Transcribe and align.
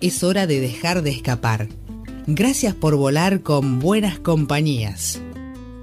es 0.00 0.22
hora 0.22 0.46
de 0.46 0.60
dejar 0.60 1.02
de 1.02 1.10
escapar. 1.10 1.68
Gracias 2.26 2.74
por 2.74 2.96
volar 2.96 3.42
con 3.42 3.78
buenas 3.78 4.18
compañías. 4.18 5.20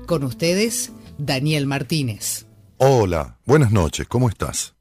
Con 0.05 0.23
ustedes, 0.23 0.91
Daniel 1.17 1.65
Martínez. 1.65 2.45
Hola, 2.77 3.37
buenas 3.45 3.71
noches, 3.71 4.07
¿cómo 4.07 4.29
estás? 4.29 4.75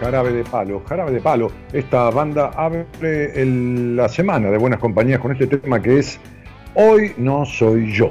Jarabe 0.00 0.32
de 0.32 0.44
Palo. 0.44 0.82
Jarabe 0.86 1.12
de 1.12 1.20
Palo, 1.20 1.50
esta 1.72 2.10
banda 2.10 2.50
abre 2.54 2.86
la 3.96 4.08
semana 4.08 4.50
de 4.50 4.58
Buenas 4.58 4.78
Compañías 4.78 5.18
con 5.18 5.32
este 5.32 5.46
tema 5.46 5.80
que 5.80 5.98
es 5.98 6.20
Hoy 6.74 7.14
no 7.16 7.46
soy 7.46 7.90
yo. 7.90 8.10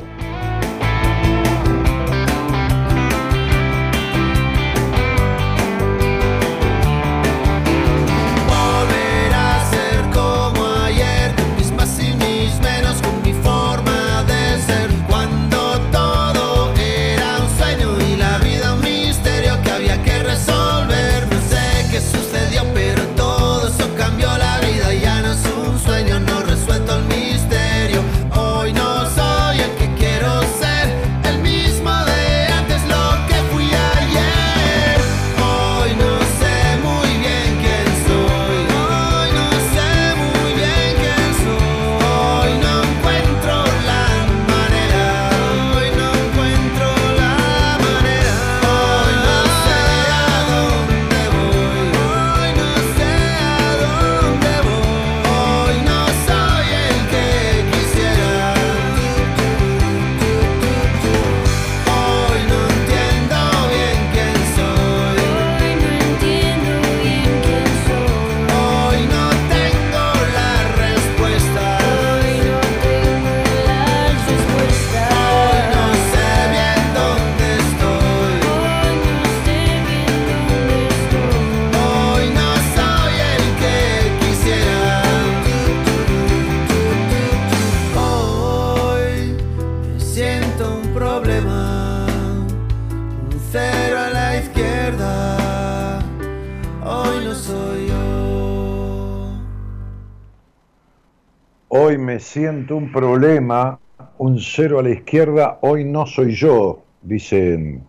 Siento 102.36 102.76
un 102.76 102.92
problema, 102.92 103.80
un 104.18 104.42
cero 104.42 104.80
a 104.80 104.84
la 104.84 104.90
izquierda, 104.90 105.58
hoy 105.62 105.86
no 105.86 106.06
soy 106.06 106.34
yo, 106.34 106.84
dicen 107.02 107.82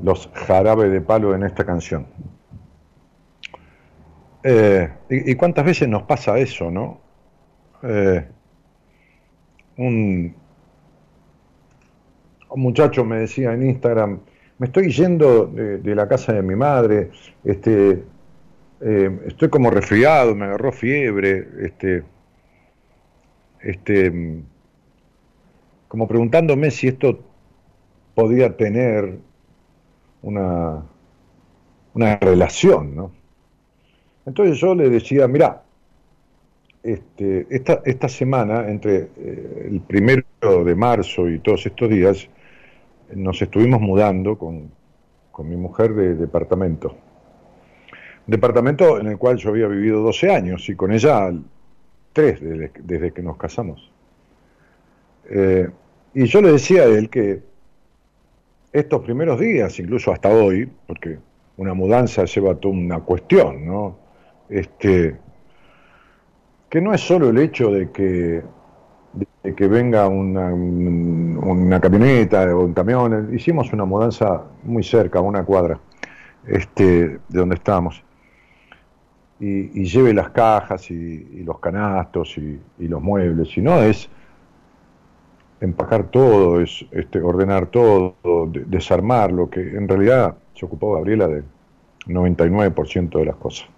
los 0.00 0.30
jarabe 0.32 0.88
de 0.88 1.00
palo 1.00 1.34
en 1.34 1.42
esta 1.42 1.64
canción. 1.64 2.06
Eh, 4.44 4.88
y, 5.10 5.34
cuántas 5.34 5.64
veces 5.64 5.88
nos 5.88 6.04
pasa 6.04 6.38
eso, 6.38 6.70
no? 6.70 7.00
Eh, 7.82 8.24
un, 9.78 10.36
muchacho 12.54 13.04
me 13.04 13.16
decía 13.16 13.52
en 13.52 13.64
Instagram, 13.68 14.20
me 14.58 14.66
estoy 14.68 14.92
yendo 14.92 15.46
de, 15.46 15.94
la 15.96 16.06
casa 16.06 16.34
de 16.34 16.42
mi 16.42 16.54
madre, 16.54 17.10
este, 17.42 18.04
eh, 18.80 19.20
estoy 19.26 19.48
como 19.48 19.70
resfriado, 19.70 20.36
me 20.36 20.44
agarró 20.44 20.70
fiebre, 20.70 21.48
este, 21.62 22.04
este, 23.62 24.42
como 25.88 26.08
preguntándome 26.08 26.70
si 26.70 26.88
esto 26.88 27.20
podía 28.14 28.56
tener 28.56 29.18
una, 30.22 30.82
una 31.94 32.16
relación, 32.16 32.94
¿no? 32.94 33.12
Entonces 34.24 34.58
yo 34.58 34.74
le 34.74 34.88
decía, 34.88 35.26
mira, 35.26 35.62
este, 36.82 37.46
esta, 37.50 37.80
esta 37.84 38.08
semana, 38.08 38.68
entre 38.68 39.08
eh, 39.16 39.68
el 39.70 39.80
primero 39.80 40.24
de 40.64 40.74
marzo 40.74 41.28
y 41.28 41.38
todos 41.38 41.66
estos 41.66 41.88
días, 41.88 42.28
nos 43.14 43.40
estuvimos 43.42 43.80
mudando 43.80 44.38
con, 44.38 44.70
con 45.30 45.48
mi 45.48 45.56
mujer 45.56 45.94
de 45.94 46.14
departamento. 46.14 46.96
Departamento 48.26 49.00
en 49.00 49.08
el 49.08 49.18
cual 49.18 49.36
yo 49.38 49.50
había 49.50 49.66
vivido 49.66 50.02
12 50.02 50.30
años 50.30 50.68
y 50.68 50.76
con 50.76 50.92
ella 50.92 51.32
tres 52.12 52.40
desde, 52.40 53.12
que 53.12 53.22
nos 53.22 53.36
casamos. 53.36 53.90
Eh, 55.30 55.68
y 56.14 56.24
yo 56.26 56.42
le 56.42 56.52
decía 56.52 56.82
a 56.82 56.86
él 56.86 57.08
que 57.08 57.42
estos 58.72 59.02
primeros 59.02 59.38
días, 59.40 59.78
incluso 59.78 60.12
hasta 60.12 60.28
hoy, 60.28 60.70
porque 60.86 61.18
una 61.56 61.74
mudanza 61.74 62.24
lleva 62.24 62.54
toda 62.54 62.74
una 62.74 63.00
cuestión, 63.00 63.66
¿no? 63.66 63.96
Este, 64.48 65.16
que 66.68 66.80
no 66.80 66.94
es 66.94 67.00
solo 67.00 67.30
el 67.30 67.38
hecho 67.38 67.70
de 67.70 67.90
que, 67.90 68.42
de 69.42 69.54
que 69.54 69.68
venga 69.68 70.08
una, 70.08 70.52
una 70.52 71.80
camioneta 71.80 72.44
o 72.54 72.64
un 72.64 72.72
camión, 72.72 73.34
hicimos 73.34 73.72
una 73.72 73.84
mudanza 73.84 74.42
muy 74.62 74.82
cerca, 74.82 75.20
una 75.20 75.44
cuadra, 75.44 75.78
este, 76.46 77.08
de 77.08 77.18
donde 77.28 77.56
estábamos 77.56 78.02
y, 79.44 79.84
lleve 79.84 80.14
las 80.14 80.30
cajas 80.30 80.88
y, 80.92 81.42
los 81.42 81.58
canastos 81.58 82.38
y, 82.38 82.60
los 82.78 83.02
muebles, 83.02 83.48
sino 83.50 83.82
es 83.82 84.08
empacar 85.60 86.04
todo, 86.04 86.60
es 86.60 86.84
este, 86.92 87.20
ordenar 87.20 87.66
todo, 87.66 88.14
desarmar 88.66 89.32
lo 89.32 89.50
que 89.50 89.60
en 89.60 89.88
realidad 89.88 90.36
se 90.54 90.64
ocupó 90.64 90.94
Gabriela 90.94 91.26
del 91.26 91.44
99% 92.06 93.18
de 93.18 93.24
las 93.24 93.36
cosas. 93.36 93.68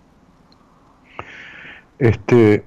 Este, 1.99 2.63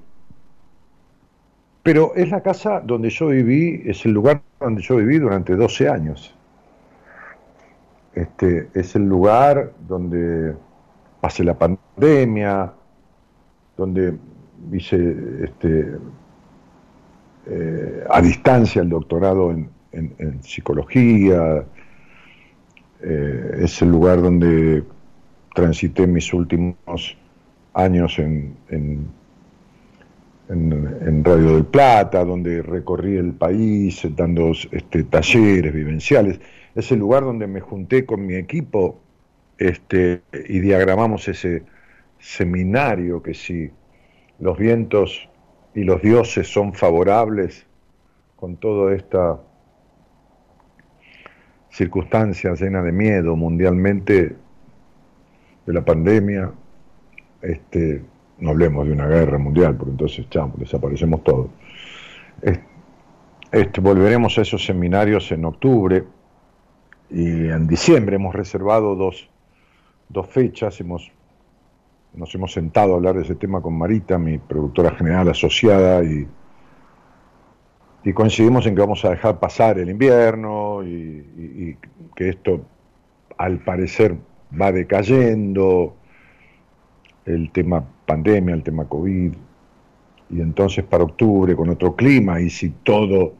pero 1.84 2.16
es 2.16 2.32
la 2.32 2.42
casa 2.42 2.82
donde 2.84 3.12
yo 3.12 3.28
viví, 3.28 3.84
es 3.86 4.06
el 4.06 4.12
lugar 4.14 4.42
donde 4.60 4.82
yo 4.82 4.96
viví 4.96 5.20
durante 5.20 5.56
12 5.56 5.88
años. 5.88 6.36
Este, 8.16 8.70
es 8.74 8.96
el 8.96 9.08
lugar 9.08 9.74
donde 9.88 10.56
pasé 11.22 11.44
la 11.44 11.56
pandemia, 11.56 12.74
donde 13.78 14.18
hice 14.72 15.16
este, 15.44 15.98
eh, 17.46 18.04
a 18.10 18.22
distancia 18.22 18.82
el 18.82 18.90
doctorado 18.90 19.52
en, 19.52 19.70
psicología, 20.42 21.66
eh, 23.02 23.60
es 23.62 23.82
el 23.82 23.90
lugar 23.90 24.22
donde 24.22 24.84
transité 25.56 26.06
mis 26.06 26.32
últimos 26.34 27.18
años 27.74 28.20
en, 28.20 28.56
en, 28.70 29.08
Radio 31.24 31.56
del 31.56 31.66
Plata, 31.66 32.24
donde 32.24 32.62
recorrí 32.62 33.18
el 33.18 33.34
país 33.34 34.06
dando 34.16 34.52
este, 34.72 35.04
talleres 35.04 35.74
vivenciales. 35.74 36.40
Es 36.76 36.92
el 36.92 37.00
lugar 37.00 37.24
donde 37.24 37.48
me 37.48 37.60
junté 37.60 38.06
con 38.06 38.26
mi 38.26 38.36
equipo 38.36 39.00
este, 39.58 40.22
y 40.48 40.60
diagramamos 40.60 41.28
ese, 41.28 41.64
seminario 42.28 43.24
que 43.24 43.34
si 43.34 43.72
los 44.40 44.58
vientos 44.58 45.30
y 45.74 45.84
los 45.84 46.02
dioses 46.02 46.52
son 46.52 46.74
favorables 46.74 47.66
con 48.36 48.58
toda 48.58 48.94
esta 48.94 49.40
circunstancia 51.70 52.54
llena 52.54 52.84
de 52.84 52.92
miedo 52.92 53.36
mundialmente 53.38 54.36
de 55.66 55.74
la 55.74 55.86
pandemia, 55.86 56.52
este, 57.42 58.04
no 58.40 58.50
hablemos 58.50 58.86
de 58.88 58.92
una 58.92 59.08
guerra 59.08 59.38
mundial, 59.38 59.78
porque 59.78 59.92
entonces 59.92 60.30
chamo, 60.30 60.54
desaparecemos 60.58 61.24
todos. 61.24 61.50
Este, 63.52 63.80
volveremos 63.80 64.38
a 64.38 64.42
esos 64.42 64.66
seminarios 64.66 65.32
en 65.32 65.46
octubre 65.46 66.04
y 67.10 67.48
en 67.48 67.68
diciembre 67.68 68.18
hemos 68.18 68.36
reservado 68.36 68.96
dos, 68.96 69.30
dos 70.10 70.28
fechas, 70.28 70.80
hemos 70.82 71.12
nos 72.14 72.34
hemos 72.34 72.52
sentado 72.52 72.94
a 72.94 72.96
hablar 72.98 73.16
de 73.16 73.24
ese 73.24 73.36
tema 73.36 73.62
con 73.62 73.78
Marita, 73.78 74.18
mi 74.18 74.38
productora 74.38 74.92
general 74.92 75.30
asociada, 75.30 76.04
y, 76.04 76.28
y 78.04 78.14
coincidimos 78.14 78.66
en 78.66 78.76
que 78.76 78.82
vamos 78.82 79.04
a 79.06 79.12
dejar 79.12 79.40
pasar 79.40 79.80
el 79.80 79.90
invierno 79.90 80.84
y, 80.84 81.78
que 82.16 82.30
esto 82.30 82.62
al 83.38 83.60
parecer 83.60 84.16
va 84.60 84.72
decayendo, 84.72 85.96
el 87.26 87.52
tema 87.52 87.84
pandemia, 88.06 88.56
el 88.56 88.64
tema 88.64 88.86
COVID, 88.86 89.34
y 90.30 90.42
entonces 90.42 90.84
para 90.86 91.04
octubre 91.04 91.56
con 91.56 91.70
otro 91.70 91.96
clima, 91.96 92.42
y 92.42 92.50
si 92.50 92.70
todo 92.70 93.34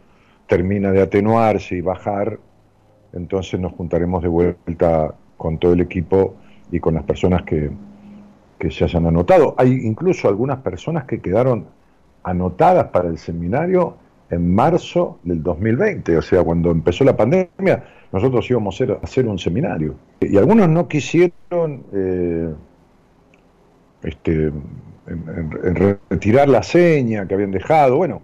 termina 0.48 0.92
de 0.92 1.02
atenuarse 1.02 1.76
y 1.76 1.82
bajar, 1.82 2.38
entonces 3.14 3.60
nos 3.60 3.74
juntaremos 3.74 4.22
de 4.22 4.28
vuelta 4.28 5.16
con 5.38 5.58
todo 5.58 5.74
el 5.74 5.82
equipo 5.82 6.36
y 6.72 6.80
con 6.80 6.94
las 6.94 7.04
personas 7.04 7.42
que, 7.44 7.72
que 8.58 8.72
se 8.72 8.84
hayan 8.84 9.06
anotado. 9.06 9.56
Hay 9.58 9.72
incluso 9.72 10.28
algunas 10.28 10.60
personas 10.60 11.06
que 11.06 11.22
quedaron 11.22 11.68
anotadas 12.24 12.88
para 12.88 13.10
el 13.10 13.18
seminario 13.18 13.98
en 14.30 14.54
marzo 14.54 15.20
del 15.24 15.42
2020, 15.42 16.18
o 16.18 16.22
sea, 16.22 16.44
cuando 16.44 16.72
empezó 16.72 17.04
la 17.04 17.16
pandemia, 17.16 17.84
nosotros 18.12 18.50
íbamos 18.50 18.80
a 18.82 18.98
hacer 19.02 19.28
un 19.28 19.40
seminario. 19.40 19.96
Y 20.20 20.38
algunos 20.38 20.68
no 20.68 20.88
quisieron 20.88 21.84
eh, 21.94 22.54
este, 24.04 24.52
retirar 26.10 26.50
la 26.50 26.64
seña 26.64 27.28
que 27.28 27.34
habían 27.34 27.52
dejado, 27.52 27.98
bueno, 27.98 28.22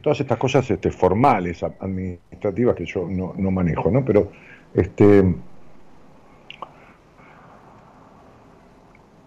todas 0.00 0.20
estas 0.20 0.38
cosas 0.38 0.70
este, 0.70 0.90
formales, 0.90 1.62
administrativas 1.62 2.76
que 2.76 2.86
yo 2.86 3.08
no, 3.08 3.34
no 3.36 3.50
manejo, 3.50 3.90
¿no? 3.90 4.04
Pero 4.04 4.30
este, 4.74 5.24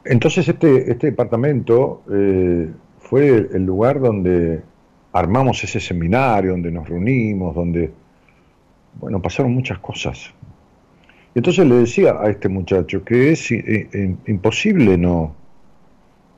Entonces 0.10 0.48
este, 0.48 0.92
este 0.92 1.12
departamento 1.12 2.02
eh, 2.12 2.68
fue 2.98 3.28
el 3.54 3.64
lugar 3.64 4.00
donde 4.00 4.64
armamos 5.14 5.64
ese 5.64 5.80
seminario, 5.80 6.52
donde 6.52 6.72
nos 6.72 6.90
reunimos, 6.90 7.54
donde, 7.54 7.92
bueno, 9.00 9.22
pasaron 9.22 9.54
muchas 9.54 9.78
cosas. 9.78 10.34
Y 11.36 11.40
entonces 11.40 11.68
le 11.68 11.76
decía 11.76 12.16
a 12.20 12.28
este 12.28 12.50
muchacho 12.50 13.06
que 13.06 13.34
es 13.34 13.52
eh, 13.52 13.88
eh, 13.94 14.16
imposible 14.26 14.98
no, 14.98 15.36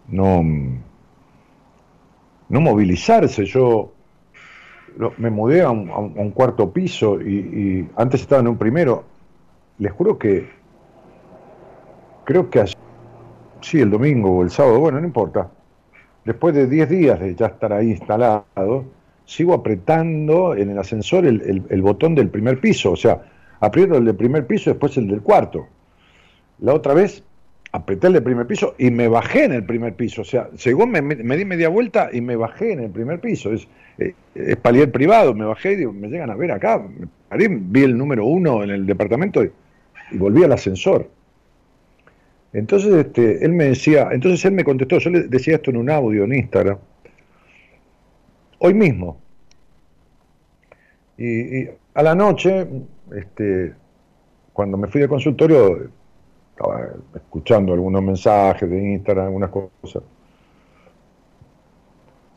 no, 0.10 0.44
no 2.50 2.60
movilizarse. 2.60 3.46
Yo 3.46 3.94
me 5.18 5.30
mudé 5.30 5.62
a 5.62 5.70
un, 5.70 6.32
cuarto 6.32 6.74
piso 6.74 7.22
y, 7.22 7.88
antes 7.96 8.20
estaba 8.20 8.42
en 8.42 8.50
un 8.50 8.58
primero. 8.58 9.06
Les 9.78 9.94
juro 9.94 10.18
que 10.18 10.50
creo 12.26 12.50
que 12.50 12.60
sí, 13.62 13.80
el 13.80 13.90
domingo 13.90 14.32
o 14.32 14.44
el 14.44 14.50
sábado, 14.50 14.80
bueno, 14.80 15.00
no 15.00 15.08
importa. 15.08 15.50
Después 16.26 16.54
de 16.54 16.68
10 16.68 16.90
días 16.90 17.20
de 17.20 17.36
ya 17.36 17.48
estar 17.48 17.74
ahí 17.74 17.92
instalado, 17.92 18.86
sigo 19.26 19.54
apretando 19.54 20.56
en 20.56 20.70
el 20.70 20.78
ascensor 20.78 21.26
el, 21.26 21.82
botón 21.82 22.16
del 22.16 22.30
primer 22.30 22.60
piso, 22.60 22.92
o 22.92 22.96
sea, 22.96 23.22
aprieto 23.60 23.98
el 23.98 24.06
del 24.06 24.16
primer 24.16 24.46
piso 24.46 24.70
y 24.70 24.74
después 24.74 24.98
el 24.98 25.08
del 25.08 25.22
cuarto. 25.22 25.68
La 26.60 26.74
otra 26.74 26.94
vez 26.94 27.24
apreté 27.72 28.08
el 28.08 28.14
del 28.14 28.24
primer 28.24 28.46
piso 28.46 28.76
y 28.78 28.92
me 28.92 29.08
bajé 29.08 29.46
en 29.46 29.54
el 29.54 29.66
primer 29.66 29.96
piso, 29.96 30.22
o 30.22 30.26
sea, 30.26 30.50
según 30.58 30.92
me, 30.92 31.02
di 31.38 31.46
media 31.46 31.70
vuelta 31.70 32.10
y 32.12 32.22
me 32.22 32.36
bajé 32.36 32.74
en 32.74 32.82
el 32.82 32.92
primer 32.92 33.20
piso. 33.20 33.52
Es, 33.54 33.68
eh, 33.98 34.56
palier 34.62 34.92
privado, 34.92 35.34
me 35.34 35.46
bajé 35.46 35.74
y 35.74 35.76
digo, 35.78 35.94
me 35.94 36.08
llegan 36.08 36.30
a 36.30 36.36
ver 36.36 36.52
acá, 36.52 36.84
vi 37.38 37.84
el 37.84 37.98
número 37.98 38.26
uno 38.26 38.64
en 38.64 38.70
el 38.70 38.86
departamento 38.86 39.44
y 39.44 39.52
volví 40.18 40.44
al 40.44 40.52
ascensor. 40.52 41.10
Entonces 42.54 42.94
este, 42.94 43.46
él 43.46 43.54
me 43.54 43.66
decía, 43.66 44.10
entonces 44.12 44.44
él 44.46 44.54
me 44.54 44.64
contestó, 44.64 45.00
yo 45.00 45.10
le 45.10 45.24
decía 45.24 45.56
esto 45.56 45.72
en 45.72 45.78
un 45.78 45.90
audio 45.90 46.26
en 46.26 46.34
Instagram, 46.34 46.78
hoy 48.60 48.74
mismo. 48.74 49.18
Y, 51.18 51.68
a 51.94 52.04
la 52.04 52.16
noche, 52.16 52.68
este, 53.16 53.74
cuando 54.54 54.78
me 54.78 54.88
fui 54.88 55.02
de 55.02 55.08
consultorio, 55.08 55.90
estaba 56.52 56.90
escuchando 57.16 57.74
algunos 57.74 58.02
mensajes 58.02 58.70
de 58.70 58.92
Instagram, 58.94 59.28
algunas 59.28 59.50
cosas. 59.50 60.04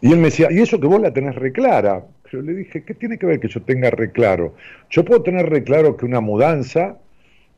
Y 0.00 0.12
él 0.12 0.18
me 0.18 0.24
decía, 0.24 0.48
¿y 0.50 0.60
eso 0.60 0.78
que 0.78 0.86
vos 0.86 1.00
la 1.00 1.12
tenés 1.12 1.34
reclara? 1.34 2.04
Yo 2.30 2.42
le 2.42 2.54
dije, 2.54 2.84
¿qué 2.84 2.94
tiene 2.94 3.18
que 3.18 3.26
ver 3.26 3.40
que 3.40 3.48
yo 3.48 3.62
tenga 3.62 3.90
reclaro? 3.90 4.54
Yo 4.90 5.04
puedo 5.04 5.22
tener 5.22 5.48
reclaro 5.48 5.96
que 5.96 6.04
una 6.04 6.20
mudanza 6.20 6.98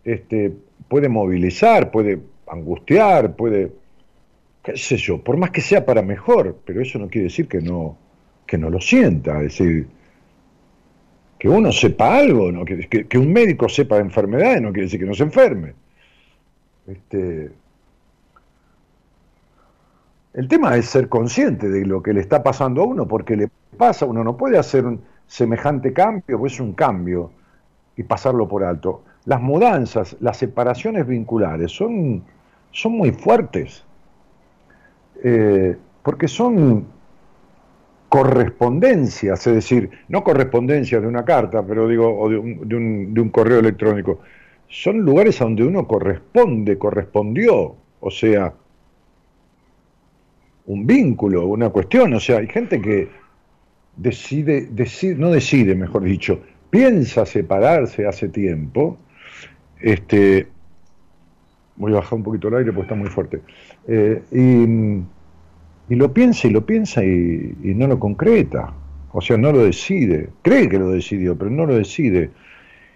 este, 0.04 0.52
puede 0.88 1.08
movilizar, 1.08 1.90
puede 1.90 2.20
angustiar, 2.48 3.34
puede, 3.36 3.72
qué 4.62 4.76
sé 4.76 4.96
yo, 4.96 5.22
por 5.22 5.36
más 5.36 5.50
que 5.50 5.60
sea 5.60 5.84
para 5.84 6.02
mejor, 6.02 6.58
pero 6.64 6.80
eso 6.80 6.98
no 6.98 7.08
quiere 7.08 7.24
decir 7.24 7.48
que 7.48 7.60
no, 7.60 7.96
que 8.46 8.58
no 8.58 8.70
lo 8.70 8.80
sienta, 8.80 9.36
es 9.36 9.58
decir, 9.58 9.86
que 11.38 11.48
uno 11.48 11.72
sepa 11.72 12.16
algo, 12.16 12.50
¿no? 12.50 12.64
que, 12.64 12.88
que, 12.88 13.18
un 13.18 13.32
médico 13.32 13.68
sepa 13.68 13.96
de 13.96 14.02
enfermedades 14.02 14.62
no 14.62 14.72
quiere 14.72 14.86
decir 14.86 15.00
que 15.00 15.06
no 15.06 15.14
se 15.14 15.24
enferme. 15.24 15.74
Este, 16.86 17.50
el 20.34 20.48
tema 20.48 20.76
es 20.76 20.86
ser 20.86 21.08
consciente 21.08 21.68
de 21.68 21.84
lo 21.84 22.02
que 22.02 22.12
le 22.12 22.20
está 22.20 22.42
pasando 22.42 22.82
a 22.82 22.86
uno, 22.86 23.06
porque 23.06 23.36
le 23.36 23.48
pasa, 23.76 24.06
uno 24.06 24.22
no 24.22 24.36
puede 24.36 24.58
hacer 24.58 24.86
un 24.86 25.00
semejante 25.26 25.92
cambio, 25.92 26.38
pues 26.38 26.54
es 26.54 26.60
un 26.60 26.72
cambio, 26.72 27.30
y 27.96 28.02
pasarlo 28.02 28.46
por 28.46 28.62
alto. 28.62 29.02
Las 29.24 29.40
mudanzas, 29.40 30.16
las 30.20 30.36
separaciones 30.36 31.06
vinculares 31.06 31.72
son, 31.72 32.22
son 32.76 32.92
muy 32.92 33.10
fuertes, 33.10 33.82
eh, 35.24 35.76
porque 36.02 36.28
son 36.28 36.84
correspondencias, 38.10 39.46
es 39.46 39.54
decir, 39.54 39.90
no 40.08 40.22
correspondencias 40.22 41.00
de 41.00 41.08
una 41.08 41.24
carta, 41.24 41.64
pero 41.66 41.88
digo, 41.88 42.20
o 42.20 42.28
de 42.28 42.36
un, 42.36 43.30
correo 43.30 43.60
electrónico, 43.60 44.20
son 44.68 44.98
lugares 44.98 45.40
a 45.40 45.44
donde 45.44 45.64
uno 45.64 45.88
corresponde, 45.88 46.76
correspondió, 46.76 47.76
o 47.98 48.10
sea, 48.10 48.52
un 50.66 50.86
vínculo, 50.86 51.46
una 51.46 51.70
cuestión, 51.70 52.12
o 52.12 52.20
sea, 52.20 52.40
hay 52.40 52.46
gente 52.46 52.82
que 52.82 53.08
decide, 53.96 54.68
decide, 54.70 55.14
no 55.14 55.30
decide, 55.30 55.74
mejor 55.74 56.02
dicho, 56.02 56.40
piensa 56.68 57.24
separarse 57.24 58.06
hace 58.06 58.28
tiempo, 58.28 58.98
este, 59.80 60.48
voy 61.76 61.92
a 61.92 61.96
bajar 61.96 62.14
un 62.14 62.22
poquito 62.22 62.48
el 62.48 62.54
aire 62.56 62.72
porque 62.72 62.86
está 62.86 62.94
muy 62.94 63.08
fuerte, 63.08 63.40
eh, 63.86 64.22
y, 64.32 65.94
lo 65.94 66.12
piensa 66.12 66.48
y 66.48 66.50
lo 66.50 66.66
piensa 66.66 67.04
y, 67.04 67.54
no 67.62 67.86
lo 67.86 67.98
concreta, 67.98 68.72
o 69.12 69.20
sea, 69.20 69.36
no 69.36 69.52
lo 69.52 69.64
decide, 69.64 70.30
cree 70.42 70.68
que 70.68 70.78
lo 70.78 70.90
decidió, 70.90 71.36
pero 71.36 71.50
no 71.50 71.64
lo 71.64 71.76
decide. 71.76 72.30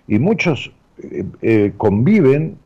Y 0.09 0.19
muchos 0.19 0.73
eh, 1.03 1.25
eh, 1.41 1.73
conviven 1.77 2.59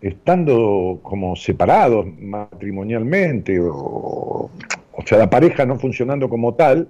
estando 0.00 1.00
como 1.02 1.34
separados 1.34 2.06
matrimonialmente, 2.20 3.58
o, 3.60 4.50
o 4.92 5.02
sea, 5.06 5.18
la 5.18 5.30
pareja 5.30 5.64
no 5.64 5.78
funcionando 5.78 6.28
como 6.28 6.54
tal, 6.54 6.88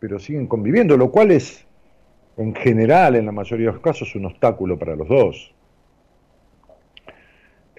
pero 0.00 0.18
siguen 0.18 0.46
conviviendo, 0.46 0.96
lo 0.96 1.10
cual 1.10 1.30
es, 1.30 1.64
en 2.36 2.54
general, 2.54 3.16
en 3.16 3.26
la 3.26 3.32
mayoría 3.32 3.66
de 3.66 3.72
los 3.74 3.82
casos, 3.82 4.14
un 4.16 4.24
obstáculo 4.24 4.78
para 4.78 4.96
los 4.96 5.06
dos. 5.06 5.54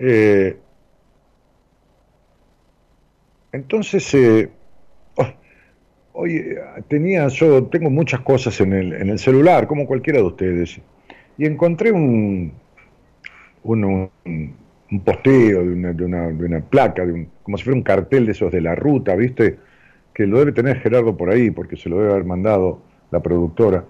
Eh, 0.03 0.57
entonces, 3.51 4.13
eh, 4.15 4.49
Oye, 6.13 6.57
tenía, 6.89 7.27
yo 7.29 7.63
tengo 7.67 7.89
muchas 7.89 8.19
cosas 8.21 8.59
en 8.59 8.73
el, 8.73 8.93
en 8.93 9.09
el 9.09 9.19
celular, 9.19 9.65
como 9.65 9.87
cualquiera 9.87 10.19
de 10.19 10.25
ustedes, 10.25 10.81
y 11.37 11.45
encontré 11.45 11.91
un, 11.91 12.51
un, 13.63 14.09
un, 14.25 14.99
posteo 15.05 15.63
de 15.63 15.71
una, 15.71 15.93
de 15.93 16.03
una, 16.03 16.27
de 16.27 16.45
una 16.45 16.59
placa, 16.59 17.05
de 17.05 17.27
como 17.43 17.57
si 17.57 17.63
fuera 17.63 17.77
un 17.77 17.83
cartel 17.83 18.25
de 18.25 18.33
esos 18.33 18.51
de 18.51 18.59
la 18.59 18.75
ruta, 18.75 19.15
¿viste? 19.15 19.57
Que 20.13 20.27
lo 20.27 20.39
debe 20.39 20.51
tener 20.51 20.79
Gerardo 20.81 21.15
por 21.15 21.29
ahí, 21.29 21.49
porque 21.49 21.77
se 21.77 21.87
lo 21.87 21.99
debe 21.99 22.11
haber 22.11 22.25
mandado 22.25 22.81
la 23.09 23.21
productora, 23.21 23.85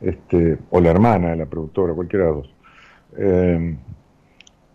este, 0.00 0.56
o 0.70 0.80
la 0.80 0.90
hermana 0.90 1.30
de 1.30 1.36
la 1.36 1.46
productora, 1.46 1.92
cualquiera 1.92 2.26
de 2.26 2.30
los 2.30 2.42
dos. 2.42 2.54
Eh, 3.18 3.76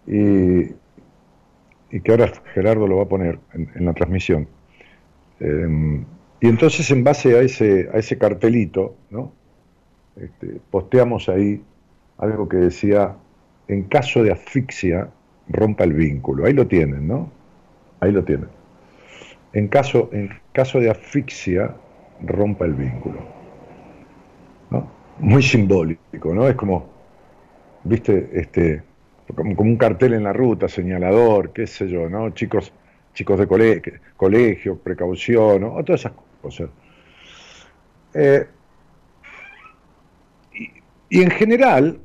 y, 0.08 0.81
y, 1.92 2.00
que 2.02 2.12
ahora 2.12 2.32
Gerardo 2.54 2.88
lo 2.88 2.98
va 2.98 3.04
a 3.04 3.10
poner 3.10 3.40
en, 3.54 3.86
la 3.86 3.94
transmisión. 3.94 4.48
Eh, 5.40 6.04
y 6.42 6.48
entonces 6.48 6.90
en 6.90 7.04
base 7.04 7.38
a 7.38 7.42
ese, 7.42 8.18
cartelito, 8.18 8.96
¿no? 9.12 9.32
Este, 10.16 10.60
posteamos 10.72 11.30
ahí 11.30 11.62
algo 12.18 12.50
que 12.50 12.58
decía, 12.58 13.16
en 13.68 13.84
caso 13.84 14.24
de 14.24 14.32
asfixia, 14.32 15.10
rompa 15.48 15.84
el 15.84 15.94
vínculo. 15.94 16.46
Ahí 16.46 16.54
lo 16.54 16.68
tienen, 16.68 17.08
¿no? 17.08 17.32
Ahí 18.00 18.12
lo 18.12 18.24
tienen. 18.24 18.48
En 19.54 19.68
caso, 19.68 20.10
de 20.12 20.90
asfixia, 20.90 21.76
rompa 22.22 22.66
el 22.66 22.74
vínculo. 22.74 23.20
Muy 25.20 25.44
simbólico, 25.44 26.34
¿no? 26.34 26.48
Es 26.48 26.56
como, 26.56 26.90
viste, 27.84 28.30
este, 28.34 28.82
como, 29.34 29.56
como 29.56 29.70
un 29.70 29.78
cartel 29.78 30.14
en 30.14 30.24
la 30.24 30.34
ruta, 30.34 30.68
señalador, 30.68 31.54
qué 31.54 31.68
sé 31.68 31.88
yo, 31.90 32.10
¿no? 32.10 32.30
Chicos, 32.32 32.74
chicos 33.14 33.40
de 33.40 33.48
colegio, 34.18 34.78
precaución, 34.78 35.62
¿no? 35.62 35.84
todas 35.84 36.02
esas 36.02 36.14
cosas. 36.42 36.70
Eh, 38.14 38.48
y, 41.10 41.22
en 41.22 41.32
general, 41.32 42.00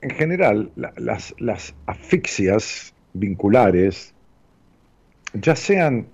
en 0.00 0.10
general, 0.10 0.70
la, 0.76 0.92
las, 0.96 1.34
las 1.38 1.74
asfixias 1.86 2.94
vinculares, 3.12 4.14
ya 5.34 5.54
sean 5.54 6.06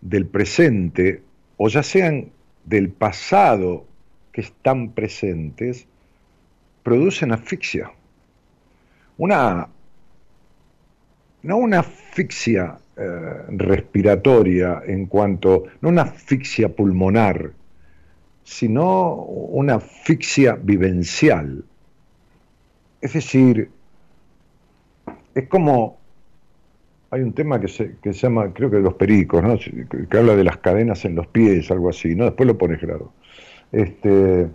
del 0.00 0.26
presente 0.26 1.22
o 1.56 1.68
ya 1.68 1.82
sean 1.82 2.30
del 2.64 2.90
pasado 2.90 3.86
que 4.32 4.42
están 4.42 4.92
presentes, 4.92 5.86
producen 6.82 7.32
asfixia. 7.32 7.90
Una, 9.20 9.68
no 11.42 11.56
una 11.58 11.80
asfixia 11.80 12.78
eh, 12.96 13.42
respiratoria 13.50 14.80
en 14.86 15.04
cuanto, 15.04 15.64
no 15.82 15.90
una 15.90 16.02
asfixia 16.02 16.70
pulmonar, 16.74 17.52
sino 18.44 19.16
una 19.16 19.74
asfixia 19.74 20.54
vivencial. 20.54 21.62
Es 23.02 23.12
decir, 23.12 23.70
es 25.34 25.48
como, 25.48 25.98
hay 27.10 27.20
un 27.20 27.34
tema 27.34 27.60
que 27.60 27.68
se, 27.68 27.96
que 28.02 28.14
se 28.14 28.20
llama, 28.20 28.54
creo 28.54 28.70
que 28.70 28.76
de 28.76 28.82
los 28.82 28.94
pericos, 28.94 29.42
¿no? 29.42 29.58
que, 29.58 30.16
habla 30.16 30.34
de 30.34 30.44
las 30.44 30.56
cadenas 30.56 31.04
en 31.04 31.14
los 31.14 31.26
pies, 31.26 31.70
algo 31.70 31.90
así, 31.90 32.14
¿no? 32.14 32.24
Después 32.24 32.46
lo 32.46 32.56
pones 32.56 32.78
claro. 32.78 33.12
Este, 33.70 34.48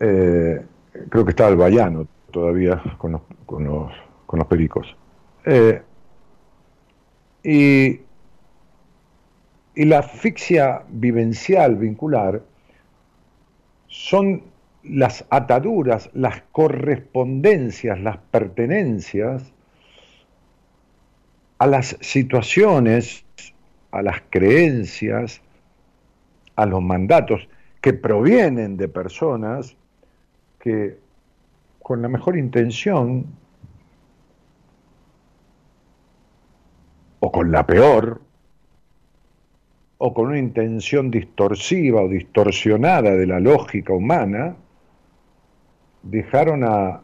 eh, 0.00 0.62
creo 1.10 1.24
que 1.26 1.30
está 1.30 1.48
el 1.48 1.56
Bayano 1.56 2.08
todavía 2.34 2.82
con 2.98 3.12
los, 3.12 4.48
pericos. 4.48 4.96
Eh, 5.46 5.80
y, 7.44 8.00
y 9.76 9.84
la 9.84 10.00
asfixia 10.00 10.82
vivencial, 10.88 11.76
vincular, 11.76 12.42
son 13.86 14.42
las 14.82 15.24
ataduras, 15.30 16.10
las 16.12 16.42
correspondencias, 16.50 18.00
las 18.00 18.18
pertenencias 18.18 19.52
a 21.58 21.68
las 21.68 21.96
situaciones, 22.00 23.24
a 23.92 24.02
las 24.02 24.22
creencias, 24.28 25.40
a 26.56 26.66
los 26.66 26.82
mandatos 26.82 27.48
que 27.80 27.92
provienen 27.92 28.76
de 28.76 28.88
personas 28.88 29.76
que 30.58 31.03
con 31.84 32.00
la 32.00 32.08
mejor 32.08 32.38
intención 32.38 33.26
o 37.20 37.30
con 37.30 37.52
la 37.52 37.66
peor, 37.66 38.22
o 39.98 40.14
con 40.14 40.28
una 40.28 40.38
intención 40.38 41.10
distorsiva 41.10 42.00
o 42.00 42.08
distorsionada 42.08 43.14
de 43.14 43.26
la 43.26 43.38
lógica 43.38 43.92
humana, 43.92 44.56
dejaron 46.02 46.64
a, 46.64 47.02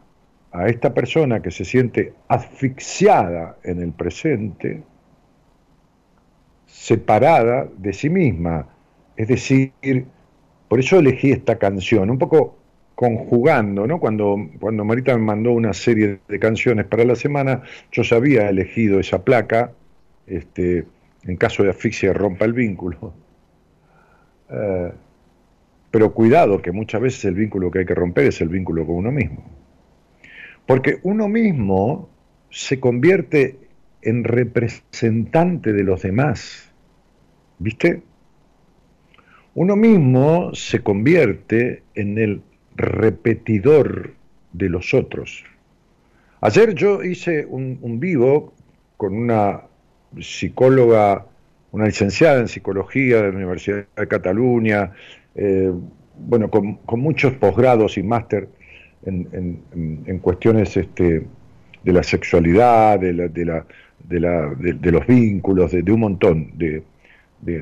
a 0.51 0.67
esta 0.67 0.95
persona 0.95 1.43
que 1.43 1.51
se 1.51 1.63
siente 1.63 2.15
asfixiada 2.27 3.57
en 3.63 3.83
el 3.83 3.91
presente, 3.91 4.81
separada 6.65 7.67
de 7.77 7.93
sí 7.93 8.09
misma. 8.09 8.67
Es 9.15 9.27
decir, 9.27 9.73
por 10.67 10.79
eso 10.79 10.97
elegí 10.97 11.31
esta 11.31 11.59
canción, 11.59 12.09
un 12.09 12.17
poco 12.17 12.60
conjugando, 13.01 13.87
¿no? 13.87 13.99
Cuando, 13.99 14.37
cuando 14.59 14.85
Marita 14.85 15.17
me 15.17 15.23
mandó 15.23 15.53
una 15.53 15.73
serie 15.73 16.19
de 16.27 16.37
canciones 16.37 16.85
para 16.85 17.03
la 17.03 17.15
semana, 17.15 17.63
yo 17.91 18.03
ya 18.03 18.17
había 18.17 18.47
elegido 18.47 18.99
esa 18.99 19.25
placa 19.25 19.71
este, 20.27 20.85
en 21.23 21.35
caso 21.35 21.63
de 21.63 21.71
asfixia 21.71 22.13
rompa 22.13 22.45
el 22.45 22.53
vínculo. 22.53 23.13
Eh, 24.53 24.91
pero 25.89 26.13
cuidado, 26.13 26.61
que 26.61 26.73
muchas 26.73 26.99
veces 26.99 27.23
el 27.23 27.35
vínculo 27.35 27.71
que 27.71 27.79
hay 27.79 27.85
que 27.85 27.95
romper 27.95 28.25
es 28.25 28.41
el 28.41 28.49
vínculo 28.49 28.85
con 28.85 28.95
uno 28.95 29.13
mismo. 29.13 29.45
Porque 30.65 30.99
uno 31.03 31.29
mismo 31.29 32.09
se 32.49 32.81
convierte 32.81 33.55
en 34.01 34.25
representante 34.25 35.71
de 35.71 35.83
los 35.85 36.01
demás. 36.01 36.69
¿Viste? 37.59 38.01
Uno 39.55 39.77
mismo 39.77 40.53
se 40.53 40.83
convierte 40.83 41.83
en 41.95 42.17
el 42.17 42.41
repetidor 42.75 44.13
de 44.53 44.69
los 44.69 44.93
otros. 44.93 45.43
Ayer 46.41 46.73
yo 46.73 47.03
hice 47.03 47.45
un, 47.45 47.99
vivo 47.99 48.53
con 48.97 49.15
una 49.15 49.61
psicóloga, 50.19 51.25
una 51.71 51.85
licenciada 51.85 52.39
en 52.39 52.47
psicología 52.47 53.17
de 53.17 53.31
la 53.31 53.37
Universidad 53.37 53.85
de 53.95 54.07
Cataluña, 54.07 54.91
eh, 55.35 55.71
bueno, 56.17 56.49
con, 56.49 56.79
muchos 56.99 57.33
posgrados 57.33 57.97
y 57.97 58.03
máster 58.03 58.49
en, 59.05 60.19
cuestiones 60.21 60.75
este, 60.77 61.25
de 61.83 61.93
la 61.93 62.03
sexualidad, 62.03 62.99
de, 62.99 63.13
los 64.91 65.07
vínculos, 65.07 65.71
de, 65.71 65.91
un 65.91 65.99
montón 65.99 66.51
de, 66.57 66.83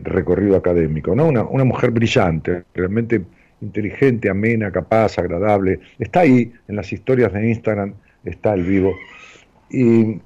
recorrido 0.03 0.55
académico. 0.55 1.11
una 1.11 1.63
mujer 1.63 1.91
brillante, 1.91 2.63
realmente 2.73 3.21
inteligente, 3.61 4.29
amena, 4.29 4.71
capaz, 4.71 5.17
agradable. 5.17 5.79
Está 5.97 6.21
ahí 6.21 6.51
en 6.67 6.75
las 6.75 6.91
historias 6.91 7.33
de 7.33 7.49
Instagram, 7.49 7.93
está 8.23 8.53
el 8.53 8.63
vivo. 8.63 8.93
Y, 9.69 10.19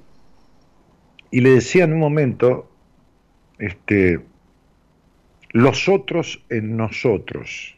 y 1.30 1.40
le 1.40 1.50
decía 1.50 1.84
en 1.84 1.92
un 1.92 2.00
momento, 2.00 2.70
este, 3.58 4.20
los 5.50 5.88
otros 5.88 6.44
en 6.48 6.76
nosotros. 6.76 7.76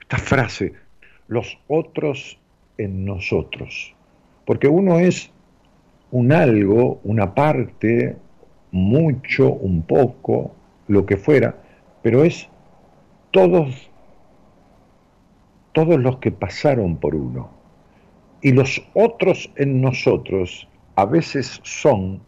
Esta 0.00 0.18
frase, 0.18 0.72
los 1.28 1.58
otros 1.66 2.38
en 2.78 3.04
nosotros. 3.04 3.94
Porque 4.44 4.68
uno 4.68 4.98
es 4.98 5.32
un 6.10 6.32
algo, 6.32 7.00
una 7.02 7.34
parte, 7.34 8.16
mucho, 8.70 9.52
un 9.52 9.82
poco, 9.82 10.54
lo 10.88 11.04
que 11.06 11.16
fuera, 11.16 11.56
pero 12.02 12.22
es 12.22 12.48
todos, 13.32 13.90
todos 15.76 16.00
los 16.00 16.16
que 16.20 16.30
pasaron 16.30 16.96
por 16.96 17.14
uno. 17.14 17.50
Y 18.40 18.52
los 18.52 18.82
otros 18.94 19.52
en 19.56 19.82
nosotros 19.82 20.66
a 20.94 21.04
veces 21.04 21.60
son 21.64 22.22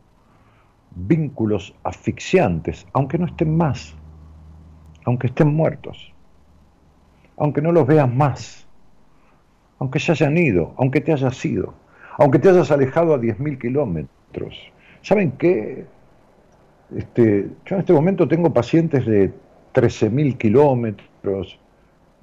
vínculos 0.90 1.75
asfixiantes, 1.83 2.87
aunque 2.93 3.17
no 3.17 3.25
estén 3.25 3.57
más, 3.57 3.95
aunque 5.07 5.28
estén 5.28 5.55
muertos, 5.55 6.12
aunque 7.38 7.62
no 7.62 7.73
los 7.73 7.87
veas 7.87 8.12
más, 8.12 8.67
aunque 9.78 9.99
se 9.99 10.12
hayan 10.12 10.37
ido, 10.37 10.75
aunque 10.76 11.00
te 11.00 11.14
hayas 11.14 11.43
ido, 11.43 11.73
aunque 12.19 12.38
te 12.38 12.50
hayas 12.50 12.71
alejado 12.71 13.14
a 13.14 13.19
10.000 13.19 13.59
kilómetros. 13.59 14.59
¿Saben 15.00 15.31
qué? 15.38 15.87
Este, 16.95 17.49
yo 17.64 17.76
en 17.76 17.81
este 17.81 17.95
momento 17.95 18.28
tengo 18.28 18.52
pacientes 18.52 19.07
de 19.07 19.33
13.000 19.73 20.37
kilómetros, 20.37 21.59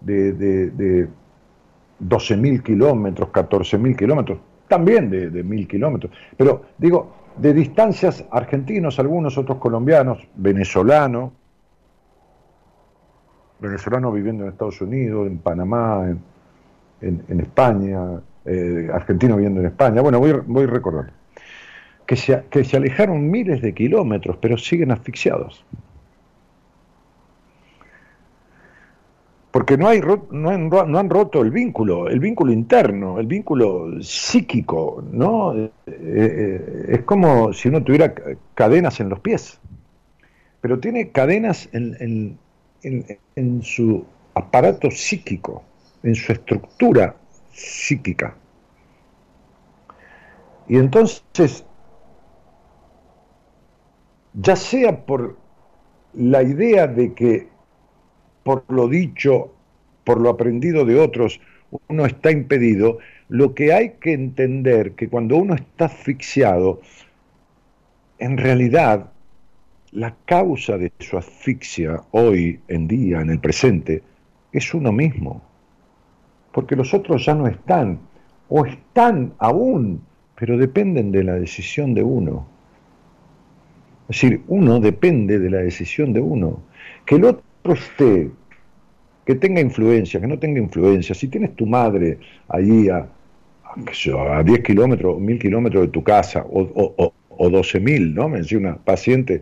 de, 0.06 0.34
de, 0.34 0.70
de 0.72 1.08
12.000 2.02 2.64
kilómetros, 2.64 3.30
14.000 3.30 3.96
kilómetros, 3.96 4.40
también 4.68 5.10
de, 5.10 5.30
de 5.30 5.44
1.000 5.44 5.68
kilómetros. 5.68 6.12
Pero 6.38 6.66
digo, 6.78 7.14
de 7.38 7.54
distancias 7.54 8.24
argentinos, 8.32 9.00
algunos 9.00 9.38
otros 9.38 9.58
colombianos, 9.58 10.20
venezolanos, 10.36 11.32
venezolanos 13.60 14.14
viviendo 14.14 14.44
en 14.44 14.52
Estados 14.52 14.80
Unidos, 14.82 15.28
en 15.28 15.40
Panamá, 15.40 16.16
en, 17.02 17.40
España, 17.40 18.22
eh, 18.46 18.90
argentinos 18.94 19.38
viviendo 19.38 19.60
en 19.60 19.68
España, 19.68 20.02
bueno, 20.02 20.20
voy, 20.20 20.34
voy 20.46 20.66
recordando, 20.66 21.12
que 22.06 22.16
se, 22.16 22.44
que 22.50 22.64
se 22.64 22.78
alejaron 22.78 23.30
miles 23.30 23.62
de 23.62 23.74
kilómetros, 23.74 24.38
pero 24.38 24.58
siguen 24.58 24.92
asfixiados. 24.92 25.66
Porque 29.56 29.78
no, 29.78 29.88
hay, 29.88 30.02
no, 30.32 30.50
han, 30.50 31.10
roto 31.10 31.42
el 31.42 31.50
vínculo, 31.50 32.10
el 32.10 32.20
vínculo 32.20 32.52
interno, 32.52 33.22
el 33.22 33.26
vínculo 33.26 34.04
psíquico, 34.04 35.02
¿no? 35.10 35.56
Eh, 35.56 35.72
eh, 35.88 36.86
es 36.90 37.04
como 37.04 37.54
si 37.54 37.70
uno 37.70 37.82
tuviera 37.82 38.14
cadenas 38.54 39.00
en 39.00 39.08
los 39.08 39.22
pies, 39.22 39.58
pero 40.60 40.78
tiene 40.78 41.10
cadenas 41.12 41.70
en, 41.72 42.38
en 42.84 43.64
su 43.64 44.06
aparato 44.34 44.92
psíquico, 44.92 45.64
en 46.04 46.16
su 46.16 46.34
estructura 46.34 47.16
psíquica. 47.54 48.36
Y 50.68 50.76
entonces, 50.76 51.64
ya 54.34 54.58
sea 54.58 55.06
por 55.06 55.38
la 56.14 56.44
idea 56.44 56.88
de 56.88 57.14
que 57.14 57.55
por 58.46 58.64
lo 58.68 58.88
dicho, 58.88 59.52
por 60.04 60.22
lo 60.22 60.30
aprendido 60.30 60.86
de 60.86 61.00
otros, 61.00 61.42
uno 61.88 62.06
está 62.06 62.30
impedido, 62.30 63.00
lo 63.28 63.56
que 63.56 63.74
hay 63.74 63.94
que 64.00 64.14
entender 64.14 64.92
que 64.92 65.10
cuando 65.10 65.36
uno 65.38 65.56
está 65.56 65.86
asfixiado, 65.86 66.80
en 68.20 68.38
realidad 68.38 69.10
la 69.92 70.16
causa 70.26 70.78
de 70.78 70.92
su 71.00 71.18
asfixia 71.18 72.04
hoy 72.12 72.60
en 72.68 72.88
día, 72.88 73.22
en 73.22 73.32
el 73.32 73.40
presente, 73.40 74.04
es 74.52 74.76
uno 74.76 74.92
mismo. 74.92 75.42
Porque 76.52 76.76
los 76.76 76.94
otros 76.94 77.26
ya 77.26 77.34
no 77.34 77.48
están, 77.48 77.98
o 78.48 78.64
están 78.64 79.34
aún, 79.40 80.04
pero 80.36 80.56
dependen 80.56 81.12
de 81.12 81.24
la 81.24 81.34
decisión 81.34 81.96
de 81.96 82.04
uno. 82.04 82.46
Es 84.08 84.22
decir, 84.22 84.44
uno 84.48 84.80
depende 84.80 85.40
de 85.40 85.50
la 85.50 85.62
decisión 85.62 86.14
de 86.14 86.22
uno. 86.22 86.62
Que 87.08 87.16
el 87.16 87.26
otro 87.26 87.45
esté, 87.74 88.30
que 89.26 89.36
tenga 89.36 89.60
influencia, 89.60 90.20
que 90.20 90.28
no 90.28 90.38
tenga 90.38 90.60
influencia, 90.60 91.16
si 91.16 91.28
tienes 91.28 91.56
tu 91.56 91.66
madre 91.66 92.20
allí 92.48 92.90
a, 92.90 93.08
a 93.08 94.44
10 94.44 94.64
kilómetros, 94.64 95.20
1000 95.20 95.40
kilómetros 95.40 95.84
de 95.84 95.88
tu 95.90 96.04
casa, 96.04 96.46
o, 96.48 96.62
o, 96.62 97.14
o 97.30 97.50
12.000, 97.50 98.14
¿no? 98.14 98.30
Me 98.30 98.40
decía 98.40 98.58
una 98.58 98.78
paciente 98.78 99.42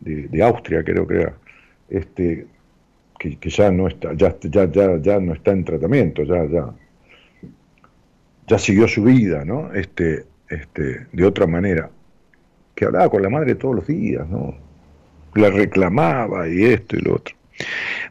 de, 0.00 0.42
Austria, 0.42 0.82
creo 0.82 1.06
que 1.06 1.14
era, 1.14 1.34
este, 1.88 2.46
que, 3.18 3.50
ya 3.50 3.70
no 3.70 3.86
está, 3.86 4.14
ya, 4.14 4.34
ya, 4.40 4.70
ya, 4.70 5.00
ya 5.00 5.20
no 5.20 5.34
está 5.34 5.52
en 5.52 5.64
tratamiento, 5.64 6.24
ya, 6.24 6.46
ya, 6.46 6.74
ya 8.46 8.58
siguió 8.58 8.88
su 8.88 9.04
vida, 9.04 9.44
¿no? 9.44 9.72
Este, 9.72 10.24
este, 10.48 11.06
de 11.12 11.24
otra 11.24 11.46
manera, 11.46 11.90
que 12.74 12.86
hablaba 12.86 13.08
con 13.10 13.22
la 13.22 13.28
madre 13.28 13.54
todos 13.54 13.76
los 13.76 13.86
días, 13.86 14.28
¿no? 14.28 14.69
La 15.34 15.50
reclamaba 15.50 16.48
y 16.48 16.64
esto 16.64 16.96
y 16.96 17.00
lo 17.00 17.16
otro. 17.16 17.34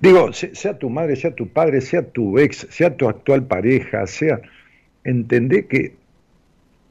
Digo, 0.02 0.32
sea 0.34 0.78
tu 0.78 0.90
madre, 0.90 1.16
sea 1.16 1.32
tu 1.32 1.48
padre, 1.48 1.82
sea 1.82 2.04
tu 2.04 2.38
ex, 2.40 2.68
sea 2.70 2.96
tu 2.96 3.10
actual 3.10 3.46
pareja, 3.48 4.06
sea, 4.08 4.40
entendé 5.04 5.66
que 5.66 5.96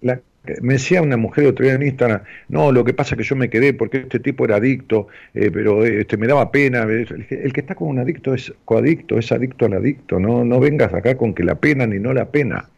la, 0.01 0.21
me 0.61 0.75
decía 0.75 1.03
una 1.03 1.17
mujer 1.17 1.47
otro 1.47 1.65
día 1.65 1.75
en 1.75 1.83
Instagram, 1.83 2.23
no, 2.49 2.73
lo 2.73 2.85
que 2.85 2.95
pasa 2.95 3.15
es 3.15 3.19
que 3.19 3.25
yo 3.25 3.37
me 3.37 3.51
quedé 3.51 3.75
porque 3.75 3.99
este 3.99 4.19
tipo 4.19 4.45
era 4.45 4.57
adicto, 4.57 5.09
eh, 5.35 5.51
pero 5.53 5.85
este, 5.85 6.17
me 6.17 6.27
daba 6.27 6.51
pena. 6.51 6.83
El 6.83 7.53
que 7.53 7.61
está 7.61 7.75
con 7.75 7.89
un 7.89 7.99
adicto 7.99 8.35
es 8.35 8.53
coadicto, 8.65 9.19
es 9.19 9.31
adicto 9.33 9.67
al 9.67 9.75
adicto, 9.75 10.19
no, 10.19 10.45
no 10.45 10.61
vengas 10.61 10.93
acá 10.95 11.17
con 11.17 11.35
que 11.35 11.45
la 11.45 11.57
pena 11.57 11.87
ni 11.87 11.99
no 11.99 12.13
la 12.13 12.31
pena. 12.31 12.69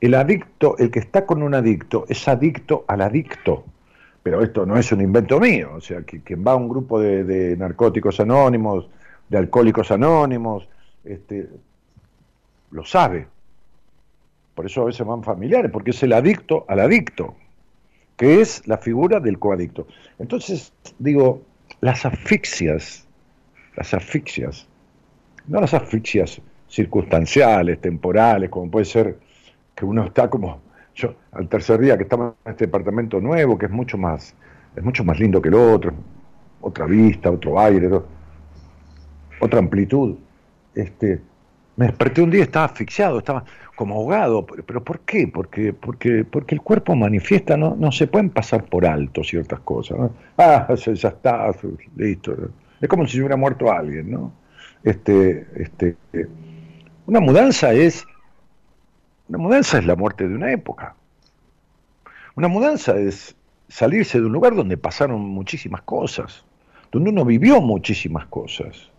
El 0.00 0.14
adicto, 0.14 0.78
el 0.78 0.90
que 0.90 1.00
está 1.00 1.26
con 1.26 1.42
un 1.42 1.54
adicto, 1.54 2.06
es 2.08 2.28
adicto 2.28 2.84
al 2.86 3.00
adicto 3.02 3.64
pero 4.22 4.42
esto 4.42 4.66
no 4.66 4.76
es 4.76 4.90
un 4.92 5.00
invento 5.00 5.40
mío, 5.40 5.70
o 5.76 5.80
sea, 5.80 6.02
que 6.02 6.20
quien 6.20 6.44
va 6.46 6.52
a 6.52 6.56
un 6.56 6.68
grupo 6.68 7.00
de, 7.00 7.56
narcóticos 7.56 8.20
anónimos, 8.20 8.88
de 9.28 9.38
alcohólicos 9.38 9.90
anónimos, 9.90 10.68
este, 11.04 11.48
lo 12.70 12.84
sabe. 12.84 13.26
Por 14.54 14.66
eso 14.66 14.82
a 14.82 14.86
veces 14.86 15.06
van 15.06 15.22
familiares, 15.22 15.70
porque 15.70 15.90
es 15.92 16.02
el 16.02 16.12
adicto 16.12 16.64
al 16.68 16.80
adicto, 16.80 17.36
que 18.16 18.40
es 18.40 18.66
la 18.66 18.78
figura 18.78 19.20
del 19.20 19.38
coadicto. 19.38 19.86
Entonces, 20.18 20.72
digo, 20.98 21.42
las 21.80 22.04
asfixias, 22.04 23.06
las 23.76 23.94
asfixias, 23.94 24.66
no 25.46 25.60
las 25.60 25.74
asfixias 25.74 26.40
circunstanciales, 26.68 27.80
temporales, 27.80 28.50
como 28.50 28.70
puede 28.70 28.84
ser 28.84 29.18
que 29.74 29.84
uno 29.84 30.04
está 30.04 30.28
como 30.28 30.60
yo, 30.98 31.14
al 31.32 31.48
tercer 31.48 31.80
día 31.80 31.96
que 31.96 32.02
estamos 32.02 32.34
en 32.44 32.50
este 32.50 32.66
departamento 32.66 33.20
nuevo, 33.20 33.56
que 33.56 33.66
es 33.66 33.72
mucho 33.72 33.96
más, 33.96 34.34
es 34.74 34.82
mucho 34.82 35.04
más 35.04 35.18
lindo 35.18 35.40
que 35.40 35.48
el 35.48 35.54
otro, 35.54 35.92
otra 36.60 36.86
vista, 36.86 37.30
otro 37.30 37.58
aire, 37.60 37.88
otra 39.40 39.58
amplitud. 39.60 40.16
Este, 40.74 41.20
me 41.76 41.86
desperté 41.86 42.20
un 42.20 42.30
día, 42.30 42.42
estaba 42.42 42.66
asfixiado, 42.66 43.18
estaba 43.18 43.44
como 43.76 43.94
ahogado. 43.94 44.44
¿Pero 44.44 44.82
por 44.82 45.00
qué? 45.00 45.28
Porque, 45.28 45.72
porque, 45.72 46.24
porque 46.24 46.56
el 46.56 46.62
cuerpo 46.62 46.96
manifiesta, 46.96 47.56
no, 47.56 47.76
no 47.76 47.92
se 47.92 48.08
pueden 48.08 48.30
pasar 48.30 48.64
por 48.64 48.84
alto 48.84 49.22
ciertas 49.22 49.60
cosas. 49.60 50.10
Ah, 50.36 50.66
ya 50.74 51.08
está, 51.08 51.52
listo. 51.96 52.34
Es 52.80 52.88
como 52.88 53.06
si 53.06 53.20
hubiera 53.20 53.36
muerto 53.36 53.70
alguien, 53.70 54.10
¿no? 54.10 54.32
Este, 54.82 55.46
este, 55.56 55.96
una 57.06 57.20
mudanza 57.20 57.72
es 57.72 58.04
una 59.28 59.38
mudanza 59.38 59.78
es 59.78 59.86
la 59.86 59.96
muerte 59.96 60.26
de 60.26 60.34
una 60.34 60.52
época. 60.52 60.94
Una 62.34 62.48
mudanza 62.48 62.96
es 62.96 63.36
salirse 63.68 64.20
de 64.20 64.26
un 64.26 64.32
lugar 64.32 64.54
donde 64.54 64.76
pasaron 64.76 65.20
muchísimas 65.20 65.82
cosas, 65.82 66.44
donde 66.90 67.10
uno 67.10 67.24
vivió 67.24 67.60
muchísimas 67.60 68.26
cosas. 68.26 68.90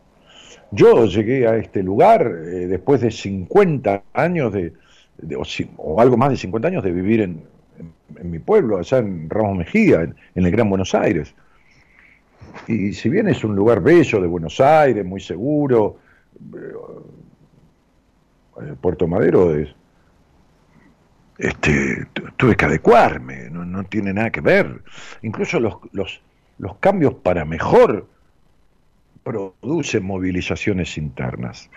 Yo 0.71 1.05
llegué 1.05 1.47
a 1.47 1.55
este 1.55 1.81
lugar 1.81 2.21
eh, 2.21 2.67
después 2.67 3.01
de 3.01 3.09
50 3.09 4.03
años 4.13 4.53
de, 4.53 4.73
o, 5.77 5.99
algo 5.99 6.15
más 6.15 6.29
de 6.29 6.37
50 6.37 6.67
años 6.67 6.83
de 6.83 6.91
vivir 6.91 7.21
en, 7.21 7.41
mi 8.23 8.39
pueblo, 8.39 8.77
allá 8.77 8.97
en 8.97 9.29
Ramos 9.29 9.57
Mejía, 9.57 10.01
en, 10.01 10.15
en, 10.35 10.45
el 10.45 10.51
Gran 10.51 10.69
Buenos 10.69 10.93
Aires. 10.93 11.33
Y 12.67 12.93
si 12.93 13.09
bien 13.09 13.27
es 13.29 13.43
un 13.43 13.55
lugar 13.55 13.81
bello 13.81 14.19
de 14.19 14.27
Buenos 14.27 14.59
Aires, 14.59 15.05
muy 15.05 15.21
seguro, 15.21 15.97
eh, 18.61 18.73
Puerto 18.81 19.07
Madero 19.07 19.55
es, 19.55 19.69
este, 21.39 22.05
tuve 22.35 22.55
que 22.55 22.65
adecuarme, 22.65 23.49
no, 23.49 23.83
tiene 23.85 24.13
nada 24.13 24.29
que 24.29 24.41
ver. 24.41 24.83
Incluso 25.21 25.59
los, 25.59 25.77
los, 25.93 26.21
los 26.57 26.75
cambios 26.77 27.13
para 27.15 27.45
mejor 27.45 28.07
producen 29.23 30.03
movilizaciones 30.03 30.97
internas. 30.97 31.71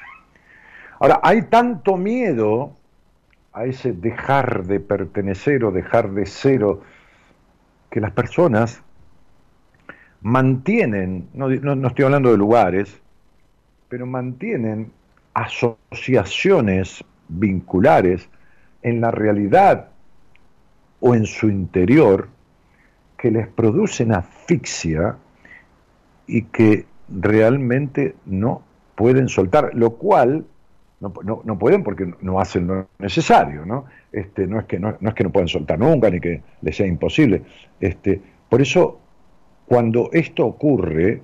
Ahora, 0.99 1.21
hay 1.23 1.43
tanto 1.43 1.97
miedo 1.97 2.77
a 3.53 3.65
ese 3.65 3.93
dejar 3.93 4.65
de 4.65 4.81
pertenecer 4.81 5.65
o 5.65 5.71
dejar 5.71 6.11
de 6.11 6.27
ser, 6.27 6.65
que 7.91 8.01
las 8.01 8.11
personas 8.11 8.83
mantienen, 10.23 11.29
no, 11.35 11.49
no, 11.49 11.89
estoy 11.89 12.05
hablando 12.05 12.33
de 12.33 12.39
lugares, 12.39 13.01
pero 13.89 14.07
mantienen 14.07 14.91
asociaciones 15.35 17.05
vinculares 17.29 18.29
en 18.83 19.01
la 19.01 19.11
realidad 19.11 19.89
o 21.01 21.15
en 21.15 21.27
su 21.27 21.49
interior 21.49 22.29
que 23.17 23.31
les 23.31 23.49
producen 23.49 24.13
asfixia 24.13 25.17
y 26.27 26.43
que 26.43 26.87
realmente 27.09 28.17
no 28.27 28.63
pueden 28.95 29.29
soltar, 29.29 29.71
lo 29.75 29.91
cual 29.91 30.45
no, 31.01 31.43
no, 31.45 31.59
pueden 31.59 31.83
porque 31.83 32.15
no 32.21 32.39
hacen 32.39 32.69
lo 32.69 32.87
necesario, 32.99 33.67
¿no? 33.67 33.87
Este, 34.13 34.47
no, 34.47 34.61
es 34.61 34.67
que 34.67 34.79
no, 34.79 34.97
no, 35.01 35.09
es 35.09 35.15
que 35.15 35.25
no 35.25 35.31
puedan 35.31 35.49
soltar 35.49 35.79
nunca 35.79 36.09
ni 36.11 36.21
que 36.21 36.43
les 36.61 36.77
sea 36.77 36.87
imposible. 36.87 37.43
Este, 37.81 38.21
por 38.49 38.63
eso, 38.63 39.01
cuando 39.67 40.11
esto 40.13 40.47
ocurre, 40.47 41.23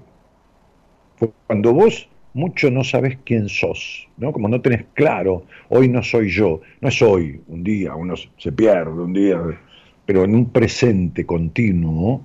cuando 1.47 1.73
vos 1.73 2.09
mucho 2.35 2.71
no 2.71 2.85
sabes 2.85 3.19
quién 3.25 3.49
sos, 3.49 4.09
¿no? 4.17 4.33
Como 4.33 4.49
no 4.49 4.61
tenés 4.61 4.85
claro, 4.95 5.45
hoy 5.69 5.89
no 5.89 6.03
soy 6.03 6.31
yo, 6.31 6.61
no 6.81 6.89
es 6.89 7.01
hoy, 7.03 7.41
un 7.49 7.65
día, 7.65 7.95
uno 7.95 8.15
se 8.37 8.53
pierde 8.53 8.91
un 8.91 9.13
día, 9.13 9.41
pero 10.05 10.25
en 10.25 10.35
un 10.35 10.51
presente 10.51 11.27
continuo, 11.27 12.23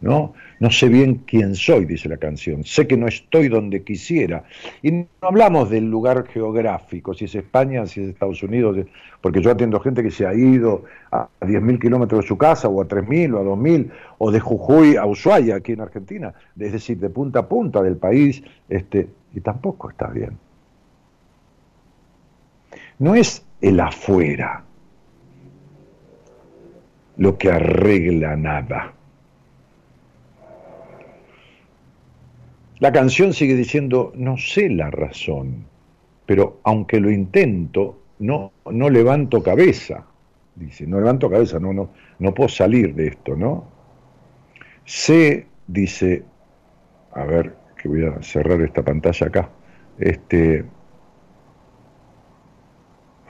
¿no? 0.00 0.32
No 0.60 0.70
sé 0.70 0.88
bien 0.88 1.22
quién 1.26 1.54
soy, 1.54 1.84
dice 1.84 2.08
la 2.08 2.16
canción. 2.16 2.64
Sé 2.64 2.86
que 2.86 2.96
no 2.96 3.06
estoy 3.06 3.48
donde 3.48 3.84
quisiera. 3.84 4.44
Y 4.82 4.90
no 4.90 5.06
hablamos 5.20 5.70
del 5.70 5.88
lugar 5.88 6.26
geográfico, 6.26 7.14
si 7.14 7.26
es 7.26 7.34
España, 7.34 7.86
si 7.86 8.02
es 8.02 8.08
Estados 8.08 8.42
Unidos, 8.42 8.76
porque 9.20 9.40
yo 9.40 9.50
atiendo 9.50 9.78
gente 9.80 10.02
que 10.02 10.10
se 10.10 10.26
ha 10.26 10.34
ido 10.34 10.84
a 11.12 11.28
10.000 11.40 11.80
kilómetros 11.80 12.22
de 12.22 12.28
su 12.28 12.36
casa, 12.36 12.68
o 12.68 12.80
a 12.80 12.88
3.000, 12.88 13.34
o 13.34 13.38
a 13.38 13.44
2.000, 13.44 13.90
o 14.18 14.30
de 14.30 14.40
Jujuy 14.40 14.96
a 14.96 15.06
Ushuaia, 15.06 15.56
aquí 15.56 15.72
en 15.72 15.80
Argentina, 15.80 16.34
es 16.58 16.72
decir, 16.72 16.98
de 16.98 17.10
punta 17.10 17.40
a 17.40 17.48
punta 17.48 17.82
del 17.82 17.96
país, 17.96 18.42
este, 18.68 19.08
y 19.34 19.40
tampoco 19.40 19.90
está 19.90 20.08
bien. 20.08 20.38
No 22.98 23.14
es 23.14 23.44
el 23.60 23.80
afuera 23.80 24.64
lo 27.16 27.36
que 27.36 27.50
arregla 27.50 28.36
nada 28.36 28.94
La 32.80 32.92
canción 32.92 33.34
sigue 33.34 33.56
diciendo, 33.56 34.12
no 34.14 34.36
sé 34.36 34.68
la 34.70 34.88
razón, 34.90 35.64
pero 36.26 36.60
aunque 36.62 37.00
lo 37.00 37.10
intento, 37.10 37.98
no, 38.20 38.52
no 38.70 38.88
levanto 38.88 39.42
cabeza. 39.42 40.04
Dice, 40.54 40.86
no 40.86 40.98
levanto 40.98 41.28
cabeza, 41.28 41.58
no, 41.58 41.72
no, 41.72 41.90
no 42.20 42.34
puedo 42.34 42.48
salir 42.48 42.94
de 42.94 43.08
esto, 43.08 43.34
¿no? 43.34 43.64
Sé, 44.84 45.46
dice, 45.66 46.22
a 47.12 47.24
ver, 47.24 47.56
voy 47.88 48.04
a 48.04 48.22
cerrar 48.22 48.60
esta 48.60 48.82
pantalla 48.82 49.26
acá. 49.26 49.48
Este, 49.98 50.64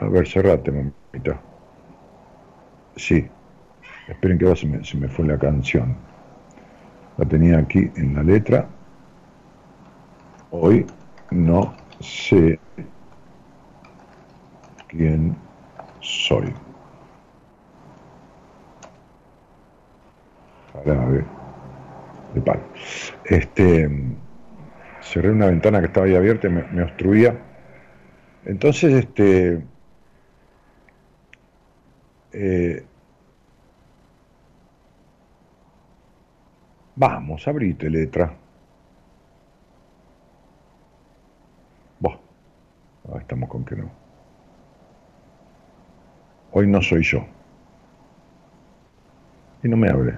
a 0.00 0.06
ver, 0.06 0.28
cerrate, 0.28 0.70
mamita. 0.70 1.40
Sí, 2.96 3.26
esperen 4.08 4.38
que 4.38 4.44
va, 4.44 4.56
se 4.56 4.66
me, 4.66 4.84
se 4.84 4.96
me 4.96 5.08
fue 5.08 5.26
la 5.26 5.38
canción. 5.38 5.96
La 7.16 7.24
tenía 7.24 7.58
aquí 7.58 7.90
en 7.96 8.14
la 8.14 8.22
letra. 8.22 8.68
Hoy 10.50 10.86
no 11.30 11.74
sé 12.00 12.58
quién 14.88 15.36
soy. 16.00 16.52
ver, 20.84 21.24
de 22.34 22.40
palo. 22.40 22.62
Este, 23.24 23.88
cerré 25.12 25.30
una 25.30 25.46
ventana 25.46 25.80
que 25.80 25.86
estaba 25.86 26.06
ahí 26.06 26.14
abierta 26.14 26.48
y 26.48 26.50
me, 26.50 26.82
obstruía. 26.82 27.38
Entonces, 28.44 28.92
este, 28.94 29.62
eh, 32.32 32.84
vamos, 36.96 37.46
abrite 37.48 37.90
letra. 37.90 38.36
estamos 43.16 43.48
con 43.48 43.64
que 43.64 43.76
no. 43.76 43.90
Hoy 46.52 46.66
no 46.66 46.80
soy 46.82 47.02
yo. 47.02 47.24
Y 49.62 49.68
no 49.68 49.76
me 49.76 49.90
hable. 49.90 50.14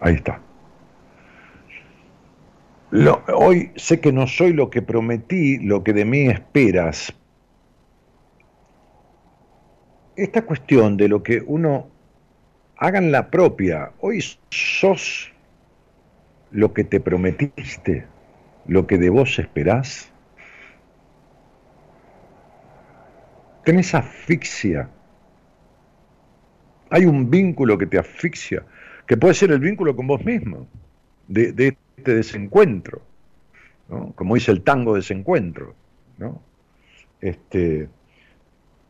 Ahí 0.00 0.14
está. 0.14 0.40
Hoy 3.34 3.72
sé 3.76 4.00
que 4.00 4.12
no 4.12 4.26
soy 4.26 4.52
lo 4.52 4.70
que 4.70 4.82
prometí, 4.82 5.58
lo 5.58 5.82
que 5.82 5.92
de 5.92 6.04
mí 6.04 6.26
esperas. 6.26 7.12
Esta 10.16 10.42
cuestión 10.42 10.96
de 10.96 11.08
lo 11.08 11.22
que 11.22 11.42
uno 11.44 11.88
hagan 12.76 13.10
la 13.10 13.30
propia, 13.30 13.92
hoy 14.00 14.22
sos 14.50 15.32
lo 16.52 16.72
que 16.72 16.84
te 16.84 17.00
prometiste, 17.00 18.06
lo 18.66 18.86
que 18.86 18.98
de 18.98 19.10
vos 19.10 19.38
esperás. 19.38 20.12
tenés 23.64 23.94
asfixia. 23.94 24.88
Hay 26.90 27.06
un 27.06 27.30
vínculo 27.30 27.76
que 27.76 27.86
te 27.86 27.98
asfixia, 27.98 28.62
que 29.06 29.16
puede 29.16 29.34
ser 29.34 29.50
el 29.50 29.58
vínculo 29.58 29.96
con 29.96 30.06
vos 30.06 30.24
mismo, 30.24 30.68
desencuentro, 31.96 33.02
como 34.14 34.34
dice 34.34 34.50
el 34.52 34.62
tango 34.62 34.94
desencuentro. 34.94 35.74
¿no? 36.18 36.40
Este, 37.20 37.88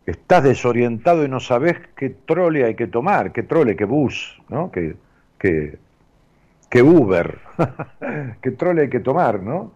estás 0.07 0.45
desorientado 0.45 1.25
y 1.25 1.29
no 1.29 1.41
sabes 1.41 1.77
qué 1.97 2.11
trole 2.11 2.65
hay 2.65 2.75
que 2.75 2.87
tomar, 2.87 3.33
qué 3.33 3.43
trole, 3.43 3.77
qué 3.77 3.85
bus, 3.85 4.41
¿no? 4.49 4.71
qué, 4.71 4.97
qué, 5.39 5.79
qué 6.71 6.83
Uber, 6.83 7.39
qué 8.43 8.51
trole 8.51 8.83
hay 8.83 8.91
que 8.91 9.01
tomar, 9.01 9.43
¿no? 9.43 9.73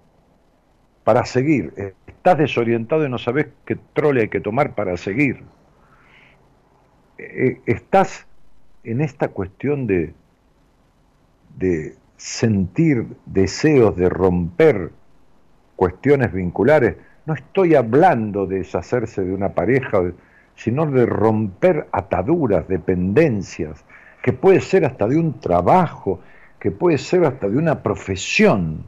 Para 1.05 1.25
seguir 1.25 1.95
estás 2.19 2.39
desorientado 2.39 3.07
y 3.07 3.09
no 3.09 3.17
sabes 3.17 3.47
qué 3.65 3.79
trole 3.95 4.23
hay 4.23 4.29
que 4.29 4.41
tomar 4.41 4.75
para 4.75 4.97
seguir. 4.99 5.45
Eh, 7.17 7.61
estás 7.65 8.27
en 8.85 9.01
esta 9.01 9.29
cuestión 9.29 9.87
de, 9.87 10.13
de 11.57 11.95
sentir 12.19 13.07
deseos 13.25 13.97
de 13.97 14.11
romper 14.11 14.91
cuestiones 15.77 16.33
vinculares. 16.33 16.97
No 17.25 17.33
estoy 17.33 17.75
hablando 17.75 18.47
de 18.47 18.59
deshacerse 18.59 19.25
de 19.25 19.33
una 19.33 19.55
pareja, 19.55 20.03
sino 20.55 20.85
de 20.85 21.07
romper 21.07 21.89
ataduras, 21.93 22.69
dependencias, 22.69 23.85
que 24.23 24.35
puede 24.35 24.61
ser 24.61 24.85
hasta 24.85 25.07
de 25.07 25.17
un 25.17 25.41
trabajo, 25.41 26.21
que 26.61 26.71
puede 26.71 26.99
ser 26.99 27.25
hasta 27.25 27.49
de 27.49 27.57
una 27.57 27.83
profesión 27.83 28.85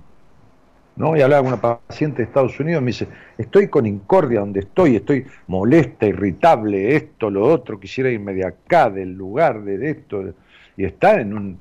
¿no? 0.96 1.16
Y 1.16 1.22
hablaba 1.22 1.42
con 1.42 1.52
una 1.54 1.78
paciente 1.88 2.18
de 2.18 2.24
Estados 2.24 2.60
Unidos, 2.60 2.82
me 2.82 2.88
dice, 2.88 3.08
estoy 3.38 3.68
con 3.68 3.86
incordia 3.86 4.40
donde 4.40 4.60
estoy, 4.60 4.96
estoy 4.96 5.24
molesta, 5.46 6.06
irritable, 6.06 6.94
esto, 6.94 7.30
lo 7.30 7.46
otro, 7.46 7.80
quisiera 7.80 8.10
irme 8.10 8.34
de 8.34 8.46
acá, 8.46 8.90
del 8.90 9.14
lugar, 9.14 9.62
de 9.62 9.90
esto, 9.90 10.34
y 10.76 10.84
está 10.84 11.18
en 11.20 11.32
un, 11.32 11.60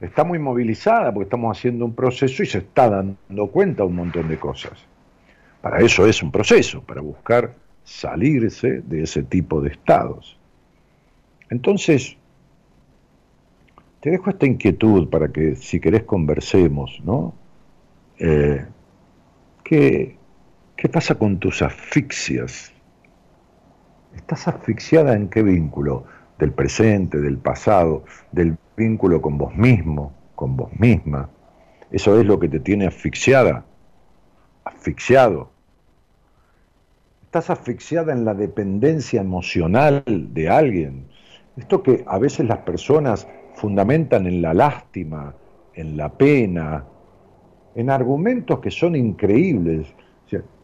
está 0.00 0.24
muy 0.24 0.38
movilizada 0.38 1.12
porque 1.12 1.24
estamos 1.24 1.56
haciendo 1.56 1.84
un 1.84 1.94
proceso 1.94 2.42
y 2.42 2.46
se 2.46 2.58
está 2.58 2.88
dando 2.88 3.46
cuenta 3.48 3.84
un 3.84 3.96
montón 3.96 4.28
de 4.28 4.38
cosas. 4.38 4.72
Para 5.60 5.80
eso 5.80 6.06
es 6.06 6.22
un 6.22 6.30
proceso, 6.30 6.82
para 6.82 7.00
buscar 7.00 7.54
salirse 7.82 8.82
de 8.82 9.02
ese 9.02 9.22
tipo 9.22 9.60
de 9.60 9.70
estados. 9.70 10.38
Entonces, 11.50 12.16
te 14.00 14.10
dejo 14.10 14.30
esta 14.30 14.46
inquietud 14.46 15.08
para 15.08 15.28
que 15.28 15.56
si 15.56 15.80
querés 15.80 16.04
conversemos, 16.04 17.00
¿no? 17.04 17.34
Eh, 18.18 18.64
¿Qué, 19.64 20.16
pasa 20.92 21.16
con 21.16 21.38
tus 21.38 21.62
asfixias? 21.62 22.72
¿Estás 24.14 24.48
asfixiada 24.48 25.14
en 25.14 25.28
qué 25.28 25.42
vínculo? 25.42 26.04
¿Del 26.38 26.52
presente, 26.52 27.20
del 27.20 27.38
pasado, 27.38 28.04
del 28.32 28.56
vínculo 28.76 29.20
con 29.20 29.38
vos 29.38 29.54
mismo, 29.56 30.12
con 30.34 30.56
vos 30.56 30.70
misma? 30.78 31.28
¿Eso 31.90 32.18
es 32.20 32.26
lo 32.26 32.38
que 32.38 32.48
te 32.48 32.60
tiene 32.60 32.86
asfixiada? 32.86 33.64
¿Asfixiado? 34.64 35.50
estás 37.28 37.50
asfixiada 37.50 38.14
en 38.14 38.24
la 38.24 38.32
dependencia 38.32 39.20
emocional 39.20 40.02
de 40.06 40.48
alguien. 40.48 41.04
Esto 41.58 41.82
que 41.82 42.02
a 42.06 42.18
veces 42.18 42.48
las 42.48 42.60
personas 42.60 43.28
fundamentan 43.54 44.26
en 44.26 44.40
la 44.40 44.54
lástima, 44.54 45.34
en 45.74 45.98
la 45.98 46.08
pena, 46.08 46.86
en 47.74 47.90
argumentos 47.90 48.60
que 48.60 48.70
son 48.70 48.96
increíbles. 48.96 49.94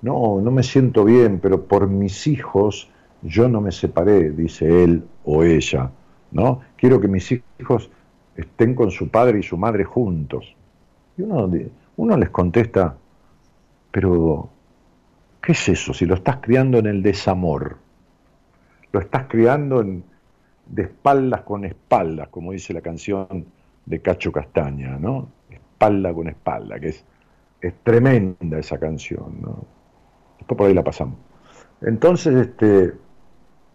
no, 0.01 0.41
no 0.41 0.51
me 0.51 0.63
siento 0.63 1.05
bien, 1.05 1.39
pero 1.39 1.67
por 1.67 1.87
mis 1.87 2.27
hijos 2.27 2.91
yo 3.25 3.49
no 3.49 3.61
me 3.61 3.73
separé, 3.73 4.31
dice 4.31 4.85
él 4.85 5.03
o 5.25 5.43
ella. 5.43 5.91
¿no? 6.35 6.61
Quiero 6.77 7.01
que 7.01 7.09
mis 7.09 7.33
hijos 7.59 7.91
estén 8.37 8.75
con 8.75 8.91
su 8.91 9.09
padre 9.09 9.39
y 9.39 9.43
su 9.43 9.57
madre 9.57 9.85
juntos. 9.85 10.55
Y 11.17 11.23
uno, 11.23 11.51
uno 11.97 12.17
les 12.19 12.31
contesta, 12.31 12.97
pero 13.91 14.51
¿qué 15.41 15.53
es 15.53 15.69
eso? 15.69 15.95
Si 15.95 16.05
lo 16.05 16.17
estás 16.17 16.39
criando 16.39 16.79
en 16.79 16.87
el 16.87 17.03
desamor, 17.03 17.79
lo 18.93 19.01
estás 19.01 19.27
criando 19.29 19.81
en, 19.81 20.05
de 20.67 20.83
espaldas 20.83 21.43
con 21.43 21.65
espaldas, 21.65 22.29
como 22.29 22.53
dice 22.53 22.75
la 22.75 22.81
canción 22.81 23.47
de 23.87 24.01
Cacho 24.01 24.33
Castaña, 24.33 24.99
¿no? 24.99 25.29
Espalda 25.49 26.13
con 26.13 26.29
espalda, 26.29 26.81
que 26.81 26.89
es, 26.89 27.05
es 27.61 27.75
tremenda 27.85 28.59
esa 28.59 28.79
canción, 28.79 29.41
¿no? 29.41 29.65
Después 30.39 30.59
por 30.59 30.67
ahí 30.67 30.75
la 30.75 30.83
pasamos. 30.83 31.17
Entonces, 31.81 32.35
este, 32.35 32.95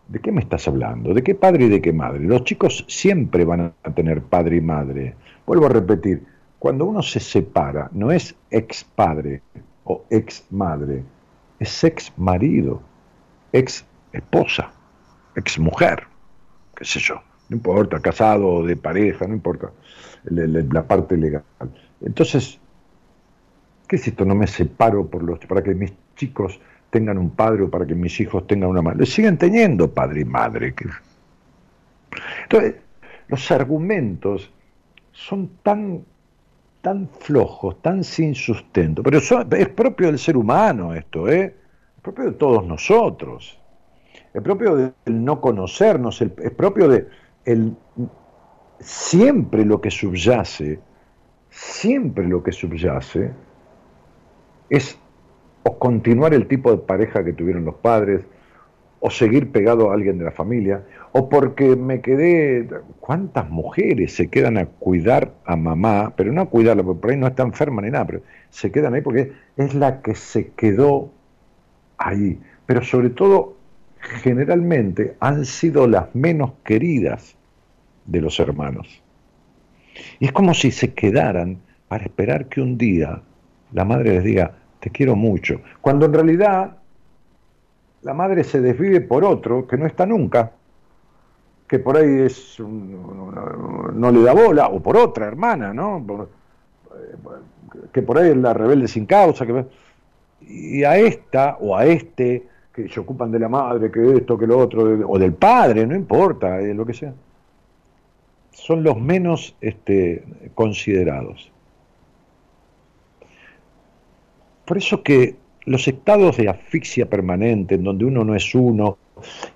¿de 0.09 0.19
qué 0.19 0.31
me 0.31 0.41
estás 0.41 0.67
hablando? 0.67 1.13
¿De 1.13 1.23
qué 1.23 1.35
padre 1.35 1.65
y 1.65 1.69
de 1.69 1.81
qué 1.81 1.93
madre? 1.93 2.19
Los 2.19 2.43
chicos 2.43 2.85
siempre 2.87 3.45
van 3.45 3.73
a 3.83 3.91
tener 3.93 4.21
padre 4.21 4.57
y 4.57 4.61
madre. 4.61 5.15
Vuelvo 5.45 5.67
a 5.67 5.69
repetir, 5.69 6.23
cuando 6.59 6.85
uno 6.85 7.01
se 7.01 7.19
separa, 7.19 7.89
no 7.93 8.11
es 8.11 8.35
ex 8.51 8.83
padre 8.83 9.41
o 9.85 10.03
ex 10.09 10.45
madre, 10.49 11.03
es 11.59 11.83
ex 11.83 12.11
marido, 12.17 12.81
ex 13.53 13.85
esposa, 14.11 14.71
ex 15.35 15.57
mujer 15.57 16.09
qué 16.79 16.85
sé 16.85 16.99
yo, 16.99 17.21
no 17.49 17.57
importa, 17.57 17.99
casado 17.99 18.47
o 18.47 18.65
de 18.65 18.77
pareja, 18.77 19.27
no 19.27 19.33
importa 19.33 19.71
la, 20.23 20.83
parte 20.83 21.17
legal. 21.17 21.43
Entonces, 22.01 22.57
¿qué 23.87 23.97
es 23.97 24.07
esto? 24.07 24.23
No 24.23 24.33
me 24.33 24.47
separo 24.47 25.05
por 25.07 25.23
los, 25.23 25.39
para 25.39 25.61
que 25.61 25.75
mis 25.75 25.93
chicos 26.15 26.59
tengan 26.89 27.17
un 27.17 27.31
padre 27.31 27.63
o 27.63 27.69
para 27.69 27.85
que 27.85 27.95
mis 27.95 28.19
hijos 28.19 28.47
tengan 28.47 28.69
una 28.69 28.81
madre. 28.81 29.05
Siguen 29.05 29.37
teniendo 29.37 29.93
padre 29.93 30.21
y 30.21 30.25
madre. 30.25 30.73
Entonces, 32.43 32.75
los 33.27 33.51
argumentos 33.51 34.51
son 35.11 35.49
tan, 35.61 36.03
tan 36.81 37.09
flojos, 37.19 37.81
tan 37.81 38.03
sin 38.03 38.33
sustento, 38.33 39.03
pero 39.03 39.19
es 39.19 39.69
propio 39.69 40.07
del 40.07 40.17
ser 40.17 40.37
humano 40.37 40.93
esto, 40.93 41.27
¿eh? 41.27 41.55
es 41.95 42.01
propio 42.01 42.25
de 42.25 42.31
todos 42.31 42.65
nosotros 42.65 43.59
es 44.33 44.41
propio 44.41 44.75
del 44.75 44.93
no 45.25 45.41
conocernos, 45.41 46.21
es 46.21 46.51
propio 46.51 46.87
de 46.87 47.07
el, 47.45 47.75
siempre 48.79 49.65
lo 49.65 49.81
que 49.81 49.89
subyace, 49.89 50.79
siempre 51.49 52.27
lo 52.27 52.43
que 52.43 52.51
subyace 52.51 53.31
es 54.69 54.99
o 55.63 55.77
continuar 55.77 56.33
el 56.33 56.47
tipo 56.47 56.71
de 56.71 56.77
pareja 56.77 57.23
que 57.23 57.33
tuvieron 57.33 57.65
los 57.65 57.75
padres, 57.75 58.25
o 59.01 59.09
seguir 59.09 59.51
pegado 59.51 59.89
a 59.89 59.93
alguien 59.93 60.17
de 60.17 60.25
la 60.25 60.31
familia, 60.31 60.83
o 61.13 61.29
porque 61.29 61.75
me 61.75 62.01
quedé, 62.01 62.67
¿cuántas 62.99 63.49
mujeres 63.49 64.13
se 64.13 64.27
quedan 64.27 64.57
a 64.57 64.65
cuidar 64.65 65.33
a 65.45 65.55
mamá, 65.55 66.13
pero 66.15 66.33
no 66.33 66.41
a 66.41 66.45
cuidarla, 66.49 66.83
porque 66.83 67.01
por 67.01 67.11
ahí 67.11 67.17
no 67.17 67.27
está 67.27 67.43
enferma 67.43 67.81
ni 67.81 67.91
nada, 67.91 68.05
pero 68.05 68.21
se 68.49 68.71
quedan 68.71 68.93
ahí 68.93 69.01
porque 69.01 69.31
es 69.55 69.73
la 69.73 70.01
que 70.01 70.15
se 70.15 70.51
quedó 70.51 71.11
ahí, 71.97 72.39
pero 72.65 72.83
sobre 72.83 73.09
todo 73.09 73.57
generalmente 74.01 75.15
han 75.19 75.45
sido 75.45 75.87
las 75.87 76.13
menos 76.13 76.51
queridas 76.63 77.35
de 78.05 78.21
los 78.21 78.39
hermanos. 78.39 79.01
Y 80.19 80.25
es 80.25 80.31
como 80.31 80.53
si 80.53 80.71
se 80.71 80.93
quedaran 80.93 81.59
para 81.87 82.03
esperar 82.03 82.47
que 82.47 82.61
un 82.61 82.77
día 82.77 83.21
la 83.71 83.85
madre 83.85 84.13
les 84.13 84.23
diga, 84.23 84.58
te 84.79 84.89
quiero 84.89 85.15
mucho, 85.15 85.61
cuando 85.81 86.05
en 86.05 86.13
realidad 86.13 86.77
la 88.01 88.13
madre 88.13 88.43
se 88.43 88.61
desvive 88.61 89.01
por 89.01 89.25
otro 89.25 89.67
que 89.67 89.77
no 89.77 89.85
está 89.85 90.05
nunca, 90.05 90.51
que 91.67 91.79
por 91.79 91.97
ahí 91.97 92.21
es 92.21 92.59
no 92.59 94.11
le 94.11 94.21
da 94.21 94.33
bola, 94.33 94.67
o 94.67 94.79
por 94.81 94.97
otra 94.97 95.27
hermana, 95.27 95.73
¿no? 95.73 96.27
que 97.93 98.01
por 98.01 98.17
ahí 98.17 98.31
es 98.31 98.37
la 98.37 98.53
rebelde 98.53 98.87
sin 98.87 99.05
causa, 99.05 99.45
que, 99.45 99.65
y 100.41 100.83
a 100.83 100.97
esta 100.97 101.57
o 101.59 101.75
a 101.75 101.85
este 101.85 102.47
que 102.73 102.87
se 102.87 102.99
ocupan 102.99 103.31
de 103.31 103.39
la 103.39 103.49
madre, 103.49 103.91
que 103.91 104.17
esto, 104.17 104.37
que 104.37 104.47
lo 104.47 104.57
otro, 104.57 104.83
o 105.07 105.19
del 105.19 105.33
padre, 105.33 105.85
no 105.85 105.95
importa, 105.95 106.59
eh, 106.59 106.73
lo 106.73 106.85
que 106.85 106.93
sea. 106.93 107.13
Son 108.51 108.83
los 108.83 108.99
menos 108.99 109.55
este, 109.61 110.23
considerados. 110.53 111.51
Por 114.69 114.77
eso 114.77 115.01
que 115.01 115.35
los 115.65 115.87
estados 115.87 116.37
de 116.37 116.47
asfixia 116.47 117.09
permanente, 117.09 117.73
en 117.73 117.83
donde 117.83 118.05
uno 118.05 118.23
no 118.23 118.35
es 118.35 118.53
uno 118.53 118.99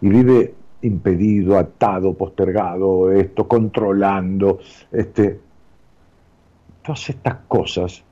y 0.02 0.10
vive 0.10 0.56
impedido, 0.82 1.56
atado, 1.56 2.16
postergado, 2.16 3.12
esto, 3.12 3.48
controlando, 3.48 4.58
este, 4.92 5.40
todas 6.82 7.12
estas 7.12 7.36
cosas 7.48 8.04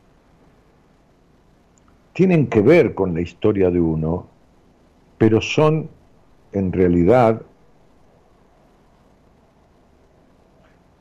tienen 2.13 2.45
que 2.45 2.61
ver 2.61 2.93
con 2.93 3.15
la 3.15 3.21
historia 3.21 3.71
de 3.71 3.81
uno 3.81 4.27
pero 5.17 5.41
son 5.41 5.89
en 6.51 6.71
realidad 6.71 7.41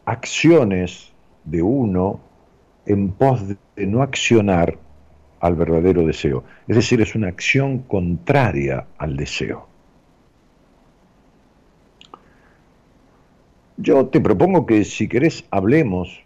acciones 0.07 1.13
de 1.45 1.61
uno 1.61 2.21
en 2.87 3.11
pos 3.13 3.47
de 3.47 3.87
no 3.87 4.01
accionar 4.01 4.79
al 5.41 5.55
verdadero 5.55 6.07
deseo. 6.07 6.45
Es 6.69 6.77
decir, 6.77 7.01
es 7.01 7.15
una 7.15 7.29
acción 7.29 7.81
contraria 7.81 8.87
al 8.99 9.17
deseo. 9.17 9.67
Yo 13.79 14.07
te 14.09 14.21
propongo 14.21 14.67
que 14.67 14.85
si 14.85 15.09
querés 15.09 15.47
hablemos 15.51 16.23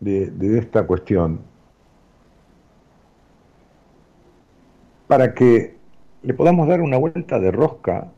de, 0.00 0.58
esta 0.58 0.86
cuestión 0.86 1.40
para 5.06 5.32
que 5.32 5.74
le 6.22 6.34
podamos 6.34 6.68
dar 6.68 6.82
una 6.82 6.98
vuelta 6.98 7.38
de 7.38 7.50
rosca 7.50 8.12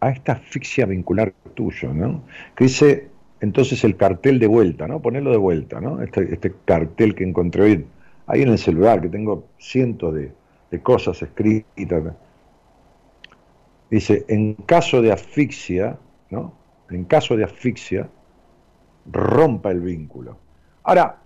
a 0.00 0.10
esta 0.10 0.32
asfixia 0.32 0.84
vincular 0.84 1.32
tuyo, 1.54 1.94
¿no? 1.94 2.22
Que 2.54 2.64
dice 2.64 3.08
entonces 3.40 3.82
el 3.84 3.96
cartel 3.96 4.38
de 4.38 4.46
vuelta, 4.46 4.86
¿no? 4.86 5.00
Ponerlo 5.00 5.30
de 5.30 5.38
vuelta, 5.38 5.80
¿no? 5.80 6.02
Este, 6.02 6.34
este, 6.34 6.52
cartel 6.64 7.14
que 7.14 7.24
encontré 7.24 7.62
hoy 7.62 7.86
ahí 8.26 8.42
en 8.42 8.48
el 8.48 8.58
celular, 8.58 9.00
que 9.00 9.08
tengo 9.08 9.48
cientos 9.58 10.14
de, 10.14 10.32
de 10.70 10.82
cosas 10.82 11.20
escritas. 11.22 12.14
Dice, 13.90 14.24
en 14.28 14.54
caso 14.54 15.00
de 15.00 15.12
asfixia, 15.12 15.98
¿no? 16.30 16.52
En 16.90 17.04
caso 17.04 17.36
de 17.36 17.44
asfixia, 17.44 18.08
rompa 19.06 19.70
el 19.70 19.80
vínculo. 19.80 20.36
Ahora, 20.82 21.20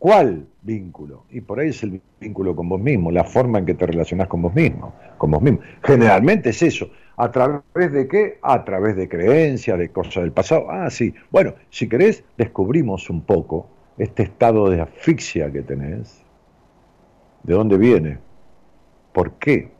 ¿Cuál 0.00 0.46
vínculo? 0.62 1.24
Y 1.28 1.42
por 1.42 1.60
ahí 1.60 1.68
es 1.68 1.82
el 1.82 2.00
vínculo 2.18 2.56
con 2.56 2.70
vos 2.70 2.80
mismo, 2.80 3.10
la 3.10 3.22
forma 3.22 3.58
en 3.58 3.66
que 3.66 3.74
te 3.74 3.84
relacionás 3.84 4.28
con 4.28 4.40
vos 4.40 4.54
mismo, 4.54 4.94
con 5.18 5.30
vos 5.30 5.42
mismo. 5.42 5.60
Generalmente 5.82 6.48
es 6.48 6.62
eso. 6.62 6.88
¿A 7.18 7.30
través 7.30 7.92
de 7.92 8.08
qué? 8.08 8.38
A 8.40 8.64
través 8.64 8.96
de 8.96 9.10
creencias, 9.10 9.78
de 9.78 9.90
cosas 9.90 10.22
del 10.22 10.32
pasado. 10.32 10.70
Ah, 10.70 10.88
sí. 10.88 11.12
Bueno, 11.30 11.52
si 11.68 11.86
querés, 11.86 12.24
descubrimos 12.38 13.10
un 13.10 13.20
poco 13.20 13.68
este 14.00 14.22
estado 14.22 14.70
de 14.70 14.80
asfixia 14.80 15.52
que 15.52 15.62
tenés. 15.62 16.24
¿De 17.42 17.54
dónde 17.54 17.76
viene? 17.76 18.18
¿Por 19.12 19.32
qué? 19.32 19.70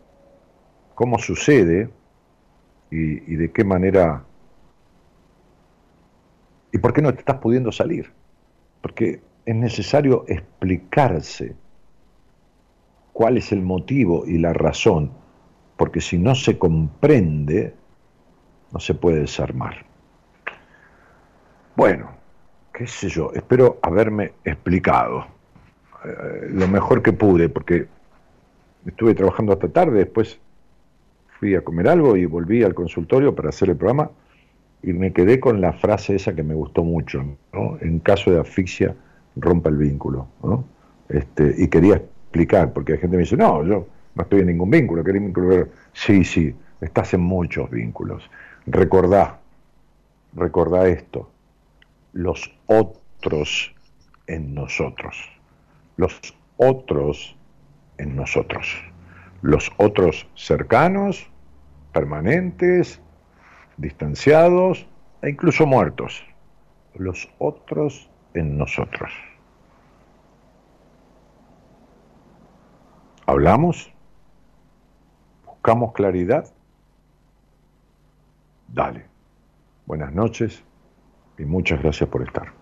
¿Cómo 0.94 1.18
sucede? 1.18 1.90
¿Y, 2.90 3.36
de 3.36 3.50
qué 3.50 3.64
manera? 3.64 4.24
¿Y 6.72 6.78
por 6.78 6.92
qué 6.92 7.00
no 7.00 7.12
te 7.14 7.20
estás 7.20 7.38
pudiendo 7.38 7.72
salir? 7.72 8.12
Porque 8.82 9.22
es 9.46 9.54
necesario 9.54 10.24
explicarse 10.28 11.56
cuál 13.12 13.38
es 13.38 13.52
el 13.52 13.62
motivo 13.62 14.26
y 14.26 14.38
la 14.38 14.52
razón, 14.52 15.12
porque 15.76 16.00
si 16.00 16.18
no 16.18 16.34
se 16.34 16.58
comprende, 16.58 17.74
no 18.72 18.80
se 18.80 18.94
puede 18.94 19.20
desarmar. 19.20 19.86
Bueno, 21.76 22.19
qué 22.72 22.86
sé 22.86 23.08
yo, 23.08 23.30
espero 23.34 23.78
haberme 23.82 24.32
explicado 24.44 25.26
eh, 26.04 26.48
lo 26.50 26.68
mejor 26.68 27.02
que 27.02 27.12
pude, 27.12 27.48
porque 27.48 27.86
estuve 28.86 29.14
trabajando 29.14 29.52
hasta 29.52 29.68
tarde, 29.68 29.98
después 29.98 30.38
fui 31.38 31.54
a 31.54 31.62
comer 31.62 31.88
algo 31.88 32.16
y 32.16 32.26
volví 32.26 32.62
al 32.62 32.74
consultorio 32.74 33.34
para 33.34 33.48
hacer 33.48 33.70
el 33.70 33.76
programa 33.76 34.10
y 34.82 34.92
me 34.92 35.12
quedé 35.12 35.40
con 35.40 35.60
la 35.60 35.72
frase 35.72 36.16
esa 36.16 36.34
que 36.34 36.42
me 36.42 36.54
gustó 36.54 36.84
mucho. 36.84 37.22
En 37.80 37.98
caso 38.00 38.30
de 38.30 38.40
asfixia, 38.40 38.94
rompa 39.36 39.68
el 39.70 39.76
vínculo. 39.76 40.28
Este, 41.08 41.54
y 41.58 41.68
quería 41.68 41.96
explicar, 41.96 42.72
porque 42.72 42.92
hay 42.92 42.98
gente 42.98 43.12
que 43.12 43.16
me 43.18 43.22
dice, 43.24 43.36
no, 43.36 43.64
yo 43.64 43.86
no 44.14 44.22
estoy 44.22 44.40
en 44.40 44.46
ningún 44.46 44.70
vínculo, 44.70 45.04
¿querés 45.04 45.22
vínculo? 45.22 45.68
Sí, 45.92 46.24
sí, 46.24 46.54
estás 46.80 47.12
en 47.14 47.20
muchos 47.20 47.70
vínculos. 47.70 48.30
Recordá, 48.66 49.38
recordá 50.34 50.88
esto, 50.88 51.29
los 52.12 52.52
otros 52.66 53.74
en 54.26 54.54
nosotros, 54.54 55.16
los 55.96 56.20
otros 56.56 57.36
en 57.98 58.16
nosotros, 58.16 58.66
los 59.42 59.70
otros 59.76 60.26
cercanos, 60.34 61.28
permanentes, 61.92 63.00
distanciados 63.76 64.86
e 65.22 65.30
incluso 65.30 65.66
muertos, 65.66 66.22
los 66.94 67.28
otros 67.38 68.10
en 68.34 68.56
nosotros. 68.58 69.12
¿Hablamos? 73.26 73.92
¿Buscamos 75.46 75.92
claridad? 75.92 76.52
Dale. 78.68 79.06
Buenas 79.86 80.12
noches 80.12 80.64
y 81.40 81.44
muchas 81.44 81.82
gracias 81.82 82.08
por 82.08 82.22
estar. 82.22 82.52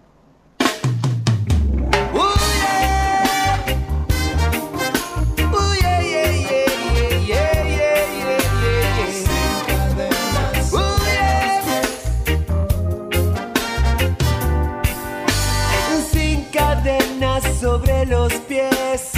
Cadenas 16.53 17.45
sobre 17.61 18.07
los 18.07 18.33
pies, 18.49 19.13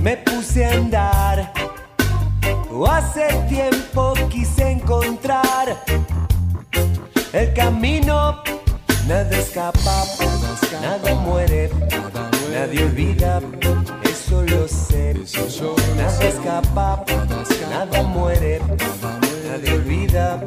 me 0.00 0.16
puse 0.16 0.64
a 0.64 0.72
andar. 0.72 1.52
Hace 2.88 3.26
tiempo 3.48 4.14
quise 4.28 4.70
encontrar 4.70 5.76
el 7.32 7.52
camino, 7.54 8.42
nada 9.06 9.38
escapa, 9.38 10.04
nada 10.80 11.14
muere, 11.14 11.70
nadie 12.52 12.84
olvida, 12.84 13.40
eso 14.04 14.42
lo 14.42 14.68
sé. 14.68 15.14
Nada 15.96 16.24
escapa, 16.24 17.04
nada 17.70 18.02
muere, 18.02 18.60
nadie 19.48 19.72
olvida, 19.74 20.40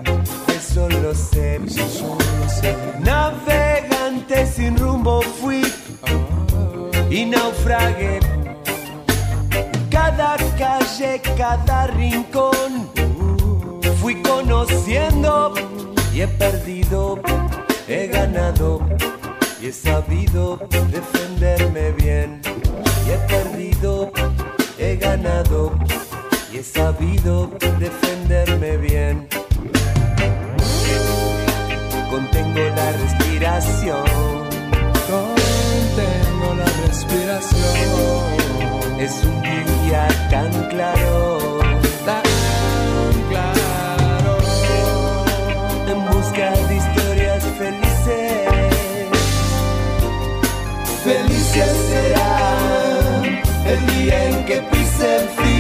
eso 0.56 0.88
lo 0.90 1.14
sé. 1.16 1.60
Navegante 3.00 4.46
sin 4.46 4.78
rumbo 4.78 5.22
fui 5.22 5.64
y 7.10 7.26
naufragué. 7.26 8.20
Cada 9.90 10.38
calle, 10.58 11.22
cada 11.38 11.88
rincón, 11.88 12.90
fui 14.02 14.22
conociendo 14.22 15.54
y 16.16 16.22
he 16.22 16.28
perdido, 16.30 17.20
he 17.90 18.08
ganado 18.08 18.80
y 19.62 19.68
he 19.68 19.74
sabido 19.74 20.58
defenderme 20.90 21.92
bien. 21.92 22.42
Y 23.06 23.12
he 23.12 23.18
perdido, 23.28 24.14
he 24.80 24.96
ganado 24.96 25.78
y 26.54 26.60
he 26.60 26.64
sabido 26.64 27.52
defenderme 27.80 28.78
bien. 28.78 29.28
Contengo 32.10 32.62
la 32.78 32.92
respiración, 32.94 34.06
Contengo 35.12 36.56
la 36.58 36.88
respiración. 36.88 37.66
es 39.00 39.22
un 39.22 39.42
día 39.42 40.08
tan 40.30 40.70
claro. 40.70 41.65
En 45.88 46.06
busca 46.06 46.52
de 46.68 46.76
historias 46.76 47.44
felices. 47.58 48.48
Felices 51.04 51.72
será 51.90 53.22
el 53.68 53.86
día 53.88 54.30
en 54.30 54.46
que 54.46 54.62
pisen 54.72 55.30
firme. 55.36 55.55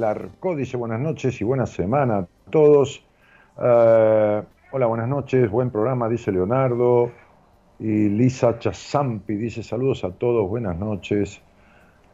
Alarcó 0.00 0.56
dice 0.56 0.78
buenas 0.78 0.98
noches 0.98 1.38
y 1.42 1.44
buena 1.44 1.66
semana 1.66 2.20
a 2.20 2.28
todos. 2.50 3.04
Eh, 3.60 4.42
hola, 4.72 4.86
buenas 4.86 5.08
noches, 5.08 5.50
buen 5.50 5.68
programa, 5.68 6.08
dice 6.08 6.32
Leonardo. 6.32 7.12
Y 7.78 8.08
Lisa 8.08 8.58
Chazampi 8.58 9.34
dice 9.34 9.62
saludos 9.62 10.02
a 10.04 10.10
todos, 10.12 10.48
buenas 10.48 10.78
noches. 10.78 11.42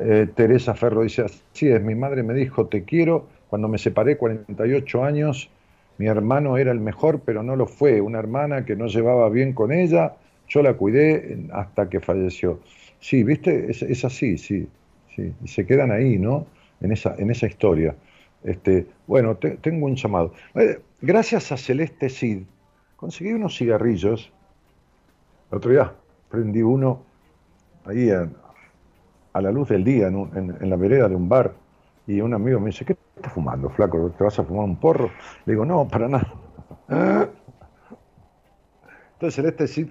Eh, 0.01 0.27
Teresa 0.35 0.75
Ferro 0.75 1.03
dice, 1.03 1.23
así 1.23 1.69
es, 1.69 1.81
mi 1.81 1.95
madre 1.95 2.25
me 2.25 2.35
dijo, 2.35 2.67
te 2.67 2.83
quiero, 2.83 3.29
cuando 3.49 3.69
me 3.69 3.79
separé 3.79 4.17
48 4.17 5.05
años, 5.05 5.49
mi 5.99 6.09
hermano 6.09 6.57
era 6.57 6.73
el 6.73 6.81
mejor, 6.81 7.21
pero 7.21 7.45
no 7.45 7.55
lo 7.55 7.67
fue, 7.67 8.01
una 8.01 8.19
hermana 8.19 8.65
que 8.65 8.75
no 8.75 8.89
llevaba 8.89 9.29
bien 9.29 9.53
con 9.53 9.71
ella, 9.71 10.17
yo 10.49 10.61
la 10.61 10.75
cuidé 10.75 11.39
hasta 11.53 11.89
que 11.89 12.01
falleció. 12.01 12.59
Sí, 12.99 13.23
viste, 13.23 13.71
es, 13.71 13.83
es 13.83 14.05
así, 14.05 14.39
sí, 14.39 14.69
sí, 15.15 15.33
y 15.41 15.47
se 15.47 15.65
quedan 15.65 15.93
ahí, 15.93 16.19
¿no? 16.19 16.47
En 16.81 16.93
esa, 16.93 17.15
en 17.19 17.31
esa 17.31 17.47
historia. 17.47 17.97
Este, 18.43 18.87
bueno, 19.07 19.37
te- 19.37 19.57
tengo 19.57 19.87
un 19.87 19.97
llamado. 19.97 20.33
Eh, 20.55 20.81
gracias 21.01 21.53
a 21.53 21.57
Celeste 21.57 22.09
Cid, 22.09 22.43
conseguí 22.97 23.33
unos 23.33 23.57
cigarrillos. 23.57 24.33
El 25.51 25.59
otro 25.59 25.71
día 25.73 25.93
prendí 26.29 26.63
uno 26.63 27.03
ahí 27.87 28.11
a, 28.11 28.29
la 29.41 29.51
luz 29.51 29.69
del 29.69 29.85
día 29.85 30.09
en, 30.09 30.57
en- 30.61 30.71
la 30.71 30.77
vereda 30.77 31.09
de 31.09 31.15
un 31.15 31.29
bar 31.29 31.53
y 32.07 32.21
un 32.21 32.33
amigo 32.35 32.61
me 32.61 32.67
dice, 32.67 32.85
¿qué 32.85 32.97
estás 33.17 33.33
fumando, 33.33 33.69
flaco? 33.71 34.11
¿Te 34.17 34.25
vas 34.25 34.39
a 34.39 34.45
fumar 34.45 34.65
un 34.65 34.77
porro? 34.77 35.11
Le 35.45 35.53
digo, 35.53 35.65
no, 35.65 35.87
para 35.89 36.09
nada. 36.09 36.33
Entonces 39.15 39.35
Celeste 39.35 39.67
Cid 39.67 39.89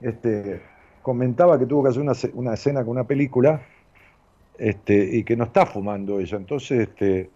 este, 0.00 0.62
comentaba 1.02 1.58
que 1.58 1.66
tuvo 1.66 1.82
que 1.84 1.88
hacer 1.90 2.02
una, 2.02 2.12
una 2.34 2.54
escena 2.54 2.80
con 2.82 2.90
una 2.90 3.04
película 3.04 3.62
este, 4.58 5.16
y 5.16 5.24
que 5.24 5.36
no 5.36 5.44
está 5.44 5.66
fumando 5.66 6.20
ella. 6.20 6.36
Entonces 6.36 6.80
este, 6.88 7.30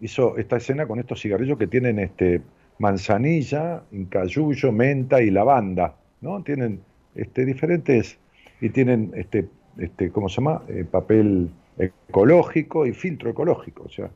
hizo 0.00 0.36
esta 0.36 0.56
escena 0.56 0.86
con 0.86 0.98
estos 0.98 1.20
cigarrillos 1.20 1.58
que 1.58 1.66
tienen 1.66 1.98
este, 1.98 2.42
manzanilla, 2.78 3.82
incayuyo, 3.92 4.72
menta 4.72 5.22
y 5.22 5.30
lavanda. 5.30 5.94
¿no? 6.20 6.42
Tienen 6.42 6.80
este, 7.14 7.44
diferentes 7.44 8.18
y 8.60 8.70
tienen, 8.70 9.12
este, 9.14 9.48
este, 9.78 10.10
¿cómo 10.10 10.28
se 10.28 10.36
llama? 10.36 10.62
Eh, 10.68 10.84
papel 10.90 11.50
ecológico 11.78 12.86
y 12.86 12.92
filtro 12.92 13.30
ecológico. 13.30 13.84
O 13.84 13.88
sea, 13.88 14.10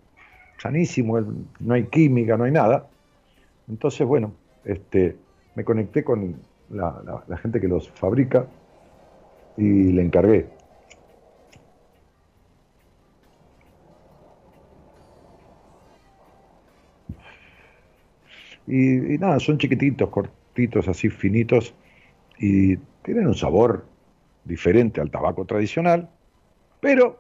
sanísimo, 0.58 1.20
no 1.60 1.74
hay 1.74 1.84
química, 1.84 2.36
no 2.36 2.44
hay 2.44 2.52
nada. 2.52 2.86
Entonces, 3.68 4.06
bueno, 4.06 4.32
este, 4.64 5.16
me 5.54 5.64
conecté 5.64 6.04
con 6.04 6.36
la, 6.70 7.00
la- 7.04 7.24
la 7.26 7.36
gente 7.38 7.60
que 7.60 7.68
los 7.68 7.88
fabrica 7.90 8.46
y 9.56 9.92
le 9.92 10.02
encargué. 10.02 10.46
Y, 18.66 19.14
y 19.14 19.18
nada, 19.18 19.38
son 19.40 19.58
chiquititos, 19.58 20.08
cortitos, 20.10 20.88
así 20.88 21.08
finitos, 21.08 21.74
y 22.38 22.76
tienen 23.02 23.28
un 23.28 23.34
sabor 23.34 23.84
diferente 24.44 25.00
al 25.00 25.10
tabaco 25.10 25.44
tradicional, 25.44 26.08
Pero 26.80 27.18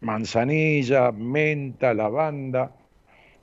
manzanilla, 0.00 1.12
menta, 1.12 1.94
lavanda, 1.94 2.72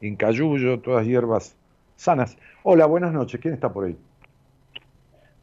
incayuyo, 0.01 0.79
todas 0.79 1.05
hierbas 1.05 1.55
sanas. 1.95 2.37
Hola, 2.63 2.85
buenas 2.85 3.13
noches. 3.13 3.39
¿Quién 3.41 3.53
está 3.53 3.71
por 3.71 3.85
ahí? 3.85 3.97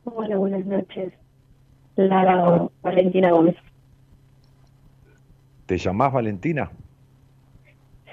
Hola, 0.05 0.37
buenas 0.37 0.65
noches. 0.67 1.13
Lara 1.97 2.69
Valentina 2.83 3.31
Gómez. 3.31 3.57
¿Te 5.67 5.79
llamás 5.79 6.13
Valentina? 6.13 6.71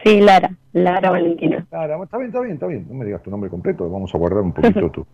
Sí, 0.04 0.22
Lara, 0.22 0.52
Lara 0.74 1.10
Valentina. 1.10 1.66
Lara, 1.72 2.02
está 2.04 2.18
bien, 2.18 2.30
está 2.30 2.41
bien, 2.41 2.54
está 2.54 2.68
bien. 2.68 2.86
No 2.88 2.93
me 2.95 3.06
digas 3.06 3.22
tu 3.24 3.32
nombre 3.32 3.50
completo, 3.50 3.89
vamos 3.89 4.14
a 4.14 4.18
guardar 4.18 4.41
un 4.41 4.54
poquito 4.54 4.89
tú. 4.91 5.06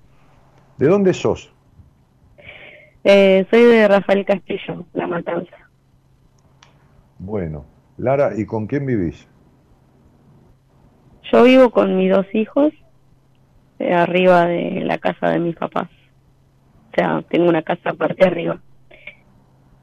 ¿De 0.78 0.88
dónde 0.88 1.14
sos? 1.14 1.54
Eh, 3.04 3.46
soy 3.50 3.64
de 3.64 3.88
Rafael 3.88 4.26
Castillo, 4.26 4.86
La 4.94 5.08
Matanza. 5.08 5.56
Bueno, 7.20 7.66
Lara, 7.98 8.32
¿y 8.38 8.46
con 8.46 8.68
quién 8.68 8.86
vivís? 8.86 9.28
Yo 11.32 11.44
vivo 11.44 11.70
con 11.72 11.98
mis 11.98 12.12
dos 12.12 12.26
hijos 12.34 12.74
eh, 13.80 13.94
arriba 13.94 14.46
de 14.46 14.82
la 14.82 14.98
casa 14.98 15.30
de 15.30 15.40
mis 15.40 15.56
papás. 15.56 15.90
O 16.92 16.96
sea, 16.96 17.24
tengo 17.30 17.50
una 17.50 17.62
casa 17.64 17.92
aparte 17.92 18.26
arriba. 18.26 18.60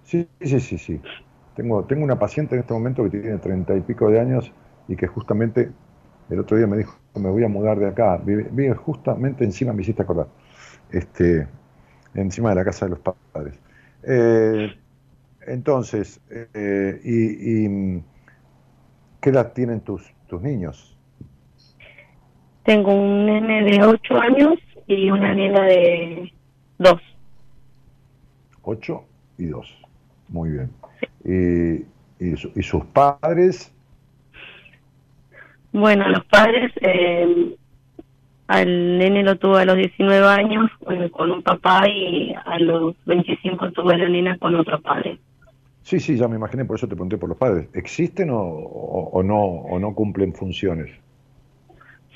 Sí, 0.05 0.29
sí, 0.41 0.61
sí, 0.61 0.79
sí. 0.79 1.01
Tengo, 1.57 1.85
tengo 1.85 2.05
una 2.05 2.19
paciente 2.19 2.55
en 2.55 2.61
este 2.63 2.73
momento 2.73 3.03
que 3.05 3.11
tiene 3.11 3.39
treinta 3.39 3.75
y 3.75 3.81
pico 3.81 4.09
de 4.11 4.21
años 4.21 4.53
y 4.91 4.97
que 4.97 5.07
justamente 5.07 5.71
el 6.29 6.41
otro 6.41 6.57
día 6.57 6.67
me 6.67 6.79
dijo, 6.79 6.99
me 7.15 7.31
voy 7.31 7.45
a 7.45 7.49
mudar 7.49 7.79
de 7.79 7.87
acá. 7.87 8.17
Vive, 8.19 8.49
vive 8.51 8.75
justamente 8.75 9.45
encima, 9.45 9.73
me 9.73 9.83
hiciste 9.83 10.03
acordar, 10.03 10.27
este, 10.91 11.47
encima 12.15 12.51
de 12.51 12.57
la 12.57 12.65
casa 12.65 12.87
de 12.87 12.91
los 12.91 12.99
padres. 13.33 13.57
Eh, 14.03 14.75
entonces, 15.47 16.21
eh, 16.29 17.01
y, 17.05 17.67
y, 17.67 18.03
¿qué 19.21 19.31
edad 19.31 19.53
tienen 19.53 19.81
tus, 19.81 20.13
tus 20.27 20.43
niños? 20.43 20.99
Tengo 22.65 22.93
un 22.93 23.27
nene 23.27 23.63
de 23.63 23.85
8 23.85 24.15
años 24.17 24.59
y 24.89 25.09
una 25.09 25.33
nena 25.35 25.67
de 25.67 26.33
2. 26.79 27.01
8 28.63 29.05
y 29.39 29.47
2. 29.47 29.83
Muy 30.29 30.51
bien. 30.51 30.71
¿Y, 31.25 32.25
y, 32.25 32.35
y 32.57 32.63
sus 32.63 32.85
padres? 32.87 33.73
Bueno, 35.73 36.09
los 36.09 36.25
padres, 36.27 36.73
eh, 36.81 37.55
al 38.49 38.99
nene 38.99 39.23
lo 39.23 39.37
tuve 39.37 39.63
a 39.63 39.65
los 39.65 39.77
19 39.77 40.27
años 40.27 40.71
con 41.13 41.31
un 41.31 41.43
papá 41.43 41.89
y 41.89 42.35
a 42.45 42.59
los 42.59 42.95
25 43.07 43.71
tuve 43.73 43.95
a 43.95 43.99
la 43.99 44.09
nena 44.09 44.37
con 44.39 44.55
otro 44.57 44.81
padre. 44.81 45.19
Sí, 45.83 45.99
sí, 46.01 46.17
ya 46.17 46.29
me 46.29 46.37
imaginé, 46.37 46.65
por 46.65 46.77
eso 46.77 46.87
te 46.89 46.95
pregunté 46.95 47.17
por 47.19 47.29
los 47.29 47.39
padres. 47.39 47.69
¿Existen 47.75 48.31
o, 48.31 48.39
o- 48.41 49.11
o 49.13 49.23
no, 49.23 49.39
o 49.41 49.79
no 49.79 49.95
cumplen 49.95 50.35
funciones? 50.35 50.91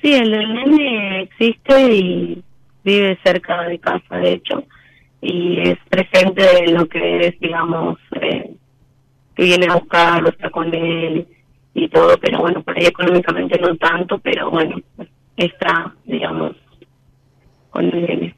Sí, 0.02 0.12
el 0.12 0.30
del 0.30 0.54
nene 0.54 1.22
existe 1.22 1.94
y 1.94 2.42
vive 2.84 3.18
cerca 3.24 3.62
de 3.62 3.78
casa, 3.78 4.16
de 4.18 4.32
hecho, 4.34 4.64
y 5.22 5.60
es 5.60 5.78
presente 5.88 6.42
de 6.42 6.72
lo 6.72 6.86
que 6.86 7.26
es, 7.28 7.40
digamos, 7.40 7.98
eh, 8.20 8.54
que 9.34 9.42
viene 9.44 9.66
a 9.70 9.76
buscarlo, 9.76 10.28
está 10.28 10.50
con 10.50 10.74
él 10.74 11.26
y 11.74 11.88
todo, 11.88 12.16
pero 12.20 12.40
bueno, 12.40 12.62
por 12.62 12.76
ahí 12.78 12.86
económicamente 12.86 13.58
no 13.60 13.76
tanto, 13.76 14.18
pero 14.18 14.50
bueno, 14.50 14.76
está, 15.36 15.94
digamos, 16.04 16.56
con 17.70 17.84
el 17.86 18.02
nene. 18.06 18.36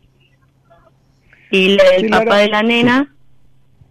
Y 1.51 1.73
el 1.73 1.81
Sí, 2.01 2.09
papá 2.09 2.25
Lara, 2.25 2.37
de 2.39 2.49
la 2.49 2.63
nena, 2.63 3.15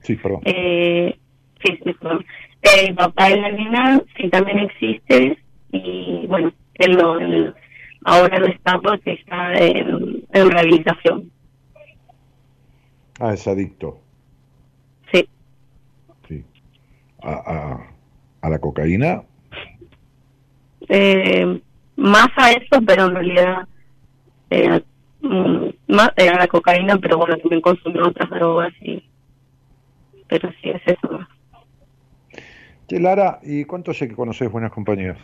Sí, 0.01 0.15
perdón. 0.15 0.41
eh, 0.45 1.17
sí, 1.63 1.79
sí, 1.83 1.93
perdón. 1.93 2.25
El 2.61 2.95
papá 2.95 3.29
de 3.29 3.37
la 3.41 3.51
nena 3.51 4.01
sí 4.17 4.29
también 4.29 4.59
existe 4.59 5.37
y 5.71 6.25
bueno, 6.27 6.51
él 6.75 6.97
no, 6.97 7.19
él 7.19 7.53
ahora 8.03 8.39
no 8.39 8.47
está 8.47 8.79
porque 8.79 9.13
está 9.13 9.53
en, 9.53 10.23
en 10.31 10.49
rehabilitación. 10.51 11.31
Ah, 13.19 13.33
es 13.33 13.47
adicto, 13.47 14.01
Sí, 15.11 15.27
sí. 16.27 16.43
¿A, 17.21 17.31
a, 17.33 17.87
a 18.41 18.49
la 18.49 18.59
cocaína? 18.59 19.23
Eh, 20.89 21.61
más 21.95 22.27
a 22.35 22.51
eso, 22.51 22.81
pero 22.85 23.05
en 23.05 23.15
realidad 23.15 23.67
eh, 24.49 24.81
mm, 25.21 25.67
más 25.87 26.11
eh, 26.17 26.29
a 26.29 26.37
la 26.37 26.47
cocaína, 26.47 26.97
pero 26.97 27.17
bueno, 27.17 27.37
también 27.37 27.61
consume 27.61 28.01
otras 28.01 28.29
drogas 28.29 28.73
y 28.81 29.03
pero 30.27 30.49
sí 30.61 30.69
es 30.69 30.81
eso 30.85 31.11
más. 31.11 31.27
Che, 32.87 32.99
Lara, 32.99 33.39
¿y 33.43 33.65
cuánto 33.65 33.93
sé 33.93 34.07
que 34.07 34.15
conoces 34.15 34.51
buenas 34.51 34.71
compañías? 34.71 35.17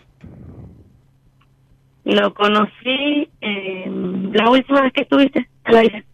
Lo 2.04 2.34
conocí 2.34 3.30
eh, 3.42 3.86
la 4.34 4.50
última 4.50 4.82
vez 4.82 4.94
que 4.94 5.02
estuviste 5.02 5.48
al 5.64 5.76
aire. 5.76 6.06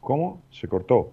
¿Cómo? 0.00 0.42
Se 0.50 0.66
cortó. 0.66 1.12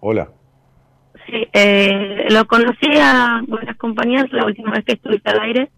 Hola. 0.00 0.28
Sí, 1.26 1.46
eh, 1.52 2.26
lo 2.30 2.46
conocí 2.46 2.86
a 3.00 3.42
buenas 3.46 3.76
compañías 3.76 4.32
la 4.32 4.46
última 4.46 4.72
vez 4.72 4.84
que 4.84 4.92
estuviste 4.92 5.30
al 5.30 5.40
aire. 5.40 5.70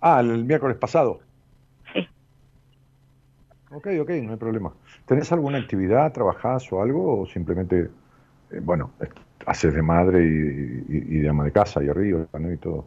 Ah, 0.00 0.20
el, 0.20 0.30
el 0.30 0.44
miércoles 0.44 0.76
pasado. 0.76 1.20
Sí. 1.92 2.06
Ok, 3.70 3.88
ok, 4.02 4.10
no 4.22 4.32
hay 4.32 4.38
problema. 4.38 4.72
¿Tenés 5.06 5.32
alguna 5.32 5.58
actividad, 5.58 6.12
trabajás 6.12 6.70
o 6.72 6.82
algo? 6.82 7.22
¿O 7.22 7.26
simplemente, 7.26 7.90
eh, 8.50 8.60
bueno, 8.60 8.90
haces 9.46 9.74
de 9.74 9.82
madre 9.82 10.24
y, 10.24 10.84
y- 10.88 11.16
y 11.16 11.20
de 11.20 11.28
ama 11.28 11.44
de 11.44 11.52
casa 11.52 11.82
y 11.82 11.88
arriba 11.88 12.26
¿no? 12.38 12.52
y 12.52 12.56
todo? 12.58 12.84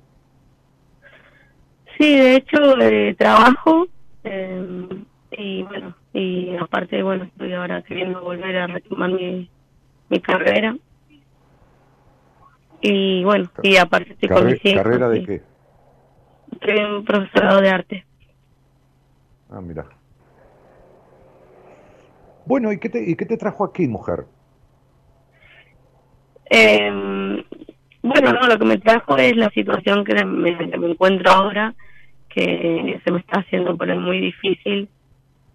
Sí, 1.98 2.16
de 2.16 2.36
hecho 2.36 2.80
eh, 2.80 3.16
trabajo 3.18 3.88
eh, 4.24 4.88
y 5.32 5.64
bueno, 5.64 5.96
y 6.14 6.56
aparte, 6.56 7.04
bueno, 7.04 7.26
estoy 7.26 7.54
ahora 7.54 7.82
queriendo 7.82 8.22
volver 8.22 8.58
a 8.58 8.68
retomar 8.68 9.12
mi, 9.12 9.50
mi 10.10 10.20
carrera. 10.20 10.76
Y 12.82 13.24
bueno, 13.24 13.50
y 13.64 13.78
aparte 13.78 14.14
estoy 14.14 14.30
con 14.30 14.38
Carre- 14.38 14.52
mis 14.54 14.66
hijos. 14.66 14.84
¿Carrera 14.84 15.10
de 15.10 15.24
qué? 15.26 15.42
Estoy 16.52 16.78
en 16.78 17.04
profesorado 17.06 17.62
de 17.62 17.70
arte. 17.70 18.06
Ah, 19.50 19.62
mira. 19.62 19.86
Bueno, 22.46 22.72
¿y 22.72 22.80
qué 22.80 22.90
te, 22.90 23.04
y 23.10 23.16
qué 23.16 23.26
te 23.26 23.38
trajo 23.38 23.66
aquí, 23.66 23.88
mujer? 23.88 24.26
Eh, 26.50 27.44
bueno, 28.02 28.32
no, 28.34 28.48
lo 28.48 28.58
que 28.58 28.66
me 28.66 28.78
trajo 28.78 29.18
es 29.18 29.36
la 29.36 29.50
situación 29.50 30.06
que 30.06 30.24
me, 30.24 30.58
que 30.58 30.78
me 30.78 30.92
encuentro 30.92 31.30
ahora, 31.30 31.76
que 32.30 33.02
se 33.04 33.12
me 33.12 33.20
está 33.20 33.40
haciendo 33.42 33.76
por 33.76 33.90
ahí 33.92 33.98
muy 34.00 34.22
difícil, 34.22 34.88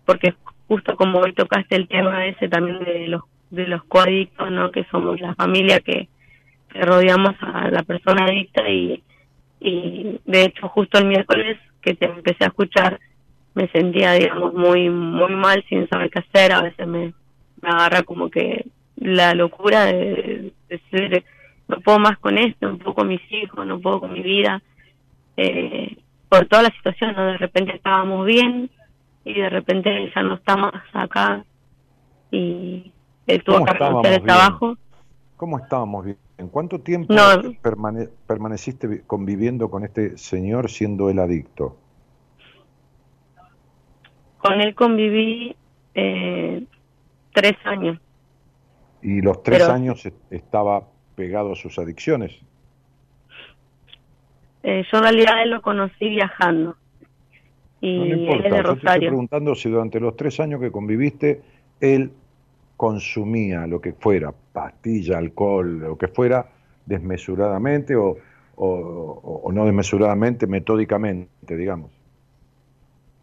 porque 0.05 0.35
justo 0.69 0.97
como 0.97 1.21
hoy 1.21 1.33
tocaste 1.33 1.77
el 1.77 1.89
tema 1.89 2.27
ese 2.27 2.49
también 2.49 2.79
de 2.85 3.09
los 3.09 3.23
de 3.51 3.67
los 3.67 3.85
coadictos, 3.85 4.51
¿no? 4.51 4.71
Que 4.71 4.85
somos 4.91 5.21
la 5.21 5.35
familia 5.35 5.81
que, 5.81 6.09
rodeamos 6.75 7.35
a 7.43 7.69
la 7.71 7.83
persona 7.83 8.25
adicta 8.25 8.67
y, 8.67 9.03
y 9.61 10.19
de 10.25 10.45
hecho 10.45 10.69
justo 10.69 10.97
el 10.97 11.05
miércoles 11.05 11.59
que 11.83 11.95
te 11.95 12.07
empecé 12.07 12.45
a 12.45 12.47
escuchar 12.47 12.99
me 13.55 13.69
sentía, 13.69 14.13
digamos, 14.13 14.55
muy 14.55 14.89
muy 14.89 15.35
mal 15.35 15.63
sin 15.69 15.87
saber 15.91 16.11
qué 16.11 16.21
hacer, 16.21 16.53
a 16.53 16.63
veces 16.63 16.87
me, 16.87 17.13
me 17.61 17.69
agarra 17.69 18.03
como 18.05 18.31
que 18.31 18.65
la 18.97 19.35
locura 19.35 19.85
de, 19.85 19.93
de 19.95 20.53
decir 20.69 21.25
no 21.69 21.81
puedo 21.81 21.99
más 21.99 22.19
con 22.19 22.39
esto, 22.39 22.69
no 22.69 22.79
puedo 22.79 22.95
con 22.95 23.09
mis 23.09 23.33
hijos, 23.33 23.67
no 23.67 23.79
puedo 23.79 24.01
con 24.01 24.13
mi 24.13 24.23
vida, 24.23 24.63
eh, 25.37 25.97
por 26.29 26.47
toda 26.47 26.63
la 26.63 26.71
situación, 26.71 27.15
¿no? 27.15 27.27
De 27.27 27.39
repente 27.39 27.75
estábamos 27.75 28.27
bien 28.27 28.71
y 29.25 29.35
de 29.35 29.49
repente 29.51 30.11
ya 30.15 30.23
no 30.23 30.35
estamos 30.35 30.73
acá 30.93 31.45
y 32.31 32.93
él 33.27 33.45
tuvo 33.45 33.57
¿Cómo 33.57 33.67
que 33.67 33.73
renunciar 33.75 34.13
bien? 34.15 34.27
trabajo. 34.27 34.77
¿Cómo 35.37 35.59
estábamos 35.59 36.05
bien? 36.05 36.19
¿En 36.39 36.49
cuánto 36.49 36.81
tiempo 36.81 37.13
No. 37.15 37.23
permane- 37.63 38.09
permaneciste 38.27 38.87
vi- 38.87 38.99
conviviendo 39.07 39.71
con 39.71 39.85
este 39.85 40.17
señor 40.19 40.71
siendo 40.71 41.09
el 41.11 41.19
adicto? 41.19 41.77
Con 44.39 44.61
él 44.61 44.75
conviví 44.75 45.55
eh, 45.95 46.65
tres 47.33 47.55
años. 47.65 47.99
Y 49.03 49.21
los 49.21 49.43
tres 49.43 49.61
Pero- 49.61 49.73
años 49.73 50.05
est- 50.07 50.33
estaba 50.33 50.89
pegado 51.15 51.53
a 51.53 51.57
sus 51.57 51.79
adicciones. 51.79 52.33
Eh, 54.65 54.85
yo 54.91 54.99
en 54.99 55.03
realidad 55.05 55.43
él 55.43 55.51
lo 55.51 55.61
conocí 55.63 56.09
viajando. 56.09 56.77
Y 57.83 57.97
No 57.97 58.05
él 58.05 58.45
es 58.47 58.51
de 58.51 58.51
Yo 58.51 58.55
te 58.55 58.61
estoy 58.61 58.77
Rosario. 58.77 59.11
preguntando 59.11 59.55
si 59.55 59.69
durante 59.69 60.01
los 60.01 60.17
tres 60.17 60.41
años 60.41 60.61
que 60.61 60.71
conviviste, 60.71 61.43
él 61.81 62.11
consumía 62.77 63.67
lo 63.67 63.81
que 63.81 63.93
fuera, 63.93 64.33
pastilla, 64.53 65.19
alcohol, 65.19 65.79
lo 65.81 65.99
que 65.99 66.09
fuera, 66.09 66.47
desmesuradamente 66.87 67.95
o, 67.97 68.17
o- 68.57 69.51
no 69.53 69.65
desmesuradamente, 69.67 70.47
metódicamente, 70.47 71.57
digamos. 71.57 71.91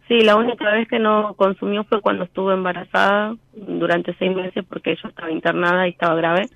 Sí, 0.08 0.22
la 0.22 0.36
única 0.38 0.72
vez 0.72 0.88
que 0.88 0.98
no 1.00 1.36
consumió 1.36 1.84
fue 1.84 2.02
cuando 2.02 2.24
estuve 2.24 2.54
embarazada 2.56 3.36
durante 3.54 4.16
seis 4.16 4.36
meses 4.36 4.66
porque 4.68 4.96
yo 5.02 5.10
estaba 5.10 5.32
internada 5.32 5.88
y 5.88 5.92
estaba 5.92 6.16
grave 6.16 6.50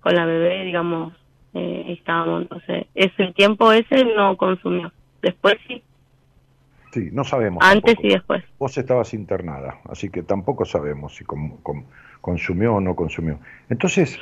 con 0.00 0.14
la 0.14 0.26
bebé, 0.26 0.64
digamos, 0.64 1.14
eh, 1.54 1.86
estábamos, 1.98 2.42
entonces, 2.42 2.86
ese 2.94 3.32
tiempo 3.34 3.72
ese 3.72 4.04
no 4.16 4.36
consumió. 4.36 4.92
Después 5.22 5.56
sí. 5.68 5.82
Sí, 6.96 7.10
no 7.12 7.24
sabemos. 7.24 7.62
Antes 7.62 7.94
tampoco. 7.94 8.06
y 8.06 8.10
después. 8.10 8.44
Vos 8.58 8.78
estabas 8.78 9.12
internada, 9.12 9.80
así 9.86 10.08
que 10.08 10.22
tampoco 10.22 10.64
sabemos 10.64 11.14
si 11.14 11.26
consumió 12.22 12.76
o 12.76 12.80
no 12.80 12.96
consumió. 12.96 13.38
Entonces, 13.68 14.18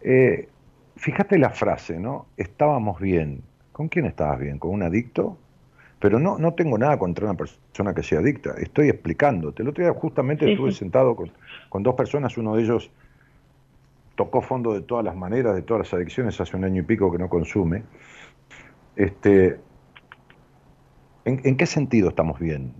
eh, 0.00 0.48
fíjate 0.96 1.36
la 1.36 1.50
frase, 1.50 2.00
¿no? 2.00 2.24
Estábamos 2.38 2.98
bien. 2.98 3.42
¿Con 3.72 3.88
quién 3.88 4.06
estabas 4.06 4.40
bien? 4.40 4.58
¿Con 4.58 4.70
un 4.70 4.82
adicto? 4.84 5.36
Pero 5.98 6.18
no, 6.18 6.38
no 6.38 6.54
tengo 6.54 6.78
nada 6.78 6.98
contra 6.98 7.26
una 7.26 7.34
persona 7.36 7.92
que 7.92 8.02
sea 8.02 8.20
adicta. 8.20 8.54
Estoy 8.56 8.88
explicándote. 8.88 9.62
El 9.62 9.68
otro 9.68 9.84
día 9.84 9.92
justamente 9.92 10.46
Sí, 10.46 10.52
estuve 10.52 10.72
sí. 10.72 10.78
sentado 10.78 11.14
con, 11.14 11.30
con 11.68 11.82
dos 11.82 11.94
personas, 11.94 12.38
uno 12.38 12.56
de 12.56 12.62
ellos 12.62 12.90
tocó 14.14 14.40
fondo 14.40 14.72
de 14.72 14.80
todas 14.80 15.04
las 15.04 15.14
maneras, 15.14 15.54
de 15.54 15.60
todas 15.60 15.80
las 15.80 15.92
adicciones, 15.92 16.40
hace 16.40 16.56
un 16.56 16.64
año 16.64 16.80
y 16.80 16.84
pico 16.86 17.12
que 17.12 17.18
no 17.18 17.28
consume. 17.28 17.82
Este, 18.96 19.60
¿en, 21.28 21.56
qué 21.56 21.66
sentido 21.66 22.08
estamos 22.10 22.38
bien? 22.40 22.72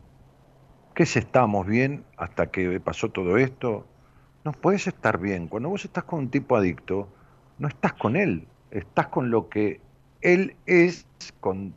¿Qué 0.95 1.05
es 1.05 1.17
estamos 1.17 1.67
bien 1.67 2.05
hasta 2.17 2.51
que 2.51 2.81
pasó 2.81 3.11
todo 3.11 3.37
esto? 3.39 3.87
No 4.45 4.53
puedes 4.53 4.87
estar 4.87 5.19
bien. 5.21 5.49
Cuando 5.49 5.69
vos 5.69 5.85
estás 5.85 6.05
con 6.05 6.21
un 6.21 6.31
tipo 6.31 6.57
adicto, 6.57 7.09
no 7.59 7.69
estás 7.69 7.95
con 7.95 8.17
él, 8.17 8.49
estás 8.71 9.09
con 9.09 9.31
lo 9.31 9.49
que 9.49 9.81
él 10.21 10.57
es, 10.67 11.07
con 11.41 11.75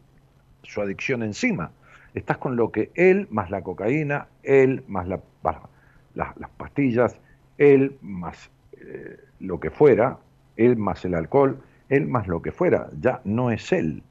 su 0.64 0.82
adicción 0.82 1.24
encima. 1.24 1.72
Estás 2.14 2.38
con 2.40 2.56
lo 2.56 2.72
que 2.72 2.92
él 2.96 3.28
más 3.32 3.50
la 3.52 3.62
cocaína, 3.64 4.28
él 4.44 4.84
más 4.88 5.08
la- 5.08 5.22
las 6.38 6.50
pastillas, 6.58 7.20
él 7.58 7.98
más 8.02 8.52
eh, 8.74 9.18
lo 9.40 9.60
que 9.60 9.70
fuera, 9.72 10.20
él 10.56 10.78
más 10.78 11.06
el 11.06 11.16
alcohol, 11.16 11.62
él 11.90 12.08
más 12.08 12.28
lo 12.28 12.42
que 12.42 12.52
fuera, 12.52 12.90
ya 13.00 13.22
no 13.26 13.52
es 13.52 13.72
él. 13.72 14.04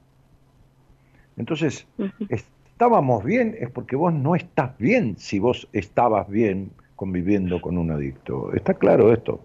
Entonces, 1.41 1.87
estábamos 2.29 3.23
bien 3.23 3.55
es 3.59 3.71
porque 3.71 3.95
vos 3.95 4.13
no 4.13 4.35
estás 4.35 4.77
bien 4.77 5.17
si 5.17 5.39
vos 5.39 5.67
estabas 5.73 6.29
bien 6.29 6.71
conviviendo 6.95 7.59
con 7.59 7.79
un 7.79 7.89
adicto. 7.89 8.53
¿Está 8.53 8.75
claro 8.75 9.11
esto? 9.11 9.41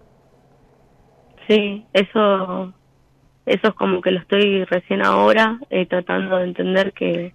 Sí, 1.47 1.87
eso, 1.93 2.71
eso 3.47 3.67
es 3.67 3.73
como 3.73 4.01
que 4.01 4.11
lo 4.11 4.19
estoy 4.19 4.63
recién 4.65 5.03
ahora 5.03 5.59
eh, 5.71 5.87
tratando 5.87 6.37
de 6.37 6.43
entender 6.43 6.93
que, 6.93 7.33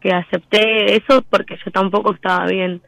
que 0.00 0.10
acepté 0.12 0.96
eso 0.96 1.22
porque 1.30 1.56
yo 1.64 1.70
tampoco 1.70 2.12
estaba 2.12 2.46
bien. 2.46 2.82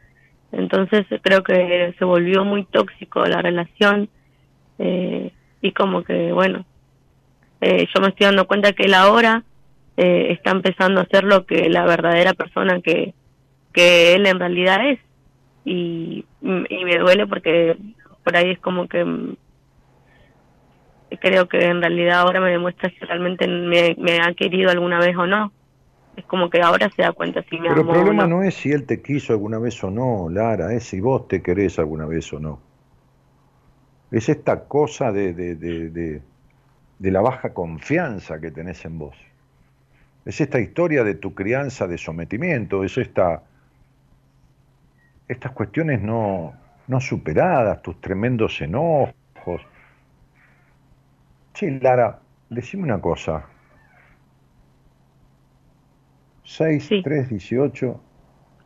Entonces 0.51 1.05
creo 1.21 1.41
que 1.41 1.95
se 1.97 2.03
volvió 2.03 2.43
muy 2.43 2.65
tóxico 2.65 3.23
la 3.23 3.41
relación 3.41 4.09
eh, 4.77 5.31
y 5.61 5.71
como 5.71 6.03
que, 6.03 6.33
bueno, 6.33 6.65
eh, 7.61 7.87
yo 7.95 8.01
me 8.01 8.09
estoy 8.09 8.25
dando 8.25 8.45
cuenta 8.45 8.73
que 8.73 8.83
él 8.83 8.93
ahora 8.93 9.45
eh, 9.97 10.31
está 10.31 10.51
empezando 10.51 11.01
a 11.01 11.05
ser 11.05 11.23
lo 11.23 11.45
que 11.45 11.69
la 11.69 11.85
verdadera 11.85 12.33
persona 12.33 12.81
que, 12.81 13.13
que 13.73 14.15
él 14.15 14.25
en 14.25 14.39
realidad 14.39 14.89
es. 14.89 14.99
Y, 15.65 16.25
y 16.41 16.85
me 16.85 16.97
duele 16.97 17.25
porque 17.27 17.77
por 18.23 18.35
ahí 18.35 18.51
es 18.51 18.59
como 18.59 18.87
que 18.87 19.03
mm, 19.05 19.35
creo 21.21 21.47
que 21.47 21.63
en 21.65 21.81
realidad 21.81 22.21
ahora 22.21 22.41
me 22.41 22.51
demuestra 22.51 22.89
si 22.89 22.99
realmente 22.99 23.47
me, 23.47 23.95
me 23.99 24.19
ha 24.21 24.33
querido 24.33 24.71
alguna 24.71 24.99
vez 24.99 25.15
o 25.17 25.25
no. 25.27 25.51
Es 26.15 26.25
como 26.25 26.49
que 26.49 26.61
ahora 26.61 26.89
se 26.95 27.01
da 27.03 27.11
cuenta 27.13 27.43
si 27.49 27.59
me 27.59 27.69
Pero 27.69 27.81
el 27.81 27.87
o 27.87 27.87
problema 27.87 28.27
no. 28.27 28.27
no 28.27 28.43
es 28.43 28.55
si 28.55 28.71
él 28.71 28.85
te 28.85 29.01
quiso 29.01 29.33
alguna 29.33 29.59
vez 29.59 29.83
o 29.83 29.89
no, 29.91 30.29
Lara, 30.29 30.73
es 30.73 30.83
si 30.85 30.99
vos 31.01 31.27
te 31.27 31.41
querés 31.41 31.79
alguna 31.79 32.05
vez 32.05 32.31
o 32.33 32.39
no. 32.39 32.59
Es 34.11 34.29
esta 34.29 34.65
cosa 34.67 35.11
de, 35.11 35.33
de, 35.33 35.55
de, 35.55 35.89
de, 35.89 36.21
de 36.99 37.11
la 37.11 37.21
baja 37.21 37.53
confianza 37.53 38.39
que 38.39 38.51
tenés 38.51 38.85
en 38.85 38.99
vos. 38.99 39.15
Es 40.25 40.39
esta 40.39 40.59
historia 40.59 41.03
de 41.03 41.15
tu 41.15 41.33
crianza 41.33 41.85
de 41.87 41.97
sometimiento, 41.97 42.83
es 42.83 42.97
esta, 42.97 43.43
estas 45.27 45.51
cuestiones 45.51 46.01
no, 46.01 46.53
no 46.87 47.01
superadas, 47.01 47.81
tus 47.81 47.99
tremendos 47.99 48.61
enojos. 48.61 49.13
Sí, 51.53 51.69
Lara, 51.79 52.19
decime 52.49 52.83
una 52.83 53.01
cosa. 53.01 53.45
6, 56.43 56.85
Sí. 56.85 57.01
3, 57.03 57.29
18. 57.29 57.99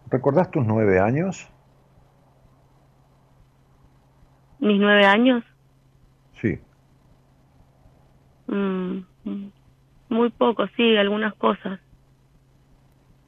¿Recordás 0.10 0.52
tus 0.52 0.66
nueve 0.66 1.00
años? 1.00 1.50
Mis 4.60 4.80
nueve 4.80 5.06
años, 5.06 5.44
Sí. 6.42 6.60
mm, 8.48 8.98
mm, 9.24 9.52
muy 10.10 10.30
poco, 10.30 10.68
sí, 10.76 10.96
algunas 10.98 11.34
cosas. 11.36 11.80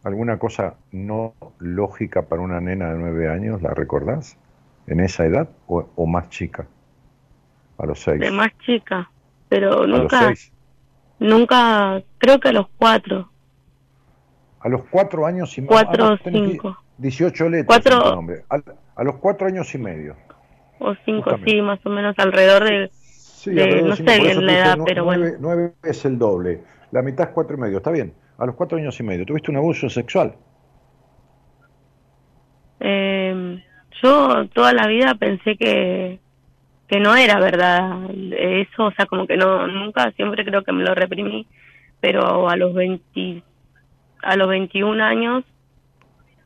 ¿Alguna 0.03 0.39
cosa 0.39 0.75
no 0.91 1.34
lógica 1.59 2.23
para 2.23 2.41
una 2.41 2.61
nena 2.61 2.91
de 2.93 2.97
nueve 2.97 3.30
años? 3.30 3.61
¿La 3.61 3.73
recordás? 3.73 4.38
¿En 4.88 5.01
esa 5.01 5.25
edad 5.25 5.49
o, 5.67 5.89
o 5.95 6.05
más 6.07 6.30
chica? 6.30 6.67
A 7.77 7.86
los 7.86 7.99
seis. 7.99 8.19
De 8.19 8.32
más 8.32 8.49
chica, 8.59 9.09
pero 9.49 9.84
a 9.84 9.88
los 9.88 9.99
nunca, 10.01 10.19
seis. 10.27 10.51
nunca, 11.19 12.01
creo 12.17 12.39
que 12.39 12.49
a 12.49 12.53
los 12.53 12.67
cuatro, 12.77 13.30
A 14.61 14.69
los 14.69 14.84
cuatro 14.86 15.25
años 15.25 15.57
y 15.57 15.61
medio. 15.61 15.71
Cuatro 15.73 16.05
Ah, 16.05 16.13
o 16.13 16.17
cinco. 16.32 16.77
18 16.97 17.49
letras 17.49 17.65
Cuatro-. 17.84 18.25
A, 18.49 18.61
a 18.95 19.03
los 19.03 19.15
cuatro 19.17 19.47
años 19.47 19.73
y 19.73 19.77
medio. 19.77 20.15
o 20.80 20.93
cinco, 21.05 21.23
Justamente. 21.23 21.51
sí, 21.51 21.61
más 21.61 21.86
o 21.86 21.89
menos 21.89 22.15
alrededor 22.17 22.63
de, 22.63 22.89
Sí, 23.44 23.52
De- 23.52 23.82
no 23.82 23.96
cinco, 23.96 24.12
sé 24.12 24.20
bien 24.20 24.46
la 24.46 24.58
edad, 24.58 24.80
pero 24.84 25.04
nueve, 25.04 25.06
bueno. 25.06 25.38
nueve 25.40 25.74
es 25.84 26.06
el 26.06 26.18
doble. 26.20 26.64
La 26.92 27.02
mitad 27.02 27.28
es 27.30 27.34
cuatro 27.34 27.56
y 27.58 27.60
medio. 27.60 27.78
Está 27.78 27.92
bien. 27.92 28.14
A 28.38 28.46
los 28.46 28.56
cuatro 28.56 28.78
años 28.78 29.00
y 29.00 29.04
medio. 29.04 29.26
¿Tuviste 29.26 29.52
un 29.52 29.58
abuso 29.58 29.90
sexual? 29.90 30.36
Eh, 32.80 33.64
yo 34.02 34.48
toda 34.50 34.74
la 34.74 34.88
vida 34.88 35.16
pensé 35.16 35.58
que, 35.58 36.20
que 36.88 37.00
no 37.00 37.16
era 37.16 37.40
verdad 37.40 38.10
eso, 38.38 38.86
o 38.88 38.92
sea, 38.94 39.06
como 39.08 39.28
que 39.28 39.38
no, 39.38 39.68
nunca, 39.68 40.12
siempre 40.14 40.46
creo 40.46 40.64
que 40.64 40.72
me 40.74 40.84
lo 40.84 40.96
reprimí, 40.96 41.48
pero 42.02 42.50
a 42.50 42.58
los 42.58 42.74
20, 42.74 43.44
a 44.24 44.36
los 44.38 44.50
21 44.50 45.02
años 45.02 45.46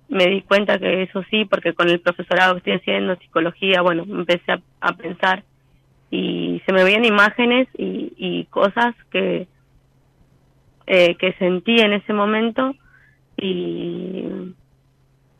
me 0.09 0.27
di 0.27 0.41
cuenta 0.43 0.79
que 0.79 1.03
eso 1.03 1.23
sí, 1.29 1.45
porque 1.45 1.73
con 1.73 1.89
el 1.89 1.99
profesorado 2.01 2.53
que 2.53 2.59
estoy 2.59 2.73
haciendo, 2.73 3.15
psicología, 3.17 3.81
bueno, 3.81 4.03
empecé 4.03 4.51
a, 4.53 4.61
a 4.81 4.93
pensar 4.93 5.43
y 6.13 6.61
se 6.65 6.73
me 6.73 6.83
veían 6.83 7.05
imágenes 7.05 7.67
y, 7.77 8.13
y 8.17 8.45
cosas 8.45 8.93
que, 9.09 9.47
eh, 10.85 11.15
que 11.15 11.33
sentí 11.33 11.79
en 11.79 11.93
ese 11.93 12.13
momento 12.13 12.75
y 13.35 14.53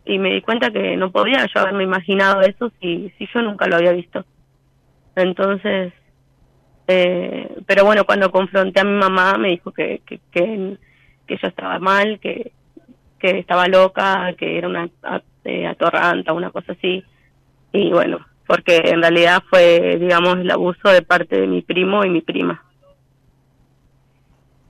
y 0.06 0.20
me 0.20 0.34
di 0.34 0.42
cuenta 0.42 0.72
que 0.72 0.98
no 0.98 1.12
podía 1.12 1.46
yo 1.46 1.62
haberme 1.62 1.84
imaginado 1.84 2.42
eso 2.42 2.72
si, 2.82 3.14
si 3.18 3.28
yo 3.34 3.42
nunca 3.42 3.68
lo 3.68 3.78
había 3.78 3.94
visto. 3.94 4.26
Entonces, 5.16 5.94
eh, 6.88 7.50
pero 7.66 7.86
bueno, 7.86 8.04
cuando 8.04 8.32
confronté 8.32 8.82
a 8.82 8.84
mi 8.84 8.98
mamá 8.98 9.38
me 9.38 9.50
dijo 9.50 9.72
que, 9.72 10.02
que, 10.06 10.20
que, 10.32 10.78
que 11.26 11.38
yo 11.38 11.48
estaba 11.48 11.80
mal, 11.80 12.20
que, 12.20 12.52
que 13.20 13.40
estaba 13.40 13.68
loca, 13.68 14.34
que 14.38 14.58
era 14.58 14.68
una 14.68 14.90
eh, 15.46 15.68
atorranta, 15.68 16.34
una 16.34 16.50
cosa 16.50 16.74
así. 16.74 17.04
Y 17.72 17.92
bueno, 17.92 18.20
porque 18.48 18.78
en 18.86 19.02
realidad 19.02 19.44
fue, 19.50 19.98
digamos, 20.00 20.38
el 20.38 20.52
abuso 20.52 20.90
de 20.90 21.02
parte 21.02 21.40
de 21.40 21.48
mi 21.48 21.62
primo 21.62 22.04
y 22.04 22.10
mi 22.10 22.22
prima. 22.22 22.64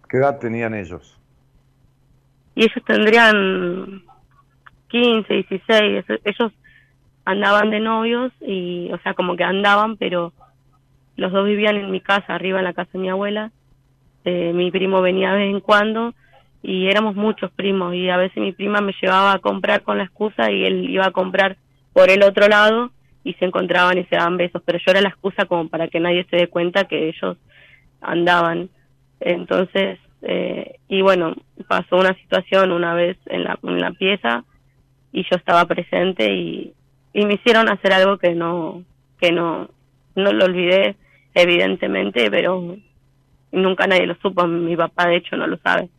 ¿Qué 0.09 0.17
edad 0.17 0.39
tenían 0.39 0.73
ellos? 0.73 1.19
y 2.55 2.65
ellos 2.65 2.83
tendrían 2.85 4.03
15, 4.89 5.33
16, 5.33 6.05
eso- 6.07 6.21
ellos 6.23 6.51
andaban 7.25 7.71
de 7.71 7.79
novios 7.79 8.31
y, 8.41 8.91
o 8.93 8.99
sea, 8.99 9.15
como 9.15 9.35
que 9.35 9.43
andaban, 9.43 9.97
pero 9.97 10.33
los 11.15 11.31
dos 11.31 11.45
vivían 11.47 11.77
en 11.77 11.89
mi 11.89 11.99
casa, 11.99 12.35
arriba 12.35 12.59
en 12.59 12.65
la 12.65 12.73
casa 12.73 12.91
de 12.93 12.99
mi 12.99 13.09
abuela. 13.09 13.51
Eh, 14.25 14.51
mi 14.53 14.69
primo 14.69 15.01
venía 15.01 15.31
de 15.31 15.39
vez 15.39 15.49
en 15.49 15.61
cuando 15.61 16.13
y 16.61 16.87
éramos 16.87 17.15
muchos 17.15 17.51
primos 17.51 17.95
y 17.95 18.09
a 18.09 18.17
veces 18.17 18.37
mi 18.37 18.51
prima 18.51 18.81
me 18.81 18.93
llevaba 19.01 19.33
a 19.33 19.39
comprar 19.39 19.81
con 19.81 19.97
la 19.97 20.03
excusa 20.05 20.51
y 20.51 20.63
él 20.63 20.89
iba 20.91 21.07
a 21.07 21.11
comprar 21.11 21.57
por 21.91 22.09
el 22.11 22.21
otro 22.23 22.47
lado 22.47 22.91
y 23.23 23.33
se 23.35 23.45
encontraban 23.45 23.97
y 23.97 24.03
se 24.05 24.15
daban 24.15 24.37
besos, 24.37 24.61
pero 24.65 24.79
yo 24.79 24.91
era 24.91 25.01
la 25.01 25.09
excusa 25.09 25.45
como 25.45 25.69
para 25.69 25.87
que 25.87 25.99
nadie 25.99 26.25
se 26.29 26.37
dé 26.37 26.47
cuenta 26.47 26.85
que 26.85 27.09
ellos 27.09 27.37
andaban. 28.01 28.69
Entonces, 29.19 29.99
eh, 30.21 30.79
y 30.87 31.01
bueno, 31.01 31.33
pasó 31.67 31.97
una 31.97 32.13
situación 32.15 32.71
una 32.71 32.93
vez 32.93 33.17
en 33.27 33.43
la, 33.43 33.57
en 33.63 33.79
la 33.79 33.91
pieza 33.91 34.43
y 35.11 35.23
yo 35.23 35.37
estaba 35.37 35.65
presente 35.65 36.33
y, 36.33 36.73
y 37.13 37.25
me 37.25 37.35
hicieron 37.35 37.69
hacer 37.69 37.93
algo 37.93 38.17
que 38.17 38.33
no, 38.33 38.83
que 39.19 39.31
no, 39.31 39.69
no 40.15 40.33
lo 40.33 40.45
olvidé, 40.45 40.95
evidentemente, 41.33 42.29
pero 42.29 42.75
nunca 43.51 43.87
nadie 43.87 44.07
lo 44.07 44.15
supo, 44.15 44.45
mi 44.47 44.75
papá 44.75 45.07
de 45.07 45.17
hecho 45.17 45.37
no 45.37 45.47
lo 45.47 45.57
sabe. 45.57 45.89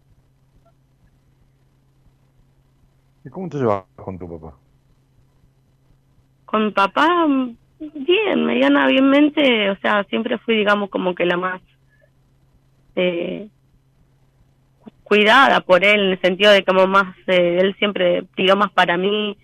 ¿Y 3.24 3.30
cómo 3.30 3.48
te 3.48 3.56
llevas 3.56 3.84
con 3.96 4.18
tu 4.18 4.28
papá? 4.28 4.56
Con 6.44 6.66
mi 6.66 6.70
papá, 6.70 7.26
bien, 7.78 8.44
mediana, 8.44 8.86
bienmente, 8.86 9.70
o 9.70 9.76
sea, 9.76 10.04
siempre 10.04 10.38
fui, 10.38 10.56
digamos, 10.56 10.90
como 10.90 11.14
que 11.14 11.24
la 11.24 11.36
más 11.36 11.60
eh, 12.96 13.48
cuidada 15.02 15.60
por 15.60 15.84
él, 15.84 16.00
en 16.00 16.10
el 16.12 16.20
sentido 16.20 16.52
de 16.52 16.64
como 16.64 16.86
más, 16.86 17.16
eh, 17.26 17.58
él 17.60 17.74
siempre 17.78 18.24
tiró 18.34 18.56
más 18.56 18.70
para 18.72 18.96
mí, 18.96 19.36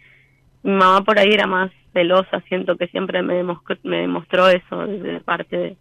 mi 0.62 0.72
mamá 0.72 1.02
por 1.04 1.18
ahí 1.18 1.30
era 1.32 1.46
más 1.46 1.70
celosa, 1.92 2.40
siento 2.48 2.76
que 2.76 2.86
siempre 2.88 3.22
me 3.22 3.34
demostró, 3.34 3.76
me 3.82 3.98
demostró 3.98 4.48
eso 4.48 4.86
de 4.86 5.20
parte 5.20 5.56
de... 5.56 5.76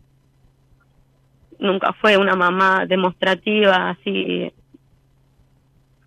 Nunca 1.59 1.91
fue 1.93 2.17
una 2.17 2.36
mamá 2.36 2.86
demostrativa, 2.86 3.89
así, 3.89 4.51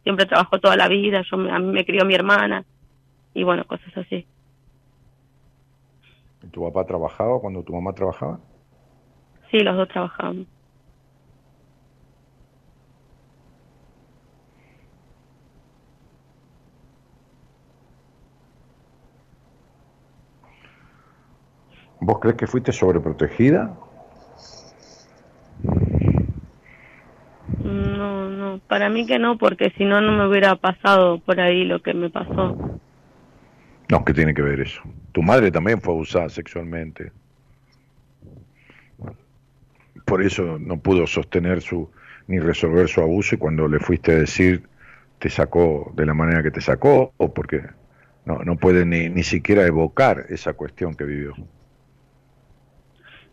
siempre 0.03 0.27
trabajó 0.27 0.59
toda 0.59 0.77
la 0.77 0.89
vida, 0.89 1.23
yo 1.31 1.37
a 1.37 1.59
mí 1.59 1.73
me 1.73 1.85
crió 1.85 2.05
mi 2.05 2.15
hermana, 2.15 2.65
y 3.35 3.43
bueno, 3.43 3.65
cosas 3.65 3.97
así. 3.97 4.27
¿Y 6.53 6.55
¿Tu 6.55 6.63
papá 6.63 6.85
trabajaba 6.85 7.41
cuando 7.41 7.63
tu 7.63 7.73
mamá 7.73 7.95
trabajaba? 7.95 8.39
Sí, 9.51 9.59
los 9.61 9.75
dos 9.75 9.89
trabajamos. 9.89 10.47
¿Vos 22.01 22.19
crees 22.21 22.37
que 22.37 22.47
fuiste 22.47 22.71
sobreprotegida? 22.71 23.75
No, 27.65 28.29
no, 28.29 28.61
para 28.69 28.91
mí 28.91 29.07
que 29.07 29.19
no, 29.19 29.39
porque 29.39 29.73
si 29.79 29.85
no, 29.87 30.03
no 30.03 30.13
me 30.13 30.29
hubiera 30.29 30.57
pasado 30.57 31.19
por 31.21 31.41
ahí 31.41 31.65
lo 31.65 31.81
que 31.81 31.95
me 31.95 32.11
pasó. 32.11 32.55
No, 33.89 34.05
¿qué 34.05 34.13
tiene 34.13 34.35
que 34.35 34.43
ver 34.43 34.61
eso? 34.61 34.83
Tu 35.13 35.23
madre 35.23 35.51
también 35.51 35.81
fue 35.81 35.95
abusada 35.95 36.29
sexualmente. 36.29 37.13
Por 40.07 40.23
eso 40.23 40.59
no 40.59 40.79
pudo 40.81 41.07
sostener 41.07 41.61
su 41.61 41.91
ni 42.29 42.39
resolver 42.39 42.89
su 42.89 43.01
abuso 43.01 43.35
y 43.35 43.39
cuando 43.39 43.67
le 43.69 43.81
fuiste 43.81 44.13
a 44.13 44.17
decir 44.17 44.69
te 45.19 45.29
sacó 45.29 45.93
de 45.97 46.07
la 46.07 46.15
manera 46.15 46.43
que 46.43 46.51
te 46.51 46.61
sacó 46.61 47.13
o 47.17 47.35
porque 47.35 47.63
no, 48.25 48.39
no 48.45 48.57
puede 48.57 48.85
ni, 48.87 49.09
ni 49.09 49.23
siquiera 49.23 49.67
evocar 49.67 50.27
esa 50.29 50.53
cuestión 50.55 50.95
que 50.95 51.05
vivió. 51.05 51.35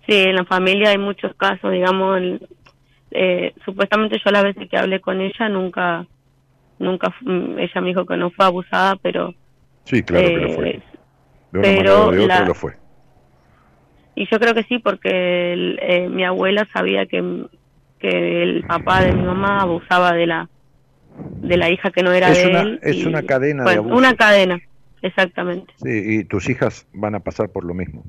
Sí, 0.07 0.15
en 0.15 0.35
la 0.35 0.45
familia 0.45 0.89
hay 0.89 0.97
muchos 0.97 1.35
casos, 1.35 1.71
digamos, 1.71 2.17
el- 2.17 2.47
eh, 3.11 3.53
supuestamente 3.65 4.19
yo 4.23 4.31
las 4.31 4.43
veces 4.43 4.69
que 4.69 4.77
hablé 4.77 5.01
con 5.01 5.21
ella 5.21 5.49
nunca, 5.49 6.05
nunca, 6.79 7.15
mm, 7.21 7.59
ella 7.59 7.81
me 7.81 7.89
dijo 7.89 8.05
que 8.05 8.17
no 8.17 8.31
fue 8.31 8.45
abusada, 8.45 8.97
pero... 8.97 9.33
Sí, 9.85 10.03
claro 10.03 10.31
que 10.31 10.39
lo 10.39 10.49
eh, 10.49 10.55
fue. 10.55 10.68
De 11.51 11.59
una 11.59 11.67
pero 11.67 11.77
manera 11.77 12.05
o 12.07 12.11
de 12.11 12.19
otra 12.19 12.39
la- 12.41 12.45
lo 12.45 12.53
fue. 12.55 12.73
Y 14.15 14.27
yo 14.29 14.39
creo 14.39 14.53
que 14.53 14.63
sí, 14.63 14.79
porque 14.79 15.53
el- 15.53 15.79
eh, 15.81 16.09
mi 16.09 16.23
abuela 16.25 16.67
sabía 16.73 17.05
que, 17.05 17.45
que 17.99 18.43
el 18.43 18.63
papá 18.63 19.01
de 19.01 19.13
mi 19.13 19.23
mamá 19.23 19.61
abusaba 19.61 20.13
de 20.13 20.27
la 20.27 20.49
de 21.41 21.55
la 21.57 21.69
hija 21.69 21.89
que 21.91 22.03
no 22.03 22.11
era 22.11 22.31
Es 22.31 22.43
de 22.43 22.49
una- 22.49 22.61
él. 22.61 22.79
es 22.83 22.97
y- 22.97 23.05
una 23.05 23.23
cadena 23.23 23.63
de. 23.63 23.79
Una 23.79 24.13
cadena, 24.15 24.59
exactamente. 25.01 25.73
Sí, 25.81 25.89
y 26.19 26.23
tus 26.25 26.49
hijas 26.49 26.85
van 26.93 27.15
a 27.15 27.21
pasar 27.21 27.49
por 27.49 27.63
lo 27.63 27.73
mismo. 27.73 28.03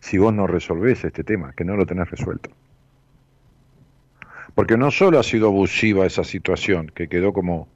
Si 0.00 0.18
vos 0.18 0.32
no 0.32 0.46
resolvés 0.46 1.04
este 1.04 1.22
tema, 1.24 1.52
que 1.56 1.64
no 1.64 1.76
lo 1.76 1.86
tenés 1.86 2.10
resuelto. 2.10 2.50
Porque 4.54 4.76
no 4.76 4.90
solo 4.90 5.18
ha 5.18 5.22
sido 5.22 5.48
abusiva 5.48 6.06
esa 6.06 6.24
situación, 6.24 6.90
que 6.94 7.08
quedó 7.08 7.32
como 7.32 7.68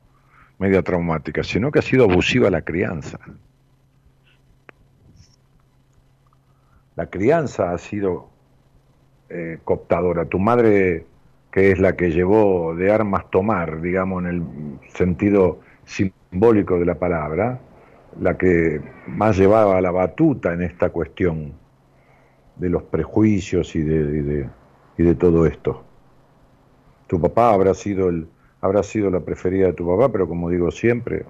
media 0.63 0.83
traumática, 0.83 1.43
sino 1.43 1.73
que 1.73 1.81
ha 1.81 1.83
sido 1.83 2.05
abusiva 2.05 2.49
la 2.49 2.63
crianza. 2.63 3.19
La 6.95 7.07
crianza 7.07 7.73
ha 7.73 7.79
sido 7.79 8.29
eh, 9.29 9.59
cooptadora. 9.65 10.27
Tu 10.27 10.39
madre, 10.39 11.05
que 11.51 11.73
es 11.73 11.81
la 11.81 11.97
que 11.97 12.13
llevó 12.13 12.77
de 12.77 12.93
armas 12.93 13.29
tomar, 13.31 13.81
digamos, 13.81 14.23
en 14.23 14.29
el 14.29 14.43
sentido 14.95 15.59
simbólico 15.85 16.79
de 16.79 16.87
la 16.87 16.95
palabra, 16.95 17.59
la 18.21 18.39
que 18.39 18.81
más 19.09 19.37
llevaba 19.37 19.81
la 19.81 19.91
batuta 19.91 20.53
en 20.53 20.63
esta 20.63 20.91
cuestión 20.91 21.55
de 22.55 22.69
los 22.69 22.85
prejuicios 22.85 23.75
y 23.75 23.83
de, 23.83 23.97
y 23.97 24.21
de, 24.21 24.49
y 24.97 25.03
de 25.03 25.15
todo 25.17 25.45
esto. 25.45 25.83
Tu 27.09 27.21
papá 27.21 27.53
habrá 27.53 27.75
sido 27.75 28.11
el 28.11 28.29
habrá 28.63 28.83
sido 28.83 29.11
la 29.11 29.21
preferida 29.21 29.67
de 29.67 29.73
tu 29.75 29.87
papá, 29.87 30.11
pero 30.11 30.27
como 30.27 30.49
digo 30.49 30.71
siempre, 30.71 31.25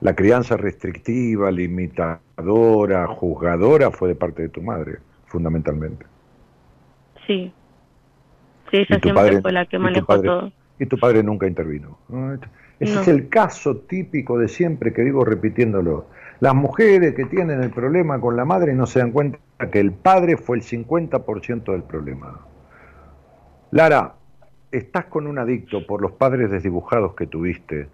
la 0.00 0.14
crianza 0.14 0.56
restrictiva, 0.56 1.50
limitadora, 1.50 3.06
juzgadora 3.06 3.90
fue 3.90 4.08
de 4.08 4.14
parte 4.14 4.42
de 4.42 4.48
tu 4.48 4.62
madre, 4.62 4.98
fundamentalmente. 5.26 6.04
Sí. 7.26 7.52
Sí, 8.70 8.76
ella 8.78 8.86
siempre 8.86 9.12
padre- 9.12 9.42
fue 9.42 9.52
la 9.52 9.66
que 9.66 9.78
manejó 9.78 10.06
padre- 10.06 10.26
todo. 10.28 10.52
Y 10.78 10.86
tu 10.86 10.98
padre 10.98 11.22
nunca 11.22 11.46
intervino. 11.46 11.98
¿no? 12.08 12.34
Ese 12.78 12.94
No. 12.94 13.00
es 13.00 13.08
el 13.08 13.28
caso 13.30 13.76
típico 13.78 14.38
de 14.38 14.48
siempre 14.48 14.92
que 14.92 15.02
digo 15.02 15.24
repitiéndolo. 15.24 16.06
Las 16.40 16.54
mujeres 16.54 17.14
que 17.14 17.24
tienen 17.24 17.62
el 17.62 17.70
problema 17.70 18.20
con 18.20 18.36
la 18.36 18.44
madre 18.44 18.74
no 18.74 18.84
se 18.86 18.98
dan 18.98 19.10
cuenta 19.12 19.38
que 19.72 19.80
el 19.80 19.92
padre 19.92 20.36
fue 20.36 20.58
el 20.58 20.62
50% 20.62 21.72
del 21.72 21.82
problema. 21.84 22.40
Lara, 23.72 24.14
estás 24.70 25.06
con 25.06 25.26
un 25.26 25.38
adicto 25.38 25.86
por 25.86 26.00
los 26.00 26.12
padres 26.12 26.50
desdibujados 26.50 27.14
que 27.14 27.26
tuviste. 27.26 27.88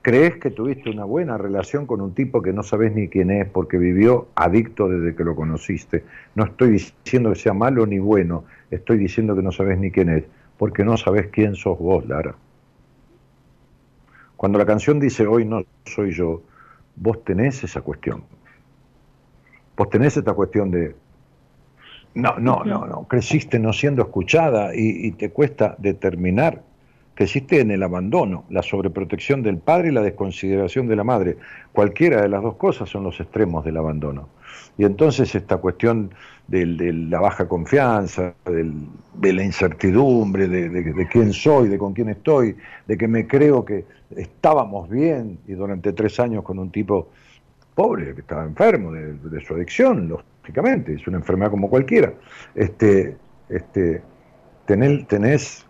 ¿Crees 0.00 0.36
que 0.36 0.50
tuviste 0.52 0.88
una 0.88 1.04
buena 1.04 1.36
relación 1.36 1.84
con 1.84 2.00
un 2.00 2.14
tipo 2.14 2.40
que 2.40 2.52
no 2.52 2.62
sabes 2.62 2.94
ni 2.94 3.08
quién 3.08 3.32
es 3.32 3.48
porque 3.48 3.76
vivió 3.76 4.28
adicto 4.36 4.88
desde 4.88 5.16
que 5.16 5.24
lo 5.24 5.34
conociste? 5.34 6.04
No 6.36 6.44
estoy 6.44 6.70
diciendo 6.70 7.30
que 7.30 7.36
sea 7.40 7.54
malo 7.54 7.86
ni 7.86 7.98
bueno, 7.98 8.44
estoy 8.70 8.98
diciendo 8.98 9.34
que 9.34 9.42
no 9.42 9.50
sabes 9.50 9.78
ni 9.78 9.90
quién 9.90 10.10
es, 10.10 10.24
porque 10.58 10.84
no 10.84 10.96
sabes 10.96 11.26
quién 11.32 11.56
sos 11.56 11.76
vos, 11.76 12.06
Lara. 12.06 12.36
Cuando 14.36 14.58
la 14.58 14.66
canción 14.66 15.00
dice 15.00 15.26
hoy 15.26 15.44
no 15.44 15.64
soy 15.86 16.12
yo, 16.12 16.42
vos 16.94 17.24
tenés 17.24 17.64
esa 17.64 17.80
cuestión. 17.80 18.22
Vos 19.76 19.90
tenés 19.90 20.16
esta 20.16 20.34
cuestión 20.34 20.70
de 20.70 20.94
no, 22.16 22.38
no, 22.38 22.64
no, 22.64 22.86
no, 22.86 23.04
creciste 23.08 23.58
no 23.58 23.72
siendo 23.72 24.02
escuchada 24.02 24.74
y, 24.74 25.06
y 25.06 25.12
te 25.12 25.30
cuesta 25.30 25.74
determinar. 25.78 26.62
Creciste 27.14 27.60
en 27.60 27.70
el 27.70 27.82
abandono, 27.82 28.44
la 28.50 28.62
sobreprotección 28.62 29.42
del 29.42 29.56
padre 29.56 29.88
y 29.88 29.92
la 29.92 30.02
desconsideración 30.02 30.86
de 30.86 30.96
la 30.96 31.04
madre. 31.04 31.36
Cualquiera 31.72 32.20
de 32.20 32.28
las 32.28 32.42
dos 32.42 32.56
cosas 32.56 32.90
son 32.90 33.04
los 33.04 33.18
extremos 33.20 33.64
del 33.64 33.78
abandono. 33.78 34.28
Y 34.76 34.84
entonces 34.84 35.34
esta 35.34 35.56
cuestión 35.56 36.10
de 36.46 36.66
la 36.92 37.18
baja 37.20 37.48
confianza, 37.48 38.34
del- 38.44 38.74
de 39.14 39.32
la 39.32 39.42
incertidumbre, 39.44 40.46
de, 40.46 40.68
de- 40.68 40.92
de 40.92 41.08
quién 41.08 41.32
soy, 41.32 41.68
de 41.68 41.78
con 41.78 41.94
quién 41.94 42.10
estoy, 42.10 42.54
de 42.86 42.96
que 42.98 43.08
me 43.08 43.26
creo 43.26 43.64
que 43.64 43.86
estábamos 44.14 44.88
bien 44.90 45.38
y 45.48 45.52
durante 45.54 45.92
tres 45.94 46.20
años 46.20 46.44
con 46.44 46.58
un 46.58 46.70
tipo 46.70 47.08
pobre, 47.74 48.14
que 48.14 48.20
estaba 48.20 48.44
enfermo 48.44 48.92
de, 48.92 49.14
de 49.14 49.40
su 49.40 49.54
adicción, 49.54 50.14
lógicamente, 50.46 50.94
es 50.94 51.06
una 51.08 51.18
enfermedad 51.18 51.50
como 51.50 51.68
cualquiera. 51.68 52.12
Este, 52.54 53.16
este, 53.48 54.00
tenés, 54.64 55.66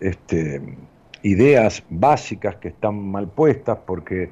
este, 0.00 0.62
ideas 1.22 1.82
básicas 1.90 2.56
que 2.56 2.68
están 2.68 3.10
mal 3.10 3.28
puestas 3.28 3.78
porque 3.86 4.30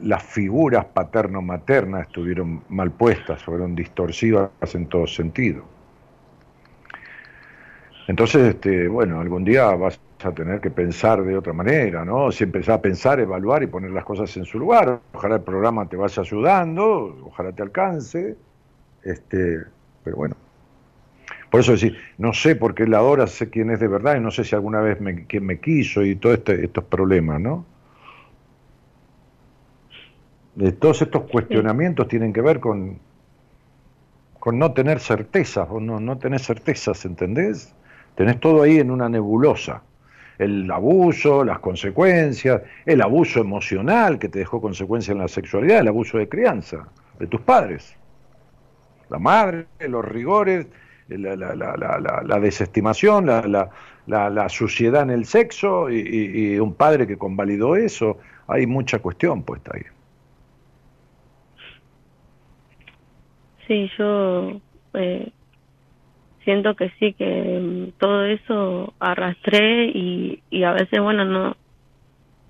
las 0.00 0.22
figuras 0.22 0.84
paterno-maternas 0.84 2.06
estuvieron 2.06 2.62
mal 2.68 2.92
puestas, 2.92 3.42
fueron 3.42 3.74
distorsivas 3.74 4.50
en 4.74 4.86
todo 4.86 5.08
sentido. 5.08 5.64
Entonces, 8.06 8.54
este, 8.54 8.86
bueno, 8.86 9.20
algún 9.20 9.44
día 9.44 9.74
vas 9.74 10.00
a 10.22 10.30
tener 10.32 10.60
que 10.60 10.70
pensar 10.70 11.22
de 11.24 11.36
otra 11.36 11.52
manera, 11.52 12.04
¿no? 12.04 12.30
Si 12.30 12.44
empezás 12.44 12.76
a 12.76 12.80
pensar, 12.80 13.18
evaluar 13.18 13.64
y 13.64 13.66
poner 13.66 13.90
las 13.90 14.04
cosas 14.04 14.34
en 14.36 14.44
su 14.44 14.58
lugar, 14.58 15.00
ojalá 15.12 15.36
el 15.36 15.42
programa 15.42 15.88
te 15.88 15.96
vaya 15.96 16.22
ayudando, 16.22 17.18
ojalá 17.26 17.52
te 17.52 17.62
alcance, 17.62 18.36
este, 19.04 19.64
pero 20.04 20.16
bueno. 20.16 20.36
Por 21.50 21.60
eso 21.60 21.72
decir, 21.72 21.96
no 22.18 22.34
sé 22.34 22.56
por 22.56 22.74
qué 22.74 22.86
la 22.86 22.98
adora, 22.98 23.26
sé 23.26 23.48
quién 23.48 23.70
es 23.70 23.80
de 23.80 23.88
verdad 23.88 24.16
y 24.16 24.20
no 24.20 24.30
sé 24.30 24.44
si 24.44 24.54
alguna 24.54 24.80
vez 24.80 25.00
me, 25.00 25.26
quién 25.26 25.46
me 25.46 25.58
quiso 25.60 26.04
y 26.04 26.16
todos 26.16 26.38
este, 26.38 26.64
estos 26.64 26.84
problemas, 26.84 27.40
¿no? 27.40 27.64
Eh, 30.60 30.72
todos 30.72 31.00
estos 31.02 31.22
cuestionamientos 31.30 32.08
tienen 32.08 32.32
que 32.32 32.42
ver 32.42 32.60
con, 32.60 32.98
con 34.38 34.58
no 34.58 34.72
tener 34.72 35.00
certezas, 35.00 35.68
o 35.70 35.80
no, 35.80 36.00
no 36.00 36.18
tener 36.18 36.40
certezas, 36.40 37.04
¿entendés? 37.04 37.74
Tenés 38.14 38.40
todo 38.40 38.62
ahí 38.62 38.78
en 38.78 38.90
una 38.90 39.08
nebulosa. 39.08 39.82
El 40.38 40.70
abuso, 40.70 41.44
las 41.44 41.60
consecuencias, 41.60 42.62
el 42.84 43.02
abuso 43.02 43.40
emocional 43.40 44.18
que 44.18 44.28
te 44.28 44.40
dejó 44.40 44.60
consecuencias 44.60 45.14
en 45.14 45.22
la 45.22 45.28
sexualidad, 45.28 45.80
el 45.80 45.88
abuso 45.88 46.18
de 46.18 46.28
crianza 46.28 46.88
de 47.18 47.26
tus 47.26 47.40
padres. 47.40 47.96
La 49.10 49.18
madre, 49.18 49.66
los 49.88 50.04
rigores, 50.04 50.66
la, 51.08 51.36
la- 51.36 51.54
la- 51.54 51.76
la- 51.76 52.40
desestimación, 52.40 53.26
la, 53.26 53.42
suciedad 54.48 55.02
en 55.02 55.10
el 55.10 55.24
sexo 55.24 55.90
y, 55.90 55.98
y- 56.00 56.54
y 56.54 56.58
un 56.58 56.74
padre 56.74 57.06
que 57.06 57.16
convalidó 57.16 57.76
eso. 57.76 58.18
Hay 58.46 58.66
mucha 58.66 58.98
cuestión 58.98 59.42
puesta 59.42 59.72
ahí. 59.74 59.82
Sí, 63.66 63.90
yo 63.98 64.60
eh, 64.94 65.30
siento 66.44 66.74
que 66.74 66.90
sí, 66.98 67.12
que 67.12 67.60
mm, 67.60 67.98
todo 67.98 68.24
eso 68.24 68.94
arrastré 68.98 69.86
y, 69.86 70.42
y 70.50 70.62
a 70.64 70.72
veces, 70.72 71.00
bueno, 71.00 71.24
no. 71.24 71.56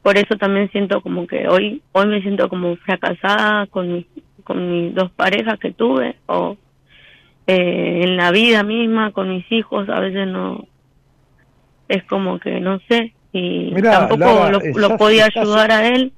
Por 0.03 0.17
eso 0.17 0.37
también 0.37 0.71
siento 0.71 1.01
como 1.03 1.27
que 1.27 1.49
hoy 1.49 1.83
hoy 1.93 2.07
me 2.07 2.23
siento 2.23 2.49
como 2.49 2.77
fracasada 2.77 3.67
con, 3.67 3.93
mi- 3.93 4.07
con 4.49 4.69
mis 4.71 4.95
dos 4.95 5.11
parejas 5.13 5.59
que 5.61 5.71
tuve 5.73 6.17
o 6.27 6.57
eh, 7.47 8.01
en 8.03 8.17
la 8.17 8.31
vida 8.33 8.63
misma 8.65 9.13
con 9.13 9.29
mis 9.29 9.51
hijos. 9.53 9.89
A 9.89 10.01
veces 10.01 10.27
no. 10.27 10.65
Es 11.87 12.03
como 12.05 12.41
que 12.41 12.59
no 12.61 12.81
sé. 12.89 13.13
Y 13.33 13.71
Mirá, 13.75 13.93
tampoco 13.93 14.19
Lara, 14.21 14.51
lo, 14.51 14.61
estás- 14.61 14.99
podía 14.99 15.27
estás- 15.27 15.43
ayudar 15.45 15.71
a 15.71 15.87
él. 15.89 16.13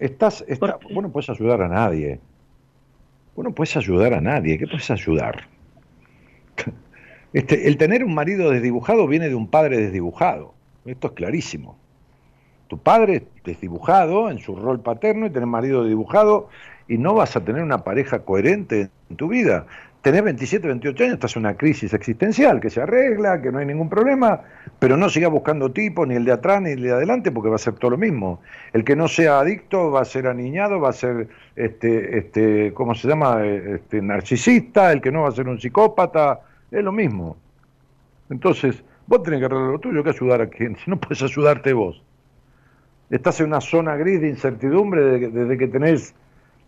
Estás, 0.00 0.44
está, 0.48 0.78
vos 0.92 1.02
no 1.02 1.10
puedes 1.12 1.28
ayudar 1.30 1.60
a 1.62 1.68
nadie. 1.68 2.18
Vos 3.36 3.44
no 3.44 3.52
puedes 3.52 3.76
ayudar 3.76 4.14
a 4.14 4.20
nadie. 4.20 4.58
¿Qué 4.58 4.66
puedes 4.66 4.90
ayudar? 4.90 5.46
Este, 7.32 7.68
el 7.68 7.76
tener 7.76 8.04
un 8.04 8.14
marido 8.14 8.50
desdibujado 8.50 9.06
viene 9.06 9.28
de 9.28 9.34
un 9.34 9.48
padre 9.48 9.76
desdibujado. 9.76 10.54
Esto 10.86 11.08
es 11.08 11.12
clarísimo. 11.12 11.76
Tu 12.68 12.78
padre 12.78 13.16
es 13.16 13.22
desdibujado 13.44 14.30
en 14.30 14.38
su 14.38 14.54
rol 14.56 14.80
paterno 14.80 15.26
y 15.26 15.30
tener 15.30 15.46
marido 15.46 15.82
desdibujado 15.82 16.48
y 16.88 16.98
no 16.98 17.14
vas 17.14 17.36
a 17.36 17.44
tener 17.44 17.62
una 17.62 17.84
pareja 17.84 18.20
coherente 18.20 18.90
en 19.10 19.16
tu 19.16 19.28
vida. 19.28 19.66
Tenés 20.00 20.22
27, 20.22 20.66
28 20.66 21.04
años, 21.04 21.14
estás 21.14 21.36
en 21.36 21.40
una 21.40 21.54
crisis 21.54 21.92
existencial 21.92 22.60
que 22.60 22.70
se 22.70 22.80
arregla, 22.80 23.42
que 23.42 23.50
no 23.50 23.58
hay 23.58 23.66
ningún 23.66 23.88
problema, 23.88 24.40
pero 24.78 24.96
no 24.96 25.08
sigas 25.10 25.30
buscando 25.30 25.72
tipo, 25.72 26.06
ni 26.06 26.14
el 26.14 26.24
de 26.24 26.32
atrás 26.32 26.62
ni 26.62 26.70
el 26.70 26.82
de 26.82 26.92
adelante, 26.92 27.32
porque 27.32 27.50
va 27.50 27.56
a 27.56 27.58
ser 27.58 27.74
todo 27.74 27.90
lo 27.90 27.98
mismo. 27.98 28.40
El 28.72 28.84
que 28.84 28.94
no 28.94 29.08
sea 29.08 29.40
adicto 29.40 29.90
va 29.90 30.02
a 30.02 30.04
ser 30.04 30.28
aniñado, 30.28 30.80
va 30.80 30.90
a 30.90 30.92
ser, 30.92 31.28
este, 31.56 32.16
este, 32.16 32.72
¿cómo 32.74 32.94
se 32.94 33.08
llama? 33.08 33.44
Eh, 33.44 33.74
Este, 33.74 34.00
narcisista, 34.00 34.92
el 34.92 35.00
que 35.00 35.10
no 35.10 35.22
va 35.22 35.28
a 35.28 35.32
ser 35.32 35.48
un 35.48 35.60
psicópata, 35.60 36.40
es 36.70 36.82
lo 36.84 36.92
mismo. 36.92 37.36
Entonces, 38.30 38.82
vos 39.06 39.22
tenés 39.22 39.40
que 39.40 39.46
arreglar 39.46 39.72
lo 39.72 39.78
tuyo, 39.80 40.04
que 40.04 40.10
ayudar 40.10 40.42
a 40.42 40.46
quien, 40.46 40.76
si 40.76 40.90
no 40.90 40.98
puedes 40.98 41.22
ayudarte 41.22 41.72
vos. 41.72 42.02
Estás 43.10 43.40
en 43.40 43.46
una 43.46 43.60
zona 43.60 43.96
gris 43.96 44.20
de 44.20 44.28
incertidumbre 44.28 45.02
desde 45.28 45.58
que 45.58 45.66
tenés, 45.66 46.14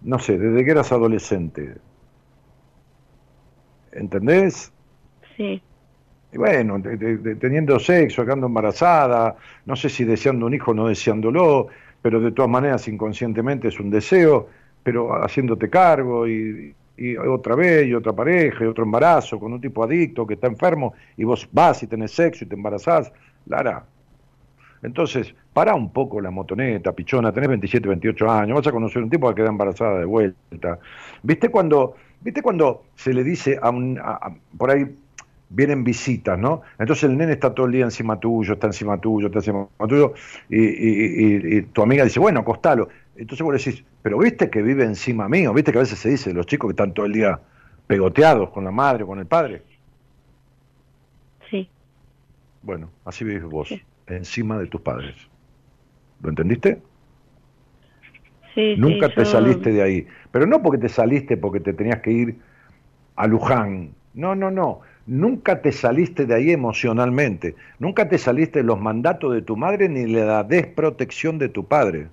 no 0.01 0.19
sé, 0.19 0.39
desde 0.39 0.65
que 0.65 0.71
eras 0.73 0.93
adolescente. 0.93 1.83
¿Entendés? 3.93 4.73
Sí, 5.37 5.63
Y 6.33 6.39
bueno, 6.39 6.81
te- 6.81 7.37
teniendo 7.37 7.79
sexo, 7.81 8.25
quedando 8.25 8.47
embarazada, 8.47 9.37
no 9.65 9.75
sé 9.77 9.89
si 9.89 10.05
deseando 10.05 10.47
un 10.47 10.55
hijo 10.55 10.71
o 10.71 10.75
no 10.75 10.87
deseándolo, 10.89 11.69
pero 12.01 12.21
de 12.21 12.31
todas 12.33 12.51
maneras 12.51 12.87
inconscientemente 12.89 13.69
es 13.69 13.81
un 13.81 13.91
deseo, 13.91 14.49
pero 14.83 15.13
haciéndote 15.25 15.69
cargo 15.69 16.29
y, 16.29 16.77
y 16.97 17.17
otra 17.17 17.57
vez 17.57 17.87
y 17.89 17.95
otra 17.95 18.13
pareja 18.15 18.63
y 18.65 18.69
otro 18.69 18.85
embarazo 18.85 19.41
con 19.41 19.53
un 19.53 19.61
tipo 19.61 19.83
adicto 19.83 20.25
que 20.27 20.35
está 20.35 20.47
enfermo 20.47 20.95
y 21.17 21.25
vos 21.25 21.49
vas 21.51 21.83
y 21.83 21.89
tenés 21.89 22.13
sexo 22.13 22.45
y 22.45 22.49
te 22.49 22.55
embarazás, 22.55 23.13
Lara. 23.47 23.85
Entonces, 24.83 25.35
para 25.53 25.75
un 25.75 25.93
poco 25.93 26.21
la 26.21 26.31
motoneta, 26.31 26.93
pichona, 26.95 27.33
tenés 27.33 27.49
27, 27.51 27.89
28 27.89 28.31
años, 28.31 28.57
vas 28.57 28.67
a 28.67 28.73
conocer 28.73 29.03
un 29.03 29.11
tipo 29.11 29.29
que 29.29 29.35
queda 29.37 29.49
embarazada 29.51 29.99
de 29.99 30.05
vuelta. 30.07 30.79
¿Viste 31.23 31.51
cuando, 31.51 31.97
¿viste 32.21 32.43
cuando 32.43 32.89
se 32.95 33.13
le 33.13 33.23
dice 33.25 33.59
a 33.61 33.71
un, 33.71 33.99
a- 33.99 34.13
a- 34.27 34.37
por 34.57 34.71
ahí 34.71 34.87
vienen 35.49 35.83
visitas, 35.85 36.39
¿no? 36.39 36.63
Entonces 36.79 37.05
el 37.05 37.17
nene 37.17 37.33
está 37.33 37.53
todo 37.55 37.67
el 37.67 37.73
día 37.73 37.85
encima 37.85 38.19
tuyo, 38.21 38.55
está 38.55 38.69
encima 38.69 39.01
tuyo, 39.01 39.27
está 39.27 39.41
encima 39.41 39.69
tuyo, 39.89 40.15
y, 40.49 40.57
y- 40.59 41.37
y- 41.57 41.57
y 41.59 41.63
tu 41.63 41.83
amiga 41.83 42.05
dice, 42.05 42.21
bueno, 42.21 42.41
acostalo. 42.41 42.89
Entonces 43.15 43.45
vos 43.45 43.53
le 43.55 43.59
decís, 43.59 43.85
pero 44.01 44.19
viste 44.19 44.49
que 44.51 44.63
vive 44.63 44.85
encima 44.85 45.29
mío, 45.29 45.53
viste 45.53 45.73
que 45.73 45.79
a 45.79 45.83
veces 45.83 45.99
se 45.99 46.09
dice, 46.11 46.33
los 46.33 46.47
chicos 46.47 46.69
que 46.69 46.73
están 46.73 46.95
todo 46.95 47.07
el 47.07 47.13
día 47.13 47.41
pegoteados 47.87 48.51
con 48.51 48.65
la 48.65 48.71
madre, 48.71 49.05
con 49.05 49.19
el 49.19 49.27
padre. 49.27 49.65
sí, 51.51 51.71
Bueno, 52.63 52.95
así 53.05 53.25
vivís 53.25 53.43
vos, 53.45 53.83
encima 54.13 54.59
de 54.59 54.67
tus 54.67 54.81
padres. 54.81 55.15
¿Lo 56.23 56.31
entendiste? 56.31 56.83
sí. 58.55 58.75
Nunca 58.77 59.09
sí, 59.09 59.15
te 59.15 59.25
yo- 59.25 59.31
saliste 59.31 59.73
de 59.73 59.83
ahí. 59.83 60.07
Pero 60.31 60.47
no 60.47 60.63
porque 60.63 60.79
te 60.79 60.89
saliste 60.89 61.37
porque 61.37 61.61
te 61.61 61.73
tenías 61.73 62.01
que 62.01 62.11
ir 62.13 62.39
a 63.17 63.27
Luján. 63.27 63.91
No, 64.15 64.35
no, 64.35 64.51
no. 64.51 64.81
Nunca 65.07 65.63
te 65.63 65.73
saliste 65.73 66.27
de 66.27 66.35
ahí 66.35 66.51
emocionalmente. 66.51 67.57
Nunca 67.79 68.09
te 68.09 68.19
saliste 68.19 68.61
de 68.61 68.65
los 68.65 68.81
mandatos 68.81 69.33
de 69.35 69.43
tu 69.43 69.57
madre 69.57 69.89
ni 69.89 70.13
de 70.13 70.25
la 70.25 70.45
desprotección 70.45 71.39
de 71.39 71.49
tu 71.49 71.67
padre. 71.67 72.09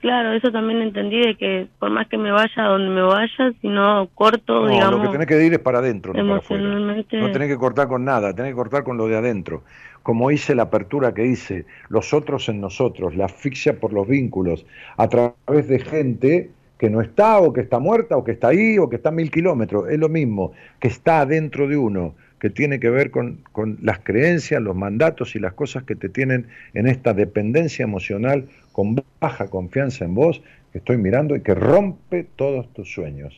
Claro, 0.00 0.32
eso 0.32 0.50
también 0.50 0.80
entendí 0.80 1.20
de 1.20 1.36
que 1.36 1.68
por 1.78 1.90
más 1.90 2.08
que 2.08 2.16
me 2.16 2.32
vaya 2.32 2.64
a 2.64 2.68
donde 2.68 2.88
me 2.88 3.02
vaya, 3.02 3.52
si 3.60 3.68
no 3.68 4.08
corto, 4.14 4.64
No, 4.64 4.70
digamos, 4.70 4.98
lo 4.98 5.02
que 5.02 5.08
tenés 5.08 5.26
que 5.26 5.44
ir 5.44 5.52
es 5.52 5.58
para 5.58 5.80
adentro, 5.80 6.14
no 6.14 6.22
para 6.22 6.36
afuera. 6.38 6.62
No 6.64 7.30
tenés 7.32 7.48
que 7.48 7.56
cortar 7.58 7.86
con 7.86 8.04
nada, 8.04 8.34
tenés 8.34 8.52
que 8.52 8.56
cortar 8.56 8.82
con 8.82 8.96
lo 8.96 9.08
de 9.08 9.16
adentro. 9.16 9.62
Como 10.02 10.30
hice 10.30 10.54
la 10.54 10.64
apertura 10.64 11.12
que 11.12 11.26
hice, 11.26 11.66
los 11.90 12.14
otros 12.14 12.48
en 12.48 12.62
nosotros, 12.62 13.14
la 13.14 13.26
asfixia 13.26 13.78
por 13.78 13.92
los 13.92 14.08
vínculos, 14.08 14.64
a 14.96 15.06
través 15.08 15.68
de 15.68 15.78
gente 15.80 16.50
que 16.78 16.88
no 16.88 17.02
está 17.02 17.38
o 17.38 17.52
que 17.52 17.60
está 17.60 17.78
muerta 17.78 18.16
o 18.16 18.24
que 18.24 18.32
está 18.32 18.48
ahí 18.48 18.78
o 18.78 18.88
que 18.88 18.96
está 18.96 19.10
a 19.10 19.12
mil 19.12 19.30
kilómetros. 19.30 19.90
Es 19.90 19.98
lo 19.98 20.08
mismo, 20.08 20.52
que 20.80 20.88
está 20.88 21.20
adentro 21.20 21.68
de 21.68 21.76
uno, 21.76 22.14
que 22.40 22.48
tiene 22.48 22.80
que 22.80 22.88
ver 22.88 23.10
con, 23.10 23.40
con 23.52 23.76
las 23.82 23.98
creencias, 23.98 24.62
los 24.62 24.74
mandatos 24.74 25.36
y 25.36 25.38
las 25.40 25.52
cosas 25.52 25.82
que 25.82 25.94
te 25.94 26.08
tienen 26.08 26.46
en 26.72 26.86
esta 26.86 27.12
dependencia 27.12 27.82
emocional 27.82 28.46
con 28.72 28.96
baja 29.20 29.48
confianza 29.48 30.04
en 30.04 30.14
vos, 30.14 30.42
que 30.72 30.78
estoy 30.78 30.96
mirando 30.96 31.34
y 31.36 31.42
que 31.42 31.54
rompe 31.54 32.24
todos 32.36 32.72
tus 32.72 32.92
sueños. 32.92 33.34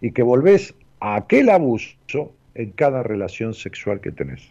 Y 0.00 0.12
que 0.12 0.22
volvés 0.22 0.74
a 1.00 1.16
aquel 1.16 1.50
abuso 1.50 2.32
en 2.54 2.70
cada 2.70 3.02
relación 3.02 3.54
sexual 3.54 4.00
que 4.00 4.12
tenés. 4.12 4.48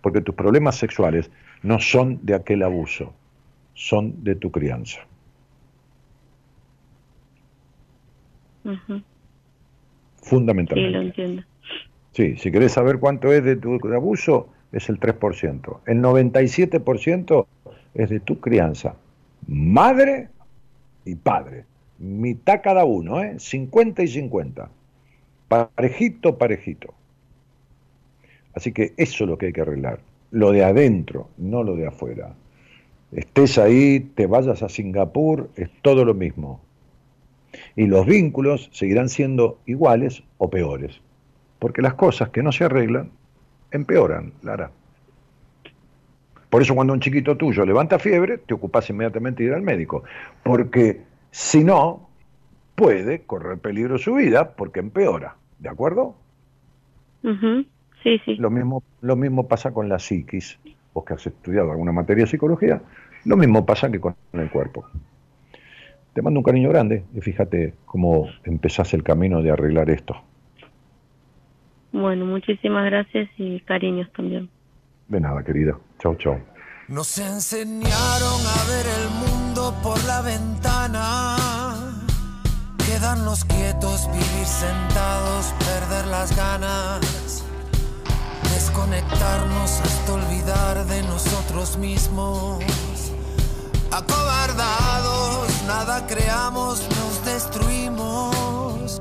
Porque 0.00 0.20
tus 0.20 0.34
problemas 0.34 0.76
sexuales 0.76 1.30
no 1.62 1.80
son 1.80 2.20
de 2.22 2.34
aquel 2.34 2.62
abuso, 2.62 3.12
son 3.74 4.22
de 4.22 4.34
tu 4.36 4.50
crianza. 4.50 5.00
Ujú, 8.64 8.98
Sí, 10.20 10.30
Fundamentalmente. 10.30 10.98
lo 10.98 11.04
entiendo. 11.04 11.42
Sí, 12.12 12.36
si 12.36 12.50
querés 12.52 12.72
saber 12.72 12.98
cuánto 12.98 13.32
es 13.32 13.42
de 13.44 13.56
tu 13.56 13.78
abuso, 13.94 14.48
es 14.72 14.88
el 14.88 14.98
3%. 15.00 15.80
El 15.86 16.02
97% 16.02 17.46
es 17.94 18.10
de 18.10 18.20
tu 18.20 18.40
crianza. 18.40 18.96
Madre 19.48 20.28
y 21.04 21.14
padre. 21.14 21.64
Mitad 21.98 22.60
cada 22.62 22.84
uno, 22.84 23.22
¿eh? 23.22 23.38
50 23.38 24.02
y 24.02 24.08
50. 24.08 24.70
Parejito, 25.48 26.36
parejito. 26.36 26.94
Así 28.54 28.72
que 28.72 28.92
eso 28.98 29.24
es 29.24 29.30
lo 29.30 29.38
que 29.38 29.46
hay 29.46 29.52
que 29.52 29.62
arreglar. 29.62 30.00
Lo 30.30 30.52
de 30.52 30.64
adentro, 30.64 31.28
no 31.38 31.62
lo 31.62 31.76
de 31.76 31.86
afuera. 31.86 32.34
Estés 33.10 33.56
ahí, 33.56 34.00
te 34.00 34.26
vayas 34.26 34.62
a 34.62 34.68
Singapur, 34.68 35.48
es 35.56 35.70
todo 35.80 36.04
lo 36.04 36.12
mismo. 36.12 36.60
Y 37.74 37.86
los 37.86 38.04
vínculos 38.04 38.68
seguirán 38.72 39.08
siendo 39.08 39.58
iguales 39.64 40.22
o 40.36 40.50
peores. 40.50 41.00
Porque 41.58 41.80
las 41.80 41.94
cosas 41.94 42.28
que 42.28 42.42
no 42.42 42.52
se 42.52 42.64
arreglan 42.64 43.10
empeoran, 43.70 44.34
Lara. 44.42 44.70
Por 46.50 46.62
eso 46.62 46.74
cuando 46.74 46.92
un 46.92 47.00
chiquito 47.00 47.36
tuyo 47.36 47.64
levanta 47.66 47.98
fiebre, 47.98 48.38
te 48.38 48.54
ocupas 48.54 48.88
inmediatamente 48.90 49.42
de 49.42 49.50
ir 49.50 49.54
al 49.54 49.62
médico. 49.62 50.04
Porque 50.42 51.02
si 51.30 51.62
no, 51.62 52.08
puede 52.74 53.22
correr 53.22 53.58
peligro 53.58 53.98
su 53.98 54.14
vida 54.14 54.52
porque 54.52 54.80
empeora. 54.80 55.36
¿De 55.58 55.68
acuerdo? 55.68 56.14
Sí, 58.02 58.20
sí. 58.24 58.36
Lo 58.36 58.50
mismo, 58.50 58.82
lo 59.00 59.16
mismo 59.16 59.48
pasa 59.48 59.72
con 59.72 59.88
la 59.88 59.98
psiquis. 59.98 60.58
Vos 60.94 61.04
que 61.04 61.14
has 61.14 61.26
estudiado 61.26 61.70
alguna 61.70 61.92
materia 61.92 62.24
de 62.24 62.30
psicología, 62.30 62.80
lo 63.24 63.36
mismo 63.36 63.66
pasa 63.66 63.90
que 63.90 64.00
con 64.00 64.14
el 64.32 64.50
cuerpo. 64.50 64.86
Te 66.14 66.22
mando 66.22 66.40
un 66.40 66.44
cariño 66.44 66.70
grande 66.70 67.04
y 67.14 67.20
fíjate 67.20 67.74
cómo 67.84 68.28
empezás 68.44 68.94
el 68.94 69.02
camino 69.02 69.42
de 69.42 69.50
arreglar 69.50 69.90
esto. 69.90 70.16
Bueno, 71.92 72.26
muchísimas 72.26 72.84
gracias 72.86 73.28
y 73.36 73.60
cariños 73.60 74.10
también. 74.12 74.48
De 75.08 75.20
nada, 75.20 75.42
querida. 75.42 75.78
Chau, 76.00 76.14
chau. 76.14 76.38
Nos 76.86 77.18
enseñaron 77.18 78.40
a 78.46 78.64
ver 78.70 78.86
el 78.86 79.10
mundo 79.10 79.74
por 79.82 80.02
la 80.04 80.22
ventana. 80.22 81.36
Quedarnos 82.86 83.44
quietos, 83.44 84.06
vivir 84.12 84.46
sentados, 84.46 85.52
perder 85.58 86.06
las 86.06 86.34
ganas. 86.36 87.42
Desconectarnos 88.54 89.80
hasta 89.80 90.12
olvidar 90.12 90.86
de 90.86 91.02
nosotros 91.02 91.76
mismos. 91.76 92.62
Acobardados, 93.90 95.50
nada 95.66 96.06
creamos, 96.06 96.80
nos 96.96 97.24
destruimos. 97.24 99.00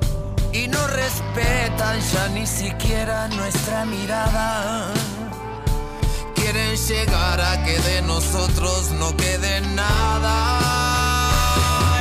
Y 0.51 0.67
nos 0.67 0.91
respetan 0.91 1.99
ya 2.11 2.27
ni 2.29 2.47
siquiera 2.47 3.27
nuestra 3.29 3.85
mirada. 3.85 4.91
Llegar 6.75 7.41
a 7.41 7.63
que 7.63 7.77
de 7.79 8.01
nosotros 8.03 8.91
no 8.91 9.15
quede 9.17 9.61
nada. 9.61 10.35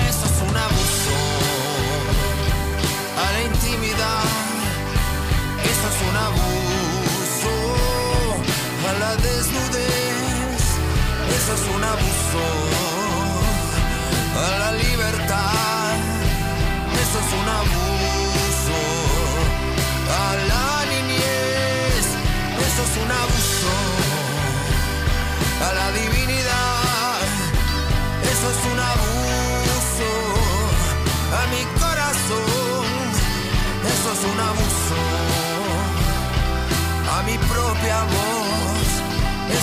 Eso 0.09 0.27
es 0.27 0.43
un 0.49 0.57
abuso 0.57 1.17
a 3.19 3.33
la 3.33 3.43
intimidad. 3.43 4.25
Eso 5.73 5.87
es 5.91 5.99
un 6.09 6.17
abuso 6.29 7.55
a 8.89 8.93
la 9.03 9.17
desnudez. 9.17 10.62
Eso 11.37 11.55
es 11.55 11.64
un 11.75 11.83
abuso 11.83 12.45
a 14.37 14.59
la 14.59 14.73
libertad. 14.73 15.97
Eso 17.03 17.19
es 17.19 17.33
un 17.41 17.49
abuso 17.49 17.76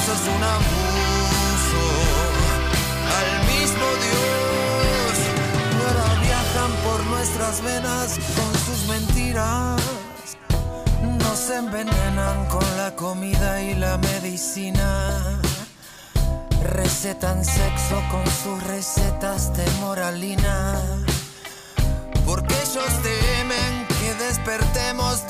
Eso 0.03 0.11
es 0.11 0.35
un 0.35 0.43
abuso 0.43 1.83
al 3.19 3.29
mismo 3.55 3.85
Dios. 4.03 5.15
Ahora 5.79 6.21
viajan 6.21 6.71
por 6.83 7.05
nuestras 7.05 7.63
venas 7.63 8.19
con 8.35 8.53
sus 8.65 8.89
mentiras. 8.89 9.81
Nos 11.19 11.49
envenenan 11.49 12.45
con 12.47 12.65
la 12.75 12.93
comida 12.97 13.61
y 13.61 13.75
la 13.75 13.97
medicina. 13.97 15.39
Recetan 16.63 17.45
sexo 17.45 18.03
con 18.11 18.25
sus 18.27 18.61
recetas 18.63 19.55
de 19.55 19.65
moralina. 19.79 20.81
Porque 22.25 22.55
ellos 22.55 22.91
temen 23.03 23.87
que 23.87 24.13
despertemos 24.15 25.25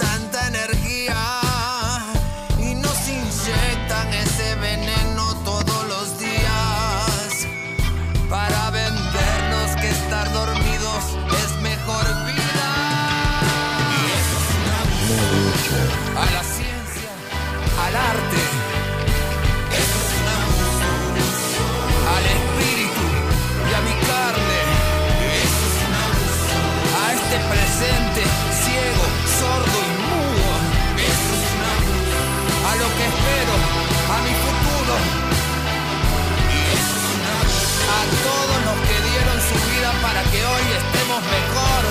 mejor. 41.22 41.84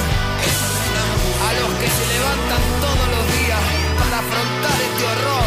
A 1.46 1.52
los 1.60 1.70
que 1.78 1.88
se 1.88 2.06
levantan 2.14 2.62
todos 2.80 3.08
los 3.14 3.24
días 3.38 3.60
para 3.98 4.18
afrontar 4.18 4.80
este 4.80 5.04
horror. 5.06 5.41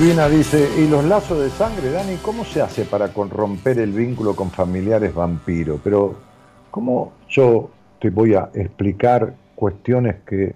Divina 0.00 0.30
dice, 0.30 0.66
¿y 0.78 0.88
los 0.88 1.04
lazos 1.04 1.42
de 1.42 1.50
sangre, 1.50 1.90
Dani? 1.90 2.16
¿Cómo 2.24 2.42
se 2.42 2.62
hace 2.62 2.86
para 2.86 3.08
con- 3.08 3.28
romper 3.28 3.78
el 3.80 3.92
vínculo 3.92 4.34
con 4.34 4.50
familiares 4.50 5.14
vampiros? 5.14 5.78
Pero, 5.84 6.14
¿cómo 6.70 7.12
yo 7.28 7.68
te 8.00 8.08
voy 8.08 8.32
a 8.32 8.48
explicar 8.54 9.34
cuestiones 9.56 10.16
que 10.26 10.54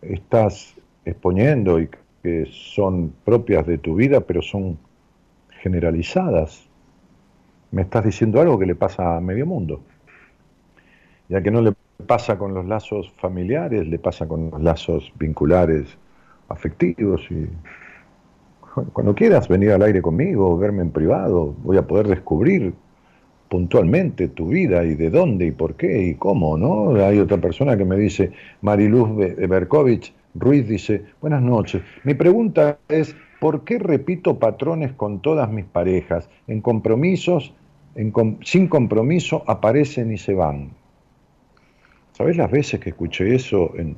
estás 0.00 0.74
exponiendo 1.04 1.78
y 1.78 1.88
que 2.20 2.50
son 2.50 3.12
propias 3.24 3.64
de 3.64 3.78
tu 3.78 3.94
vida, 3.94 4.22
pero 4.22 4.42
son 4.42 4.76
generalizadas? 5.62 6.66
Me 7.70 7.82
estás 7.82 8.04
diciendo 8.04 8.40
algo 8.40 8.58
que 8.58 8.66
le 8.66 8.74
pasa 8.74 9.18
a 9.18 9.20
medio 9.20 9.46
mundo. 9.46 9.82
Ya 11.28 11.40
que 11.40 11.52
no 11.52 11.60
le 11.60 11.74
pasa 12.08 12.36
con 12.36 12.54
los 12.54 12.66
lazos 12.66 13.08
familiares, 13.18 13.86
le 13.86 14.00
pasa 14.00 14.26
con 14.26 14.50
los 14.50 14.60
lazos 14.60 15.12
vinculares 15.14 15.96
afectivos 16.48 17.22
y 17.30 17.48
cuando 18.92 19.14
quieras 19.14 19.48
venir 19.48 19.72
al 19.72 19.82
aire 19.82 20.00
conmigo, 20.02 20.56
verme 20.56 20.82
en 20.82 20.90
privado, 20.90 21.54
voy 21.62 21.76
a 21.76 21.86
poder 21.86 22.08
descubrir 22.08 22.72
puntualmente 23.48 24.28
tu 24.28 24.48
vida 24.48 24.82
y 24.84 24.94
de 24.94 25.10
dónde 25.10 25.46
y 25.46 25.50
por 25.50 25.74
qué 25.74 26.02
y 26.04 26.14
cómo, 26.14 26.56
¿no? 26.56 26.94
Hay 27.04 27.18
otra 27.18 27.36
persona 27.38 27.76
que 27.76 27.84
me 27.84 27.96
dice, 27.96 28.32
Mariluz 28.62 29.14
Be- 29.14 29.46
Berkovich 29.46 30.14
Ruiz 30.34 30.66
dice, 30.66 31.02
buenas 31.20 31.42
noches, 31.42 31.82
mi 32.04 32.14
pregunta 32.14 32.78
es, 32.88 33.14
¿por 33.40 33.64
qué 33.64 33.78
repito 33.78 34.38
patrones 34.38 34.92
con 34.92 35.20
todas 35.20 35.50
mis 35.50 35.66
parejas? 35.66 36.30
En 36.46 36.62
compromisos, 36.62 37.52
en 37.94 38.10
com- 38.10 38.38
sin 38.42 38.68
compromiso 38.68 39.42
aparecen 39.46 40.10
y 40.12 40.16
se 40.16 40.32
van. 40.32 40.70
¿Sabés 42.12 42.36
las 42.38 42.50
veces 42.50 42.80
que 42.80 42.90
escuché 42.90 43.34
eso 43.34 43.72
en, 43.76 43.96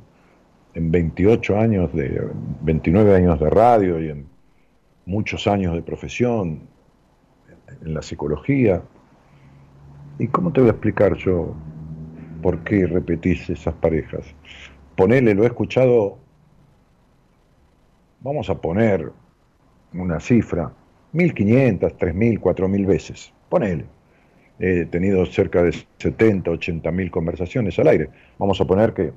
en 0.73 0.91
28 0.91 1.57
años 1.57 1.93
de, 1.93 2.21
29 2.61 3.15
años 3.15 3.39
de 3.39 3.49
radio 3.49 4.01
y 4.01 4.09
en 4.09 4.25
muchos 5.05 5.47
años 5.47 5.73
de 5.73 5.81
profesión, 5.81 6.67
en 7.81 7.93
la 7.93 8.01
psicología? 8.01 8.81
¿Y 10.19 10.27
cómo 10.27 10.51
te 10.51 10.61
voy 10.61 10.69
a 10.69 10.73
explicar 10.73 11.15
yo 11.15 11.53
por 12.41 12.59
qué 12.63 12.87
repetís 12.87 13.49
esas 13.49 13.73
parejas? 13.75 14.25
Ponele, 14.95 15.33
lo 15.33 15.43
he 15.43 15.47
escuchado, 15.47 16.17
vamos 18.21 18.49
a 18.49 18.55
poner 18.55 19.11
una 19.93 20.19
cifra, 20.19 20.71
1.500, 21.13 21.97
3.000, 21.97 22.39
4.000 22.39 22.85
veces. 22.85 23.33
Ponele. 23.49 23.85
He 24.57 24.85
tenido 24.85 25.25
cerca 25.25 25.61
de 25.63 25.73
70, 25.97 26.49
80 26.49 26.89
mil 26.91 27.11
conversaciones 27.11 27.77
al 27.77 27.89
aire. 27.89 28.09
Vamos 28.37 28.59
a 28.61 28.65
poner 28.65 28.93
que, 28.93 29.11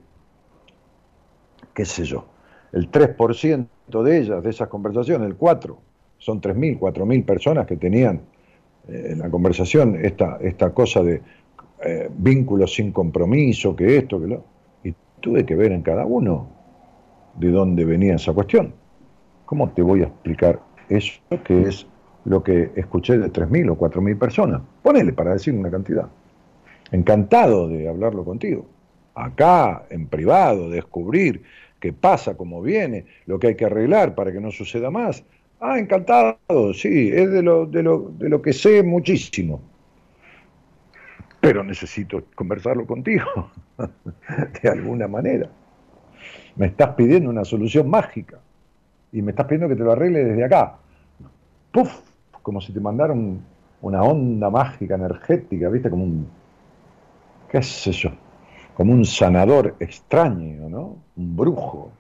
qué 1.75 1.85
sé 1.85 2.05
yo, 2.05 2.27
el 2.73 2.91
3% 2.91 3.69
de 4.03 4.19
ellas, 4.19 4.43
de 4.43 4.51
esas 4.51 4.69
conversaciones, 4.69 5.29
el 5.29 5.37
4, 5.37 5.79
son 6.19 6.41
3.000, 6.41 6.79
4.000 6.79 7.25
personas 7.25 7.67
que 7.67 7.77
tenían 7.77 8.21
eh, 8.89 9.09
en 9.13 9.19
la 9.21 9.31
conversación 9.31 9.99
esta, 10.03 10.39
esta 10.41 10.71
cosa 10.71 11.03
de 11.03 11.23
eh, 11.85 12.11
vínculos 12.17 12.75
sin 12.75 12.93
compromiso, 12.93 13.75
que 13.77 13.97
esto, 13.99 14.21
que 14.21 14.27
lo... 14.27 14.45
Y 14.83 14.95
tuve 15.21 15.47
que 15.47 15.55
ver 15.55 15.73
en 15.73 15.83
cada 15.83 16.05
uno 16.05 16.49
de 17.37 17.51
dónde 17.51 17.85
venía 17.85 18.17
esa 18.17 18.33
cuestión. 18.33 18.75
¿Cómo 19.47 19.71
te 19.71 19.83
voy 19.83 20.03
a 20.03 20.07
explicar 20.07 20.61
eso 20.89 21.21
que 21.45 21.63
es 21.63 21.87
lo 22.25 22.43
que 22.43 22.73
escuché 22.75 23.17
de 23.19 23.33
3.000 23.33 23.71
o 23.71 23.79
4.000 23.79 24.19
personas? 24.19 24.63
Ponele 24.83 25.13
para 25.13 25.33
decir 25.33 25.55
una 25.55 25.71
cantidad. 25.71 26.09
Encantado 26.91 27.69
de 27.69 27.89
hablarlo 27.89 28.25
contigo. 28.25 28.67
Acá, 29.15 29.87
en 29.91 30.07
privado, 30.07 30.69
descubrir 30.71 31.43
qué 31.81 31.93
pasa, 31.93 32.37
cómo 32.37 32.63
viene, 32.63 33.07
lo 33.27 33.39
que 33.39 33.49
hay 33.49 33.55
que 33.57 33.65
arreglar 33.65 34.15
para 34.15 34.33
que 34.33 34.41
no 34.41 34.51
suceda 34.51 34.91
más. 34.91 35.25
Ah, 35.61 35.79
encantado, 35.79 36.39
sí, 36.73 37.11
es 37.13 37.31
de 37.31 37.43
lo, 37.43 37.67
de 37.67 37.83
lo, 37.83 38.13
de 38.17 38.29
lo 38.29 38.41
que 38.43 38.53
sé 38.53 38.83
muchísimo. 38.83 39.61
Pero 41.41 41.63
necesito 41.63 42.25
conversarlo 42.35 42.87
contigo, 42.87 43.51
de 44.63 44.69
alguna 44.69 45.09
manera. 45.09 45.51
Me 46.57 46.67
estás 46.67 46.95
pidiendo 46.95 47.31
una 47.31 47.45
solución 47.45 47.89
mágica 47.89 48.41
y 49.13 49.23
me 49.23 49.31
estás 49.31 49.47
pidiendo 49.47 49.69
que 49.69 49.77
te 49.77 49.85
lo 49.85 49.93
arregle 49.93 50.25
desde 50.25 50.45
acá. 50.45 50.79
¡Puf! 51.73 52.01
Como 52.43 52.61
si 52.61 52.73
te 52.73 52.81
mandaran 52.81 53.41
una 53.83 54.03
onda 54.03 54.51
mágica, 54.51 54.95
energética, 54.95 55.69
¿viste? 55.69 55.91
Como 55.91 56.05
un, 56.05 56.29
qué 57.49 57.63
sé 57.63 57.93
yo, 57.93 58.11
como 58.79 58.93
un 58.93 59.05
sanador 59.05 59.75
extraño, 59.81 60.69
¿no? 60.69 60.99
Un 61.17 61.37
brujo. 61.37 61.91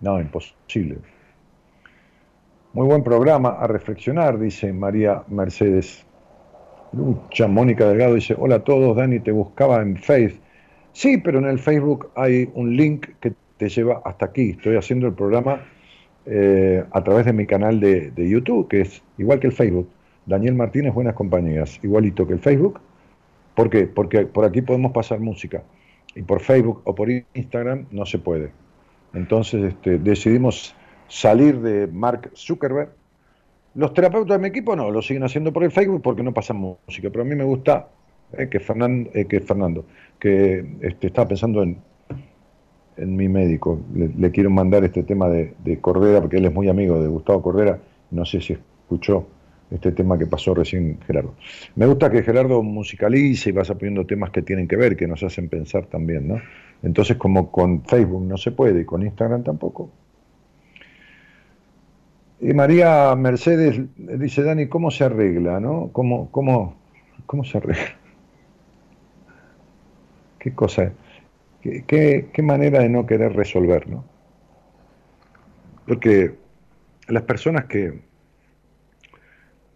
No, 0.00 0.18
imposible. 0.18 0.96
Muy 2.72 2.86
buen 2.86 3.04
programa 3.04 3.50
a 3.50 3.66
reflexionar, 3.66 4.38
dice 4.38 4.72
María 4.72 5.24
Mercedes. 5.28 6.06
Lucha, 6.94 7.48
Mónica 7.48 7.86
Delgado 7.86 8.14
dice, 8.14 8.34
hola 8.38 8.56
a 8.56 8.64
todos, 8.64 8.96
Dani, 8.96 9.20
te 9.20 9.30
buscaba 9.30 9.82
en 9.82 9.98
Face. 9.98 10.40
Sí, 10.94 11.18
pero 11.18 11.38
en 11.40 11.48
el 11.48 11.58
Facebook 11.58 12.08
hay 12.14 12.50
un 12.54 12.74
link 12.74 13.08
que 13.20 13.34
te 13.58 13.68
lleva 13.68 14.00
hasta 14.06 14.24
aquí. 14.24 14.52
Estoy 14.52 14.76
haciendo 14.76 15.06
el 15.06 15.12
programa 15.12 15.66
eh, 16.24 16.82
a 16.90 17.04
través 17.04 17.26
de 17.26 17.34
mi 17.34 17.44
canal 17.44 17.78
de, 17.78 18.10
de, 18.10 18.26
YouTube, 18.26 18.68
que 18.68 18.80
es 18.80 19.02
igual 19.18 19.38
que 19.38 19.48
el 19.48 19.52
Facebook. 19.52 19.90
Daniel 20.24 20.54
Martínez, 20.54 20.94
Buenas 20.94 21.14
Compañías, 21.14 21.78
igualito 21.82 22.26
que 22.26 22.32
el 22.32 22.40
Facebook. 22.40 22.80
¿Por 23.54 23.70
qué? 23.70 23.86
Porque 23.86 24.26
por 24.26 24.44
aquí 24.44 24.62
podemos 24.62 24.92
pasar 24.92 25.20
música 25.20 25.62
y 26.14 26.22
por 26.22 26.40
Facebook 26.40 26.82
o 26.84 26.94
por 26.94 27.08
Instagram 27.10 27.86
no 27.90 28.06
se 28.06 28.18
puede. 28.18 28.50
Entonces 29.14 29.64
este, 29.64 29.98
decidimos 29.98 30.74
salir 31.08 31.60
de 31.60 31.86
Mark 31.86 32.30
Zuckerberg. 32.34 32.90
Los 33.74 33.94
terapeutas 33.94 34.36
de 34.36 34.42
mi 34.42 34.48
equipo 34.48 34.76
no, 34.76 34.90
lo 34.90 35.02
siguen 35.02 35.24
haciendo 35.24 35.52
por 35.52 35.64
el 35.64 35.70
Facebook 35.70 36.02
porque 36.02 36.22
no 36.22 36.32
pasan 36.32 36.56
música, 36.56 37.08
pero 37.10 37.22
a 37.22 37.24
mí 37.24 37.34
me 37.34 37.44
gusta 37.44 37.88
eh, 38.32 38.48
que, 38.48 38.60
Fernando, 38.60 39.10
eh, 39.14 39.26
que 39.26 39.40
Fernando, 39.40 39.84
que 40.18 40.64
este, 40.80 41.06
estaba 41.08 41.28
pensando 41.28 41.62
en, 41.62 41.78
en 42.96 43.16
mi 43.16 43.28
médico. 43.28 43.80
Le, 43.94 44.30
quiero 44.30 44.50
mandar 44.50 44.84
este 44.84 45.02
tema 45.02 45.28
de, 45.28 45.54
de, 45.64 45.80
Cordera, 45.80 46.20
porque 46.20 46.36
él 46.36 46.44
es 46.44 46.52
muy 46.52 46.68
amigo 46.68 47.00
de 47.00 47.08
Gustavo 47.08 47.42
Cordera. 47.42 47.78
No 48.10 48.24
sé 48.24 48.40
si 48.40 48.52
escuchó 48.52 49.26
este 49.72 49.92
tema 49.92 50.18
que 50.18 50.26
pasó 50.26 50.54
recién 50.54 50.98
Gerardo. 51.06 51.34
Me 51.76 51.86
gusta 51.86 52.10
que 52.10 52.22
Gerardo 52.22 52.62
musicalice 52.62 53.50
y 53.50 53.52
vaya 53.52 53.74
poniendo 53.74 54.06
temas 54.06 54.30
que 54.30 54.42
tienen 54.42 54.68
que 54.68 54.76
ver, 54.76 54.96
que 54.96 55.06
nos 55.06 55.22
hacen 55.22 55.48
pensar 55.48 55.86
también, 55.86 56.28
¿no? 56.28 56.40
Entonces, 56.82 57.16
como 57.16 57.50
con 57.50 57.84
Facebook 57.84 58.24
no 58.24 58.36
se 58.36 58.50
puede 58.50 58.82
y 58.82 58.84
con 58.84 59.02
Instagram 59.02 59.44
tampoco. 59.44 59.90
Y 62.40 62.52
María 62.54 63.14
Mercedes 63.14 63.80
dice, 63.96 64.42
Dani, 64.42 64.66
¿cómo 64.66 64.90
se 64.90 65.04
arregla, 65.04 65.60
no? 65.60 65.90
¿Cómo, 65.92 66.30
cómo, 66.30 66.76
cómo 67.24 67.44
se 67.44 67.58
arregla? 67.58 67.84
¿Qué 70.40 70.52
cosa? 70.52 70.92
¿Qué, 71.60 71.84
qué, 71.86 72.30
qué 72.32 72.42
manera 72.42 72.80
de 72.80 72.88
no 72.88 73.06
querer 73.06 73.32
resolver, 73.34 73.88
no? 73.88 74.04
Porque 75.86 76.34
las 77.06 77.22
personas 77.22 77.66
que, 77.66 78.00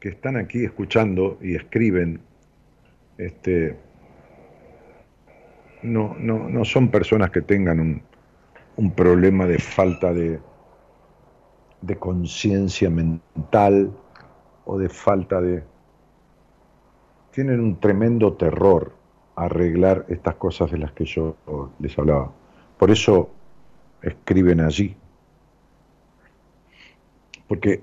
que 0.01 0.11
están 0.11 0.37
aquí 0.37 0.65
escuchando 0.65 1.39
y 1.41 1.55
escriben, 1.55 2.21
este, 3.19 3.77
no, 5.83 6.15
no, 6.19 6.49
no 6.49 6.65
son 6.65 6.91
personas 6.91 7.31
que 7.31 7.43
tengan 7.43 7.81
un, 7.81 8.03
problema 8.95 9.47
de 9.47 9.59
falta 9.59 10.13
de, 10.13 10.39
de 11.81 11.97
conciencia 11.97 12.91
mental 12.91 13.91
o 14.67 14.79
de 14.79 14.89
falta 14.89 15.41
de... 15.41 15.65
Tienen 17.31 17.61
un 17.61 17.81
tremendo 17.81 18.35
terror 18.35 18.93
a 19.35 19.45
arreglar 19.45 20.05
estas 20.09 20.35
cosas 20.35 20.71
de 20.71 20.79
las 20.79 20.93
que 20.93 21.07
yo 21.07 21.37
les 21.79 21.99
hablaba. 21.99 22.33
Por 22.79 22.91
eso 22.91 23.31
escriben 24.03 24.61
allí. 24.61 24.95
Porque 27.49 27.83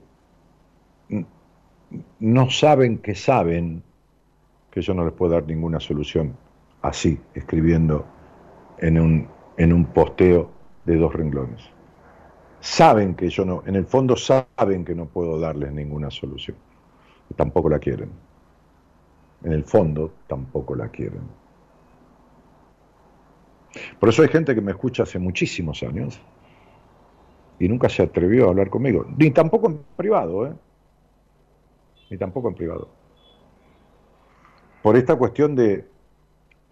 no 2.19 2.49
saben 2.49 2.97
que 2.97 3.15
saben 3.15 3.83
que 4.71 4.81
yo 4.81 4.93
no 4.93 5.05
les 5.05 5.13
puedo 5.13 5.33
dar 5.33 5.45
ninguna 5.45 5.79
solución 5.79 6.35
así, 6.81 7.19
escribiendo 7.33 8.05
en 8.79 8.99
un, 8.99 9.27
en 9.57 9.73
un 9.73 9.85
posteo 9.85 10.49
de 10.85 10.97
dos 10.97 11.13
renglones. 11.13 11.61
Saben 12.59 13.15
que 13.15 13.29
yo 13.29 13.45
no, 13.45 13.63
en 13.65 13.75
el 13.75 13.85
fondo 13.85 14.15
saben 14.15 14.85
que 14.85 14.95
no 14.95 15.05
puedo 15.05 15.39
darles 15.39 15.71
ninguna 15.73 16.09
solución. 16.09 16.57
Tampoco 17.35 17.69
la 17.69 17.79
quieren. 17.79 18.09
En 19.43 19.51
el 19.51 19.63
fondo 19.63 20.13
tampoco 20.27 20.75
la 20.75 20.87
quieren. 20.89 21.21
Por 23.99 24.09
eso 24.09 24.21
hay 24.21 24.29
gente 24.29 24.53
que 24.53 24.61
me 24.61 24.71
escucha 24.71 25.03
hace 25.03 25.19
muchísimos 25.19 25.83
años 25.83 26.21
y 27.59 27.67
nunca 27.67 27.89
se 27.89 28.03
atrevió 28.03 28.45
a 28.45 28.49
hablar 28.49 28.69
conmigo, 28.69 29.05
ni 29.17 29.31
tampoco 29.31 29.67
en 29.67 29.79
privado, 29.95 30.47
¿eh? 30.47 30.53
Ni 32.13 32.19
tampoco 32.19 32.49
en 32.49 32.53
privado. 32.53 32.87
Por 34.83 34.95
esta 34.95 35.15
cuestión 35.15 35.55
de 35.55 35.83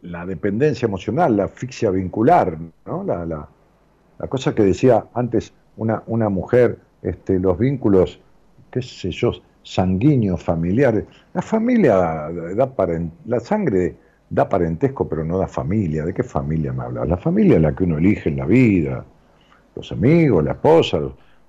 la 0.04 0.24
dependencia 0.28 0.86
emocional, 0.86 1.36
la 1.36 1.46
asfixia 1.46 1.90
vincular, 1.90 2.60
¿no? 2.86 3.04
la, 3.04 3.26
la, 3.26 3.48
cosa 4.30 4.54
que 4.54 4.62
decía 4.62 5.08
antes 5.16 5.52
una, 5.78 6.04
una 6.06 6.30
mujer, 6.30 6.78
este, 7.02 7.40
los 7.40 7.58
vínculos, 7.58 8.20
qué 8.70 8.84
sé 8.84 9.10
yo, 9.10 9.32
sanguíneos, 9.64 10.44
familiares. 10.44 11.06
La 11.34 11.42
familia 11.42 11.96
da 11.96 12.68
la 13.26 13.40
sangre 13.40 13.96
da 14.30 14.48
parentesco, 14.48 15.10
pero 15.10 15.24
no 15.26 15.40
da 15.40 15.48
familia. 15.48 16.06
¿De 16.06 16.14
qué 16.14 16.22
familia 16.22 16.72
me 16.72 16.84
hablas? 16.84 17.08
La 17.08 17.18
familia 17.18 17.56
es 17.56 17.62
la 17.64 17.76
que 17.76 17.84
uno 17.84 17.98
elige 17.98 18.30
en 18.30 18.38
la 18.38 18.46
vida, 18.46 19.04
los 19.76 19.92
amigos, 19.92 20.44
la 20.44 20.52
esposa, 20.52 21.00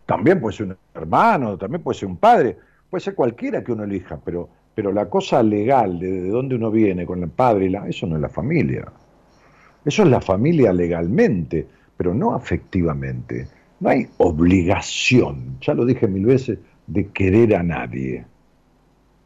también 0.06 0.40
puede 0.40 0.56
ser 0.56 0.66
un 0.68 0.76
hermano, 0.94 1.58
también 1.58 1.82
puede 1.82 1.98
ser 1.98 2.08
un 2.08 2.16
padre, 2.16 2.56
puede 2.92 3.04
ser 3.04 3.14
cualquiera 3.14 3.64
que 3.64 3.72
uno 3.72 3.84
elija, 3.84 4.20
pero, 4.22 4.50
pero 4.74 4.92
la 4.92 5.08
cosa 5.08 5.42
legal 5.42 5.98
de, 5.98 6.10
de 6.10 6.28
dónde 6.28 6.56
uno 6.56 6.70
viene 6.70 7.06
con 7.06 7.22
el 7.22 7.30
padre, 7.30 7.64
y 7.64 7.68
la, 7.70 7.88
eso 7.88 8.06
no 8.06 8.16
es 8.16 8.20
la 8.20 8.28
familia. 8.28 8.84
Eso 9.82 10.02
es 10.02 10.10
la 10.10 10.20
familia 10.20 10.74
legalmente, 10.74 11.66
pero 11.96 12.12
no 12.12 12.34
afectivamente. 12.34 13.48
No 13.80 13.88
hay 13.88 14.06
obligación, 14.18 15.56
ya 15.62 15.72
lo 15.72 15.86
dije 15.86 16.06
mil 16.06 16.26
veces, 16.26 16.58
de 16.86 17.06
querer 17.08 17.56
a 17.56 17.62
nadie. 17.62 18.26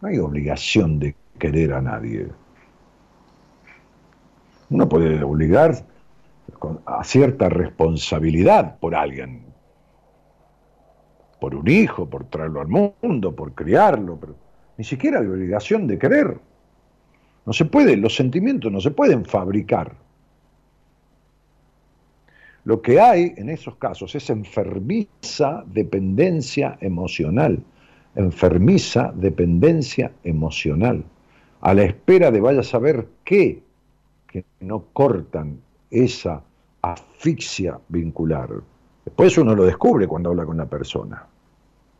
No 0.00 0.06
hay 0.10 0.18
obligación 0.18 1.00
de 1.00 1.16
querer 1.36 1.72
a 1.72 1.82
nadie. 1.82 2.28
Uno 4.70 4.88
puede 4.88 5.24
obligar 5.24 5.84
a 6.86 7.02
cierta 7.02 7.48
responsabilidad 7.48 8.78
por 8.78 8.94
alguien, 8.94 9.45
por 11.46 11.54
un 11.54 11.68
hijo, 11.68 12.10
por 12.10 12.24
traerlo 12.24 12.60
al 12.60 12.66
mundo, 12.66 13.36
por 13.36 13.54
criarlo, 13.54 14.18
pero 14.18 14.34
ni 14.78 14.82
siquiera 14.82 15.20
hay 15.20 15.28
obligación 15.28 15.86
de 15.86 15.96
querer. 15.96 16.36
No 17.44 17.52
se 17.52 17.66
puede, 17.66 17.96
los 17.96 18.16
sentimientos 18.16 18.72
no 18.72 18.80
se 18.80 18.90
pueden 18.90 19.24
fabricar. 19.24 19.94
Lo 22.64 22.82
que 22.82 23.00
hay 23.00 23.32
en 23.36 23.48
esos 23.48 23.76
casos 23.76 24.12
es 24.16 24.28
enfermiza 24.28 25.62
dependencia 25.68 26.78
emocional, 26.80 27.62
enfermiza 28.16 29.12
dependencia 29.14 30.10
emocional, 30.24 31.04
a 31.60 31.74
la 31.74 31.84
espera 31.84 32.32
de 32.32 32.40
vaya 32.40 32.58
a 32.58 32.64
saber 32.64 33.06
qué, 33.22 33.62
que 34.26 34.44
no 34.58 34.86
cortan 34.92 35.60
esa 35.92 36.42
asfixia 36.82 37.78
vincular. 37.88 38.50
Después 39.04 39.38
uno 39.38 39.54
lo 39.54 39.64
descubre 39.64 40.08
cuando 40.08 40.30
habla 40.30 40.44
con 40.44 40.56
la 40.56 40.66
persona. 40.66 41.24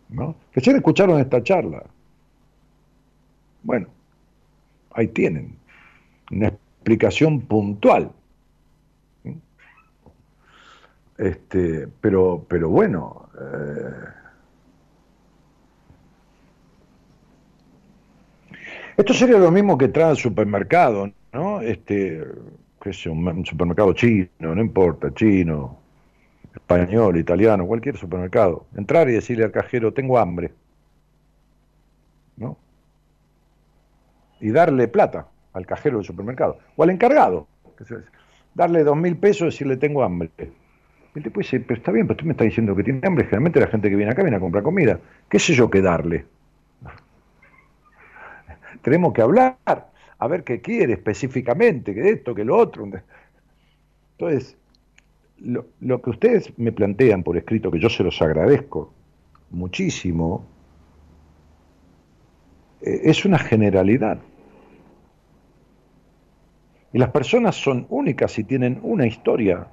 ¿No? 0.08 0.36
Recién 0.52 0.76
escucharon 0.76 1.20
esta 1.20 1.42
charla. 1.42 1.82
Bueno, 3.62 3.88
ahí 4.92 5.08
tienen 5.08 5.56
una 6.30 6.48
explicación 6.48 7.40
puntual 7.40 8.12
Este, 11.18 11.88
pero, 12.00 12.44
pero 12.48 12.68
bueno, 12.68 13.28
eh, 13.40 14.04
esto 18.98 19.14
sería 19.14 19.38
lo 19.38 19.50
mismo 19.50 19.78
que 19.78 19.88
trae 19.88 20.10
al 20.10 20.16
supermercado, 20.16 21.10
¿no? 21.32 21.60
Este, 21.62 22.22
que 22.82 22.90
es 22.90 23.06
un, 23.06 23.46
supermercado 23.46 23.94
chino, 23.94 24.28
no 24.40 24.60
importa, 24.60 25.12
chino, 25.14 25.78
español, 26.56 27.18
italiano, 27.18 27.66
cualquier 27.66 27.96
supermercado. 27.96 28.66
Entrar 28.76 29.08
y 29.08 29.12
decirle 29.12 29.44
al 29.44 29.52
cajero, 29.52 29.92
tengo 29.92 30.18
hambre, 30.18 30.52
¿no? 32.36 32.56
Y 34.40 34.50
darle 34.50 34.88
plata 34.88 35.28
al 35.52 35.66
cajero 35.66 35.98
del 35.98 36.06
supermercado, 36.06 36.58
o 36.76 36.82
al 36.82 36.90
encargado. 36.90 37.46
darle 38.54 38.84
dos 38.84 38.96
mil 38.96 39.16
pesos 39.16 39.42
y 39.42 39.44
decirle 39.46 39.76
tengo 39.76 40.02
hambre. 40.02 40.30
El 41.14 41.22
tipo 41.22 41.40
dice, 41.40 41.60
pero 41.60 41.78
está 41.78 41.92
bien, 41.92 42.06
pero 42.06 42.16
usted 42.16 42.26
me 42.26 42.32
está 42.32 42.44
diciendo 42.44 42.76
que 42.76 42.84
tiene 42.84 43.00
hambre. 43.02 43.24
Generalmente 43.24 43.60
la 43.60 43.68
gente 43.68 43.88
que 43.88 43.96
viene 43.96 44.12
acá 44.12 44.22
viene 44.22 44.36
a 44.36 44.40
comprar 44.40 44.62
comida. 44.62 45.00
¿Qué 45.30 45.38
sé 45.38 45.54
yo 45.54 45.70
qué 45.70 45.80
darle? 45.80 46.26
Tenemos 48.82 49.14
que 49.14 49.22
hablar, 49.22 49.56
a 50.18 50.28
ver 50.28 50.44
qué 50.44 50.60
quiere 50.60 50.92
específicamente, 50.92 51.94
que 51.94 52.10
esto, 52.10 52.34
que 52.34 52.44
lo 52.44 52.58
otro. 52.58 52.86
Entonces, 54.18 54.58
lo, 55.38 55.66
lo 55.80 56.00
que 56.02 56.10
ustedes 56.10 56.52
me 56.58 56.72
plantean 56.72 57.22
por 57.22 57.36
escrito, 57.36 57.70
que 57.70 57.78
yo 57.78 57.90
se 57.90 58.02
los 58.02 58.20
agradezco 58.22 58.92
muchísimo, 59.50 60.44
eh, 62.80 63.00
es 63.04 63.24
una 63.24 63.38
generalidad. 63.38 64.18
Y 66.92 66.98
las 66.98 67.10
personas 67.10 67.56
son 67.56 67.86
únicas 67.90 68.38
y 68.38 68.44
tienen 68.44 68.78
una 68.82 69.06
historia, 69.06 69.66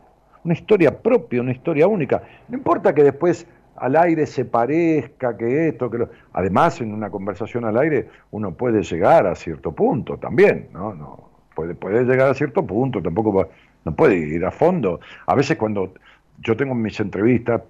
una 0.44 0.54
historia 0.54 1.02
propia, 1.02 1.42
una 1.42 1.52
historia 1.52 1.88
única. 1.88 2.24
No 2.50 2.58
importa 2.58 2.94
que 2.94 3.04
después 3.04 3.48
al 3.78 3.96
aire 3.96 4.26
se 4.26 4.46
parezca, 4.46 5.38
que 5.38 5.70
esto, 5.70 5.90
que 5.90 6.00
lo... 6.00 6.10
Además, 6.34 6.82
en 6.82 6.94
una 6.94 7.10
conversación 7.10 7.66
al 7.66 7.78
aire 7.78 8.10
uno 8.32 8.54
puede 8.54 8.84
llegar 8.84 9.26
a 9.26 9.36
cierto 9.36 9.72
punto 9.72 10.18
también, 10.18 10.70
¿no? 10.74 10.94
no 10.94 11.30
puede, 11.56 11.76
puede 11.76 12.04
llegar 12.04 12.30
a 12.30 12.34
cierto 12.34 12.66
punto, 12.66 13.02
tampoco 13.02 13.48
no 13.86 13.96
puede 13.96 14.18
ir 14.18 14.46
a 14.46 14.52
fondo. 14.52 15.00
A 15.26 15.36
veces 15.36 15.58
cuando 15.58 15.94
yo 16.40 16.56
tengo 16.56 16.74
mis 16.76 17.00
entrevistas 17.00 17.62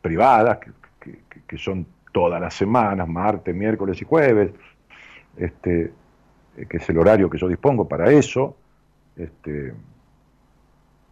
privadas, 0.00 0.58
que, 1.00 1.18
que 1.46 1.58
son 1.58 1.86
todas 2.12 2.40
las 2.40 2.54
semanas, 2.54 3.06
martes, 3.06 3.54
miércoles 3.54 4.00
y 4.00 4.04
jueves, 4.04 4.50
este, 5.36 5.92
que 6.68 6.76
es 6.78 6.88
el 6.88 6.98
horario 6.98 7.28
que 7.28 7.38
yo 7.38 7.48
dispongo 7.48 7.86
para 7.86 8.10
eso, 8.10 8.56
este, 9.16 9.74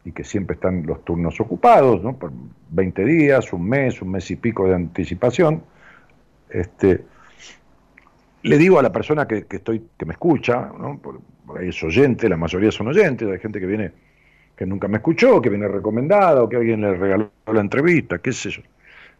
y 0.04 0.12
que 0.12 0.24
siempre 0.24 0.54
están 0.54 0.86
los 0.86 1.04
turnos 1.04 1.38
ocupados, 1.40 2.02
¿no? 2.02 2.16
por 2.16 2.32
20 2.70 3.04
días, 3.04 3.52
un 3.52 3.68
mes, 3.68 4.00
un 4.00 4.10
mes 4.10 4.30
y 4.30 4.36
pico 4.36 4.66
de 4.66 4.74
anticipación. 4.74 5.62
Este, 6.48 7.04
le 8.42 8.58
digo 8.58 8.78
a 8.78 8.82
la 8.82 8.92
persona 8.92 9.26
que, 9.26 9.46
estoy, 9.48 9.86
que 9.98 10.04
me 10.06 10.12
escucha, 10.12 10.70
¿no? 10.78 10.98
por, 10.98 11.20
ahí 11.58 11.68
es 11.68 11.82
oyente, 11.82 12.28
la 12.28 12.36
mayoría 12.36 12.70
son 12.70 12.88
oyentes, 12.88 13.28
hay 13.28 13.38
gente 13.38 13.60
que 13.60 13.66
viene 13.66 13.92
que 14.56 14.66
nunca 14.66 14.88
me 14.88 14.98
escuchó, 14.98 15.40
que 15.40 15.50
viene 15.50 15.68
recomendada, 15.68 16.42
o 16.42 16.48
que 16.48 16.56
alguien 16.56 16.80
le 16.80 16.94
regaló 16.94 17.30
la 17.52 17.60
entrevista, 17.60 18.18
qué 18.18 18.32
sé 18.32 18.50
yo. 18.50 18.62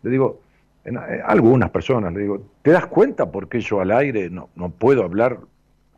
Le 0.03 0.11
digo, 0.11 0.41
eh, 0.85 0.93
algunas 1.24 1.70
personas, 1.70 2.12
le 2.12 2.20
digo, 2.20 2.43
¿te 2.62 2.70
das 2.70 2.87
cuenta 2.87 3.30
por 3.30 3.49
qué 3.49 3.61
yo 3.61 3.80
al 3.80 3.91
aire 3.91 4.30
no, 4.30 4.51
no 4.55 4.70
puedo 4.70 5.03
hablar 5.03 5.39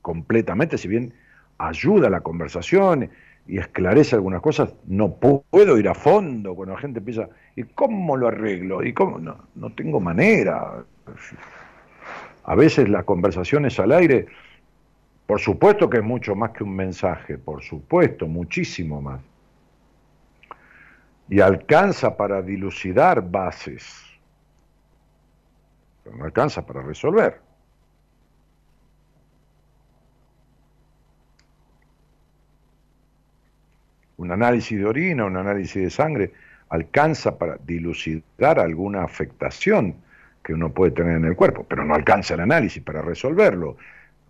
completamente, 0.01 0.79
si 0.79 0.89
bien 0.89 1.13
ayuda 1.59 2.07
a 2.07 2.11
la 2.11 2.21
conversación 2.21 3.11
y 3.49 3.59
esclarece 3.59 4.17
algunas 4.17 4.41
cosas, 4.41 4.75
no 4.87 5.15
puedo 5.15 5.79
ir 5.79 5.89
a 5.89 5.95
fondo 5.95 6.55
cuando 6.55 6.75
la 6.75 6.81
gente 6.81 6.99
empieza, 6.99 7.29
¿y 7.55 7.65
cómo 7.65 8.17
lo 8.17 8.29
arreglo? 8.29 8.85
¿Y 8.85 8.93
cómo? 8.93 9.19
No, 9.19 9.37
no 9.55 9.71
tengo 9.71 10.01
manera. 10.01 10.85
A 12.45 12.55
veces 12.55 12.89
las 12.89 13.05
conversaciones 13.05 13.79
al 13.79 13.93
aire, 13.93 14.27
por 15.27 15.41
supuesto 15.41 15.91
que 15.91 15.99
es 15.99 16.05
mucho 16.05 16.35
más 16.35 16.53
que 16.53 16.65
un 16.65 16.75
mensaje, 16.75 17.39
por 17.39 17.63
supuesto, 17.63 18.27
muchísimo 18.27 19.01
más. 19.01 19.21
Y 21.29 21.41
alcanza 21.41 22.17
para 22.17 22.41
dilucidar 22.41 23.29
bases, 23.29 24.05
pero 26.05 26.17
no 26.17 26.25
alcanza 26.25 26.65
para 26.65 26.83
resolver. 26.83 27.47
un 34.19 34.33
análisis 34.33 34.79
de 34.79 34.85
orina, 34.85 35.25
un 35.25 35.37
análisis 35.37 35.83
de 35.83 35.91
sangre, 35.91 36.33
alcanza 36.69 37.39
para 37.39 37.59
dilucidar 37.65 38.59
alguna 38.59 39.05
afectación 39.05 39.97
que 40.43 40.55
uno 40.55 40.73
puede 40.73 40.93
tener 40.93 41.17
en 41.17 41.25
el 41.25 41.37
cuerpo, 41.37 41.65
pero 41.69 41.85
no 41.85 41.95
alcanza 41.95 42.35
el 42.35 42.41
análisis 42.41 42.83
para 42.83 43.03
resolverlo. 43.03 43.77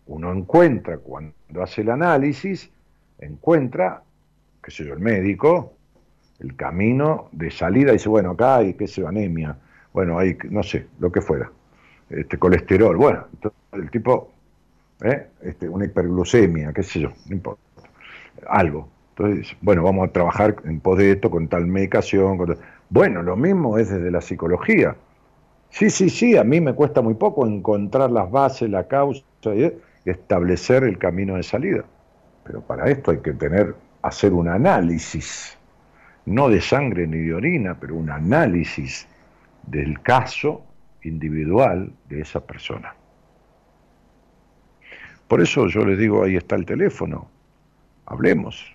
Uno 0.06 0.32
encuentra, 0.32 0.98
cuando 0.98 1.34
hace 1.62 1.82
el 1.82 1.90
análisis, 1.90 2.70
encuentra, 3.18 4.02
qué 4.62 4.70
sé 4.70 4.84
yo, 4.84 4.94
el 4.94 5.00
médico, 5.00 5.74
el 6.38 6.54
camino 6.54 7.28
de 7.32 7.50
salida, 7.50 7.92
dice, 7.92 8.08
bueno, 8.08 8.32
acá 8.32 8.56
hay, 8.56 8.74
qué 8.74 8.86
sé 8.86 9.00
yo, 9.00 9.08
anemia, 9.08 9.56
bueno, 9.92 10.18
hay, 10.18 10.36
no 10.50 10.62
sé, 10.62 10.86
lo 10.98 11.10
que 11.10 11.20
fuera, 11.20 11.50
este 12.10 12.38
colesterol, 12.38 12.96
bueno, 12.96 13.26
el 13.72 13.90
tipo, 13.90 14.30
¿eh? 15.02 15.28
este, 15.42 15.68
una 15.68 15.86
hiperglucemia, 15.86 16.72
qué 16.72 16.82
sé 16.82 17.00
yo, 17.00 17.12
no 17.26 17.34
importa, 17.34 17.62
algo, 18.48 18.88
entonces, 19.16 19.56
bueno, 19.62 19.82
vamos 19.82 20.08
a 20.08 20.12
trabajar 20.12 20.56
en 20.64 20.80
pos 20.80 20.98
de 20.98 21.12
esto 21.12 21.30
con 21.30 21.48
tal 21.48 21.66
medicación. 21.66 22.38
Bueno, 22.90 23.22
lo 23.22 23.34
mismo 23.34 23.78
es 23.78 23.88
desde 23.88 24.10
la 24.10 24.20
psicología. 24.20 24.94
Sí, 25.70 25.88
sí, 25.88 26.10
sí, 26.10 26.36
a 26.36 26.44
mí 26.44 26.60
me 26.60 26.74
cuesta 26.74 27.00
muy 27.00 27.14
poco 27.14 27.46
encontrar 27.46 28.10
las 28.10 28.30
bases, 28.30 28.68
la 28.68 28.86
causa 28.86 29.24
y 29.54 29.72
establecer 30.06 30.84
el 30.84 30.98
camino 30.98 31.36
de 31.36 31.42
salida. 31.42 31.84
Pero 32.44 32.60
para 32.60 32.88
esto 32.88 33.10
hay 33.10 33.18
que 33.18 33.32
tener, 33.32 33.74
hacer 34.02 34.32
un 34.32 34.48
análisis, 34.48 35.58
no 36.24 36.48
de 36.48 36.60
sangre 36.60 37.06
ni 37.06 37.18
de 37.18 37.34
orina, 37.34 37.76
pero 37.78 37.96
un 37.96 38.10
análisis 38.10 39.06
del 39.66 40.00
caso 40.00 40.64
individual 41.02 41.92
de 42.08 42.20
esa 42.20 42.40
persona. 42.40 42.94
Por 45.28 45.40
eso 45.40 45.66
yo 45.66 45.84
les 45.84 45.98
digo, 45.98 46.22
ahí 46.22 46.36
está 46.36 46.54
el 46.54 46.64
teléfono, 46.64 47.28
hablemos 48.06 48.72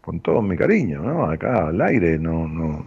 con 0.00 0.20
todo 0.20 0.40
mi 0.40 0.56
cariño, 0.56 1.02
¿no? 1.02 1.24
Acá 1.24 1.66
al 1.66 1.80
aire 1.80 2.16
no, 2.16 2.46
no, 2.46 2.86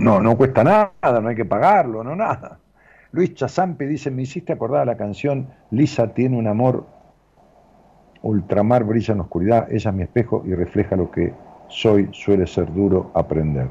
no, 0.00 0.20
no, 0.20 0.36
cuesta 0.36 0.64
nada, 0.64 1.20
no 1.20 1.28
hay 1.28 1.36
que 1.36 1.44
pagarlo, 1.44 2.02
no 2.02 2.16
nada. 2.16 2.58
Luis 3.14 3.32
Chazampi 3.34 3.86
dice, 3.86 4.10
me 4.10 4.22
hiciste 4.22 4.52
acordar 4.52 4.88
la 4.88 4.96
canción 4.96 5.46
Lisa 5.70 6.12
tiene 6.12 6.36
un 6.36 6.48
amor, 6.48 6.84
ultramar 8.22 8.82
brilla 8.82 9.12
en 9.12 9.18
la 9.18 9.22
oscuridad, 9.22 9.68
ella 9.70 9.90
es 9.90 9.96
mi 9.96 10.02
espejo 10.02 10.42
y 10.44 10.52
refleja 10.52 10.96
lo 10.96 11.12
que 11.12 11.32
soy, 11.68 12.08
suele 12.10 12.44
ser 12.48 12.72
duro 12.74 13.12
aprender. 13.14 13.68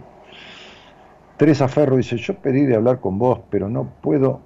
Teresa 1.36 1.68
Ferro 1.68 1.98
dice, 1.98 2.16
yo 2.16 2.36
pedí 2.36 2.66
de 2.66 2.76
hablar 2.76 3.02
con 3.02 3.20
vos, 3.20 3.42
pero 3.50 3.68
no 3.68 3.92
puedo 4.02 4.40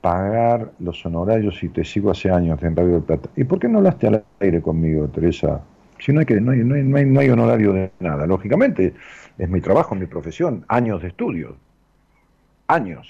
pagar 0.00 0.72
los 0.78 1.04
honorarios 1.04 1.62
y 1.62 1.68
te 1.68 1.84
sigo 1.84 2.10
hace 2.10 2.30
años 2.30 2.62
en 2.62 2.74
Radio 2.74 2.92
del 2.92 3.02
Plata. 3.02 3.28
¿Y 3.36 3.44
por 3.44 3.58
qué 3.58 3.68
no 3.68 3.76
hablaste 3.76 4.06
al 4.06 4.24
aire 4.40 4.62
conmigo, 4.62 5.06
Teresa? 5.08 5.60
Si 5.98 6.14
no 6.14 6.20
hay, 6.20 6.26
que, 6.26 6.40
no 6.40 6.52
hay, 6.52 6.60
no 6.60 7.20
hay, 7.20 7.28
honorario 7.28 7.74
de 7.74 7.90
nada. 8.00 8.26
Lógicamente, 8.26 8.94
es 9.36 9.48
mi 9.50 9.60
trabajo, 9.60 9.94
mi 9.94 10.06
profesión, 10.06 10.64
años 10.68 11.02
de 11.02 11.08
estudio, 11.08 11.56
años 12.68 13.08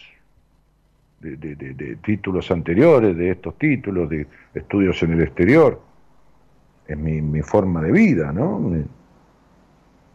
de, 1.21 1.37
de, 1.37 1.97
títulos 1.97 2.51
anteriores, 2.51 3.17
de 3.17 3.31
estos 3.31 3.57
títulos, 3.59 4.09
de 4.09 4.27
estudios 4.55 5.03
en 5.03 5.13
el 5.13 5.23
exterior. 5.23 5.81
Es 6.87 6.97
mi, 6.97 7.21
mi 7.21 7.43
forma 7.43 7.83
de 7.83 7.91
vida, 7.91 8.33
¿no? 8.33 8.73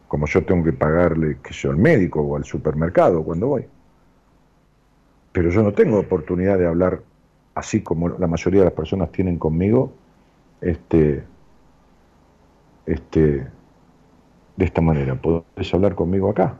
Como 0.08 0.26
yo 0.26 0.44
tengo 0.44 0.64
que 0.64 0.72
pagarle, 0.72 1.38
que 1.42 1.52
sea 1.52 1.70
al 1.70 1.76
médico 1.76 2.20
o 2.20 2.36
al 2.36 2.44
supermercado 2.44 3.22
cuando 3.22 3.48
voy 3.48 3.66
pero 5.32 5.50
yo 5.50 5.62
no 5.62 5.72
tengo 5.72 5.98
oportunidad 5.98 6.58
de 6.58 6.66
hablar 6.66 7.02
así 7.54 7.82
como 7.82 8.10
la 8.10 8.26
mayoría 8.26 8.60
de 8.60 8.66
las 8.66 8.74
personas 8.74 9.10
tienen 9.10 9.38
conmigo, 9.38 9.92
este, 10.60 11.24
este, 12.86 13.46
de 14.56 14.64
esta 14.64 14.80
manera. 14.80 15.14
Podés 15.14 15.72
hablar 15.72 15.94
conmigo 15.94 16.30
acá. 16.30 16.58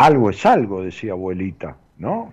Algo 0.00 0.30
es 0.30 0.46
algo, 0.46 0.82
decía 0.82 1.12
abuelita, 1.12 1.76
¿no? 1.98 2.32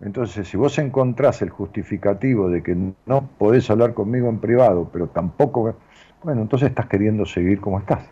Entonces, 0.00 0.46
si 0.46 0.56
vos 0.56 0.78
encontrás 0.78 1.42
el 1.42 1.50
justificativo 1.50 2.48
de 2.48 2.62
que 2.62 2.76
no 3.06 3.28
podés 3.38 3.68
hablar 3.70 3.92
conmigo 3.92 4.28
en 4.28 4.38
privado, 4.38 4.88
pero 4.92 5.08
tampoco, 5.08 5.74
bueno, 6.22 6.42
entonces 6.42 6.68
estás 6.68 6.86
queriendo 6.86 7.26
seguir 7.26 7.60
como 7.60 7.80
estás. 7.80 8.04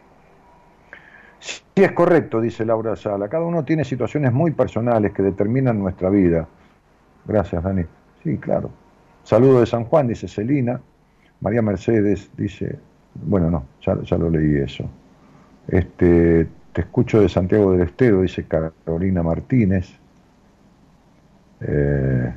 Sí 1.38 1.62
es 1.76 1.92
correcto, 1.92 2.40
dice 2.40 2.64
Laura 2.64 2.96
Sala. 2.96 3.28
Cada 3.28 3.44
uno 3.44 3.64
tiene 3.64 3.84
situaciones 3.84 4.32
muy 4.32 4.50
personales 4.50 5.12
que 5.12 5.22
determinan 5.22 5.78
nuestra 5.78 6.10
vida. 6.10 6.48
Gracias, 7.26 7.62
Dani. 7.62 7.84
Sí, 8.24 8.38
claro. 8.38 8.70
Saludo 9.22 9.60
de 9.60 9.66
San 9.66 9.84
Juan, 9.84 10.08
dice 10.08 10.26
Celina. 10.26 10.80
María 11.40 11.62
Mercedes 11.62 12.28
dice, 12.36 12.76
bueno, 13.14 13.52
no, 13.52 13.66
ya, 13.82 14.18
lo 14.18 14.30
leí 14.30 14.56
eso. 14.56 14.84
Este, 15.68 16.48
te 16.72 16.82
escucho 16.82 17.20
de 17.20 17.28
Santiago 17.28 17.72
del 17.72 17.82
Estero, 17.82 18.22
dice 18.22 18.46
Carolina 18.46 19.22
Martínez. 19.22 19.90
Eh, 21.60 22.32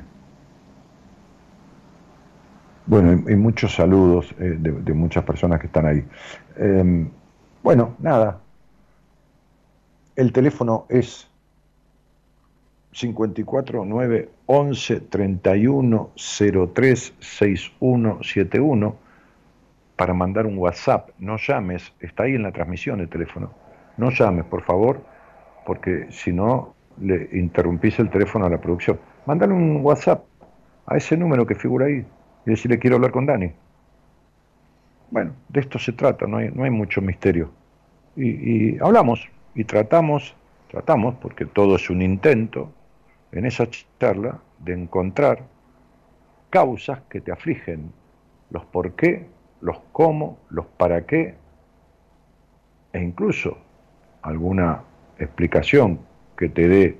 bueno, 2.86 3.12
y, 3.12 3.34
muchos 3.36 3.74
saludos 3.74 4.34
eh, 4.38 4.56
de, 4.58 4.92
muchas 4.92 5.24
personas 5.24 5.60
que 5.60 5.66
están 5.66 5.86
ahí. 5.86 6.04
Eh, 6.56 7.06
bueno, 7.62 7.94
nada, 7.98 8.40
el 10.16 10.32
teléfono 10.32 10.86
es 10.88 11.28
54 12.92 13.84
9 13.84 14.30
11 14.46 15.00
31 15.00 16.10
03 16.74 17.14
6171 17.18 18.96
para 19.96 20.12
mandar 20.12 20.46
un 20.46 20.58
WhatsApp. 20.58 21.10
No 21.18 21.36
llames, 21.38 21.92
está 22.00 22.24
ahí 22.24 22.34
en 22.34 22.42
la 22.42 22.52
transmisión 22.52 23.00
el 23.00 23.08
teléfono. 23.08 23.63
No 23.96 24.10
llames, 24.10 24.44
por 24.44 24.62
favor, 24.62 25.00
porque 25.66 26.06
si 26.10 26.32
no 26.32 26.74
le 27.00 27.28
interrumpís 27.32 27.98
el 27.98 28.10
teléfono 28.10 28.46
a 28.46 28.50
la 28.50 28.60
producción. 28.60 28.98
Mándale 29.26 29.52
un 29.52 29.80
WhatsApp 29.82 30.24
a 30.86 30.96
ese 30.96 31.16
número 31.16 31.46
que 31.46 31.54
figura 31.54 31.86
ahí 31.86 32.04
y 32.46 32.50
decirle 32.50 32.78
quiero 32.78 32.96
hablar 32.96 33.10
con 33.10 33.26
Dani. 33.26 33.52
Bueno, 35.10 35.32
de 35.48 35.60
esto 35.60 35.78
se 35.78 35.92
trata, 35.92 36.26
no 36.26 36.38
hay, 36.38 36.50
no 36.50 36.64
hay 36.64 36.70
mucho 36.70 37.00
misterio. 37.00 37.50
Y, 38.16 38.74
y 38.74 38.78
hablamos 38.80 39.28
y 39.54 39.64
tratamos, 39.64 40.34
tratamos, 40.70 41.14
porque 41.20 41.46
todo 41.46 41.76
es 41.76 41.88
un 41.90 42.02
intento, 42.02 42.72
en 43.32 43.46
esa 43.46 43.66
charla 43.98 44.40
de 44.58 44.74
encontrar 44.74 45.42
causas 46.50 47.00
que 47.08 47.20
te 47.20 47.32
afligen, 47.32 47.92
los 48.50 48.64
por 48.66 48.92
qué, 48.92 49.26
los 49.60 49.78
cómo, 49.92 50.38
los 50.50 50.66
para 50.66 51.04
qué, 51.04 51.34
e 52.92 53.00
incluso 53.00 53.58
alguna 54.24 54.80
explicación 55.18 56.00
que 56.36 56.48
te 56.48 56.66
dé 56.66 56.98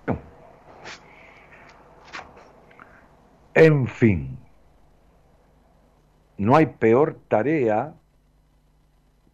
En 3.53 3.87
fin, 3.87 4.37
no 6.37 6.55
hay 6.55 6.65
peor 6.65 7.19
tarea 7.27 7.93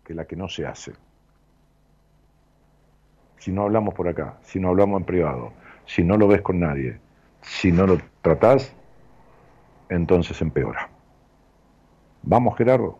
que 0.04 0.14
la 0.14 0.26
que 0.26 0.36
no 0.36 0.50
se 0.50 0.66
hace. 0.66 0.94
Si 3.38 3.52
no 3.52 3.64
hablamos 3.64 3.94
por 3.94 4.08
acá, 4.08 4.38
si 4.42 4.60
no 4.60 4.70
hablamos 4.70 5.00
en 5.00 5.06
privado, 5.06 5.54
si 5.86 6.04
no 6.04 6.18
lo 6.18 6.28
ves 6.28 6.42
con 6.42 6.60
nadie, 6.60 7.00
si 7.48 7.72
no 7.72 7.88
lo 7.88 7.98
tratás, 8.22 8.74
entonces 9.90 10.42
empeora. 10.42 10.90
Vamos, 12.24 12.58
Gerardo. 12.58 13.00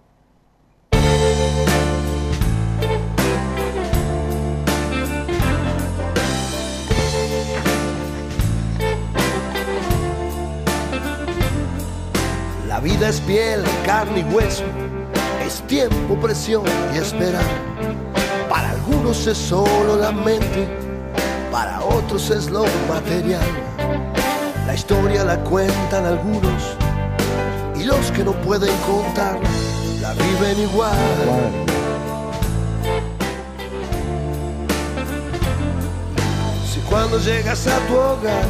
La 12.68 12.80
vida 12.80 13.10
es 13.10 13.20
piel, 13.22 13.64
carne 13.86 14.20
y 14.20 14.34
hueso, 14.34 14.64
es 15.46 15.62
tiempo, 15.64 16.16
presión 16.22 16.64
y 16.94 17.00
esperar. 17.00 17.44
Para 18.50 18.70
algunos 18.72 19.28
es 19.28 19.38
solo 19.38 19.98
la 19.98 20.12
mente, 20.12 20.68
para 21.52 21.82
otros 21.82 22.30
es 22.30 22.50
lo 22.50 22.66
material. 22.88 23.77
La 24.68 24.76
historia 24.76 25.24
la 25.24 25.42
cuentan 25.46 26.06
algunos 26.06 26.62
y 27.74 27.86
los 27.86 28.12
que 28.12 28.22
no 28.22 28.34
pueden 28.42 28.76
contar 28.80 29.40
la 30.02 30.12
viven 30.12 30.60
igual. 30.60 30.92
Si 36.70 36.82
cuando 36.82 37.18
llegas 37.18 37.66
a 37.68 37.80
tu 37.88 37.96
hogar, 37.96 38.46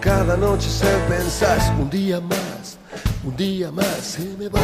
cada 0.00 0.36
noche 0.36 0.68
se 0.68 0.90
pensás 1.08 1.70
un 1.78 1.88
día 1.88 2.20
más, 2.20 2.76
un 3.24 3.36
día 3.36 3.70
más 3.70 3.98
se 4.00 4.24
me 4.36 4.48
va. 4.48 4.58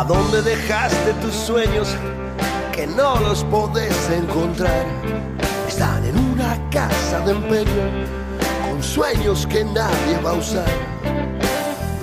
¿A 0.00 0.04
dónde 0.04 0.40
dejaste 0.40 1.12
tus 1.20 1.34
sueños 1.34 1.94
que 2.72 2.86
no 2.86 3.20
los 3.20 3.44
podés 3.44 3.94
encontrar? 4.08 4.86
Están 5.68 6.02
en 6.06 6.16
una 6.16 6.56
casa 6.70 7.20
de 7.20 7.32
empeño 7.32 8.06
con 8.66 8.82
sueños 8.82 9.46
que 9.46 9.62
nadie 9.62 10.16
va 10.24 10.30
a 10.30 10.32
usar. 10.32 10.64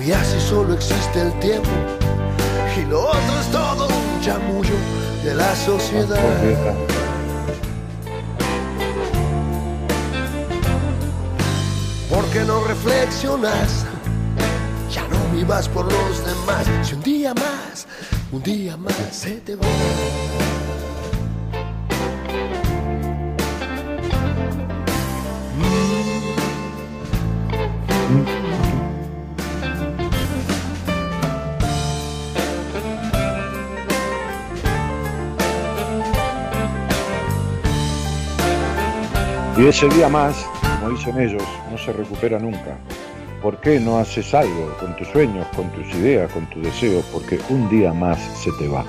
Y 0.00 0.12
así 0.12 0.38
solo 0.38 0.74
existe 0.74 1.22
el 1.22 1.32
tiempo 1.40 1.68
y 2.76 2.88
lo 2.88 3.00
otro 3.00 3.40
es 3.40 3.50
todo 3.50 3.88
un 3.88 4.20
chamullo 4.20 4.76
de 5.24 5.34
la 5.34 5.56
sociedad. 5.56 6.76
¿Por 12.08 12.24
qué 12.26 12.44
no 12.44 12.62
reflexionas? 12.62 13.84
Ya 14.88 15.02
no 15.08 15.36
vivas 15.36 15.68
por 15.68 15.92
los 15.92 16.24
demás. 16.24 16.64
Si 16.84 16.94
un 16.94 17.02
día 17.02 17.34
más, 17.34 17.67
un 18.30 18.42
día 18.42 18.76
más 18.76 18.94
se 19.10 19.40
te 19.40 19.56
va. 19.56 19.66
Y 39.56 39.66
ese 39.66 39.88
día 39.88 40.08
más, 40.08 40.36
como 40.78 40.90
dicen 40.90 41.18
ellos, 41.18 41.42
no 41.68 41.76
se 41.78 41.92
recupera 41.92 42.38
nunca. 42.38 42.78
¿Por 43.42 43.60
qué 43.60 43.78
no 43.78 43.98
haces 43.98 44.34
algo 44.34 44.76
con 44.80 44.96
tus 44.96 45.06
sueños, 45.08 45.46
con 45.54 45.70
tus 45.70 45.86
ideas, 45.94 46.32
con 46.32 46.48
tus 46.50 46.62
deseos? 46.62 47.04
Porque 47.12 47.38
un 47.50 47.68
día 47.70 47.92
más 47.92 48.18
se 48.36 48.50
te 48.52 48.66
va. 48.66 48.84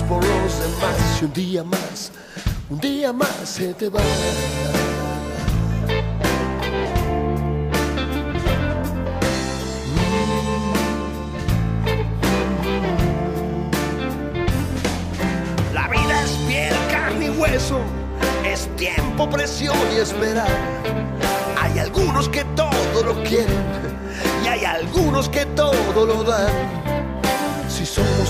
Por 0.00 0.24
los 0.24 0.58
demás. 0.58 0.96
Si 1.18 1.24
un 1.26 1.32
día 1.34 1.64
más, 1.64 2.12
un 2.70 2.80
día 2.80 3.12
más 3.12 3.28
se 3.44 3.74
te 3.74 3.90
va. 3.90 4.00
La 15.74 15.88
vida 15.88 16.22
es 16.22 16.30
piel, 16.48 16.74
carne 16.90 17.26
y 17.26 17.30
hueso. 17.30 17.80
Es 18.46 18.74
tiempo, 18.76 19.28
presión 19.28 19.76
y 19.94 19.98
esperar. 19.98 20.81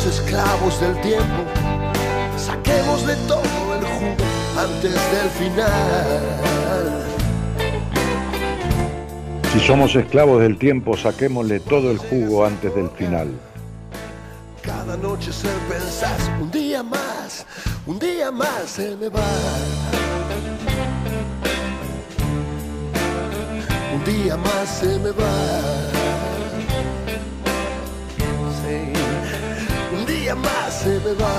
Somos 0.02 0.18
esclavos 0.18 0.80
del 0.80 1.00
tiempo, 1.00 1.44
saquemos 2.36 3.06
de 3.06 3.14
todo 3.28 3.76
el 3.76 3.84
jugo 3.84 4.26
antes 4.58 4.92
del 4.92 5.30
final. 5.38 7.06
Si 9.52 9.60
somos 9.60 9.94
esclavos 9.94 10.40
del 10.40 10.58
tiempo, 10.58 10.96
saquémosle 10.96 11.60
todo 11.60 11.92
el 11.92 11.98
jugo 11.98 12.44
antes 12.44 12.74
del 12.74 12.90
final. 12.90 13.28
Cada 14.60 14.96
noche 14.96 15.32
se 15.32 15.46
pensás, 15.68 16.28
un 16.40 16.50
día 16.50 16.82
más, 16.82 17.46
un 17.86 18.00
día 18.00 18.32
más 18.32 18.62
se 18.66 18.96
me 18.96 19.08
va. 19.08 19.22
Un 23.94 24.04
día 24.04 24.36
más 24.36 24.68
se 24.80 24.98
me 24.98 25.10
va. 25.12 26.01
Se 30.82 30.98
me 30.98 31.12
va. 31.14 31.36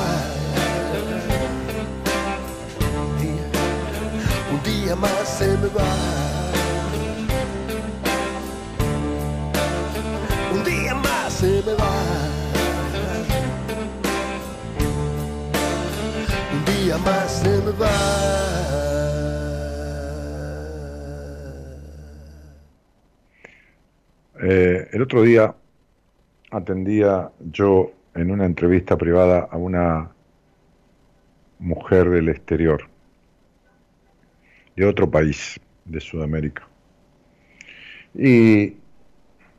Un 4.53 4.63
día 4.63 4.95
más 4.95 5.27
se 5.37 5.47
me 5.57 5.67
va. 5.67 5.91
Un 10.53 10.63
día 10.63 10.95
más 10.95 11.33
se 11.33 11.61
me 11.65 11.73
va. 11.73 11.95
Un 16.53 16.65
día 16.65 16.97
más 16.99 17.31
se 17.41 17.49
me 17.49 17.71
va. 17.71 17.95
Eh, 24.41 24.87
el 24.93 25.01
otro 25.01 25.21
día 25.23 25.53
atendía 26.51 27.29
yo 27.51 27.91
en 28.15 28.31
una 28.31 28.45
entrevista 28.45 28.97
privada 28.97 29.47
a 29.51 29.57
una 29.57 30.11
mujer 31.59 32.09
del 32.09 32.29
exterior, 32.29 32.87
de 34.75 34.85
otro 34.85 35.09
país 35.09 35.59
de 35.85 35.99
Sudamérica. 35.99 36.67
Y, 38.13 38.75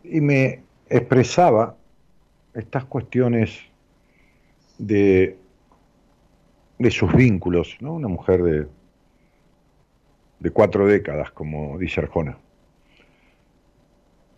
y 0.05 0.21
me 0.21 0.63
expresaba 0.89 1.77
estas 2.53 2.85
cuestiones 2.85 3.59
de, 4.79 5.37
de 6.79 6.91
sus 6.91 7.13
vínculos, 7.15 7.77
¿no? 7.81 7.95
Una 7.95 8.09
mujer 8.09 8.43
de, 8.43 8.69
de 10.39 10.51
cuatro 10.51 10.87
décadas, 10.87 11.33
como 11.33 11.79
dice 11.79 12.01
Arjona. 12.01 12.39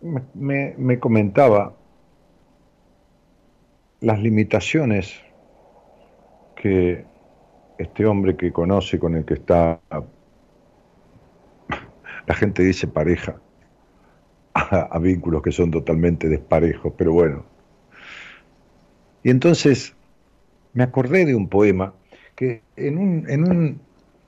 Me, 0.01 0.23
me, 0.33 0.73
me 0.77 0.99
comentaba 0.99 1.76
las 4.01 4.19
limitaciones 4.19 5.21
que 6.55 7.05
este 7.77 8.05
hombre 8.05 8.35
que 8.35 8.51
conoce, 8.51 8.99
con 8.99 9.15
el 9.15 9.25
que 9.25 9.35
está, 9.35 9.79
la 12.27 12.33
gente 12.33 12.63
dice 12.63 12.87
pareja, 12.87 13.39
a, 14.53 14.97
vínculos 14.99 15.41
que 15.41 15.51
son 15.51 15.71
totalmente 15.71 16.27
desparejos, 16.27 16.93
pero 16.97 17.13
bueno. 17.13 17.45
Y 19.23 19.29
entonces 19.29 19.95
me 20.73 20.83
acordé 20.83 21.25
de 21.25 21.35
un 21.35 21.47
poema 21.47 21.93
que 22.35 22.61
en 22.75 22.97
un, 22.97 23.29
en 23.29 23.49
un, 23.49 23.81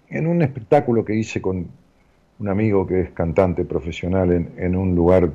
en 0.10 0.28
un 0.28 0.42
espectáculo 0.42 1.06
que 1.06 1.16
hice 1.16 1.42
con 1.42 1.68
un 2.40 2.48
amigo 2.48 2.86
que 2.88 3.02
es 3.02 3.12
cantante 3.12 3.66
profesional 3.66 4.32
en, 4.32 4.54
en 4.58 4.76
un 4.76 4.96
lugar 4.96 5.32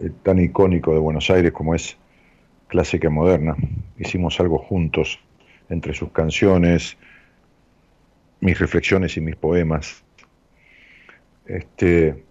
eh, 0.00 0.10
tan 0.22 0.38
icónico 0.38 0.92
de 0.92 0.98
Buenos 0.98 1.30
Aires 1.30 1.52
como 1.52 1.74
es 1.74 1.96
Clásica 2.68 3.10
Moderna, 3.10 3.56
hicimos 3.98 4.40
algo 4.40 4.58
juntos 4.58 5.20
entre 5.68 5.94
sus 5.94 6.10
canciones, 6.10 6.96
mis 8.40 8.58
reflexiones 8.58 9.16
y 9.16 9.20
mis 9.20 9.36
poemas. 9.36 10.02
Este, 11.46 12.24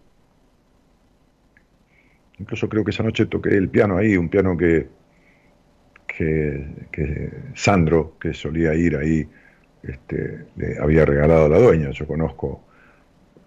incluso 2.40 2.68
creo 2.68 2.84
que 2.84 2.92
esa 2.92 3.04
noche 3.04 3.26
toqué 3.26 3.50
el 3.50 3.70
piano 3.70 3.98
ahí, 3.98 4.18
un 4.18 4.30
piano 4.30 4.58
que, 4.58 4.88
que, 6.06 6.66
que 6.92 7.32
Sandro, 7.54 8.18
que 8.20 8.34
solía 8.34 8.74
ir 8.76 8.98
ahí, 8.98 9.28
este, 9.84 10.46
le 10.56 10.80
había 10.80 11.06
regalado 11.06 11.46
a 11.46 11.50
la 11.50 11.60
dueña. 11.60 11.92
Yo 11.92 12.08
conozco, 12.08 12.62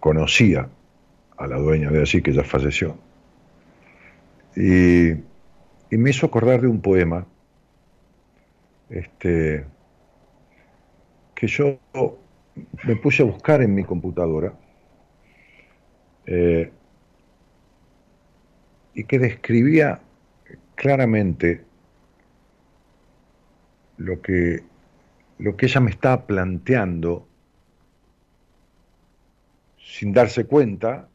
conocía 0.00 0.68
a 1.36 1.46
la 1.46 1.56
dueña 1.56 1.90
de 1.90 2.00
allí, 2.00 2.22
que 2.22 2.32
ya 2.32 2.44
falleció. 2.44 2.96
Y, 4.56 5.12
y 5.90 5.96
me 5.96 6.10
hizo 6.10 6.26
acordar 6.26 6.60
de 6.60 6.68
un 6.68 6.80
poema 6.80 7.26
este, 8.90 9.64
que 11.34 11.46
yo 11.46 11.78
me 12.84 12.96
puse 12.96 13.22
a 13.22 13.26
buscar 13.26 13.62
en 13.62 13.74
mi 13.74 13.84
computadora 13.84 14.52
eh, 16.26 16.70
y 18.94 19.04
que 19.04 19.18
describía 19.18 20.00
claramente 20.74 21.64
lo 23.96 24.20
que, 24.20 24.62
lo 25.38 25.56
que 25.56 25.66
ella 25.66 25.80
me 25.80 25.90
estaba 25.90 26.26
planteando 26.26 27.26
sin 29.78 30.12
darse 30.12 30.44
cuenta 30.44 31.08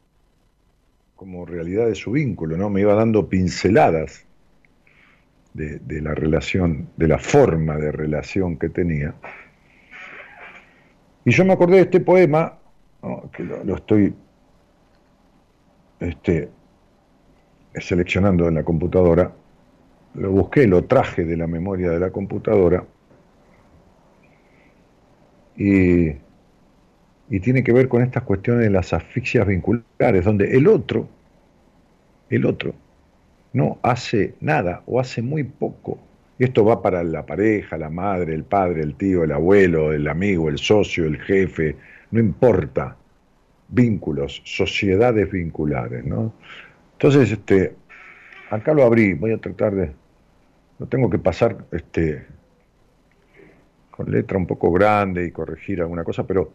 como 1.16 1.46
realidad 1.46 1.86
de 1.86 1.94
su 1.94 2.12
vínculo, 2.12 2.56
¿no? 2.56 2.70
Me 2.70 2.80
iba 2.80 2.94
dando 2.94 3.28
pinceladas 3.28 4.26
de, 5.54 6.00
la 6.02 6.14
relación, 6.14 6.88
de 6.96 7.08
la 7.08 7.18
forma 7.18 7.76
de 7.76 7.92
relación 7.92 8.58
que 8.58 8.68
tenía. 8.68 9.14
Y 11.24 11.30
yo 11.30 11.44
me 11.44 11.52
acordé 11.52 11.76
de 11.76 11.82
este 11.82 12.00
poema, 12.00 12.58
que 13.32 13.44
lo, 13.44 13.62
lo, 13.64 13.76
estoy 13.76 14.14
este, 16.00 16.50
seleccionando 17.76 18.48
en 18.48 18.54
la 18.54 18.64
computadora, 18.64 19.32
lo 20.14 20.30
busqué, 20.30 20.66
lo 20.66 20.84
traje 20.84 21.24
de 21.24 21.36
la 21.36 21.46
memoria 21.46 21.90
de 21.90 22.00
la 22.00 22.10
computadora. 22.10 22.84
Y, 25.56 26.08
y 27.30 27.40
tiene 27.40 27.62
que 27.62 27.72
ver 27.72 27.88
con 27.88 28.02
estas 28.02 28.24
cuestiones 28.24 28.64
de 28.64 28.70
las 28.70 28.92
asfixias 28.92 29.46
vinculares, 29.46 30.24
donde 30.24 30.56
el 30.56 30.66
otro, 30.66 31.08
el 32.28 32.44
otro, 32.44 32.74
no 33.54 33.78
hace 33.82 34.34
nada 34.40 34.82
o 34.84 35.00
hace 35.00 35.22
muy 35.22 35.44
poco. 35.44 35.98
Y 36.38 36.44
esto 36.44 36.64
va 36.64 36.82
para 36.82 37.02
la 37.04 37.24
pareja, 37.24 37.78
la 37.78 37.88
madre, 37.88 38.34
el 38.34 38.44
padre, 38.44 38.82
el 38.82 38.96
tío, 38.96 39.22
el 39.24 39.32
abuelo, 39.32 39.92
el 39.92 40.06
amigo, 40.08 40.48
el 40.48 40.58
socio, 40.58 41.04
el 41.04 41.18
jefe, 41.22 41.76
no 42.10 42.20
importa. 42.20 42.96
Vínculos, 43.68 44.42
sociedades 44.44 45.30
vinculares, 45.30 46.04
¿no? 46.04 46.34
Entonces, 46.92 47.30
este, 47.30 47.74
acá 48.50 48.74
lo 48.74 48.82
abrí, 48.82 49.14
voy 49.14 49.32
a 49.32 49.38
tratar 49.38 49.74
de, 49.74 49.92
lo 50.78 50.86
tengo 50.86 51.08
que 51.08 51.18
pasar 51.18 51.56
este, 51.72 52.26
con 53.90 54.10
letra 54.10 54.36
un 54.36 54.46
poco 54.46 54.72
grande 54.72 55.24
y 55.24 55.30
corregir 55.30 55.80
alguna 55.80 56.02
cosa, 56.02 56.26
pero 56.26 56.52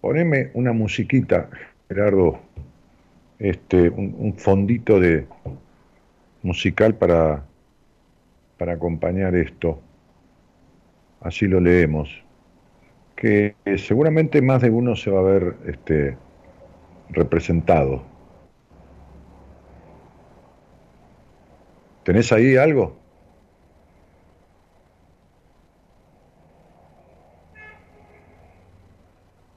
poneme 0.00 0.50
una 0.54 0.72
musiquita, 0.72 1.50
Gerardo, 1.88 2.40
este, 3.38 3.88
un, 3.90 4.14
un, 4.18 4.34
fondito 4.34 5.00
de 5.00 5.26
musical 6.42 6.94
para, 6.94 7.44
para 8.58 8.74
acompañar 8.74 9.34
esto. 9.34 9.80
Así 11.20 11.46
lo 11.46 11.60
leemos. 11.60 12.22
Que, 13.16 13.56
seguramente 13.78 14.42
más 14.42 14.62
de 14.62 14.70
uno 14.70 14.96
se 14.96 15.10
va 15.10 15.20
a 15.20 15.22
ver 15.22 15.56
este, 15.66 16.16
representado. 17.10 18.02
¿Tenés 22.04 22.30
ahí 22.32 22.56
algo? 22.56 22.98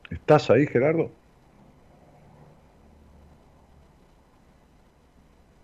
¿Estás 0.09 0.49
ahí, 0.49 0.65
Gerardo? 0.67 1.11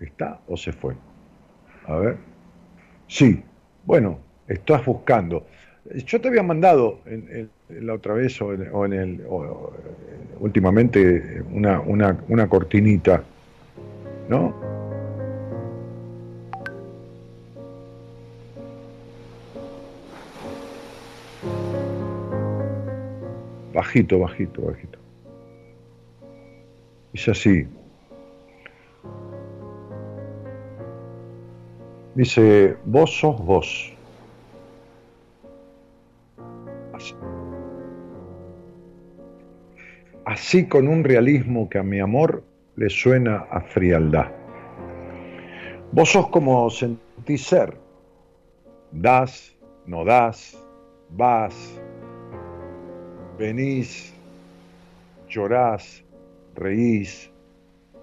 ¿Está 0.03 0.41
o 0.47 0.57
se 0.57 0.71
fue? 0.71 0.95
A 1.87 1.95
ver. 1.95 2.17
Sí, 3.07 3.43
bueno, 3.85 4.19
estás 4.47 4.85
buscando. 4.85 5.45
Yo 6.05 6.19
te 6.21 6.27
había 6.27 6.43
mandado 6.43 7.01
la 7.69 7.93
otra 7.93 8.13
vez 8.13 8.41
o 8.41 8.53
en, 8.85 8.93
el 8.93 9.23
o, 9.27 9.73
últimamente 10.39 11.43
una 11.51 12.47
cortinita, 12.49 13.23
¿no? 14.29 14.53
Bajito, 23.73 24.19
bajito, 24.19 24.61
bajito. 24.61 24.99
Es 27.13 27.27
así. 27.27 27.67
Dice, 32.15 32.77
vos 32.85 33.17
sos 33.17 33.43
vos. 33.43 33.93
Así. 40.25 40.67
Con 40.67 40.87
un 40.87 41.03
realismo 41.03 41.69
que 41.69 41.79
a 41.79 41.83
mi 41.83 41.99
amor 41.99 42.43
le 42.75 42.89
suena 42.89 43.45
a 43.49 43.61
frialdad. 43.61 44.31
Vos 45.91 46.09
sos 46.09 46.27
como 46.29 46.69
sentís 46.69 47.45
ser. 47.45 47.75
Das, 48.91 49.55
no 49.87 50.05
das, 50.05 50.55
vas, 51.09 51.55
venís, 53.39 54.13
llorás, 55.27 56.03
reís, 56.55 57.31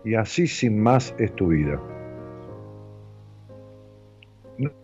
y 0.04 0.14
así 0.14 0.46
sin 0.46 0.82
más 0.82 1.14
es 1.18 1.32
tu 1.36 1.48
vida. 1.48 1.80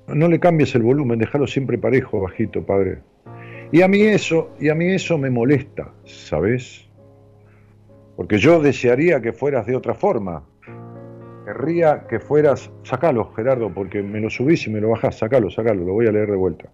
No, 0.07 0.29
le 0.29 0.41
cambies 0.41 0.75
el 0.75 0.83
volumen, 0.83 1.19
déjalo 1.19 1.47
siempre 1.47 1.77
parejo, 1.77 2.21
bajito, 2.21 2.65
padre. 2.65 3.01
Y 3.73 3.83
a 3.83 3.89
mí 3.89 4.01
eso, 4.01 4.51
y 4.59 4.71
a 4.71 4.75
mí 4.75 4.87
eso 4.87 5.19
me 5.19 5.29
molesta, 5.29 5.93
¿sabes? 6.05 6.89
Porque 8.17 8.39
yo 8.39 8.61
desearía 8.61 9.21
que 9.21 9.35
fueras 9.35 9.67
de 9.67 9.77
otra 9.77 9.95
forma. 9.95 10.45
Querría 11.45 12.07
que 12.09 12.19
fueras, 12.19 12.71
sacalo, 12.85 13.33
Gerardo, 13.35 13.73
porque 13.73 14.03
me 14.03 14.21
lo 14.21 14.31
subís 14.31 14.67
y 14.67 14.71
me 14.71 14.81
lo 14.81 14.89
bajás, 14.91 15.19
sacalo, 15.19 15.51
sacalo, 15.51 15.85
lo 15.85 15.93
voy 15.93 16.07
a 16.07 16.13
leer 16.13 16.31
de 16.31 16.37
vuelta. 16.37 16.71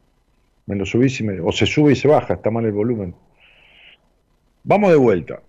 Me 0.67 0.77
lo 0.77 0.87
subís 0.87 1.19
y 1.21 1.25
me, 1.25 1.41
o 1.41 1.51
se 1.51 1.67
sube 1.67 1.93
y 1.93 1.97
se 1.97 2.07
baja, 2.07 2.35
está 2.35 2.53
mal 2.53 2.65
el 2.65 2.73
volumen. 2.73 3.15
Vamos 4.63 4.91
de 4.91 4.97
vuelta. 4.97 5.43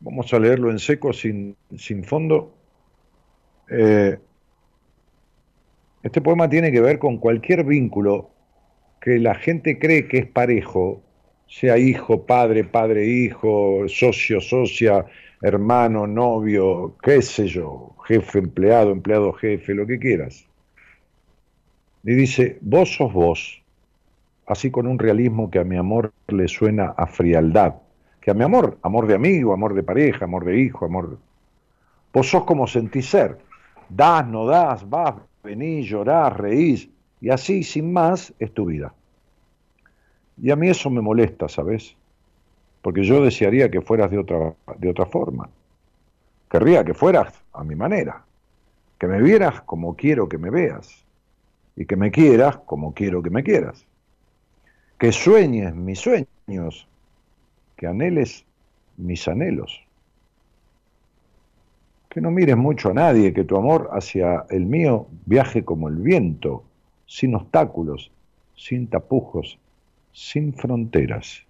Vamos 0.00 0.34
a 0.34 0.38
leerlo 0.40 0.72
en 0.72 0.80
seco, 0.80 1.12
sin, 1.12 1.54
sin 1.76 2.02
fondo. 2.02 2.52
Eh, 3.70 4.18
este 6.02 6.20
poema 6.20 6.48
tiene 6.48 6.72
que 6.72 6.80
ver 6.80 6.98
con 6.98 7.18
cualquier 7.18 7.64
vínculo 7.64 8.30
que 9.00 9.18
la 9.18 9.34
gente 9.34 9.78
cree 9.78 10.08
que 10.08 10.18
es 10.18 10.26
parejo, 10.26 11.02
sea 11.46 11.78
hijo, 11.78 12.24
padre, 12.24 12.64
padre, 12.64 13.06
hijo, 13.06 13.84
socio, 13.88 14.40
socia, 14.40 15.06
hermano, 15.42 16.06
novio, 16.06 16.96
qué 17.02 17.20
sé 17.20 17.46
yo, 17.46 17.94
jefe, 18.06 18.38
empleado, 18.38 18.90
empleado, 18.90 19.32
jefe, 19.32 19.74
lo 19.74 19.86
que 19.86 19.98
quieras. 19.98 20.46
Y 22.04 22.14
dice, 22.14 22.58
vos 22.60 22.94
sos 22.94 23.12
vos, 23.12 23.62
así 24.46 24.70
con 24.70 24.86
un 24.86 24.98
realismo 24.98 25.50
que 25.50 25.58
a 25.58 25.64
mi 25.64 25.76
amor 25.76 26.12
le 26.28 26.48
suena 26.48 26.94
a 26.96 27.06
frialdad, 27.06 27.74
que 28.20 28.30
a 28.30 28.34
mi 28.34 28.44
amor, 28.44 28.78
amor 28.82 29.06
de 29.06 29.14
amigo, 29.14 29.52
amor 29.52 29.74
de 29.74 29.82
pareja, 29.82 30.24
amor 30.24 30.44
de 30.44 30.58
hijo, 30.58 30.84
amor... 30.84 31.18
Vos 32.12 32.28
sos 32.28 32.44
como 32.44 32.66
sentís 32.66 33.06
ser, 33.06 33.38
das, 33.88 34.26
no 34.26 34.44
das, 34.46 34.88
vas, 34.88 35.14
venís, 35.42 35.86
llorás, 35.86 36.36
reís, 36.36 36.88
y 37.20 37.30
así, 37.30 37.62
sin 37.62 37.92
más, 37.92 38.32
es 38.38 38.52
tu 38.52 38.66
vida. 38.66 38.94
Y 40.40 40.50
a 40.50 40.56
mí 40.56 40.68
eso 40.68 40.90
me 40.90 41.00
molesta, 41.00 41.48
¿sabes? 41.48 41.96
Porque 42.80 43.04
yo 43.04 43.22
desearía 43.22 43.70
que 43.70 43.80
fueras 43.80 44.10
de 44.10 44.18
otra, 44.18 44.54
de 44.78 44.88
otra 44.88 45.06
forma. 45.06 45.48
Querría 46.50 46.84
que 46.84 46.94
fueras 46.94 47.32
a 47.52 47.64
mi 47.64 47.74
manera, 47.74 48.24
que 48.98 49.06
me 49.06 49.20
vieras 49.20 49.62
como 49.62 49.96
quiero 49.96 50.28
que 50.28 50.38
me 50.38 50.50
veas, 50.50 51.04
y 51.76 51.86
que 51.86 51.96
me 51.96 52.10
quieras 52.10 52.58
como 52.58 52.92
quiero 52.94 53.22
que 53.22 53.30
me 53.30 53.42
quieras. 53.42 53.86
Que 54.98 55.10
sueñes 55.12 55.74
mis 55.74 55.98
sueños, 55.98 56.88
que 57.76 57.86
anheles 57.86 58.44
mis 58.96 59.26
anhelos. 59.26 59.81
Que 62.12 62.20
no 62.20 62.30
mires 62.30 62.58
mucho 62.58 62.90
a 62.90 62.92
nadie, 62.92 63.32
que 63.32 63.42
tu 63.42 63.56
amor 63.56 63.88
hacia 63.90 64.44
el 64.50 64.66
mío 64.66 65.06
viaje 65.24 65.64
como 65.64 65.88
el 65.88 65.96
viento, 65.96 66.62
sin 67.06 67.34
obstáculos, 67.34 68.12
sin 68.54 68.86
tapujos, 68.86 69.58
sin 70.12 70.52
fronteras. 70.52 71.46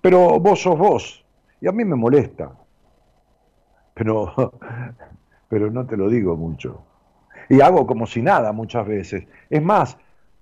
Pero 0.00 0.40
vos 0.40 0.62
sos 0.62 0.76
vos, 0.76 1.24
y 1.60 1.68
a 1.68 1.72
mí 1.72 1.84
me 1.84 1.94
molesta. 1.94 2.50
Pero, 3.94 4.34
pero 5.48 5.70
no 5.70 5.86
te 5.86 5.96
lo 5.96 6.08
digo 6.08 6.36
mucho. 6.36 6.82
Y 7.48 7.60
hago 7.60 7.86
como 7.86 8.04
si 8.04 8.20
nada 8.20 8.50
muchas 8.50 8.84
veces. 8.84 9.28
Es 9.48 9.62
más, 9.62 9.96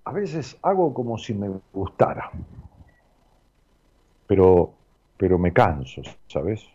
a 0.05 0.13
veces 0.13 0.57
hago 0.63 0.95
como 0.95 1.19
si 1.19 1.35
me 1.35 1.51
gustara. 1.75 2.31
Pero, 4.27 4.73
pero 5.19 5.39
me 5.39 5.53
canso, 5.53 6.01
¿sabes? 6.27 6.67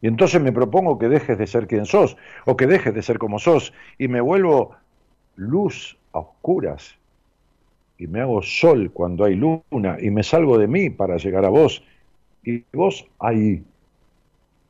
Y 0.00 0.08
entonces 0.08 0.42
me 0.42 0.52
propongo 0.52 0.98
que 0.98 1.08
dejes 1.08 1.38
de 1.38 1.46
ser 1.46 1.66
quien 1.66 1.86
sos, 1.86 2.16
o 2.44 2.56
que 2.56 2.66
dejes 2.66 2.94
de 2.94 3.02
ser 3.02 3.18
como 3.18 3.38
sos, 3.38 3.72
y 3.98 4.08
me 4.08 4.20
vuelvo 4.20 4.76
luz 5.36 5.96
a 6.12 6.18
oscuras, 6.18 6.96
y 7.98 8.06
me 8.06 8.20
hago 8.20 8.42
sol 8.42 8.90
cuando 8.92 9.24
hay 9.24 9.36
luna, 9.36 9.96
y 10.00 10.10
me 10.10 10.22
salgo 10.22 10.58
de 10.58 10.68
mí 10.68 10.90
para 10.90 11.16
llegar 11.16 11.44
a 11.44 11.48
vos, 11.48 11.82
y 12.44 12.62
vos 12.72 13.06
ahí, 13.18 13.64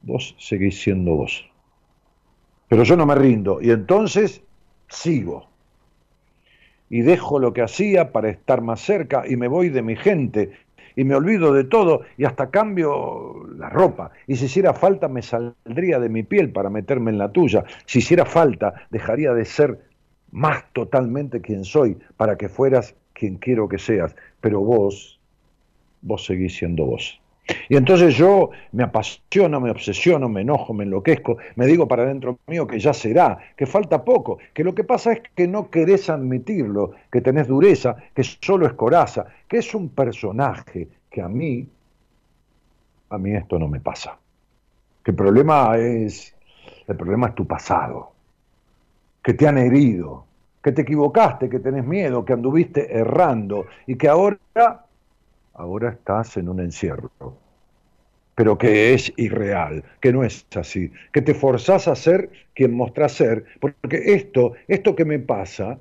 vos 0.02 0.36
seguís 0.38 0.80
siendo 0.80 1.16
vos. 1.16 1.48
Pero 2.68 2.84
yo 2.84 2.96
no 2.96 3.06
me 3.06 3.14
rindo, 3.14 3.60
y 3.60 3.70
entonces 3.70 4.42
sigo. 4.88 5.48
Y 6.88 7.02
dejo 7.02 7.40
lo 7.40 7.52
que 7.52 7.62
hacía 7.62 8.12
para 8.12 8.30
estar 8.30 8.60
más 8.60 8.80
cerca, 8.80 9.24
y 9.28 9.36
me 9.36 9.48
voy 9.48 9.70
de 9.70 9.82
mi 9.82 9.96
gente, 9.96 10.52
y 10.96 11.04
me 11.04 11.14
olvido 11.14 11.52
de 11.52 11.64
todo 11.64 12.00
y 12.16 12.24
hasta 12.24 12.50
cambio 12.50 13.46
la 13.56 13.68
ropa. 13.68 14.10
Y 14.26 14.36
si 14.36 14.46
hiciera 14.46 14.72
falta 14.72 15.06
me 15.06 15.22
saldría 15.22 16.00
de 16.00 16.08
mi 16.08 16.22
piel 16.22 16.50
para 16.50 16.70
meterme 16.70 17.10
en 17.10 17.18
la 17.18 17.30
tuya. 17.30 17.64
Si 17.84 17.98
hiciera 17.98 18.24
falta 18.24 18.86
dejaría 18.90 19.32
de 19.34 19.44
ser 19.44 19.78
más 20.32 20.64
totalmente 20.72 21.40
quien 21.40 21.64
soy 21.64 21.98
para 22.16 22.36
que 22.36 22.48
fueras 22.48 22.94
quien 23.12 23.36
quiero 23.36 23.68
que 23.68 23.78
seas. 23.78 24.16
Pero 24.40 24.60
vos, 24.60 25.20
vos 26.00 26.24
seguís 26.24 26.56
siendo 26.56 26.86
vos. 26.86 27.20
Y 27.68 27.76
entonces 27.76 28.14
yo 28.14 28.50
me 28.72 28.84
apasiono, 28.84 29.60
me 29.60 29.70
obsesiono, 29.70 30.28
me 30.28 30.40
enojo, 30.40 30.74
me 30.74 30.84
enloquezco, 30.84 31.38
me 31.54 31.66
digo 31.66 31.86
para 31.86 32.04
dentro 32.04 32.38
mío 32.46 32.66
que 32.66 32.78
ya 32.78 32.92
será, 32.92 33.38
que 33.56 33.66
falta 33.66 34.04
poco, 34.04 34.38
que 34.52 34.64
lo 34.64 34.74
que 34.74 34.84
pasa 34.84 35.12
es 35.12 35.22
que 35.34 35.46
no 35.46 35.70
querés 35.70 36.10
admitirlo, 36.10 36.92
que 37.10 37.20
tenés 37.20 37.46
dureza, 37.46 37.96
que 38.14 38.24
solo 38.24 38.66
es 38.66 38.72
coraza, 38.72 39.26
que 39.46 39.58
es 39.58 39.74
un 39.74 39.90
personaje, 39.90 40.88
que 41.10 41.22
a 41.22 41.28
mí, 41.28 41.68
a 43.10 43.18
mí 43.18 43.34
esto 43.34 43.58
no 43.58 43.68
me 43.68 43.80
pasa. 43.80 44.18
Que 45.04 45.12
el 45.12 45.16
problema 45.16 45.76
es, 45.76 46.34
el 46.88 46.96
problema 46.96 47.28
es 47.28 47.34
tu 47.36 47.46
pasado, 47.46 48.12
que 49.22 49.34
te 49.34 49.46
han 49.46 49.58
herido, 49.58 50.24
que 50.62 50.72
te 50.72 50.82
equivocaste, 50.82 51.48
que 51.48 51.60
tenés 51.60 51.84
miedo, 51.84 52.24
que 52.24 52.32
anduviste 52.32 52.92
errando 52.92 53.66
y 53.86 53.94
que 53.94 54.08
ahora 54.08 54.85
ahora 55.56 55.90
estás 55.90 56.36
en 56.36 56.48
un 56.48 56.60
encierro, 56.60 57.10
pero 58.34 58.58
que 58.58 58.94
es 58.94 59.12
irreal, 59.16 59.82
que 60.00 60.12
no 60.12 60.22
es 60.22 60.46
así, 60.54 60.92
que 61.12 61.22
te 61.22 61.34
forzás 61.34 61.88
a 61.88 61.96
ser 61.96 62.30
quien 62.54 62.74
mostrás 62.74 63.12
ser, 63.12 63.44
porque 63.60 64.14
esto, 64.14 64.52
esto 64.68 64.94
que 64.94 65.04
me 65.04 65.18
pasa, 65.18 65.78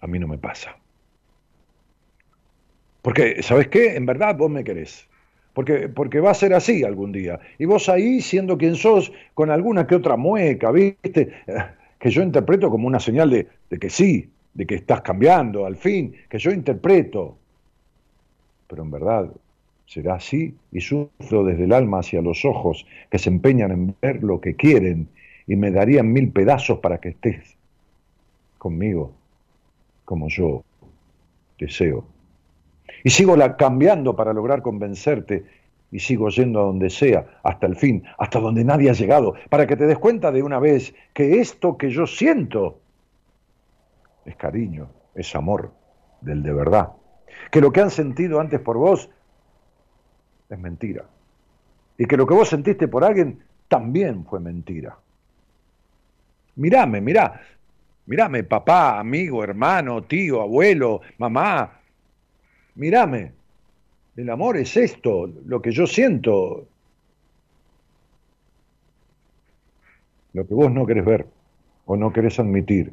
a 0.00 0.06
mí 0.06 0.18
no 0.18 0.28
me 0.28 0.38
pasa. 0.38 0.76
Porque, 3.02 3.42
¿sabes 3.42 3.68
qué? 3.68 3.96
En 3.96 4.06
verdad 4.06 4.36
vos 4.36 4.50
me 4.50 4.64
querés. 4.64 5.06
Porque, 5.52 5.88
porque 5.88 6.20
va 6.20 6.30
a 6.30 6.34
ser 6.34 6.54
así 6.54 6.84
algún 6.84 7.12
día. 7.12 7.38
Y 7.58 7.66
vos 7.66 7.88
ahí, 7.88 8.20
siendo 8.20 8.56
quien 8.56 8.76
sos, 8.76 9.12
con 9.34 9.50
alguna 9.50 9.86
que 9.86 9.94
otra 9.94 10.16
mueca, 10.16 10.70
¿viste? 10.70 11.32
Que 11.98 12.10
yo 12.10 12.22
interpreto 12.22 12.68
como 12.68 12.86
una 12.86 13.00
señal 13.00 13.30
de, 13.30 13.46
de 13.70 13.78
que 13.78 13.88
sí, 13.88 14.30
de 14.52 14.66
que 14.66 14.74
estás 14.74 15.00
cambiando, 15.00 15.64
al 15.64 15.76
fin, 15.76 16.14
que 16.28 16.38
yo 16.38 16.50
interpreto, 16.50 17.38
pero 18.66 18.82
en 18.82 18.90
verdad 18.90 19.30
será 19.86 20.14
así 20.14 20.56
y 20.72 20.80
sufro 20.80 21.44
desde 21.44 21.64
el 21.64 21.72
alma 21.72 22.00
hacia 22.00 22.22
los 22.22 22.44
ojos 22.44 22.86
que 23.10 23.18
se 23.18 23.28
empeñan 23.30 23.70
en 23.70 23.96
ver 24.00 24.22
lo 24.22 24.40
que 24.40 24.56
quieren 24.56 25.08
y 25.46 25.56
me 25.56 25.70
darían 25.70 26.12
mil 26.12 26.32
pedazos 26.32 26.78
para 26.78 26.98
que 26.98 27.10
estés 27.10 27.56
conmigo 28.58 29.12
como 30.04 30.28
yo 30.28 30.64
deseo. 31.58 32.04
Y 33.02 33.10
sigo 33.10 33.36
cambiando 33.58 34.16
para 34.16 34.32
lograr 34.32 34.62
convencerte 34.62 35.44
y 35.90 36.00
sigo 36.00 36.28
yendo 36.30 36.60
a 36.60 36.64
donde 36.64 36.90
sea, 36.90 37.38
hasta 37.42 37.66
el 37.66 37.76
fin, 37.76 38.02
hasta 38.18 38.40
donde 38.40 38.64
nadie 38.64 38.90
ha 38.90 38.94
llegado, 38.94 39.34
para 39.48 39.66
que 39.66 39.76
te 39.76 39.86
des 39.86 39.98
cuenta 39.98 40.32
de 40.32 40.42
una 40.42 40.58
vez 40.58 40.94
que 41.12 41.40
esto 41.40 41.76
que 41.76 41.90
yo 41.90 42.06
siento 42.06 42.80
es 44.24 44.34
cariño, 44.36 44.88
es 45.14 45.34
amor, 45.36 45.72
del 46.20 46.42
de 46.42 46.52
verdad 46.52 46.88
que 47.50 47.60
lo 47.60 47.72
que 47.72 47.80
han 47.80 47.90
sentido 47.90 48.40
antes 48.40 48.60
por 48.60 48.76
vos 48.76 49.08
es 50.48 50.58
mentira. 50.58 51.04
Y 51.96 52.06
que 52.06 52.16
lo 52.16 52.26
que 52.26 52.34
vos 52.34 52.48
sentiste 52.48 52.88
por 52.88 53.04
alguien 53.04 53.42
también 53.68 54.24
fue 54.24 54.40
mentira. 54.40 54.96
Mirame, 56.56 57.00
mirá, 57.00 57.40
mirame, 58.06 58.44
papá, 58.44 58.98
amigo, 58.98 59.42
hermano, 59.42 60.02
tío, 60.04 60.40
abuelo, 60.40 61.00
mamá, 61.18 61.80
mirame. 62.74 63.32
El 64.16 64.30
amor 64.30 64.56
es 64.56 64.76
esto, 64.76 65.28
lo 65.46 65.60
que 65.60 65.72
yo 65.72 65.86
siento, 65.86 66.68
lo 70.32 70.46
que 70.46 70.54
vos 70.54 70.70
no 70.70 70.86
querés 70.86 71.04
ver. 71.04 71.26
o 71.86 71.96
no 71.96 72.12
querés 72.12 72.38
admitir, 72.38 72.92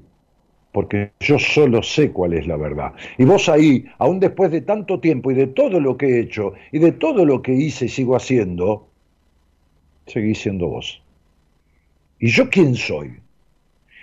porque 0.71 1.11
yo 1.19 1.37
solo 1.37 1.83
sé 1.83 2.11
cuál 2.11 2.33
es 2.33 2.47
la 2.47 2.57
verdad. 2.57 2.93
Y 3.17 3.25
vos 3.25 3.49
ahí, 3.49 3.85
aún 3.97 4.19
después 4.19 4.51
de 4.51 4.61
tanto 4.61 4.99
tiempo 4.99 5.31
y 5.31 5.35
de 5.35 5.47
todo 5.47 5.79
lo 5.79 5.97
que 5.97 6.07
he 6.07 6.19
hecho 6.21 6.53
y 6.71 6.79
de 6.79 6.93
todo 6.93 7.25
lo 7.25 7.41
que 7.41 7.53
hice 7.53 7.85
y 7.85 7.89
sigo 7.89 8.15
haciendo, 8.15 8.87
seguís 10.05 10.39
siendo 10.39 10.67
vos. 10.67 11.01
¿Y 12.19 12.27
yo 12.27 12.49
quién 12.49 12.75
soy? 12.75 13.19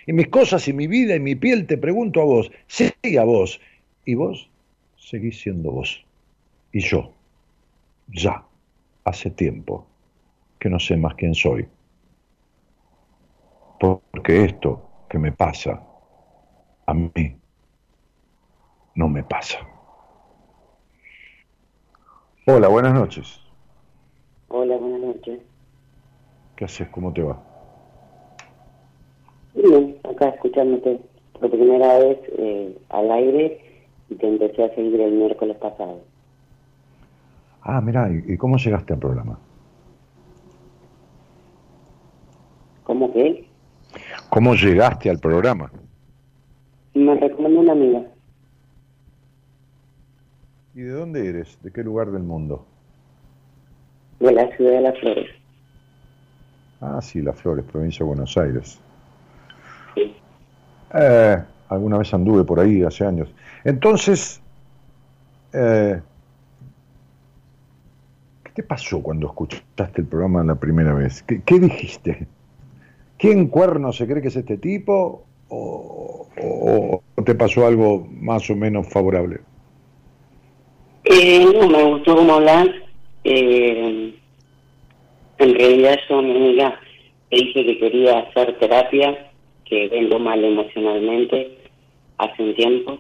Y 0.07 0.13
mis 0.13 0.29
cosas 0.29 0.67
y 0.69 0.73
mi 0.73 0.87
vida 0.87 1.15
y 1.15 1.21
mi 1.21 1.35
piel 1.35 1.67
te 1.67 1.79
pregunto 1.79 2.21
a 2.21 2.25
vos, 2.25 2.51
sí 2.67 2.91
a 3.19 3.25
vos. 3.25 3.61
Y 4.05 4.15
vos 4.15 4.51
seguís 4.97 5.41
siendo 5.41 5.71
vos. 5.71 6.05
Y 6.73 6.81
yo, 6.81 7.13
ya, 8.09 8.43
hace 9.05 9.31
tiempo 9.31 9.87
que 10.59 10.69
no 10.69 10.79
sé 10.79 10.97
más 10.97 11.15
quién 11.15 11.35
soy. 11.35 11.67
Porque 13.79 14.45
esto 14.45 14.83
que 15.09 15.19
me 15.19 15.33
pasa, 15.33 15.88
a 16.89 16.95
mí 16.95 17.11
no 18.95 19.09
me 19.09 19.23
pasa. 19.23 19.59
Hola, 22.47 22.69
buenas 22.69 22.95
noches. 22.95 23.41
Hola, 24.49 24.79
buenas 24.79 25.01
noches. 25.01 25.39
¿Qué 26.57 26.65
haces? 26.65 26.89
¿Cómo 26.89 27.13
te 27.13 27.23
va? 27.23 27.39
Bien, 29.55 29.99
acá 30.03 30.31
escuchándote 30.31 30.99
por 31.39 31.51
primera 31.51 31.99
vez 31.99 32.21
eh, 32.39 32.79
al 32.89 33.11
aire 33.13 33.85
y 34.09 34.15
te 34.15 34.27
empecé 34.27 34.65
a 34.65 34.75
seguir 34.75 34.99
el 34.99 35.13
miércoles 35.13 35.59
pasado. 35.59 36.01
Ah, 37.61 37.83
mira, 37.83 38.09
¿y 38.11 38.39
cómo 38.39 38.57
llegaste 38.57 38.95
al 38.95 38.99
programa? 38.99 39.39
¿Cómo 42.85 43.13
que? 43.13 43.47
¿Cómo 44.31 44.55
llegaste 44.55 45.11
al 45.11 45.19
programa? 45.19 45.71
Me 46.95 47.15
recomendó 47.15 47.61
una 47.61 47.73
amiga 47.73 48.03
¿Y 50.75 50.83
de 50.83 50.93
dónde 50.93 51.29
eres? 51.29 51.59
¿De 51.63 51.73
qué 51.73 51.83
lugar 51.83 52.13
del 52.13 52.23
mundo? 52.23 52.65
de 54.21 54.33
la 54.33 54.49
ciudad 54.57 54.73
de 54.73 54.81
Las 54.81 54.99
Flores. 54.99 55.31
Ah, 56.81 57.01
sí, 57.01 57.21
Las 57.23 57.37
Flores, 57.37 57.65
provincia 57.65 57.99
de 57.99 58.05
Buenos 58.05 58.37
Aires. 58.37 58.79
Sí. 59.95 60.15
Eh, 60.95 61.43
alguna 61.69 61.99
vez 61.99 62.13
anduve 62.15 62.45
por 62.45 62.61
ahí 62.61 62.83
hace 62.83 63.05
años. 63.05 63.29
Entonces, 63.65 64.41
eh, 65.53 66.01
¿qué 68.45 68.53
te 68.53 68.63
pasó 68.63 69.03
cuando 69.03 69.27
escuchaste 69.27 70.01
el 70.01 70.07
programa 70.07 70.45
la 70.45 70.55
primera 70.55 70.95
vez? 70.95 71.23
¿Qué, 71.23 71.43
qué 71.43 71.59
dijiste? 71.59 72.27
¿Quién 73.19 73.49
cuerno 73.49 73.93
se 73.93 74.07
cree 74.07 74.23
que 74.23 74.29
es 74.29 74.37
este 74.37 74.59
tipo? 74.59 75.25
¿O, 75.49 76.27
o- 76.41 77.03
o 77.17 77.23
te 77.25 77.35
pasó 77.35 77.67
algo 77.67 78.07
más 78.21 78.49
o 78.51 78.57
menos 78.57 78.89
favorable? 78.93 79.41
Eh, 81.05 81.45
no, 81.45 81.69
me 81.69 81.83
gustó 81.85 82.17
cómo 82.17 82.35
hablas. 82.35 82.69
Eh, 83.25 84.15
en 85.39 85.55
realidad 85.55 85.97
yo 86.09 86.23
mi 86.23 86.31
amiga 86.37 86.81
le 87.31 87.39
dije 87.39 87.65
que 87.67 87.79
quería 87.79 88.19
hacer 88.21 88.59
terapia, 88.59 89.31
que 89.65 89.89
vengo 89.89 90.19
mal 90.19 90.43
emocionalmente 90.45 91.59
hace 92.19 92.43
un 92.43 92.55
tiempo 92.55 92.99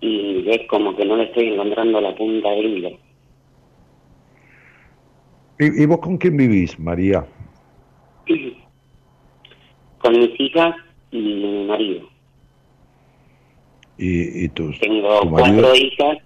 y 0.00 0.48
es 0.50 0.66
como 0.68 0.94
que 0.96 1.04
no 1.04 1.16
le 1.16 1.24
estoy 1.24 1.48
encontrando 1.48 2.00
la 2.00 2.14
punta 2.14 2.50
del 2.50 2.66
hilo. 2.78 2.90
¿Y, 5.58 5.82
y 5.82 5.86
vos 5.86 5.98
con 5.98 6.18
quién 6.18 6.36
vivís, 6.36 6.78
María? 6.78 7.26
Con 9.98 10.12
mis 10.20 10.38
hijas 10.38 10.74
y 11.18 11.34
mi 11.46 11.64
marido. 11.66 12.08
¿Y, 13.98 14.44
y 14.44 14.48
tus, 14.50 14.78
Tengo 14.78 15.20
tu 15.20 15.30
marido? 15.30 15.62
cuatro 15.62 15.74
hijas, 15.74 16.18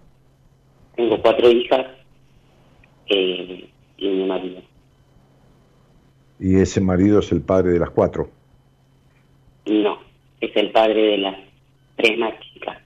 tengo 0.97 1.23
cuatro 1.23 1.51
hijas 1.51 1.87
eh, 3.07 3.69
y 3.97 4.09
mi 4.09 4.27
marido. 4.27 4.61
Y 6.39 6.57
ese 6.57 6.81
marido 6.81 7.19
es 7.21 7.31
el 7.33 7.43
padre 7.43 7.73
de 7.73 7.79
las 7.79 7.91
cuatro. 7.91 8.31
No, 9.67 9.99
es 10.41 10.51
el 10.57 10.71
padre 10.73 11.03
de 11.03 11.19
las 11.19 11.37
tres 11.97 12.19
más 12.19 12.33
chicas. 12.41 12.79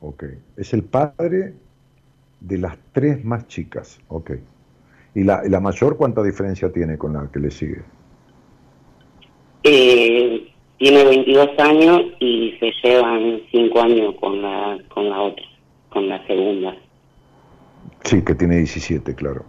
Ok. 0.00 0.24
Es 0.56 0.72
el 0.72 0.84
padre 0.84 1.54
de 2.40 2.58
las 2.58 2.78
tres 2.92 3.24
más 3.24 3.46
chicas. 3.48 4.00
Ok. 4.08 4.32
¿Y 5.14 5.24
la, 5.24 5.42
la 5.44 5.60
mayor 5.60 5.96
cuánta 5.96 6.22
diferencia 6.22 6.72
tiene 6.72 6.96
con 6.96 7.12
la 7.12 7.28
que 7.30 7.40
le 7.40 7.50
sigue? 7.50 7.82
Eh, 9.64 10.48
tiene 10.78 11.04
22 11.04 11.50
años 11.58 12.02
y 12.18 12.54
se 12.58 12.72
llevan 12.82 13.40
5 13.50 13.80
años 13.80 14.14
con 14.20 14.42
la, 14.42 14.78
con 14.88 15.08
la 15.08 15.20
otra, 15.20 15.44
con 15.90 16.08
la 16.08 16.24
segunda, 16.26 16.76
Sí, 18.04 18.24
que 18.24 18.34
tiene 18.34 18.56
17, 18.58 19.14
claro. 19.14 19.44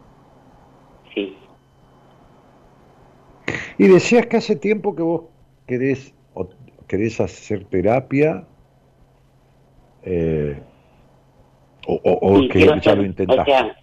sí. 1.14 1.34
Y 3.80 3.88
decías 3.88 4.28
que 4.28 4.38
hace 4.38 4.56
tiempo 4.56 4.96
que 4.96 5.02
vos 5.02 5.24
querés, 5.68 6.14
o 6.36 6.48
querés 6.88 7.20
hacer 7.20 7.66
terapia, 7.66 8.46
eh, 10.04 10.62
o, 11.88 12.00
o- 12.04 12.20
o 12.34 12.40
Y 12.44 12.50
que 12.50 12.60
ya 12.68 12.74
hacer- 12.76 12.98
lo 12.98 13.06
intentaste. 13.06 13.42
O 13.42 13.46
sea, 13.46 13.78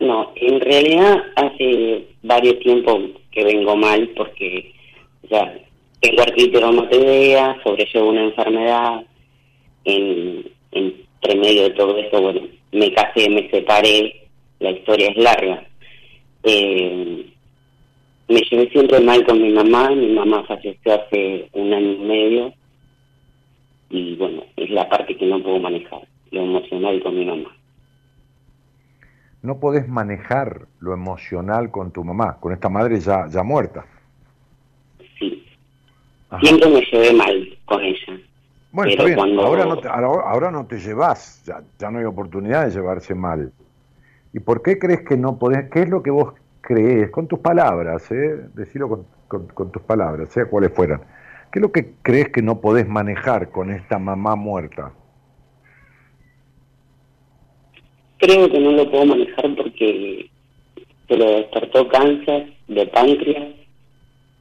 no, 0.00 0.32
en 0.36 0.60
realidad 0.60 1.16
hace 1.36 2.08
varios 2.22 2.58
tiempos 2.60 2.98
que 3.30 3.44
vengo 3.44 3.76
mal 3.76 4.08
porque, 4.16 4.72
o 5.26 5.28
sea, 5.28 5.58
tengo 6.00 6.22
artritis 6.22 6.60
reumatoidea, 6.60 7.56
sobrellevo 7.64 8.10
una 8.10 8.24
enfermedad, 8.24 9.04
en, 9.84 10.44
entre 10.70 11.34
medio 11.36 11.64
de 11.64 11.70
todo 11.70 11.96
esto, 11.98 12.20
bueno, 12.22 12.42
me 12.72 12.92
casé, 12.92 13.28
me 13.28 13.50
separé, 13.50 14.28
la 14.60 14.70
historia 14.70 15.08
es 15.10 15.16
larga. 15.16 15.64
Eh, 16.44 17.26
me 18.28 18.40
llevé 18.40 18.70
siempre 18.70 19.00
mal 19.00 19.24
con 19.26 19.42
mi 19.42 19.50
mamá, 19.50 19.90
mi 19.90 20.12
mamá 20.12 20.44
falleció 20.44 20.94
hace 20.94 21.48
un 21.52 21.72
año 21.72 21.92
y 21.92 21.98
medio 21.98 22.54
y 23.90 24.16
bueno, 24.16 24.44
es 24.56 24.70
la 24.70 24.88
parte 24.88 25.16
que 25.16 25.26
no 25.26 25.42
puedo 25.42 25.58
manejar, 25.58 26.02
lo 26.30 26.42
emocional 26.42 27.02
con 27.02 27.18
mi 27.18 27.24
mamá. 27.24 27.50
no 29.42 29.60
podés 29.60 29.88
manejar 29.88 30.66
lo 30.80 30.92
emocional 30.92 31.70
con 31.70 31.92
tu 31.92 32.02
mamá, 32.02 32.38
con 32.40 32.52
esta 32.52 32.68
madre 32.68 32.98
ya, 32.98 33.28
ya 33.28 33.44
muerta. 33.44 33.86
Ajá. 36.30 36.40
siempre 36.44 36.68
me 36.70 36.80
llevé 36.80 37.12
mal 37.12 37.58
con 37.66 37.82
ella. 37.82 38.18
Bueno, 38.72 38.90
Pero 38.90 38.90
está 38.90 39.04
bien, 39.04 39.16
cuando- 39.16 39.42
ahora, 39.42 39.64
no 39.64 39.78
te, 39.78 39.88
ahora, 39.88 40.28
ahora 40.30 40.50
no 40.50 40.66
te 40.66 40.78
llevas, 40.78 41.42
ya, 41.46 41.62
ya 41.78 41.90
no 41.90 41.98
hay 41.98 42.04
oportunidad 42.04 42.66
de 42.66 42.72
llevarse 42.72 43.14
mal. 43.14 43.52
¿Y 44.32 44.40
por 44.40 44.60
qué 44.62 44.78
crees 44.78 45.00
que 45.02 45.16
no 45.16 45.38
podés? 45.38 45.70
¿Qué 45.70 45.82
es 45.82 45.88
lo 45.88 46.02
que 46.02 46.10
vos 46.10 46.34
crees? 46.60 47.10
Con 47.10 47.26
tus 47.26 47.38
palabras, 47.38 48.10
¿eh? 48.10 48.38
Decilo 48.54 48.88
con, 48.88 49.06
con- 49.28 49.46
con 49.48 49.70
tus 49.72 49.82
palabras, 49.82 50.28
sea 50.30 50.44
cuáles 50.46 50.72
fueran. 50.74 51.00
¿Qué 51.52 51.60
es 51.60 51.62
lo 51.62 51.72
que 51.72 51.92
crees 52.02 52.28
que 52.30 52.42
no 52.42 52.60
podés 52.60 52.86
manejar 52.86 53.50
con 53.50 53.70
esta 53.70 53.98
mamá 53.98 54.36
muerta? 54.36 54.92
Creo 58.18 58.50
que 58.50 58.58
no 58.60 58.72
lo 58.72 58.90
puedo 58.90 59.06
manejar 59.06 59.54
porque 59.56 60.28
se 61.08 61.16
lo 61.16 61.24
despertó 61.30 61.88
cáncer 61.88 62.52
de 62.68 62.86
páncreas 62.88 63.54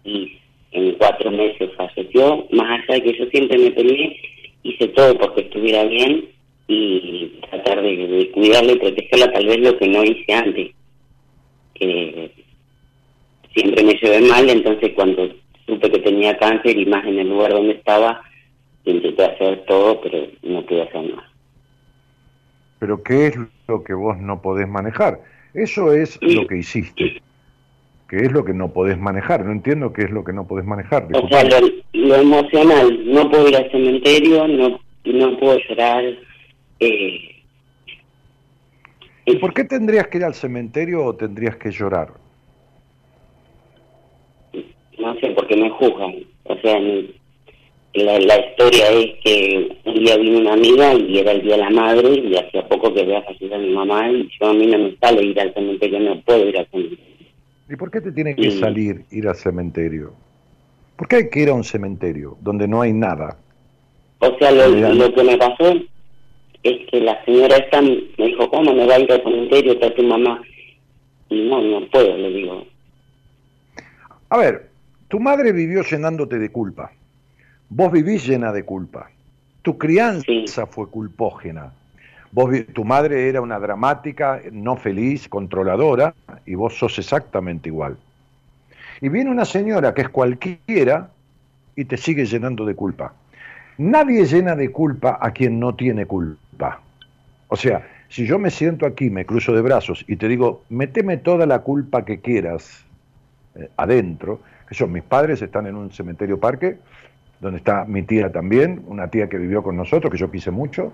y 0.04 0.40
en 0.76 0.96
cuatro 0.96 1.32
meses 1.32 1.70
falleció. 1.78 2.46
Más 2.52 2.82
allá 2.82 2.96
de 2.96 3.04
que 3.04 3.18
yo 3.18 3.26
siempre 3.28 3.58
me 3.58 3.72
peleé, 3.72 4.20
hice 4.64 4.88
todo 4.90 5.18
porque 5.18 5.42
estuviera 5.42 5.84
bien 5.86 6.26
y 6.68 7.40
tratar 7.50 7.82
de, 7.82 7.96
de 7.96 8.32
cuidarla 8.32 8.74
y 8.74 8.80
protegerla, 8.80 9.32
tal 9.32 9.46
vez 9.46 9.60
lo 9.60 9.78
que 9.78 9.88
no 9.88 10.04
hice 10.04 10.34
antes. 10.34 10.72
Que 11.76 12.32
siempre 13.54 13.84
me 13.84 13.94
llevé 13.94 14.22
mal, 14.22 14.50
entonces 14.50 14.92
cuando 14.96 15.30
supe 15.66 15.92
que 15.92 16.00
tenía 16.00 16.38
cáncer 16.38 16.78
y 16.78 16.86
más 16.86 17.06
en 17.06 17.20
el 17.20 17.30
lugar 17.30 17.52
donde 17.52 17.74
estaba, 17.74 18.22
intenté 18.84 19.26
hacer 19.26 19.66
todo, 19.66 20.02
pero 20.02 20.28
no 20.44 20.66
pude 20.66 20.84
hacer 20.84 21.04
nada. 21.04 21.32
Pero 22.80 23.02
¿qué 23.02 23.28
es 23.28 23.38
lo 23.68 23.84
que 23.84 23.94
vos 23.94 24.18
no 24.18 24.42
podés 24.42 24.68
manejar? 24.68 25.22
Eso 25.54 25.94
es 25.94 26.20
lo 26.22 26.46
que 26.48 26.58
hiciste. 26.58 27.22
¿Qué 28.16 28.28
es 28.28 28.32
lo 28.32 28.46
que 28.46 28.54
no 28.54 28.72
podés 28.72 28.98
manejar? 28.98 29.44
No 29.44 29.52
entiendo 29.52 29.92
qué 29.92 30.04
es 30.04 30.10
lo 30.10 30.24
que 30.24 30.32
no 30.32 30.48
podés 30.48 30.66
manejar. 30.66 31.06
O 31.12 31.28
sea, 31.28 31.44
lo, 31.44 31.68
lo 31.92 32.16
emocional, 32.16 32.98
no 33.12 33.30
puedo 33.30 33.50
ir 33.50 33.58
al 33.58 33.70
cementerio, 33.70 34.48
no, 34.48 34.80
no 35.04 35.38
puedo 35.38 35.60
llorar. 35.68 36.06
Eh, 36.80 37.44
¿Y 39.26 39.36
por 39.36 39.54
qué 39.54 39.66
tendrías 39.66 40.08
que 40.08 40.20
ir 40.20 40.24
al 40.24 40.34
cementerio 40.34 41.04
o 41.04 41.14
tendrías 41.14 41.58
que 41.58 41.72
llorar? 41.72 42.14
no 44.98 45.20
sé, 45.20 45.32
porque 45.32 45.58
me 45.58 45.70
juzgan. 45.72 46.16
O 46.46 46.56
sea, 46.62 46.80
la, 47.96 48.20
la 48.20 48.40
historia 48.40 48.92
es 48.92 49.08
que 49.26 49.78
un 49.84 49.94
día 49.96 50.16
vino 50.16 50.40
una 50.40 50.54
amiga 50.54 50.94
y 50.94 51.18
era 51.18 51.34
el 51.34 51.42
día 51.42 51.58
de 51.58 51.64
la 51.64 51.70
madre 51.70 52.14
y 52.14 52.34
hacía 52.38 52.66
poco 52.70 52.94
que 52.94 53.02
había 53.02 53.24
fallecido 53.24 53.58
mi 53.58 53.72
mamá 53.72 54.10
y 54.10 54.30
yo 54.40 54.48
a 54.48 54.54
mí 54.54 54.68
no 54.68 54.78
me 54.80 54.96
sale 55.02 55.22
ir 55.22 55.38
al 55.38 55.54
cementerio, 55.54 56.00
no 56.00 56.22
puedo 56.22 56.48
ir 56.48 56.58
al 56.58 56.68
cementerio. 56.68 57.15
¿Y 57.68 57.76
por 57.76 57.90
qué 57.90 58.02
te 58.02 58.12
tiene 58.12 58.36
que 58.36 58.48
Mm. 58.50 58.60
salir 58.60 59.06
ir 59.12 59.28
al 59.28 59.36
cementerio? 59.36 60.14
¿Por 60.96 61.08
qué 61.08 61.16
hay 61.18 61.30
que 61.30 61.42
ir 61.42 61.50
a 61.50 61.54
un 61.54 61.64
cementerio 61.64 62.38
donde 62.42 62.68
no 62.68 62.82
hay 62.82 62.94
nada? 62.94 63.38
O 64.20 64.38
sea, 64.38 64.52
lo 64.52 65.14
que 65.14 65.24
me 65.24 65.38
pasó 65.38 65.74
es 66.64 66.90
que 66.90 67.02
la 67.02 67.24
señora 67.26 67.58
esta 67.58 67.82
me 67.82 68.02
dijo, 68.18 68.50
¿cómo 68.50 68.74
me 68.74 68.86
va 68.86 68.96
a 68.96 69.00
ir 69.00 69.12
al 69.12 69.22
cementerio? 69.22 69.74
Está 69.74 69.94
tu 69.94 70.04
mamá. 70.04 70.42
Y 71.30 71.48
no, 71.50 71.62
no 71.62 71.88
puedo, 71.90 72.16
le 72.18 72.30
digo. 72.30 72.66
A 74.30 74.38
ver, 74.38 74.70
tu 75.08 75.20
madre 75.20 75.52
vivió 75.52 75.84
llenándote 75.84 76.40
de 76.40 76.52
culpa. 76.52 76.92
Vos 77.70 77.92
vivís 77.92 78.28
llena 78.28 78.52
de 78.52 78.64
culpa. 78.64 79.10
Tu 79.62 79.78
crianza 79.78 80.68
fue 80.68 80.90
culpógena. 80.90 81.74
Tu 82.74 82.84
madre 82.84 83.30
era 83.30 83.40
una 83.40 83.60
dramática, 83.60 84.42
no 84.52 84.76
feliz, 84.76 85.30
controladora, 85.30 86.14
y 86.46 86.56
vos 86.56 86.78
sos 86.78 87.00
exactamente 87.00 87.70
igual. 87.70 87.98
Y 89.00 89.08
viene 89.08 89.32
una 89.32 89.46
señora 89.46 89.94
que 89.94 90.02
es 90.02 90.10
cualquiera 90.10 91.12
y 91.78 91.86
te 91.86 91.96
sigue 91.96 92.26
llenando 92.26 92.66
de 92.66 92.76
culpa. 92.76 93.14
Nadie 93.78 94.26
llena 94.26 94.56
de 94.56 94.70
culpa 94.72 95.18
a 95.22 95.32
quien 95.32 95.60
no 95.60 95.76
tiene 95.76 96.06
culpa. 96.06 96.82
O 97.48 97.56
sea, 97.56 97.88
si 98.10 98.26
yo 98.26 98.38
me 98.38 98.52
siento 98.52 98.86
aquí, 98.86 99.10
me 99.10 99.26
cruzo 99.26 99.54
de 99.54 99.62
brazos 99.62 100.04
y 100.08 100.18
te 100.18 100.28
digo, 100.28 100.64
meteme 100.70 101.18
toda 101.18 101.46
la 101.46 101.60
culpa 101.60 102.04
que 102.04 102.20
quieras 102.20 102.86
eh, 103.56 103.70
adentro, 103.78 104.40
que 104.68 104.76
yo, 104.76 104.88
mis 104.88 105.04
padres 105.04 105.42
están 105.42 105.68
en 105.68 105.76
un 105.76 105.92
cementerio 105.92 106.40
parque, 106.40 106.78
donde 107.40 107.58
está 107.60 107.86
mi 107.86 108.04
tía 108.04 108.32
también, 108.32 108.84
una 108.88 109.10
tía 109.10 109.30
que 109.30 109.38
vivió 109.38 109.64
con 109.64 109.78
nosotros, 109.78 110.12
que 110.12 110.18
yo 110.18 110.32
quise 110.32 110.52
mucho, 110.52 110.94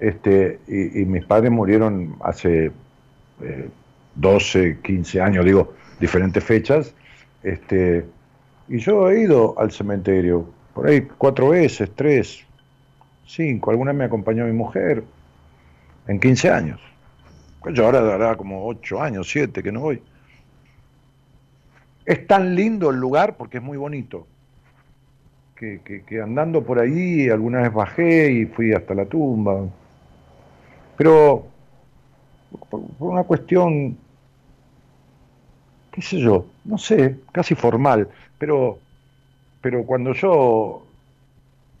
este, 0.00 0.60
y, 0.68 1.04
mis 1.04 1.24
padres 1.24 1.50
murieron 1.50 2.16
hace 2.22 2.70
eh, 3.42 3.68
12, 4.14 4.78
15 4.82 5.20
años, 5.20 5.44
digo, 5.44 5.74
diferentes 6.00 6.42
fechas, 6.42 6.94
este, 7.42 8.04
y 8.68 8.78
yo 8.78 9.08
he 9.10 9.20
ido 9.22 9.58
al 9.58 9.70
cementerio, 9.70 10.48
por 10.74 10.86
ahí 10.88 11.06
cuatro 11.18 11.50
veces, 11.50 11.90
tres, 11.94 12.44
cinco, 13.26 13.70
alguna 13.70 13.92
me 13.92 14.04
acompañó 14.04 14.44
mi 14.44 14.52
mujer, 14.52 15.04
en 16.06 16.18
15 16.20 16.50
años. 16.50 16.80
Pues 17.60 17.74
Yo 17.74 17.84
ahora 17.84 18.00
dará 18.00 18.36
como 18.36 18.66
8 18.66 19.02
años, 19.02 19.28
7 19.30 19.62
que 19.62 19.72
no 19.72 19.80
voy. 19.80 20.02
Es 22.06 22.26
tan 22.26 22.54
lindo 22.54 22.90
el 22.90 22.96
lugar 22.96 23.36
porque 23.36 23.58
es 23.58 23.62
muy 23.62 23.76
bonito. 23.76 24.26
Que, 25.54 25.80
que- 25.84 26.02
que 26.04 26.20
andando 26.22 26.62
por 26.64 26.78
ahí 26.78 27.28
alguna 27.28 27.60
vez 27.62 27.72
bajé 27.72 28.30
y 28.32 28.46
fui 28.46 28.72
hasta 28.72 28.94
la 28.94 29.04
tumba. 29.06 29.66
Pero 30.98 31.46
por, 32.68 32.82
una 32.98 33.22
cuestión, 33.22 33.96
qué 35.92 36.02
sé 36.02 36.18
yo, 36.18 36.44
no 36.64 36.76
sé, 36.76 37.16
casi 37.32 37.54
formal, 37.54 38.08
pero, 38.36 38.78
pero 39.62 39.84
cuando 39.84 40.12
yo, 40.12 40.82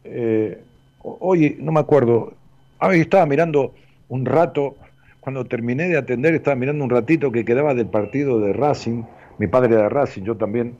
eh, 0.04 0.62
hoy 1.02 1.56
no 1.58 1.72
me 1.72 1.80
acuerdo, 1.80 2.32
hoy 2.80 3.00
estaba 3.00 3.26
mirando 3.26 3.74
un 4.08 4.24
rato, 4.24 4.76
cuando 5.20 5.44
terminé 5.44 5.88
de 5.88 5.98
atender 5.98 6.34
estaba 6.34 6.54
mirando 6.54 6.84
un 6.84 6.90
ratito 6.90 7.32
que 7.32 7.44
quedaba 7.44 7.74
del 7.74 7.86
partido 7.86 8.38
de 8.38 8.52
Racing, 8.52 9.02
mi 9.38 9.48
padre 9.48 9.74
era 9.74 9.82
de 9.82 9.88
Racing, 9.88 10.22
yo 10.22 10.36
también, 10.36 10.76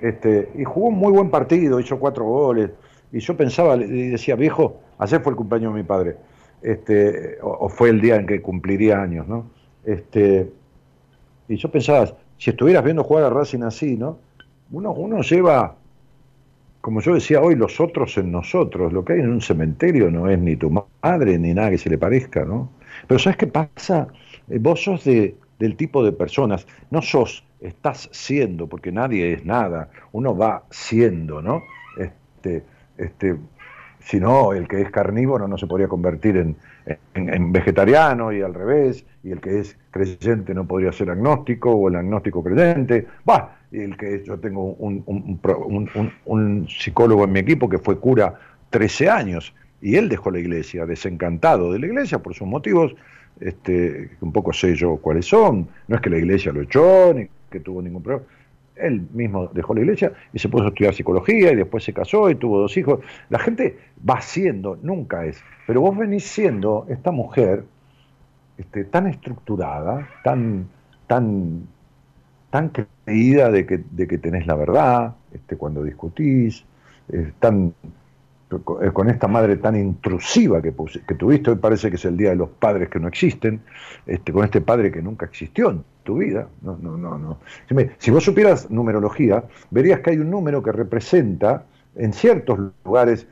este, 0.00 0.48
y 0.56 0.64
jugó 0.64 0.88
un 0.88 0.96
muy 0.96 1.12
buen 1.12 1.30
partido, 1.30 1.78
hizo 1.78 1.98
cuatro 1.98 2.24
goles, 2.24 2.70
y 3.12 3.20
yo 3.20 3.36
pensaba, 3.36 3.76
y 3.76 4.08
decía, 4.08 4.34
viejo, 4.34 4.80
ayer 4.98 5.20
fue 5.20 5.32
el 5.32 5.36
cumpleaños 5.36 5.74
de 5.74 5.82
mi 5.82 5.86
padre, 5.86 6.16
este, 6.62 7.38
o, 7.42 7.68
fue 7.68 7.90
el 7.90 8.00
día 8.00 8.16
en 8.16 8.26
que 8.26 8.40
cumpliría 8.42 9.00
años, 9.00 9.26
¿no? 9.28 9.46
Este, 9.84 10.50
y 11.48 11.56
yo 11.56 11.70
pensaba, 11.70 12.16
si 12.38 12.50
estuvieras 12.50 12.84
viendo 12.84 13.04
jugar 13.04 13.24
a 13.24 13.30
Racing 13.30 13.62
así, 13.62 13.96
¿no? 13.96 14.18
Uno, 14.70 14.92
uno 14.92 15.22
lleva, 15.22 15.76
como 16.80 17.00
yo 17.00 17.14
decía 17.14 17.40
hoy, 17.40 17.56
los 17.56 17.80
otros 17.80 18.16
en 18.18 18.30
nosotros. 18.30 18.92
Lo 18.92 19.04
que 19.04 19.14
hay 19.14 19.20
en 19.20 19.30
un 19.30 19.40
cementerio 19.40 20.10
no 20.10 20.28
es 20.30 20.38
ni 20.38 20.56
tu 20.56 20.70
madre 21.02 21.38
ni 21.38 21.52
nada 21.52 21.70
que 21.70 21.78
se 21.78 21.90
le 21.90 21.98
parezca, 21.98 22.44
¿no? 22.44 22.70
Pero 23.06 23.18
¿sabes 23.18 23.36
qué 23.36 23.46
pasa? 23.46 24.08
Eh, 24.48 24.58
Vos 24.60 24.84
sos 24.84 25.04
de, 25.04 25.36
del 25.58 25.76
tipo 25.76 26.04
de 26.04 26.12
personas, 26.12 26.66
no 26.90 27.02
sos, 27.02 27.44
estás 27.60 28.08
siendo, 28.12 28.66
porque 28.66 28.90
nadie 28.90 29.34
es 29.34 29.44
nada, 29.44 29.90
uno 30.12 30.36
va 30.36 30.64
siendo, 30.70 31.42
¿no? 31.42 31.62
Este, 31.98 32.64
este, 32.96 33.36
si 34.00 34.18
no, 34.20 34.52
el 34.52 34.66
que 34.68 34.80
es 34.82 34.90
carnívoro 34.90 35.46
no 35.48 35.58
se 35.58 35.66
podría 35.66 35.88
convertir 35.88 36.36
en, 36.36 36.56
vegetariano 37.52 38.32
y 38.32 38.40
al 38.42 38.54
revés, 38.54 39.04
y 39.22 39.30
el 39.30 39.40
que 39.40 39.60
es 39.60 39.76
creyente 39.90 40.54
no 40.54 40.66
podría 40.66 40.92
ser 40.92 41.10
agnóstico, 41.10 41.70
o 41.72 41.88
el 41.88 41.96
agnóstico 41.96 42.42
creyente, 42.42 43.06
va, 43.28 43.56
el 43.72 43.96
que 43.96 44.22
yo 44.24 44.38
tengo 44.38 44.72
un, 44.74 45.02
un- 45.06 45.38
un 45.44 46.12
un- 46.24 46.68
psicólogo 46.68 47.24
en 47.24 47.32
mi 47.32 47.40
equipo 47.40 47.68
que 47.68 47.78
fue 47.78 47.98
cura 47.98 48.34
13 48.70 49.08
años, 49.10 49.54
y 49.82 49.96
él 49.96 50.08
dejó 50.08 50.30
la 50.30 50.38
iglesia, 50.40 50.86
desencantado 50.86 51.72
de 51.72 51.78
la 51.78 51.86
iglesia 51.86 52.18
por 52.18 52.34
sus 52.34 52.46
motivos, 52.46 52.94
este, 53.40 54.10
un 54.20 54.32
poco 54.32 54.52
sé 54.52 54.74
yo 54.74 54.96
cuáles 54.96 55.26
son, 55.26 55.68
no 55.88 55.96
es 55.96 56.02
que 56.02 56.10
la 56.10 56.18
iglesia 56.18 56.52
lo 56.52 56.62
echó, 56.62 57.14
ni 57.14 57.28
que 57.50 57.60
tuvo 57.60 57.80
ningún 57.82 58.02
problema, 58.02 58.26
él 58.82 59.06
mismo 59.12 59.48
dejó 59.48 59.74
la 59.74 59.80
iglesia 59.80 60.12
y 60.32 60.38
se 60.38 60.48
puso 60.48 60.64
a 60.64 60.68
estudiar 60.68 60.94
psicología 60.94 61.52
y 61.52 61.56
después 61.56 61.84
se 61.84 61.92
casó 61.92 62.30
y 62.30 62.34
tuvo 62.34 62.58
dos 62.60 62.76
hijos. 62.76 63.00
La 63.28 63.38
gente 63.38 63.78
va 64.08 64.20
siendo, 64.20 64.78
nunca 64.82 65.24
es. 65.24 65.42
Pero 65.66 65.80
vos 65.80 65.96
venís 65.96 66.24
siendo 66.24 66.86
esta 66.88 67.10
mujer 67.10 67.64
este, 68.58 68.84
tan 68.84 69.06
estructurada, 69.06 70.08
tan, 70.24 70.68
tan, 71.06 71.66
tan 72.50 72.70
creída 72.70 73.50
de 73.50 73.66
que, 73.66 73.82
de 73.90 74.06
que 74.06 74.18
tenés 74.18 74.46
la 74.46 74.54
verdad 74.54 75.14
este, 75.32 75.56
cuando 75.56 75.82
discutís, 75.82 76.64
tan, 77.38 77.74
eh, 78.50 78.90
con 78.92 79.08
esta 79.08 79.28
madre 79.28 79.56
tan 79.56 79.76
intrusiva 79.76 80.60
que, 80.60 80.72
tuviste, 80.72 81.50
hoy 81.50 81.56
parece 81.56 81.88
que 81.90 81.96
es 81.96 82.04
el 82.04 82.16
día 82.16 82.30
de 82.30 82.36
los 82.36 82.50
padres 82.50 82.88
que 82.88 82.98
no 82.98 83.08
existen, 83.08 83.60
este, 84.06 84.32
con 84.32 84.44
este 84.44 84.60
padre 84.60 84.90
que 84.90 85.02
nunca 85.02 85.26
existió 85.26 85.84
tu 86.10 86.18
vida. 86.18 86.48
No, 86.62 86.76
no, 86.82 86.96
no, 86.98 87.16
no. 87.18 87.38
Si, 87.98 88.10
vos 88.10 88.24
supieras 88.24 88.68
numerología, 88.68 89.44
verías 89.70 90.00
que 90.00 90.10
hay 90.10 90.18
un 90.18 90.28
número 90.28 90.60
que 90.60 90.72
representa 90.72 91.66
en 91.94 92.12
ciertos 92.12 92.58
lugares 92.84 93.28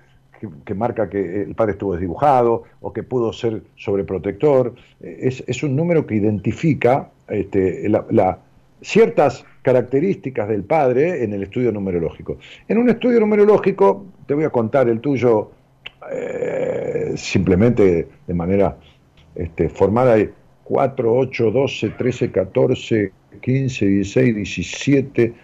que, 0.65 0.75
marca 0.75 1.11
que 1.11 1.43
el 1.43 1.57
padre 1.57 1.73
estuvo 1.73 1.95
desdibujado 1.95 2.63
o 2.81 2.93
que 2.93 3.03
pudo 3.03 3.33
ser 3.33 3.63
sobreprotector. 3.75 4.75
Es, 5.01 5.43
es 5.49 5.65
un 5.65 5.75
número 5.75 6.07
que 6.07 6.15
identifica 6.15 7.11
este, 7.27 7.89
la- 7.89 8.39
ciertas 8.81 9.45
características 9.63 10.49
del 10.49 10.63
padre 10.63 11.25
en 11.25 11.33
el 11.33 11.43
estudio 11.43 11.73
numerológico. 11.73 12.39
En 12.69 12.79
un 12.79 12.89
estudio 12.89 13.19
numerológico, 13.19 14.07
te 14.27 14.35
voy 14.35 14.45
a 14.45 14.51
contar 14.51 14.89
el 14.89 15.01
tuyo 15.01 15.51
eh, 16.13 17.15
simplemente 17.17 18.07
de 18.25 18.35
manera 18.35 18.77
este, 19.35 19.69
formal, 19.69 20.33
4, 20.69 21.15
8, 21.15 21.51
12, 21.51 21.91
13, 21.97 22.31
14, 22.31 23.13
15, 23.41 23.87
16, 23.87 24.35
17, 24.35 25.35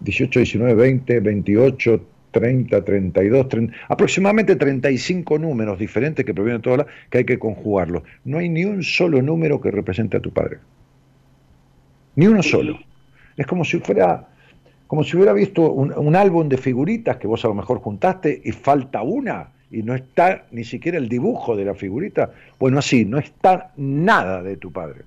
18, 0.00 0.40
19, 0.40 0.74
20, 0.74 1.20
28, 1.20 2.00
30, 2.30 2.84
32, 2.84 3.48
30, 3.48 3.74
aproximadamente 3.88 4.56
35 4.56 5.38
números 5.38 5.78
diferentes 5.78 6.24
que 6.24 6.32
provienen 6.32 6.60
de 6.60 6.64
todos 6.64 6.78
lados, 6.78 6.92
que 7.10 7.18
hay 7.18 7.24
que 7.24 7.38
conjugarlos. 7.38 8.04
No 8.24 8.38
hay 8.38 8.48
ni 8.48 8.64
un 8.64 8.82
solo 8.82 9.20
número 9.20 9.60
que 9.60 9.70
represente 9.70 10.16
a 10.16 10.20
tu 10.20 10.32
padre. 10.32 10.58
Ni 12.16 12.26
uno 12.26 12.42
solo. 12.42 12.78
Es 13.36 13.46
como 13.46 13.66
si 13.66 13.80
fuera, 13.80 14.28
como 14.86 15.04
si 15.04 15.14
hubiera 15.14 15.34
visto 15.34 15.70
un, 15.70 15.92
un 15.92 16.16
álbum 16.16 16.48
de 16.48 16.56
figuritas 16.56 17.18
que 17.18 17.26
vos 17.26 17.44
a 17.44 17.48
lo 17.48 17.54
mejor 17.54 17.80
juntaste 17.80 18.40
y 18.42 18.52
falta 18.52 19.02
una 19.02 19.52
y 19.70 19.82
no 19.82 19.94
está 19.94 20.46
ni 20.50 20.64
siquiera 20.64 20.98
el 20.98 21.08
dibujo 21.08 21.56
de 21.56 21.64
la 21.64 21.74
figurita. 21.74 22.32
Bueno, 22.58 22.78
así, 22.78 23.04
no 23.04 23.18
está 23.18 23.72
nada 23.76 24.42
de 24.42 24.56
tu 24.56 24.72
padre. 24.72 25.02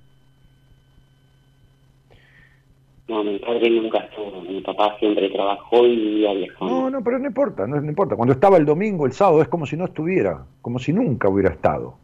No, 3.07 3.23
mi 3.23 3.37
padre 3.39 3.69
nunca 3.69 3.99
estuvo. 3.99 4.41
Mi 4.41 4.61
papá 4.61 4.95
siempre 4.97 5.29
trabajó 5.29 5.85
y 5.85 5.95
vivía 5.95 6.33
lejos. 6.33 6.69
No, 6.69 6.89
no, 6.89 7.03
pero 7.03 7.19
no 7.19 7.27
importa, 7.27 7.67
no, 7.67 7.79
no 7.81 7.89
importa. 7.89 8.15
Cuando 8.15 8.33
estaba 8.33 8.57
el 8.57 8.65
domingo, 8.65 9.05
el 9.05 9.11
sábado, 9.11 9.41
es 9.41 9.49
como 9.49 9.65
si 9.65 9.75
no 9.75 9.85
estuviera, 9.85 10.45
como 10.61 10.79
si 10.79 10.93
nunca 10.93 11.27
hubiera 11.27 11.49
estado. 11.49 11.95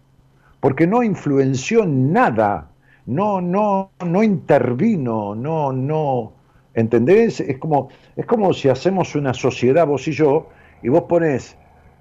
Porque 0.59 0.85
no 0.85 1.01
influenció 1.01 1.85
nada, 1.85 2.69
no, 3.05 3.39
no, 3.39 3.91
no 4.05 4.23
intervino, 4.23 5.33
no, 5.35 5.71
no. 5.71 6.33
¿Entendés? 6.73 7.39
Es 7.39 7.57
como, 7.57 7.89
es 8.17 8.25
como 8.25 8.53
si 8.53 8.67
hacemos 8.67 9.15
una 9.15 9.33
sociedad, 9.33 9.87
vos 9.87 10.05
y 10.09 10.11
yo, 10.11 10.49
y 10.83 10.89
vos 10.89 11.03
pones, 11.03 11.57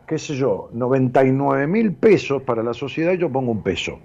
qué 0.09 0.19
sé 0.19 0.35
yo, 0.35 0.71
99 0.73 1.67
mil 1.67 1.93
pesos 1.93 2.43
para 2.43 2.63
la 2.63 2.75
sociedad 2.75 3.13
y 3.13 3.19
yo 3.19 3.31
pongo 3.31 3.53
un 3.53 3.63
peso. 3.63 4.01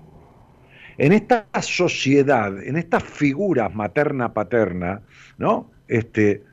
En 0.97 1.13
esta 1.13 1.47
sociedad, 1.61 2.61
en 2.61 2.75
estas 2.77 3.01
figuras 3.01 3.73
materna-paterna, 3.73 5.01
¿no? 5.39 5.71
Este, 5.87 6.43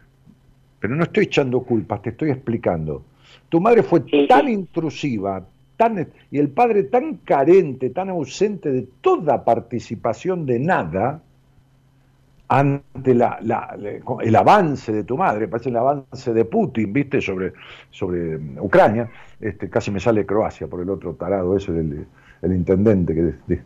pero 0.79 0.97
no 0.97 1.03
estoy 1.03 1.25
echando 1.25 1.61
culpas, 1.61 2.01
te 2.01 2.11
estoy 2.11 2.31
explicando. 2.31 3.05
Tu 3.51 3.61
madre 3.61 3.83
fue 3.83 4.01
tan 4.27 4.49
intrusiva, 4.49 5.45
tan, 5.77 6.09
y 6.31 6.39
el 6.39 6.49
padre 6.49 6.85
tan 6.85 7.17
carente, 7.17 7.91
tan 7.91 8.09
ausente 8.09 8.71
de 8.71 8.87
toda 9.01 9.45
participación 9.45 10.47
de 10.47 10.59
nada, 10.61 11.23
ante 12.51 13.15
la, 13.15 13.39
la- 13.43 13.77
el 14.23 14.37
avance 14.37 14.93
de 14.93 15.05
tu 15.05 15.17
madre, 15.17 15.47
parece 15.49 15.69
el 15.71 15.77
avance 15.77 16.35
de 16.35 16.45
Putin, 16.45 16.93
viste, 16.93 17.21
sobre, 17.21 17.53
sobre 17.91 18.37
Ucrania, 18.61 19.09
este, 19.41 19.71
casi 19.71 19.91
me 19.93 20.01
sale 20.01 20.27
Croacia 20.27 20.67
por 20.67 20.81
el 20.81 20.91
otro 20.91 21.15
tarado 21.15 21.57
ese 21.57 21.73
del 21.73 22.07
el 22.43 22.55
intendente, 22.55 23.15
que 23.15 23.61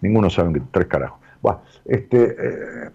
ninguno 0.00 0.30
sabe 0.30 0.54
que 0.54 0.62
tres 0.70 0.86
carajos. 0.86 1.18
Buah, 1.42 1.58
este, 1.84 2.36
eh, 2.38 2.90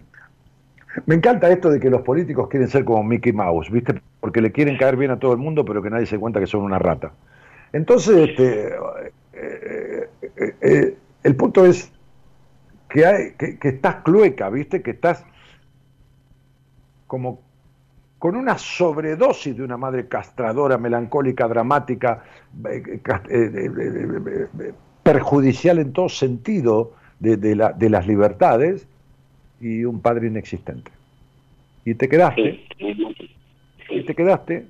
me 1.06 1.14
encanta 1.14 1.50
esto 1.50 1.70
de 1.70 1.78
que 1.80 1.90
los 1.90 2.02
políticos 2.02 2.48
quieren 2.48 2.68
ser 2.68 2.84
como 2.84 3.02
Mickey 3.04 3.32
Mouse, 3.32 3.70
¿viste? 3.70 4.00
Porque 4.20 4.40
le 4.40 4.50
quieren 4.52 4.76
caer 4.76 4.96
bien 4.96 5.10
a 5.10 5.18
todo 5.18 5.32
el 5.32 5.38
mundo, 5.38 5.64
pero 5.64 5.82
que 5.82 5.90
nadie 5.90 6.06
se 6.06 6.18
cuenta 6.18 6.40
que 6.40 6.46
son 6.46 6.62
una 6.62 6.78
rata. 6.78 7.12
Entonces, 7.72 8.30
este, 8.30 8.68
eh, 9.34 10.08
eh, 10.60 10.96
el 11.22 11.36
punto 11.36 11.66
es 11.66 11.92
que, 12.88 13.06
hay, 13.06 13.32
que 13.34 13.68
estás 13.68 13.96
clueca, 14.04 14.50
¿viste? 14.50 14.82
Que 14.82 14.92
estás 14.92 15.24
como 17.16 17.40
con 18.18 18.36
una 18.36 18.58
sobredosis 18.58 19.56
de 19.56 19.62
una 19.62 19.78
madre 19.78 20.06
castradora, 20.06 20.76
melancólica, 20.76 21.48
dramática, 21.48 22.24
eh, 22.68 22.82
eh, 22.84 23.00
eh, 23.30 24.48
eh, 24.60 24.72
perjudicial 25.02 25.78
en 25.78 25.94
todo 25.94 26.10
sentido 26.10 26.92
de, 27.18 27.38
de 27.38 27.56
la- 27.56 27.72
de 27.72 27.88
las 27.88 28.06
libertades 28.06 28.86
y 29.62 29.84
un 29.86 30.00
padre 30.00 30.26
inexistente. 30.26 30.90
Y 31.86 31.94
te 31.94 32.06
quedaste, 32.06 32.66
y 33.88 34.02
te 34.04 34.14
quedaste 34.14 34.66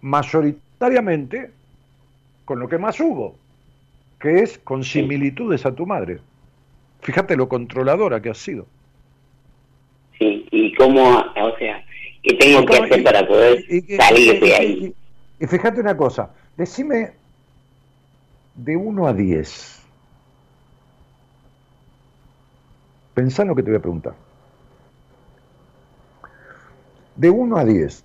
mayoritariamente 0.00 1.52
con 2.44 2.58
lo 2.58 2.68
que 2.68 2.78
más 2.78 2.98
hubo, 2.98 3.36
que 4.18 4.40
es 4.42 4.58
con 4.58 4.82
similitudes 4.82 5.64
a 5.66 5.72
tu 5.72 5.86
madre. 5.86 6.18
Fíjate 7.02 7.36
lo 7.36 7.48
controladora 7.48 8.20
que 8.20 8.30
has 8.30 8.38
sido. 8.38 8.66
Sí. 10.20 10.46
¿Y 10.52 10.74
cómo, 10.74 11.02
o 11.18 11.58
sea, 11.58 11.84
qué 12.22 12.34
tengo 12.34 12.64
que 12.64 12.76
hacer 12.76 13.02
para 13.02 13.26
poder 13.26 13.64
salir 13.96 14.40
de 14.40 14.54
ahí? 14.54 14.94
y- 15.40 15.46
fíjate 15.46 15.80
una 15.80 15.96
cosa, 15.96 16.32
decime 16.56 17.14
de 18.54 18.76
1 18.76 19.06
a 19.06 19.12
10. 19.12 19.82
Pensá 23.14 23.42
en 23.42 23.48
lo 23.48 23.56
que 23.56 23.62
te 23.62 23.70
voy 23.70 23.78
a 23.78 23.82
preguntar. 23.82 24.14
De 27.16 27.28
1 27.30 27.56
a 27.56 27.64
10. 27.64 28.04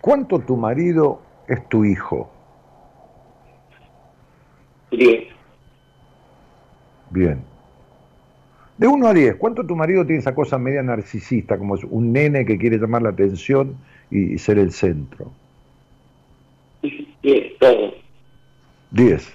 ¿Cuánto 0.00 0.38
tu 0.40 0.56
marido 0.56 1.20
es 1.46 1.68
tu 1.68 1.84
hijo? 1.84 2.30
Bien. 4.90 5.28
Bien. 7.10 7.49
De 8.80 8.88
1 8.88 9.08
a 9.08 9.12
10, 9.12 9.36
¿cuánto 9.36 9.66
tu 9.66 9.76
marido 9.76 10.06
tiene 10.06 10.20
esa 10.20 10.34
cosa 10.34 10.56
media 10.56 10.82
narcisista, 10.82 11.58
como 11.58 11.74
es 11.74 11.84
un 11.84 12.14
nene 12.14 12.46
que 12.46 12.56
quiere 12.56 12.78
llamar 12.78 13.02
la 13.02 13.10
atención 13.10 13.76
y, 14.10 14.32
y 14.32 14.38
ser 14.38 14.58
el 14.58 14.72
centro? 14.72 15.30
Bien, 17.22 17.44
todo. 17.60 17.92
10. 18.92 19.34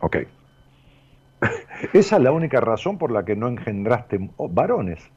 Ok. 0.00 0.16
Esa 1.92 2.16
es 2.16 2.22
la 2.22 2.32
única 2.32 2.58
razón 2.62 2.96
por 2.96 3.10
la 3.10 3.26
que 3.26 3.36
no 3.36 3.48
engendraste 3.48 4.30
oh, 4.38 4.48
varones. 4.48 5.10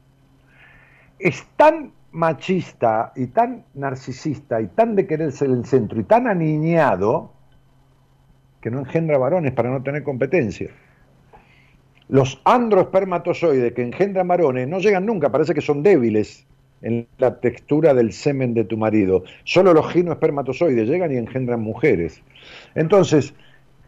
Es 1.18 1.42
tan 1.56 1.92
machista 2.12 3.14
y 3.16 3.28
tan 3.28 3.64
narcisista 3.72 4.60
y 4.60 4.66
tan 4.66 4.94
de 4.94 5.06
querer 5.06 5.32
ser 5.32 5.48
el 5.48 5.64
centro 5.64 5.98
y 5.98 6.04
tan 6.04 6.28
aniñado 6.28 7.32
que 8.60 8.70
no 8.70 8.80
engendra 8.80 9.16
varones 9.16 9.52
para 9.52 9.70
no 9.70 9.82
tener 9.82 10.02
competencia. 10.02 10.68
Los 12.08 12.40
androespermatozoides 12.44 13.72
que 13.74 13.82
engendran 13.82 14.28
varones 14.28 14.66
no 14.68 14.78
llegan 14.78 15.04
nunca, 15.06 15.30
parece 15.30 15.54
que 15.54 15.60
son 15.60 15.82
débiles 15.82 16.46
en 16.80 17.06
la 17.18 17.40
textura 17.40 17.92
del 17.92 18.12
semen 18.12 18.54
de 18.54 18.64
tu 18.64 18.76
marido. 18.76 19.24
Solo 19.44 19.74
los 19.74 19.90
ginoespermatozoides 19.92 20.88
llegan 20.88 21.12
y 21.12 21.16
engendran 21.16 21.60
mujeres. 21.60 22.22
Entonces, 22.74 23.34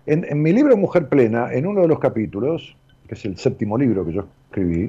en, 0.07 0.43
mi 0.43 0.53
libro 0.53 0.77
Mujer 0.77 1.09
Plena, 1.09 1.53
en 1.53 1.67
uno 1.67 1.83
de 1.83 1.89
los 1.89 1.99
capítulos, 1.99 2.77
que 3.09 3.15
es 3.15 3.25
el 3.25 3.37
séptimo 3.39 3.79
libro 3.79 4.05
que 4.05 4.13
yo 4.13 4.27
escribí, 4.49 4.89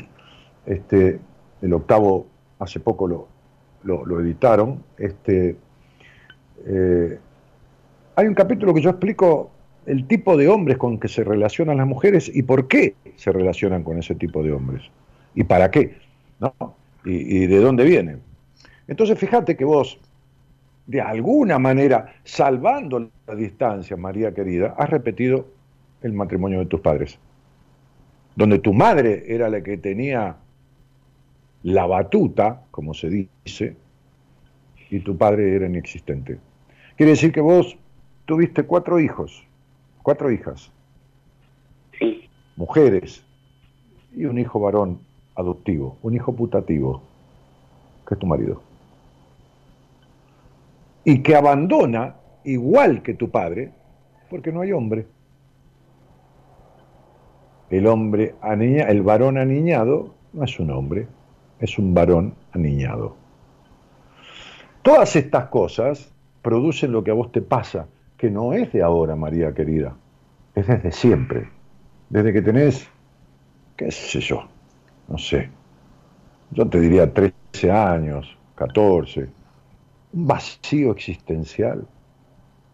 este, 0.66 1.20
el 1.62 1.74
octavo 1.74 2.28
hace 2.60 2.80
poco 2.80 3.08
lo, 3.08 3.28
lo- 3.84 4.06
lo 4.06 4.20
editaron, 4.20 4.84
este, 4.98 5.56
eh, 6.66 7.20
hay 8.16 8.28
un 8.28 8.34
capítulo 8.34 8.74
que 8.74 8.82
yo 8.82 8.90
explico 8.90 9.51
el 9.86 10.08
tipo 10.08 10.38
de 10.38 10.48
hombres 10.48 10.78
con 10.78 11.00
que 11.00 11.08
se 11.08 11.24
relacionan 11.24 11.78
las 11.78 11.88
mujeres 11.88 12.32
y 12.34 12.44
por 12.44 12.68
qué 12.68 12.96
se 13.16 13.32
relacionan 13.32 13.84
con 13.84 13.98
ese 13.98 14.16
tipo 14.16 14.44
de 14.44 14.52
hombres 14.52 14.84
y 15.36 15.44
para 15.44 15.72
qué, 15.72 15.98
¿no? 16.40 16.54
Y, 17.04 17.44
y 17.44 17.48
de 17.48 17.58
dónde 17.60 17.84
vienen. 17.84 18.22
Entonces, 18.88 19.18
fíjate 19.18 19.56
que 19.56 19.66
vos, 19.66 20.00
de 20.86 21.02
alguna 21.02 21.58
manera, 21.58 22.14
salvando 22.24 23.10
la 23.28 23.36
distancia, 23.36 23.98
María 23.98 24.34
querida, 24.34 24.76
has 24.78 24.90
repetido 24.90 25.48
el 26.02 26.14
matrimonio 26.14 26.60
de 26.60 26.66
tus 26.66 26.82
padres, 26.82 27.18
donde 28.36 28.60
tu 28.60 28.74
madre 28.74 29.24
era 29.28 29.50
la 29.50 29.62
que 29.62 29.78
tenía 29.78 30.36
la 31.64 31.86
batuta, 31.86 32.64
como 32.72 32.94
se 32.94 33.10
dice, 33.10 33.76
y 34.90 35.00
tu 35.00 35.18
padre 35.18 35.56
era 35.56 35.68
inexistente. 35.68 36.40
Quiere 36.98 37.12
decir 37.12 37.32
que 37.32 37.42
vos 37.42 37.78
tuviste 38.26 38.64
cuatro 38.64 39.00
hijos, 39.00 39.46
cuatro 40.02 40.32
hijas, 40.32 40.72
Sí, 41.98 42.30
mujeres, 42.56 43.24
y 44.14 44.26
un 44.26 44.38
hijo 44.38 44.60
varón 44.60 45.00
adoptivo, 45.36 45.98
un 46.02 46.14
hijo 46.16 46.34
putativo, 46.34 47.02
que 48.08 48.16
es 48.16 48.20
tu 48.20 48.28
marido. 48.28 48.62
Y 51.04 51.22
que 51.22 51.36
abandona, 51.36 52.16
igual 52.44 53.02
que 53.02 53.14
tu 53.14 53.30
padre, 53.30 53.72
porque 54.30 54.52
no 54.52 54.62
hay 54.62 54.72
hombre. 54.72 55.08
El 57.70 57.88
hombre 57.88 58.36
aniña, 58.42 58.84
el 58.86 59.02
varón 59.02 59.38
aniñado 59.38 60.14
no 60.34 60.44
es 60.44 60.60
un 60.60 60.72
hombre, 60.72 61.08
es 61.60 61.78
un 61.78 61.94
varón 61.94 62.36
aniñado. 62.52 63.16
Todas 64.82 65.16
estas 65.16 65.48
cosas 65.48 66.12
producen 66.42 66.92
lo 66.92 67.04
que 67.04 67.12
a 67.12 67.14
vos 67.14 67.32
te 67.32 67.42
pasa, 67.42 67.88
que 68.22 68.30
no 68.30 68.54
es 68.54 68.72
de 68.72 68.84
ahora, 68.84 69.16
María 69.16 69.52
querida, 69.52 69.96
es 70.54 70.68
desde 70.68 70.92
siempre, 70.92 71.50
desde 72.08 72.32
que 72.32 72.44
tenés, 72.44 72.88
qué 73.76 73.90
sé 73.90 74.20
yo, 74.20 74.44
no 75.08 75.18
sé, 75.18 75.50
yo 76.52 76.70
te 76.70 76.80
diría 76.80 77.12
13 77.12 77.72
años, 77.72 78.38
14, 78.54 79.28
un 80.14 80.28
vacío 80.28 80.92
existencial, 80.92 81.84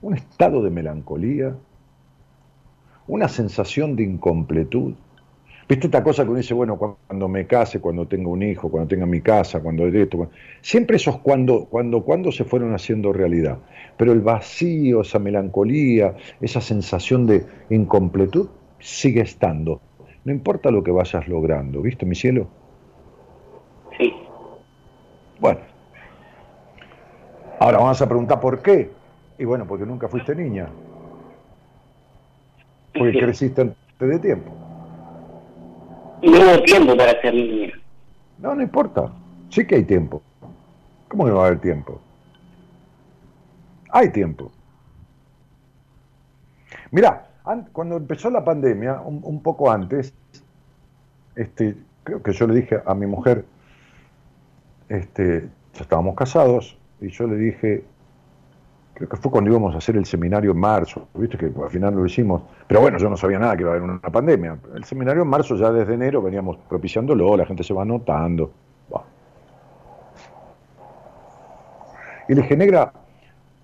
un 0.01 0.15
estado 0.15 0.61
de 0.61 0.69
melancolía, 0.69 1.55
una 3.07 3.29
sensación 3.29 3.95
de 3.95 4.03
incompletud. 4.03 4.95
¿Viste 5.69 5.87
esta 5.87 6.01
cosa 6.01 6.23
que 6.23 6.29
uno 6.29 6.37
dice, 6.37 6.53
bueno, 6.53 6.77
cuando 6.77 7.27
me 7.27 7.45
case, 7.45 7.81
cuando 7.81 8.07
tenga 8.07 8.29
un 8.29 8.41
hijo, 8.41 8.69
cuando 8.71 8.87
tenga 8.87 9.05
mi 9.05 9.19
casa, 9.19 9.59
cuando 9.59 9.89
de 9.91 10.03
esto? 10.03 10.17
cuando- 10.17 10.35
Siempre 10.61 10.95
esos 10.95 11.17
cuando, 11.17 11.65
cuando, 11.65 12.03
cuando 12.03 12.31
se 12.31 12.45
fueron 12.45 12.73
haciendo 12.73 13.11
realidad. 13.11 13.57
Pero 13.97 14.13
el 14.13 14.21
vacío, 14.21 15.01
esa 15.01 15.19
melancolía, 15.19 16.15
esa 16.39 16.61
sensación 16.61 17.25
de 17.25 17.45
incompletud 17.69 18.47
sigue 18.79 19.21
estando. 19.21 19.81
No 20.23 20.31
importa 20.31 20.71
lo 20.71 20.83
que 20.83 20.91
vayas 20.91 21.27
logrando, 21.27 21.81
¿viste, 21.81 22.05
mi 22.05 22.15
cielo? 22.15 22.47
sí. 23.97 24.13
Bueno. 25.39 25.59
Ahora 27.59 27.79
vamos 27.79 28.01
a 28.01 28.07
preguntar 28.07 28.39
por 28.39 28.61
qué. 28.61 28.89
Y 29.37 29.45
bueno, 29.45 29.67
porque 29.67 29.85
nunca 29.85 30.07
fuiste 30.07 30.33
niña. 30.35 30.69
Porque 32.93 33.19
creciste 33.19 33.61
antes 33.61 33.77
de 33.99 34.19
tiempo. 34.19 34.66
No 36.21 36.31
hubo 36.31 36.63
tiempo 36.63 36.95
para 36.97 37.19
ser 37.21 37.33
niña. 37.33 37.73
No, 38.39 38.55
no 38.55 38.61
importa. 38.61 39.11
Sí 39.49 39.65
que 39.65 39.75
hay 39.75 39.83
tiempo. 39.83 40.21
¿Cómo 41.07 41.25
que 41.25 41.31
no 41.31 41.37
va 41.37 41.43
a 41.43 41.47
haber 41.47 41.59
tiempo? 41.61 41.99
Hay 43.91 44.09
tiempo. 44.11 44.51
Mirá, 46.91 47.27
an- 47.45 47.69
cuando 47.71 47.97
empezó 47.97 48.29
la 48.29 48.43
pandemia, 48.43 48.99
un, 49.01 49.21
un 49.23 49.41
poco 49.41 49.71
antes, 49.71 50.13
este, 51.35 51.75
creo 52.03 52.21
que 52.21 52.33
yo 52.33 52.47
le 52.47 52.55
dije 52.55 52.79
a 52.85 52.93
mi 52.93 53.05
mujer, 53.05 53.45
este, 54.89 55.49
ya 55.73 55.81
estábamos 55.81 56.15
casados, 56.15 56.77
y 56.99 57.09
yo 57.09 57.27
le 57.27 57.35
dije, 57.37 57.83
creo 58.97 59.09
que 59.09 59.17
fue 59.17 59.31
cuando 59.31 59.51
íbamos 59.51 59.75
a 59.75 59.77
hacer 59.77 59.95
el 59.95 60.05
seminario 60.05 60.51
en 60.51 60.57
marzo, 60.57 61.07
viste 61.13 61.37
que 61.37 61.45
al 61.45 61.69
final 61.69 61.93
lo 61.93 62.05
hicimos, 62.05 62.41
pero 62.67 62.81
bueno, 62.81 62.97
yo 62.97 63.07
no 63.09 63.15
sabía 63.15 63.37
nada 63.37 63.55
que 63.55 63.61
iba 63.61 63.71
a 63.71 63.75
haber 63.75 63.87
una 63.87 63.99
pandemia. 63.99 64.57
El 64.73 64.83
seminario 64.85 65.21
en 65.21 65.29
marzo 65.29 65.55
ya 65.55 65.71
desde 65.71 65.93
enero 65.93 66.19
veníamos 66.19 66.57
propiciándolo, 66.67 67.37
la 67.37 67.45
gente 67.45 67.63
se 67.63 67.73
va 67.75 67.83
anotando. 67.83 68.51
Y 72.29 72.35
le 72.35 72.41
dije, 72.41 72.57
negra, 72.57 72.91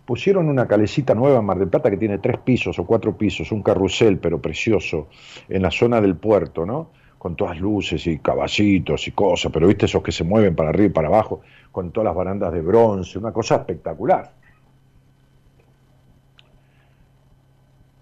pusieron 0.05 0.47
una 0.47 0.68
calecita 0.68 1.14
nueva 1.14 1.39
en 1.39 1.45
Mar 1.45 1.57
del 1.57 1.68
Plata 1.68 1.89
que 1.89 1.97
tiene 1.97 2.19
tres 2.19 2.38
pisos 2.38 2.80
o 2.80 2.85
cuatro 2.85 3.18
pisos, 3.18 3.51
un 3.51 3.61
carrusel 3.61 4.19
pero 4.19 4.39
precioso, 4.39 5.07
en 5.49 5.64
la 5.64 5.72
zona 5.72 5.99
del 5.99 6.15
puerto, 6.15 6.65
¿no? 6.65 6.91
con 7.18 7.35
todas 7.35 7.60
luces 7.60 8.05
y 8.05 8.19
caballitos 8.19 9.07
y 9.07 9.11
cosas, 9.11 9.51
pero 9.51 9.65
viste 9.68 9.85
esos 9.85 10.03
que 10.03 10.11
se 10.11 10.23
mueven 10.23 10.55
para 10.55 10.69
arriba 10.69 10.85
y 10.85 10.89
para 10.89 11.07
abajo, 11.07 11.41
con 11.72 11.91
todas 11.91 12.05
las 12.05 12.15
barandas 12.15 12.53
de 12.53 12.61
bronce, 12.61 13.18
una 13.18 13.31
cosa 13.34 13.55
espectacular. 13.55 14.43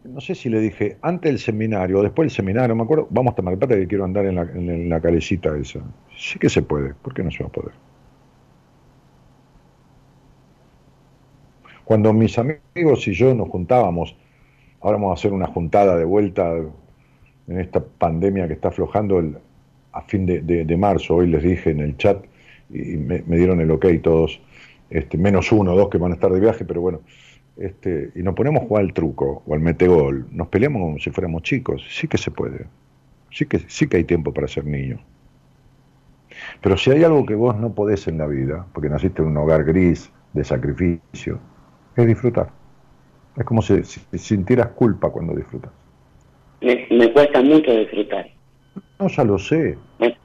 No 0.03 0.19
sé 0.19 0.33
si 0.35 0.49
le 0.49 0.59
dije 0.59 0.97
antes 1.01 1.31
del 1.31 1.39
seminario 1.39 1.99
o 1.99 2.03
después 2.03 2.25
del 2.27 2.35
seminario, 2.35 2.75
me 2.75 2.83
acuerdo, 2.83 3.07
vamos 3.11 3.33
a 3.33 3.35
tomar 3.35 3.57
plata 3.57 3.75
que 3.75 3.87
quiero 3.87 4.03
andar 4.03 4.25
en 4.25 4.35
la, 4.35 4.41
en 4.41 4.89
la 4.89 4.99
calecita 4.99 5.55
esa. 5.57 5.79
Sí 6.17 6.39
que 6.39 6.49
se 6.49 6.61
puede, 6.61 6.93
¿por 6.95 7.13
qué 7.13 7.23
no 7.23 7.31
se 7.31 7.43
va 7.43 7.49
a 7.49 7.51
poder? 7.51 7.73
Cuando 11.85 12.13
mis 12.13 12.37
amigos 12.37 13.07
y 13.07 13.13
yo 13.13 13.33
nos 13.35 13.49
juntábamos, 13.49 14.15
ahora 14.79 14.97
vamos 14.97 15.11
a 15.11 15.13
hacer 15.19 15.33
una 15.33 15.47
juntada 15.47 15.97
de 15.97 16.05
vuelta 16.05 16.53
en 17.47 17.59
esta 17.59 17.83
pandemia 17.83 18.47
que 18.47 18.53
está 18.53 18.69
aflojando 18.69 19.19
el, 19.19 19.37
a 19.91 20.01
fin 20.03 20.25
de, 20.25 20.77
marzo, 20.77 21.15
hoy 21.15 21.27
les 21.27 21.43
dije 21.43 21.71
en 21.71 21.81
el 21.81 21.97
chat 21.97 22.23
y 22.69 22.97
me, 22.97 23.19
dieron 23.21 23.59
el 23.59 23.71
ok 23.71 23.85
todos, 24.01 24.39
este, 24.89 25.17
menos 25.17 25.51
uno 25.51 25.73
o 25.73 25.75
dos 25.75 25.89
que 25.89 25.97
van 25.97 26.11
a 26.11 26.15
estar 26.15 26.31
de 26.31 26.39
viaje, 26.39 26.63
pero 26.63 26.81
bueno, 26.81 27.01
este, 27.57 28.11
y 28.15 28.23
nos 28.23 28.35
ponemos 28.35 28.63
a 28.63 28.65
jugar 28.65 28.83
al 28.83 28.93
truco 28.93 29.43
o 29.45 29.53
al 29.53 29.59
metegol, 29.59 30.27
nos 30.31 30.47
peleamos 30.47 30.81
como 30.81 30.99
si 30.99 31.11
fuéramos 31.11 31.43
chicos, 31.43 31.83
sí 31.89 32.07
que 32.07 32.17
se 32.17 32.31
puede, 32.31 32.65
sí 33.31 33.45
que, 33.45 33.59
sí 33.59 33.87
que 33.87 33.97
hay 33.97 34.03
tiempo 34.03 34.33
para 34.33 34.47
ser 34.47 34.65
niño. 34.65 34.99
Pero 36.61 36.77
si 36.77 36.91
hay 36.91 37.03
algo 37.03 37.25
que 37.25 37.35
vos 37.35 37.57
no 37.57 37.73
podés 37.73 38.07
en 38.07 38.17
la 38.17 38.27
vida, 38.27 38.65
porque 38.73 38.89
naciste 38.89 39.21
en 39.21 39.29
un 39.29 39.37
hogar 39.37 39.63
gris, 39.63 40.11
de 40.33 40.43
sacrificio, 40.43 41.39
es 41.95 42.07
disfrutar. 42.07 42.49
Es 43.37 43.45
como 43.45 43.61
si, 43.61 43.83
sintieras 43.83 44.67
culpa 44.69 45.09
cuando 45.09 45.35
disfrutas. 45.35 45.71
Me, 46.61 47.11
cuesta 47.11 47.41
mucho 47.41 47.71
disfrutar. 47.75 48.29
No, 48.99 49.07
ya 49.07 49.23
lo 49.23 49.37
sé. 49.37 49.77
Me, 49.99 50.15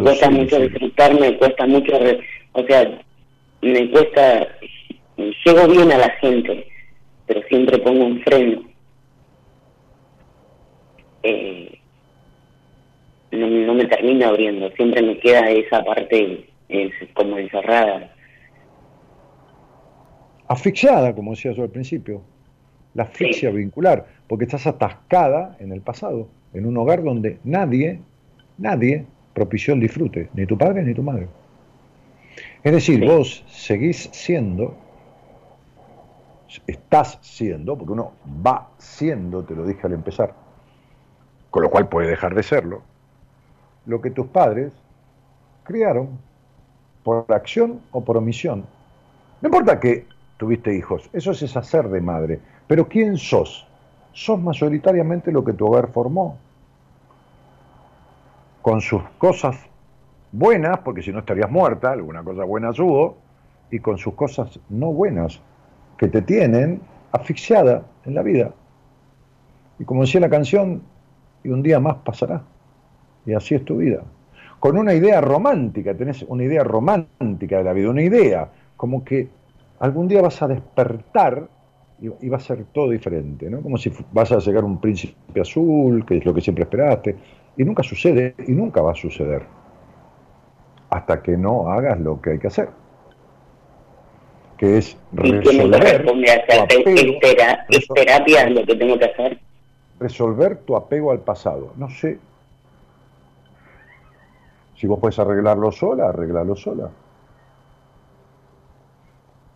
cuesta 0.00 0.30
mucho 0.30 0.58
disfrutar, 0.60 1.20
me 1.20 1.36
cuesta 1.36 1.66
mucho, 1.66 1.92
o 2.52 2.62
sea, 2.64 3.00
me 3.60 3.90
cuesta, 3.90 4.48
llego 5.44 5.68
bien 5.68 5.92
a 5.92 5.98
la 5.98 6.10
gente, 6.20 6.66
pero 7.26 7.42
siempre 7.48 7.78
pongo 7.78 8.06
un 8.06 8.20
freno. 8.22 8.62
Eh, 11.22 11.78
no, 13.32 13.74
me 13.74 13.84
termina 13.84 14.28
abriendo, 14.28 14.70
siempre 14.72 15.02
me 15.02 15.18
queda 15.18 15.50
esa 15.50 15.84
parte 15.84 16.48
como 17.14 17.38
encerrada 17.38 18.12
asfixiada, 20.48 21.14
como 21.14 21.32
decía 21.32 21.52
yo 21.52 21.62
al 21.62 21.70
principio, 21.70 22.22
la 22.94 23.04
asfixia 23.04 23.50
vincular, 23.50 24.06
porque 24.26 24.46
estás 24.46 24.66
atascada 24.66 25.56
en 25.60 25.72
el 25.72 25.82
pasado, 25.82 26.28
en 26.54 26.66
un 26.66 26.76
hogar 26.78 27.02
donde 27.02 27.38
nadie, 27.44 28.00
nadie 28.56 29.04
propició 29.34 29.74
el 29.74 29.80
disfrute, 29.80 30.30
ni 30.34 30.46
tu 30.46 30.58
padre 30.58 30.82
ni 30.82 30.94
tu 30.94 31.02
madre. 31.02 31.28
Es 32.64 32.72
decir, 32.72 33.04
vos 33.04 33.44
seguís 33.46 34.08
siendo, 34.12 34.76
estás 36.66 37.18
siendo, 37.20 37.76
porque 37.76 37.92
uno 37.92 38.12
va 38.44 38.70
siendo, 38.78 39.44
te 39.44 39.54
lo 39.54 39.66
dije 39.66 39.86
al 39.86 39.92
empezar, 39.92 40.34
con 41.50 41.62
lo 41.62 41.70
cual 41.70 41.88
puede 41.88 42.08
dejar 42.08 42.34
de 42.34 42.42
serlo, 42.42 42.82
lo 43.86 44.00
que 44.00 44.10
tus 44.10 44.26
padres 44.26 44.72
criaron 45.64 46.18
por 47.02 47.24
acción 47.28 47.80
o 47.92 48.04
por 48.04 48.16
omisión. 48.16 48.64
No 49.40 49.48
importa 49.48 49.78
que 49.78 50.06
tuviste 50.36 50.74
hijos. 50.74 51.10
Eso 51.12 51.32
es 51.32 51.56
hacer 51.56 51.88
de 51.88 52.00
madre. 52.00 52.40
Pero 52.66 52.88
¿quién 52.88 53.16
sos? 53.16 53.66
Sos 54.12 54.40
mayoritariamente 54.40 55.30
lo 55.30 55.44
que 55.44 55.52
tu 55.52 55.66
hogar 55.66 55.88
formó. 55.88 56.38
Con 58.62 58.80
sus 58.80 59.02
cosas 59.18 59.56
buenas, 60.32 60.78
porque 60.78 61.02
si 61.02 61.12
no 61.12 61.20
estarías 61.20 61.50
muerta, 61.50 61.92
alguna 61.92 62.22
cosa 62.22 62.44
buena 62.44 62.70
hubo, 62.70 63.16
y 63.70 63.80
con 63.80 63.98
sus 63.98 64.14
cosas 64.14 64.58
no 64.68 64.92
buenas, 64.92 65.40
que 65.98 66.08
te 66.08 66.22
tienen 66.22 66.80
asfixiada 67.12 67.82
en 68.04 68.14
la 68.14 68.22
vida. 68.22 68.52
Y 69.78 69.84
como 69.84 70.02
decía 70.02 70.20
la 70.20 70.30
canción, 70.30 70.82
y 71.44 71.48
un 71.48 71.62
día 71.62 71.80
más 71.80 71.96
pasará. 71.96 72.42
Y 73.26 73.34
así 73.34 73.54
es 73.54 73.64
tu 73.64 73.76
vida. 73.76 74.02
Con 74.60 74.76
una 74.76 74.94
idea 74.94 75.20
romántica, 75.20 75.94
tenés 75.94 76.22
una 76.22 76.44
idea 76.44 76.64
romántica 76.64 77.58
de 77.58 77.64
la 77.64 77.72
vida, 77.72 77.90
una 77.90 78.02
idea 78.02 78.48
como 78.76 79.04
que 79.04 79.28
algún 79.80 80.08
día 80.08 80.22
vas 80.22 80.40
a 80.42 80.48
despertar 80.48 81.48
y, 82.00 82.28
va 82.28 82.36
a 82.36 82.40
ser 82.40 82.64
todo 82.72 82.90
diferente, 82.90 83.50
¿no? 83.50 83.60
Como 83.60 83.76
si 83.76 83.92
vas 84.12 84.30
a 84.30 84.38
llegar 84.38 84.64
un 84.64 84.80
príncipe 84.80 85.40
azul, 85.40 86.04
que 86.06 86.18
es 86.18 86.24
lo 86.24 86.32
que 86.32 86.40
siempre 86.40 86.62
esperaste, 86.62 87.16
y 87.56 87.64
nunca 87.64 87.82
sucede 87.82 88.34
y 88.46 88.52
nunca 88.52 88.80
va 88.82 88.92
a 88.92 88.94
suceder 88.94 89.42
hasta 90.90 91.22
que 91.22 91.36
no 91.36 91.68
hagas 91.68 92.00
lo 92.00 92.20
que 92.20 92.30
hay 92.30 92.38
que 92.38 92.46
hacer, 92.46 92.68
que 94.58 94.78
es 94.78 94.96
resolver 95.12 96.04
tu 96.04 96.10
apego, 96.10 96.90
¿Es 97.68 97.88
terapia 97.94 98.50
lo 98.50 98.64
que 98.64 98.74
tengo 98.74 98.98
que 98.98 99.04
hacer? 99.04 99.38
Resolver 100.00 100.58
tu 100.58 100.76
apego 100.76 101.12
al 101.12 101.20
pasado. 101.20 101.72
No 101.76 101.88
sé. 101.88 102.18
Si 104.76 104.86
vos 104.86 104.98
puedes 105.00 105.18
arreglarlo 105.18 105.72
sola, 105.72 106.08
arreglarlo 106.08 106.54
sola 106.56 106.90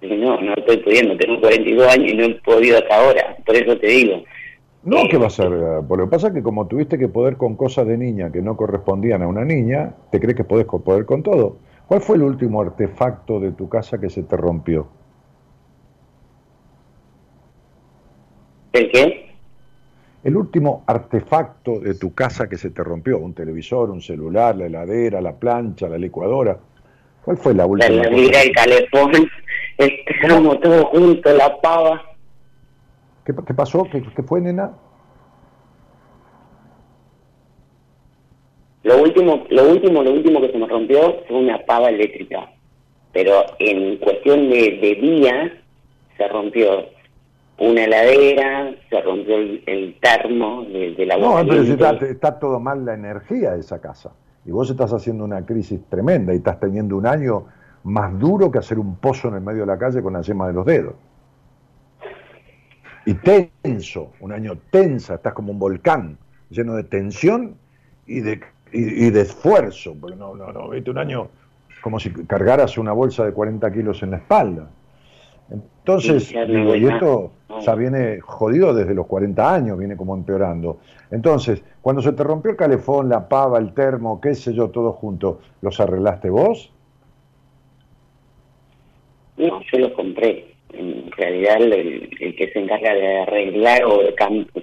no, 0.09 0.41
no 0.41 0.55
estoy 0.55 0.79
pudiendo, 0.79 1.17
tengo 1.17 1.41
42 1.41 1.89
años 1.89 2.13
y 2.13 2.17
no 2.17 2.25
he 2.25 2.35
podido 2.41 2.79
hasta 2.79 2.95
ahora, 2.97 3.37
por 3.45 3.55
eso 3.55 3.77
te 3.79 3.87
digo. 3.87 4.23
No, 4.85 5.09
¿qué 5.09 5.17
va 5.17 5.29
a 5.29 5.31
ser? 5.31 5.49
Por 5.87 5.99
lo 5.99 6.07
que 6.07 6.11
pasa 6.11 6.29
es 6.29 6.35
que 6.35 6.43
como 6.43 6.67
tuviste 6.67 6.99
que 6.99 7.09
poder 7.09 7.37
con 7.37 7.55
cosas 7.55 7.87
de 7.87 7.97
niña 7.97 8.33
que 8.33 8.43
no 8.43 8.57
correspondían 8.57 9.23
a 9.23 9.29
una 9.29 9.45
niña, 9.45 9.95
te 10.11 10.19
crees 10.19 10.37
que 10.37 10.45
podés 10.45 10.67
poder 10.67 11.07
con 11.07 11.23
todo. 11.23 11.57
¿Cuál 11.93 12.01
fue 12.01 12.17
el 12.17 12.23
último 12.23 12.63
artefacto 12.63 13.39
de 13.39 13.53
tu 13.53 13.69
casa 13.69 14.01
que 14.01 14.09
se 14.09 14.23
te 14.23 14.35
rompió? 14.35 14.89
¿El 18.73 18.91
qué? 18.91 19.35
El 20.25 20.39
último 20.39 20.85
artefacto 20.87 21.81
de 21.81 21.95
tu 21.97 22.15
casa 22.15 22.49
que 22.49 22.57
se 22.57 22.71
te 22.71 22.83
rompió, 22.83 23.19
un 23.19 23.35
televisor, 23.35 23.91
un 23.91 24.01
celular, 24.01 24.57
la 24.57 24.65
heladera, 24.65 25.21
la 25.21 25.35
plancha, 25.35 25.87
la 25.87 25.99
licuadora. 25.99 26.59
¿Cuál 27.27 27.37
fue 27.37 27.53
la 27.53 27.67
última? 27.67 27.95
La 27.95 28.09
heladera, 28.09 28.41
el 28.41 28.53
calefón. 28.53 29.13
Estamos 29.77 30.61
todos 30.63 30.85
juntos, 30.87 31.37
la 31.37 31.61
pava. 31.61 32.03
¿Qué, 33.23 33.35
qué 33.47 33.53
pasó? 33.53 33.87
¿Qué, 33.93 34.23
fue, 34.23 34.41
nena? 34.41 34.73
Lo 38.85 39.01
último, 39.01 39.45
lo 39.51 39.71
último, 39.71 40.03
lo 40.03 40.13
último 40.13 40.41
que 40.41 40.51
se 40.51 40.59
me 40.59 40.67
rompió 40.67 41.23
fue 41.29 41.39
una 41.39 41.59
pava 41.65 41.89
eléctrica. 41.89 42.51
Pero 43.13 43.45
en 43.59 43.97
cuestión 43.99 44.51
de, 44.51 44.79
de 44.81 44.95
día 45.01 45.53
se 46.17 46.29
rompió 46.29 46.87
una 47.59 47.85
heladera, 47.85 48.75
se 48.91 49.01
rompió 49.03 49.37
el, 49.37 49.97
termo 50.01 50.65
de, 50.65 51.07
la 51.07 51.17
No, 51.17 51.47
pero 51.47 51.63
está, 51.63 51.91
está 52.07 52.39
todo 52.39 52.59
mal 52.59 52.85
la 52.85 52.95
energía 52.95 53.53
de 53.53 53.61
esa 53.61 53.81
casa. 53.81 54.13
Y 54.45 54.51
vos 54.51 54.69
estás 54.71 54.93
haciendo 54.93 55.25
una 55.25 55.45
crisis 55.47 55.81
tremenda 55.89 56.33
y 56.33 56.39
estás 56.39 56.59
teniendo 56.59 56.97
un 56.97 57.07
año 57.07 57.47
más 57.85 58.19
duro 58.19 58.51
que 58.51 58.59
hacer 58.59 58.79
un 58.79 58.97
pozo 58.97 59.29
en 59.29 59.35
el 59.35 59.41
medio 59.43 59.61
de 59.61 59.67
la 59.67 59.79
calle 59.79 60.03
con 60.03 60.15
la 60.15 60.23
yema 60.23 60.49
de 60.49 60.53
los 60.55 60.67
dedos. 60.67 60.95
Y 63.05 63.15
tenso, 63.15 64.13
un 64.21 64.33
año 64.33 64.59
tensa, 64.71 65.15
estás 65.15 65.33
como 65.33 65.53
un 65.53 65.59
volcán, 65.59 66.19
lleno 66.51 66.75
de 66.75 66.85
tensión 66.85 67.57
y 68.07 68.21
de, 68.21 68.41
y, 68.73 69.11
de 69.11 69.21
esfuerzo, 69.21 69.95
porque 70.01 70.17
no, 70.17 70.35
no, 70.35 70.53
no, 70.53 70.71
viste 70.71 70.91
un 70.91 70.99
año 70.99 71.29
como 71.83 71.99
si 71.99 72.11
cargaras 72.11 72.79
una 72.79 72.93
bolsa 72.93 73.25
de 73.25 73.33
40 73.33 73.73
kilos 73.73 74.03
en 74.03 74.13
la 74.13 74.17
espalda. 74.19 74.71
Entonces, 75.51 76.29
digo, 76.29 76.75
y 76.77 76.87
esto 76.87 77.33
ya 77.61 77.75
viene 77.75 78.21
jodido 78.21 78.73
desde 78.73 78.95
los 78.95 79.07
40 79.07 79.55
años, 79.55 79.79
viene 79.79 79.97
como 79.97 80.15
empeorando. 80.15 80.79
Entonces, 81.11 81.63
cuando 81.83 82.01
se 82.01 82.13
te 82.13 82.23
rompió 82.23 82.53
el 82.53 82.57
calefón, 82.57 83.09
la 83.09 83.29
pava, 83.29 83.59
el 83.59 83.75
termo, 83.75 84.21
qué 84.21 84.35
sé 84.35 84.55
yo, 84.55 84.71
todo 84.71 84.93
junto, 84.93 85.41
¿los 85.61 85.79
arreglaste 85.81 86.31
vos? 86.31 86.73
No, 89.37 89.61
yo 89.71 89.79
lo 89.79 89.93
compré. 89.95 90.55
En 90.73 91.11
realidad 91.13 91.61
el, 91.61 92.09
que 92.19 92.51
se 92.53 92.61
encarga 92.61 92.95
de 92.95 93.19
arreglar 93.21 93.85
o 93.85 93.99
de 93.99 94.15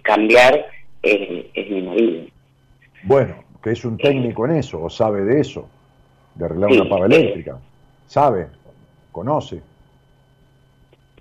cambiar 0.02 0.65
es, 1.03 1.69
mi 1.69 1.81
marido. 1.84 2.23
Bueno, 3.03 3.36
que 3.61 3.72
es 3.72 3.84
un 3.86 3.98
técnico 3.98 4.45
en 4.45 4.57
eso, 4.57 4.81
o 4.81 4.90
sabe 4.90 5.23
de 5.23 5.41
eso, 5.41 5.68
de 6.36 6.45
arreglar 6.45 6.72
una 6.72 6.90
pava 6.90 7.06
eléctrica. 7.06 7.60
Sabe, 8.07 8.48
conoce. 9.11 9.61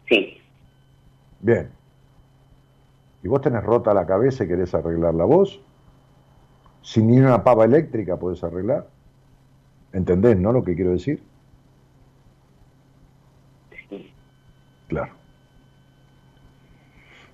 Sí. 0.09 0.39
Bien. 1.41 1.71
¿Y 3.23 3.29
vos 3.29 3.41
tenés 3.41 3.63
rota 3.63 3.93
la 3.93 4.07
cabeza 4.07 4.45
y 4.45 4.49
querés 4.49 4.75
arreglar 4.75 5.15
la 5.15 5.25
voz? 5.25 5.61
Sin 6.83 7.09
ni 7.09 7.19
una 7.19 7.43
pava 7.43 7.65
eléctrica 7.65 8.17
puedes 8.17 8.43
arreglar. 8.45 8.87
¿Entendés, 9.93 10.39
no, 10.39 10.53
lo 10.53 10.63
que 10.63 10.75
quiero 10.75 10.93
decir? 10.93 11.23
Claro. 14.87 15.13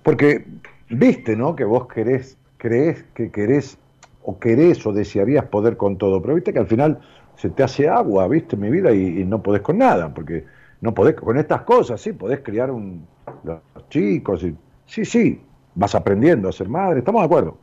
Porque 0.03 0.45
viste, 0.89 1.35
¿no? 1.35 1.55
Que 1.55 1.63
vos 1.63 1.87
querés, 1.87 2.37
crees 2.57 3.03
que 3.13 3.31
querés 3.31 3.77
o 4.25 4.39
querés 4.39 4.85
o 4.85 4.93
desearías 4.93 5.45
poder 5.45 5.77
con 5.77 5.97
todo, 5.97 6.21
pero 6.21 6.35
viste 6.35 6.53
que 6.53 6.59
al 6.59 6.67
final 6.67 6.99
se 7.35 7.49
te 7.49 7.63
hace 7.63 7.87
agua, 7.89 8.27
viste, 8.27 8.55
mi 8.57 8.69
vida, 8.69 8.91
y, 8.93 9.23
no 9.25 9.41
podés 9.43 9.61
con 9.61 9.77
nada, 9.77 10.13
porque 10.13 10.45
no 10.81 10.93
podés 10.93 11.15
con 11.15 11.37
estas 11.37 11.61
cosas, 11.61 12.01
sí, 12.01 12.13
podés 12.13 12.39
criar 12.41 12.71
un, 12.71 13.05
los 13.43 13.59
chicos, 13.89 14.43
y, 14.43 14.55
sí, 14.85 15.05
sí, 15.05 15.41
vas 15.75 15.95
aprendiendo 15.95 16.49
a 16.49 16.51
ser 16.51 16.69
madre, 16.69 16.99
estamos 16.99 17.21
de 17.21 17.25
acuerdo. 17.25 17.57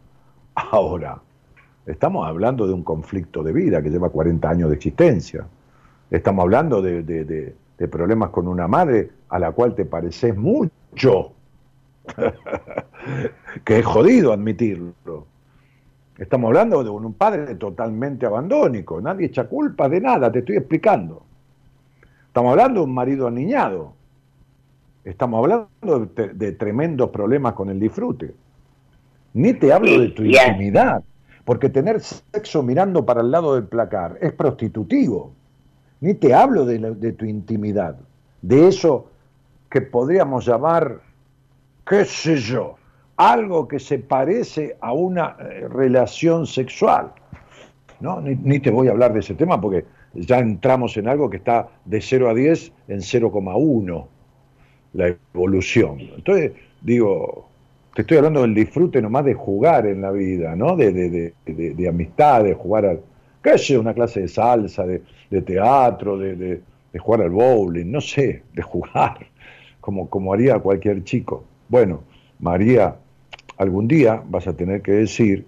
Ahora, 0.55 1.18
estamos 1.86 2.26
hablando 2.26 2.66
de 2.66 2.74
un 2.74 2.82
conflicto 2.84 3.43
de 3.43 3.52
vida 3.52 3.82
que 3.82 3.90
lleva 3.90 4.10
40 4.10 4.48
años 4.51 4.68
de 4.70 4.76
existencia. 4.76 5.47
Estamos 6.10 6.43
hablando 6.44 6.82
de, 6.82 7.02
de- 7.02 7.24
de- 7.24 7.56
de 7.78 7.89
problemas 7.89 8.30
con 8.30 8.47
una 8.48 8.68
madre 8.68 9.10
a 9.30 9.39
la 9.39 9.52
cual 9.52 9.74
te 9.74 9.84
pareces 9.84 10.36
mucho. 10.36 11.32
que 13.64 13.78
es 13.78 13.86
jodido 13.86 14.32
admitirlo. 14.32 15.26
Estamos 16.22 16.48
hablando 16.48 16.84
de 16.84 16.90
un 16.90 17.14
padre 17.14 17.56
totalmente 17.56 18.26
abandónico. 18.26 19.00
Nadie 19.00 19.26
echa 19.26 19.44
culpa 19.48 19.88
de 19.88 20.00
nada, 20.00 20.30
te 20.30 20.38
estoy 20.38 20.56
explicando. 20.56 21.24
Estamos 22.28 22.52
hablando 22.52 22.80
de 22.80 22.86
un 22.86 22.94
marido 22.94 23.26
aniñado. 23.26 23.94
Estamos 25.04 25.38
hablando 25.40 26.06
de, 26.14 26.28
de 26.28 26.52
tremendos 26.52 27.10
problemas 27.10 27.54
con 27.54 27.70
el 27.70 27.80
disfrute. 27.80 28.32
Ni 29.34 29.52
te 29.54 29.72
hablo 29.72 29.90
de 29.98 30.08
tu 30.10 30.22
intimidad, 30.52 31.02
porque 31.44 31.68
tener 31.68 32.00
sexo 32.00 32.62
mirando 32.62 33.04
para 33.04 33.20
el 33.22 33.30
lado 33.32 33.56
del 33.56 33.64
placar 33.64 34.16
es 34.20 34.32
prostitutivo. 34.32 35.32
Ni 36.00 36.14
te 36.14 36.34
hablo 36.34 36.64
de, 36.64 36.78
la- 36.78 36.90
de 36.92 37.12
tu 37.14 37.24
intimidad, 37.24 37.96
de 38.42 38.68
eso 38.68 39.08
que 39.68 39.80
podríamos 39.80 40.46
llamar, 40.46 41.00
qué 41.84 42.04
sé 42.04 42.36
yo, 42.36 42.76
algo 43.30 43.68
que 43.68 43.78
se 43.78 43.98
parece 43.98 44.76
a 44.80 44.92
una 44.92 45.36
eh, 45.38 45.68
relación 45.68 46.46
sexual. 46.46 47.12
¿no? 48.00 48.20
Ni, 48.20 48.58
te 48.58 48.70
voy 48.70 48.88
a 48.88 48.90
hablar 48.92 49.12
de 49.12 49.20
ese 49.20 49.34
tema 49.34 49.60
porque 49.60 49.84
ya 50.14 50.38
entramos 50.38 50.96
en 50.96 51.08
algo 51.08 51.30
que 51.30 51.36
está 51.36 51.68
de 51.84 52.00
0 52.00 52.30
a 52.30 52.34
10 52.34 52.72
en 52.88 52.98
0,1 53.00 54.06
la 54.94 55.14
evolución. 55.34 56.00
Entonces, 56.00 56.52
digo, 56.80 57.48
te 57.94 58.02
estoy 58.02 58.18
hablando 58.18 58.42
del 58.42 58.54
disfrute 58.54 59.00
nomás 59.00 59.24
de 59.24 59.34
jugar 59.34 59.86
en 59.86 60.02
la 60.02 60.10
vida, 60.10 60.54
¿no? 60.56 60.76
De, 60.76 60.92
de, 60.92 61.32
de, 61.46 61.74
de- 61.74 61.88
amistad, 61.88 62.44
de 62.44 62.54
jugar 62.54 62.86
al, 62.86 63.00
qué 63.42 63.56
sé, 63.56 63.78
una 63.78 63.94
clase 63.94 64.20
de 64.22 64.28
salsa, 64.28 64.84
de, 64.84 65.00
teatro, 65.42 66.18
de 66.18 66.60
jugar 66.98 67.22
al 67.22 67.30
bowling, 67.30 67.90
no 67.90 68.00
sé, 68.00 68.42
de 68.52 68.62
jugar, 68.62 69.26
como, 69.80 70.08
como 70.10 70.32
haría 70.34 70.58
cualquier 70.58 71.04
chico. 71.04 71.44
Bueno, 71.68 72.02
María, 72.38 72.96
algún 73.62 73.89
día 73.89 74.22
vas 74.28 74.47
a 74.47 74.55
tener 74.56 74.82
que 74.82 74.93
decir, 74.93 75.44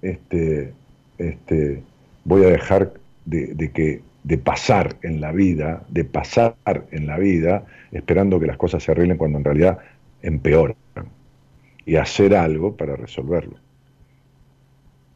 este, 0.00 0.72
este, 1.18 1.82
voy 2.24 2.44
a 2.44 2.48
dejar 2.48 2.92
de, 3.24 3.54
de 3.54 3.70
que 3.70 4.00
de 4.24 4.38
pasar 4.38 4.96
en 5.02 5.20
la 5.20 5.32
vida, 5.32 5.82
de 5.88 6.04
pasar 6.04 6.54
en 6.92 7.06
la 7.06 7.18
vida, 7.18 7.64
esperando 7.90 8.38
que 8.38 8.46
las 8.46 8.56
cosas 8.56 8.82
se 8.82 8.92
arreglen 8.92 9.16
cuando 9.18 9.38
en 9.38 9.44
realidad 9.44 9.78
empeoran, 10.22 10.76
y 11.84 11.96
hacer 11.96 12.34
algo 12.36 12.76
para 12.76 12.94
resolverlo. 12.94 13.56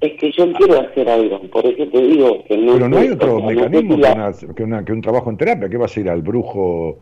Es 0.01 0.13
que 0.21 0.31
yo 0.33 0.53
quiero 0.53 0.81
hacer 0.81 1.09
algo, 1.09 1.41
por 1.51 1.65
eso 1.65 1.89
te 1.89 2.01
digo 2.03 2.45
que 2.45 2.59
no 2.59 2.73
Pero 2.75 2.89
no 2.89 2.99
hay 2.99 3.09
otro 3.11 3.41
mecanismo 3.41 3.97
que, 3.97 4.03
una- 4.03 4.33
que 4.57 4.63
una- 4.65 4.85
que 4.85 4.93
un 4.93 5.01
trabajo 5.01 5.31
en 5.31 5.37
terapia. 5.37 5.69
¿Qué 5.69 5.77
vas 5.77 5.97
a 5.97 6.01
ir 6.01 6.11
al 6.11 6.21
brujo, 6.23 6.99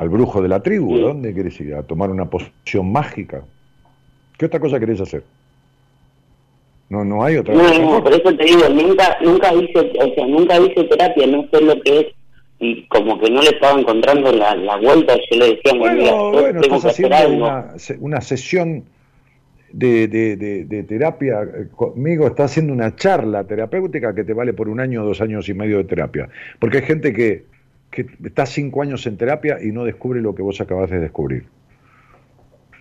al 0.00 0.08
brujo 0.08 0.40
de 0.42 0.48
la 0.48 0.60
tribu? 0.60 0.96
Sí. 0.96 1.02
¿A 1.02 1.06
dónde 1.08 1.34
querés 1.34 1.60
ir? 1.60 1.74
¿A 1.74 1.82
tomar 1.82 2.10
una 2.10 2.24
poción 2.28 2.90
mágica? 2.90 3.42
¿Qué 4.38 4.46
otra 4.46 4.58
cosa 4.58 4.80
querés 4.80 5.00
hacer? 5.00 5.22
No, 6.88 7.04
no 7.04 7.22
hay 7.22 7.36
otra, 7.36 7.54
No, 7.54 7.62
otra 7.62 7.78
no, 7.78 7.88
cosa. 7.88 8.02
por 8.02 8.12
eso 8.14 8.36
te 8.36 8.44
digo, 8.44 8.68
nunca, 8.70 9.16
nunca 9.22 9.54
hice, 9.54 9.78
o 9.78 10.14
sea, 10.14 10.26
nunca 10.26 10.58
hice 10.58 10.84
terapia, 10.84 11.26
no 11.28 11.46
sé 11.52 11.60
lo 11.60 11.80
que 11.82 12.00
es, 12.00 12.06
y 12.58 12.82
como 12.88 13.20
que 13.20 13.30
no 13.30 13.40
le 13.42 13.50
estaba 13.50 13.78
encontrando 13.78 14.32
la, 14.32 14.54
la 14.56 14.76
vuelta, 14.76 15.14
yo 15.30 15.38
le 15.38 15.54
decía, 15.54 15.72
mira, 15.74 15.92
Bueno, 15.94 16.32
yo 16.32 16.40
bueno, 16.40 16.60
estás 16.62 16.84
haciendo 16.86 17.28
una, 17.36 17.78
se- 17.78 17.96
una 18.00 18.20
sesión 18.20 18.84
de, 19.72 20.08
de- 20.08 20.36
de- 20.36 20.64
de 20.64 20.82
terapia 20.82 21.42
eh, 21.42 21.68
conmigo, 21.76 22.26
estás 22.26 22.50
haciendo 22.50 22.72
una 22.72 22.96
charla 22.96 23.44
terapéutica 23.44 24.12
que 24.14 24.24
te 24.24 24.32
vale 24.32 24.52
por 24.52 24.68
un 24.68 24.80
año 24.80 25.02
o 25.02 25.06
dos 25.06 25.20
años 25.20 25.48
y 25.48 25.54
medio 25.54 25.76
de 25.78 25.84
terapia. 25.84 26.28
Porque 26.58 26.78
hay 26.78 26.84
gente 26.84 27.12
que, 27.12 27.44
que 27.90 28.06
está 28.24 28.46
cinco 28.46 28.82
años 28.82 29.06
en 29.06 29.16
terapia 29.16 29.58
y 29.62 29.72
no 29.72 29.84
descubre 29.84 30.20
lo 30.20 30.34
que 30.34 30.42
vos 30.42 30.60
acabas 30.60 30.90
de 30.90 31.00
descubrir. 31.00 31.44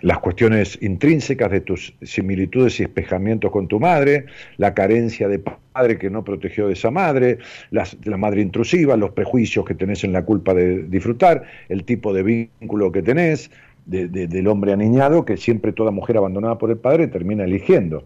Las 0.01 0.19
cuestiones 0.19 0.77
intrínsecas 0.81 1.51
de 1.51 1.59
tus 1.59 1.93
similitudes 2.01 2.79
y 2.79 2.83
espejamientos 2.83 3.51
con 3.51 3.67
tu 3.67 3.81
madre, 3.81 4.27
la 4.55 4.73
carencia 4.73 5.27
de 5.27 5.39
padre 5.39 5.97
que 5.97 6.09
no 6.09 6.23
protegió 6.23 6.67
de 6.67 6.73
esa 6.73 6.89
madre, 6.89 7.39
las- 7.69 7.97
la 8.05 8.15
madre 8.15 8.41
intrusiva, 8.41 8.95
los 8.95 9.11
prejuicios 9.11 9.65
que 9.65 9.73
tenés 9.75 10.05
en 10.05 10.13
la 10.13 10.23
culpa 10.23 10.53
de 10.53 10.83
disfrutar, 10.83 11.43
el 11.67 11.83
tipo 11.83 12.13
de 12.13 12.23
vínculo 12.23 12.93
que 12.93 13.01
tenés, 13.01 13.51
de- 13.85 14.07
de- 14.07 14.27
del 14.27 14.47
hombre 14.47 14.71
aniñado 14.71 15.25
que 15.25 15.35
siempre 15.35 15.73
toda 15.73 15.91
mujer 15.91 16.15
abandonada 16.15 16.57
por 16.57 16.69
el 16.69 16.77
padre 16.77 17.07
termina 17.07 17.43
eligiendo. 17.43 18.05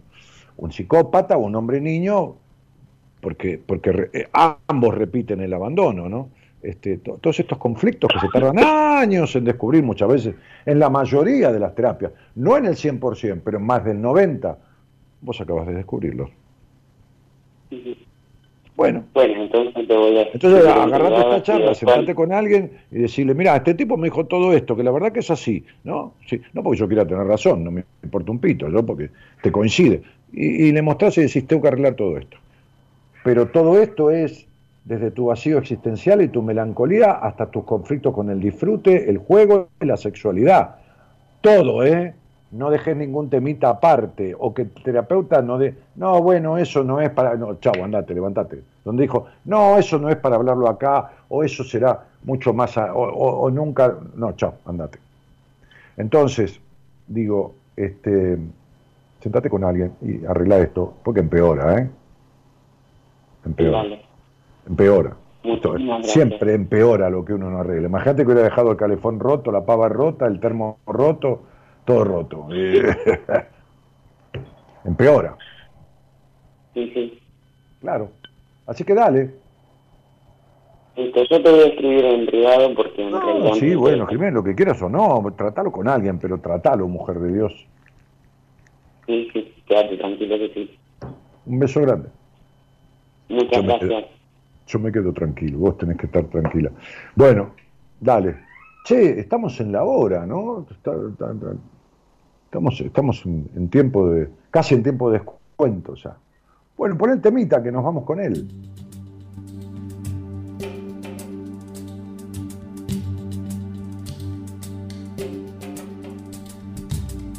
Un 0.57 0.71
psicópata 0.71 1.37
o 1.37 1.41
un 1.41 1.55
hombre 1.55 1.79
niño, 1.79 2.35
porque, 3.21 3.59
porque 3.63 4.09
eh, 4.13 4.27
ambos 4.67 4.95
repiten 4.97 5.41
el 5.41 5.53
abandono, 5.53 6.09
¿no? 6.09 6.29
Este, 6.63 6.97
to- 6.99 7.17
todos 7.19 7.39
estos 7.41 7.57
conflictos 7.57 8.09
que 8.13 8.19
se 8.19 8.29
tardan 8.29 8.57
años 8.59 9.35
en 9.35 9.43
descubrir 9.43 9.83
muchas 9.83 10.07
veces, 10.07 10.35
en 10.65 10.79
la 10.79 10.89
mayoría 10.89 11.51
de 11.51 11.59
las 11.59 11.75
terapias, 11.75 12.13
no 12.35 12.55
en 12.57 12.65
el 12.65 12.75
100%, 12.75 13.41
pero 13.43 13.57
en 13.57 13.65
más 13.65 13.83
del 13.83 13.97
90%, 14.01 14.55
vos 15.21 15.41
acabas 15.41 15.67
de 15.67 15.73
descubrirlos. 15.73 16.29
Bueno, 18.75 19.03
Bueno, 19.13 19.43
entonces 19.43 19.87
te 19.87 19.95
voy 19.95 20.17
a... 20.17 20.23
entonces 20.23 20.63
te 20.63 20.69
agarrate 20.69 21.15
esta 21.15 21.43
charla, 21.43 21.75
sentate 21.75 22.15
con 22.15 22.31
alguien 22.33 22.71
y 22.91 22.99
decirle, 22.99 23.35
mira, 23.35 23.55
este 23.55 23.75
tipo 23.75 23.97
me 23.97 24.07
dijo 24.07 24.25
todo 24.25 24.51
esto, 24.53 24.75
que 24.75 24.83
la 24.83 24.89
verdad 24.91 25.11
que 25.11 25.19
es 25.19 25.29
así, 25.29 25.63
¿no? 25.83 26.13
Sí, 26.27 26.41
no 26.53 26.63
porque 26.63 26.79
yo 26.79 26.87
quiera 26.87 27.05
tener 27.05 27.25
razón, 27.27 27.63
no 27.63 27.69
me 27.71 27.83
importa 28.01 28.31
un 28.31 28.39
pito, 28.39 28.67
yo 28.69 28.83
porque 28.83 29.09
te 29.43 29.51
coincide. 29.51 30.01
Y, 30.31 30.67
y 30.67 30.71
le 30.71 30.81
mostrás 30.81 31.17
y 31.19 31.21
decís, 31.21 31.45
tengo 31.45 31.61
que 31.61 31.67
arreglar 31.67 31.93
todo 31.93 32.17
esto. 32.17 32.37
Pero 33.23 33.47
todo 33.49 33.79
esto 33.79 34.09
es 34.09 34.47
desde 34.85 35.11
tu 35.11 35.27
vacío 35.27 35.57
existencial 35.57 36.21
y 36.21 36.27
tu 36.27 36.41
melancolía 36.41 37.11
hasta 37.11 37.45
tus 37.45 37.63
conflictos 37.63 38.13
con 38.13 38.29
el 38.29 38.39
disfrute, 38.39 39.09
el 39.09 39.17
juego 39.17 39.69
y 39.79 39.85
la 39.85 39.97
sexualidad. 39.97 40.75
Todo, 41.41 41.83
¿eh? 41.85 42.13
No 42.51 42.69
dejes 42.69 42.95
ningún 42.95 43.29
temita 43.29 43.69
aparte, 43.69 44.35
o 44.37 44.53
que 44.53 44.63
el 44.63 44.69
terapeuta 44.69 45.41
no 45.41 45.57
de, 45.57 45.73
no, 45.95 46.21
bueno, 46.21 46.57
eso 46.57 46.83
no 46.83 47.01
es 47.01 47.09
para, 47.09 47.35
no, 47.35 47.55
chavo, 47.55 47.83
andate, 47.83 48.13
levantate. 48.13 48.61
Donde 48.85 49.03
dijo, 49.03 49.25
no, 49.45 49.77
eso 49.79 49.97
no 49.97 50.09
es 50.09 50.17
para 50.17 50.35
hablarlo 50.35 50.69
acá, 50.69 51.11
o 51.29 51.43
eso 51.43 51.63
será 51.63 52.03
mucho 52.23 52.53
más, 52.53 52.77
o, 52.77 53.49
nunca, 53.49 53.97
no, 54.15 54.33
chao, 54.33 54.55
andate. 54.65 54.99
Entonces, 55.97 56.59
digo, 57.07 57.55
este, 57.75 58.37
sentate 59.19 59.49
con 59.49 59.63
alguien 59.63 59.93
y 60.01 60.23
arregla 60.25 60.59
esto, 60.59 60.93
porque 61.03 61.21
empeora, 61.21 61.79
¿eh? 61.79 61.89
Empeora. 63.45 64.12
Empeora. 64.67 65.15
Siempre 66.03 66.53
empeora 66.53 67.09
lo 67.09 67.25
que 67.25 67.33
uno 67.33 67.49
no 67.49 67.59
arregla. 67.59 67.87
Imagínate 67.89 68.21
que 68.23 68.31
hubiera 68.31 68.43
dejado 68.43 68.71
el 68.71 68.77
calefón 68.77 69.19
roto, 69.19 69.51
la 69.51 69.65
pava 69.65 69.89
rota, 69.89 70.25
el 70.25 70.39
termo 70.39 70.77
roto, 70.85 71.41
todo 71.85 72.03
roto. 72.05 72.47
Eh, 72.53 72.81
empeora, 74.85 75.35
Sí, 76.73 76.91
sí. 76.93 77.19
claro. 77.81 78.09
Así 78.65 78.83
que 78.83 78.93
dale. 78.95 79.31
Yo 80.95 81.11
te 81.11 81.51
voy 81.51 81.59
a 81.59 81.65
escribir 81.67 82.05
en 82.05 82.25
privado 82.27 82.73
porque 82.75 83.01
en 83.05 83.11
realidad... 83.11 83.49
No, 83.49 83.55
sí, 83.55 83.75
bueno. 83.75 84.07
Jiménez, 84.07 84.33
lo 84.35 84.43
que 84.43 84.55
quieras 84.55 84.81
o 84.81 84.89
no, 84.89 85.23
tratalo 85.35 85.71
con 85.71 85.87
alguien, 85.87 86.19
pero 86.19 86.39
tratalo, 86.39 86.87
mujer 86.87 87.19
de 87.19 87.33
Dios. 87.33 87.67
Sí, 89.07 89.27
sí, 89.33 89.53
quédate 89.67 89.97
tranquilo 89.97 90.37
que 90.37 90.53
sí. 90.53 90.79
Un 91.45 91.59
beso 91.59 91.81
grande. 91.81 92.09
Muchas 93.27 93.51
Yo 93.51 93.63
gracias. 93.63 94.05
Yo 94.67 94.79
me 94.79 94.91
quedo 94.91 95.13
tranquilo, 95.13 95.59
vos 95.59 95.77
tenés 95.77 95.97
que 95.97 96.05
estar 96.05 96.25
tranquila. 96.25 96.71
Bueno, 97.15 97.51
dale. 97.99 98.35
Che, 98.85 99.19
estamos 99.19 99.59
en 99.61 99.71
la 99.71 99.83
hora, 99.83 100.25
¿no? 100.25 100.65
Estamos 100.69 102.81
estamos 102.81 103.25
en, 103.25 103.49
en 103.55 103.69
tiempo 103.69 104.09
de. 104.09 104.29
casi 104.51 104.75
en 104.75 104.83
tiempo 104.83 105.09
de 105.09 105.19
descuento 105.19 105.95
ya. 105.95 106.17
Bueno, 106.77 106.97
pon 106.97 107.11
el 107.11 107.21
temita 107.21 107.61
que 107.61 107.71
nos 107.71 107.83
vamos 107.83 108.03
con 108.03 108.19
él. 108.19 108.47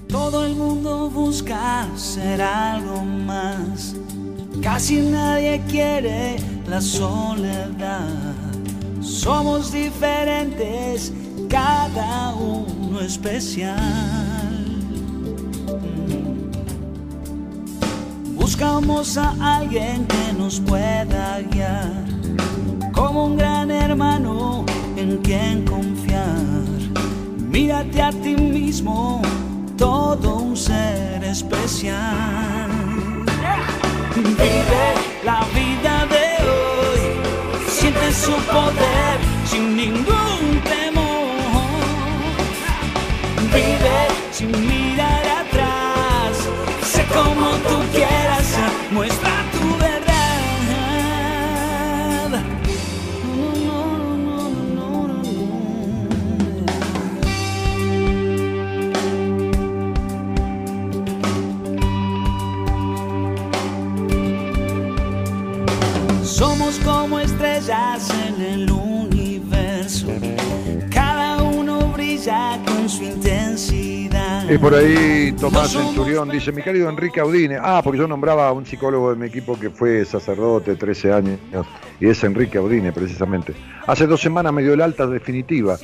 Todo 0.08 0.46
el 0.46 0.54
mundo 0.54 1.10
busca 1.10 1.88
ser 1.96 2.40
algo 2.40 3.02
más. 3.02 3.96
Casi 4.62 5.10
nadie 5.10 5.60
quiere 5.68 6.53
la 6.68 6.80
soledad. 6.80 8.34
Somos 9.00 9.72
diferentes, 9.72 11.12
cada 11.48 12.34
uno 12.34 13.00
especial. 13.00 14.54
Buscamos 18.34 19.16
a 19.16 19.56
alguien 19.56 20.06
que 20.06 20.32
nos 20.38 20.60
pueda 20.60 21.40
guiar, 21.50 22.04
como 22.92 23.26
un 23.26 23.36
gran 23.36 23.70
hermano 23.70 24.64
en 24.96 25.18
quien 25.18 25.64
confiar. 25.64 26.24
Mírate 27.50 28.02
a 28.02 28.10
ti 28.10 28.34
mismo, 28.36 29.22
todo 29.76 30.36
un 30.36 30.56
ser 30.56 31.24
especial. 31.24 32.70
Vive 34.16 34.84
la 35.24 35.44
vida 35.54 36.06
de 36.06 36.23
su 38.22 38.32
poder 38.54 39.18
sin 39.44 39.76
ningún 39.76 40.60
temor. 40.72 41.24
Vive 43.52 43.98
sin 44.30 44.50
mirar 44.68 45.23
estrellas 67.74 68.10
en 68.28 68.42
el 68.42 68.70
universo, 68.70 70.08
cada 70.90 71.42
uno 71.42 71.88
brilla 71.88 72.60
con 72.64 72.88
su 72.88 73.02
intensidad. 73.04 74.48
Y 74.48 74.58
por 74.58 74.74
ahí 74.74 75.32
Tomás 75.32 75.72
Centurión 75.72 76.28
dice, 76.28 76.52
mi 76.52 76.62
querido 76.62 76.88
Enrique 76.88 77.20
Audine, 77.20 77.58
ah, 77.60 77.80
porque 77.82 77.98
yo 77.98 78.06
nombraba 78.06 78.48
a 78.48 78.52
un 78.52 78.64
psicólogo 78.64 79.10
de 79.10 79.16
mi 79.16 79.26
equipo 79.26 79.58
que 79.58 79.70
fue 79.70 80.04
sacerdote, 80.04 80.76
13 80.76 81.12
años, 81.12 81.38
y 82.00 82.06
es 82.06 82.22
Enrique 82.24 82.58
Audine 82.58 82.92
precisamente. 82.92 83.54
Hace 83.86 84.06
dos 84.06 84.20
semanas 84.20 84.52
me 84.52 84.62
dio 84.62 84.74
el 84.74 84.80
alta 84.80 85.06
definitiva, 85.06 85.76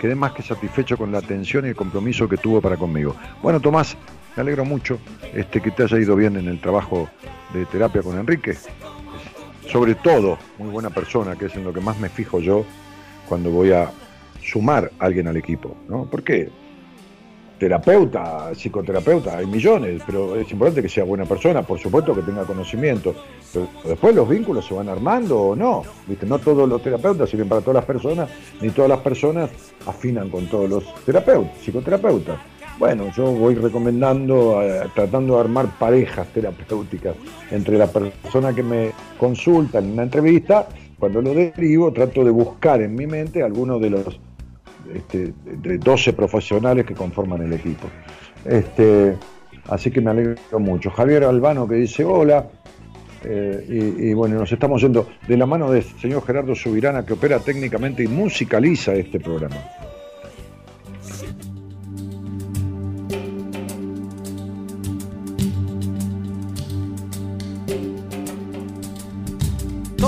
quedé 0.00 0.14
más 0.14 0.32
que 0.32 0.42
satisfecho 0.42 0.96
con 0.96 1.12
la 1.12 1.18
atención 1.18 1.66
y 1.66 1.68
el 1.68 1.76
compromiso 1.76 2.28
que 2.28 2.36
tuvo 2.36 2.60
para 2.60 2.76
conmigo. 2.76 3.16
Bueno, 3.42 3.60
Tomás, 3.60 3.96
me 4.36 4.40
alegro 4.40 4.64
mucho 4.64 4.98
este, 5.34 5.60
que 5.60 5.70
te 5.70 5.82
haya 5.82 5.98
ido 5.98 6.16
bien 6.16 6.36
en 6.36 6.48
el 6.48 6.60
trabajo 6.60 7.08
de 7.52 7.66
terapia 7.66 8.02
con 8.02 8.18
Enrique. 8.18 8.56
Sobre 9.70 9.94
todo, 9.94 10.38
muy 10.58 10.68
buena 10.68 10.90
persona, 10.90 11.36
que 11.36 11.46
es 11.46 11.54
en 11.54 11.64
lo 11.64 11.72
que 11.72 11.80
más 11.80 11.98
me 11.98 12.08
fijo 12.08 12.40
yo 12.40 12.64
cuando 13.28 13.50
voy 13.50 13.72
a 13.72 13.90
sumar 14.42 14.90
a 14.98 15.06
alguien 15.06 15.26
al 15.26 15.36
equipo, 15.36 15.74
¿no? 15.88 16.04
¿Por 16.04 16.22
qué? 16.22 16.50
terapeuta, 17.58 18.52
psicoterapeuta, 18.54 19.38
hay 19.38 19.46
millones, 19.46 20.02
pero 20.04 20.36
es 20.36 20.50
importante 20.50 20.82
que 20.82 20.88
sea 20.88 21.04
buena 21.04 21.24
persona, 21.24 21.62
por 21.62 21.78
supuesto 21.78 22.14
que 22.14 22.22
tenga 22.22 22.44
conocimiento, 22.44 23.14
pero 23.52 23.68
después 23.84 24.14
los 24.14 24.28
vínculos 24.28 24.66
se 24.66 24.74
van 24.74 24.88
armando 24.88 25.40
o 25.40 25.56
no, 25.56 25.82
¿viste? 26.06 26.26
No 26.26 26.38
todos 26.38 26.68
los 26.68 26.82
terapeutas 26.82 27.30
sirven 27.30 27.48
para 27.48 27.60
todas 27.60 27.76
las 27.76 27.84
personas, 27.84 28.28
ni 28.60 28.70
todas 28.70 28.90
las 28.90 29.00
personas 29.00 29.50
afinan 29.86 30.30
con 30.30 30.46
todos 30.46 30.68
los 30.68 31.04
terapeutas, 31.04 31.56
psicoterapeutas. 31.62 32.38
Bueno, 32.78 33.10
yo 33.16 33.26
voy 33.32 33.54
recomendando, 33.54 34.60
eh, 34.62 34.88
tratando 34.94 35.34
de 35.34 35.40
armar 35.40 35.66
parejas 35.78 36.26
terapéuticas 36.28 37.14
entre 37.50 37.78
la 37.78 37.86
persona 37.86 38.52
que 38.52 38.62
me 38.62 38.90
consulta 39.18 39.78
en 39.78 39.92
una 39.92 40.02
entrevista, 40.02 40.68
cuando 40.98 41.22
lo 41.22 41.32
derivo 41.34 41.92
trato 41.92 42.24
de 42.24 42.30
buscar 42.30 42.82
en 42.82 42.94
mi 42.94 43.06
mente 43.06 43.42
algunos 43.42 43.80
de 43.80 43.90
los 43.90 44.20
este, 44.92 45.32
de 45.44 45.78
12 45.78 46.12
profesionales 46.14 46.84
que 46.84 46.94
conforman 46.94 47.42
el 47.42 47.52
equipo. 47.52 47.86
Este, 48.44 49.16
así 49.68 49.90
que 49.90 50.00
me 50.00 50.10
alegro 50.10 50.58
mucho. 50.58 50.90
Javier 50.90 51.24
Albano 51.24 51.68
que 51.68 51.76
dice 51.76 52.04
hola. 52.04 52.46
eh, 53.24 53.64
y, 53.98 54.08
y 54.10 54.14
bueno, 54.14 54.38
nos 54.38 54.52
estamos 54.52 54.82
yendo 54.82 55.08
de 55.26 55.36
la 55.36 55.46
mano 55.46 55.70
del 55.70 55.82
señor 55.82 56.26
Gerardo 56.26 56.54
Subirana 56.54 57.06
que 57.06 57.14
opera 57.14 57.38
técnicamente 57.38 58.02
y 58.02 58.08
musicaliza 58.08 58.94
este 58.94 59.18
programa. 59.20 59.56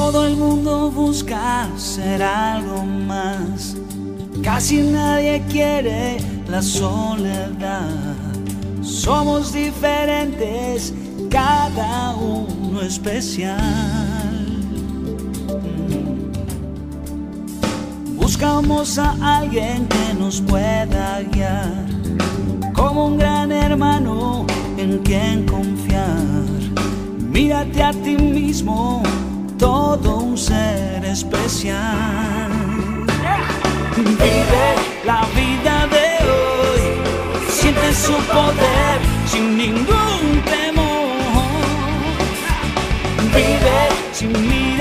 Todo 0.07 0.25
el 0.25 0.37
mundo 0.37 0.89
busca 0.93 1.69
ser 1.77 2.23
algo 2.23 2.85
más. 2.85 3.77
Casi 4.41 4.81
nadie 4.81 5.43
quiere 5.51 6.19
la 6.49 6.63
soledad. 6.63 8.15
Somos 8.83 9.53
diferentes, 9.53 10.95
cada 11.29 12.15
uno 12.15 12.83
especial. 12.83 13.59
Buscamos 18.15 18.99
a 19.01 19.39
alguien 19.39 19.89
que 19.89 20.15
nos 20.21 20.41
pueda 20.41 21.21
guiar, 21.33 21.85
como 22.75 23.07
un 23.07 23.19
gran 23.19 23.51
hermano 23.51 24.47
en 24.77 24.99
quien 24.99 25.47
confiar. 25.47 26.23
Mírate 27.29 27.83
a 27.83 27.91
ti 27.91 28.17
mismo, 28.17 29.03
todo 29.59 30.17
un 30.17 30.37
ser 30.37 31.05
especial. 31.05 32.51
Vive 33.97 34.67
la 35.05 35.27
vida 35.35 35.87
de 35.89 36.09
hoy, 36.31 36.83
siente 37.51 37.93
su 37.95 38.13
poder 38.13 38.99
sin 39.27 39.57
ningún 39.57 40.43
temor. 40.45 40.87
Vive 43.35 43.89
sin 44.13 44.33
mirar 44.49 44.76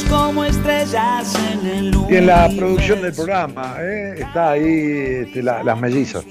Somos 0.00 0.04
como 0.26 0.44
estrellas 0.44 1.34
en 1.52 1.66
el 1.66 1.94
Y 2.08 2.16
en 2.16 2.26
la 2.26 2.48
producción 2.56 3.02
del 3.02 3.12
programa 3.12 3.74
¿eh? 3.80 4.14
está 4.18 4.52
ahí 4.52 5.24
este, 5.26 5.42
la- 5.42 5.62
las 5.62 5.78
mellizas. 5.80 6.24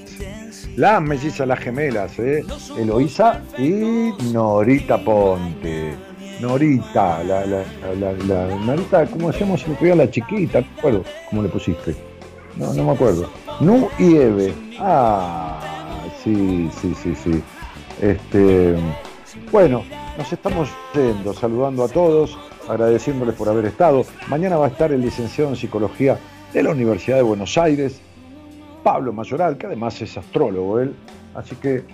Las 0.76 1.00
mellizas, 1.02 1.46
las 1.46 1.58
gemelas, 1.58 2.18
¿eh? 2.18 2.44
Eloísa 2.78 3.42
y 3.58 4.12
Norita 4.32 4.98
Ponte. 4.98 5.94
Norita, 6.40 7.22
la, 7.22 7.44
la, 7.46 7.62
la, 8.00 8.12
la- 8.12 8.46
la- 8.46 8.54
Norita, 8.56 9.06
¿cómo 9.06 9.28
hacemos 9.28 9.60
si 9.62 9.70
me 9.84 9.94
la 9.94 10.10
chiquita? 10.10 10.60
No 10.60 10.66
me 10.66 10.78
acuerdo 10.78 11.04
cómo 11.28 11.42
le 11.42 11.48
pusiste. 11.48 11.94
No, 12.56 12.72
no 12.74 12.84
me 12.84 12.92
acuerdo. 12.92 13.30
Nu 13.60 13.88
y 13.98 14.16
Eve. 14.16 14.54
Ah, 14.78 15.60
sí, 16.24 16.70
sí, 16.80 16.94
sí, 17.02 17.14
sí. 17.14 17.42
Este, 18.00 18.74
bueno, 19.52 19.82
nos 20.16 20.32
estamos 20.32 20.68
yendo, 20.94 21.32
saludando 21.34 21.84
a 21.84 21.88
todos, 21.88 22.38
agradeciéndoles 22.70 23.34
por 23.34 23.48
haber 23.48 23.66
estado. 23.66 24.04
Mañana 24.28 24.56
va 24.56 24.66
a 24.66 24.68
estar 24.68 24.92
el 24.92 25.00
licenciado 25.00 25.50
en 25.50 25.56
psicología 25.56 26.18
de 26.52 26.62
la 26.62 26.70
Universidad 26.70 27.16
de 27.16 27.22
Buenos 27.22 27.58
Aires, 27.58 28.00
Pablo 28.82 29.12
Mayoral, 29.12 29.58
que 29.58 29.66
además 29.66 30.00
es 30.00 30.16
astrólogo 30.16 30.78
él. 30.80 30.94
Así 31.34 31.56
que, 31.56 31.84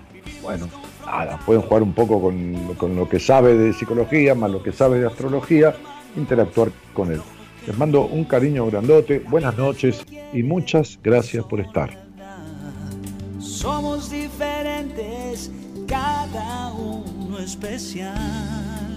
bueno, 0.43 0.69
nada, 1.05 1.39
pueden 1.45 1.63
jugar 1.63 1.83
un 1.83 1.95
poco 1.95 2.21
con, 2.21 2.75
con 2.75 2.95
lo 2.95 3.09
que 3.09 3.19
sabe 3.19 3.57
de 3.57 3.73
psicología, 3.73 4.35
más 4.35 4.51
lo 4.51 4.63
que 4.63 4.73
sabe 4.73 5.01
de 5.01 5.07
astrología, 5.07 5.75
interactuar 6.17 6.69
con 6.93 7.11
él. 7.11 7.21
Les 7.67 7.77
mando 7.77 8.07
un 8.07 8.25
cariño 8.25 8.67
grandote, 8.67 9.19
buenas 9.19 9.57
noches 9.57 10.05
y 10.33 10.43
muchas 10.43 10.99
gracias 11.03 11.45
por 11.47 11.61
estar. 11.61 11.91
Somos 13.41 14.11
diferentes, 14.11 15.51
cada 15.87 16.73
uno 16.73 17.39
especial. 17.39 18.96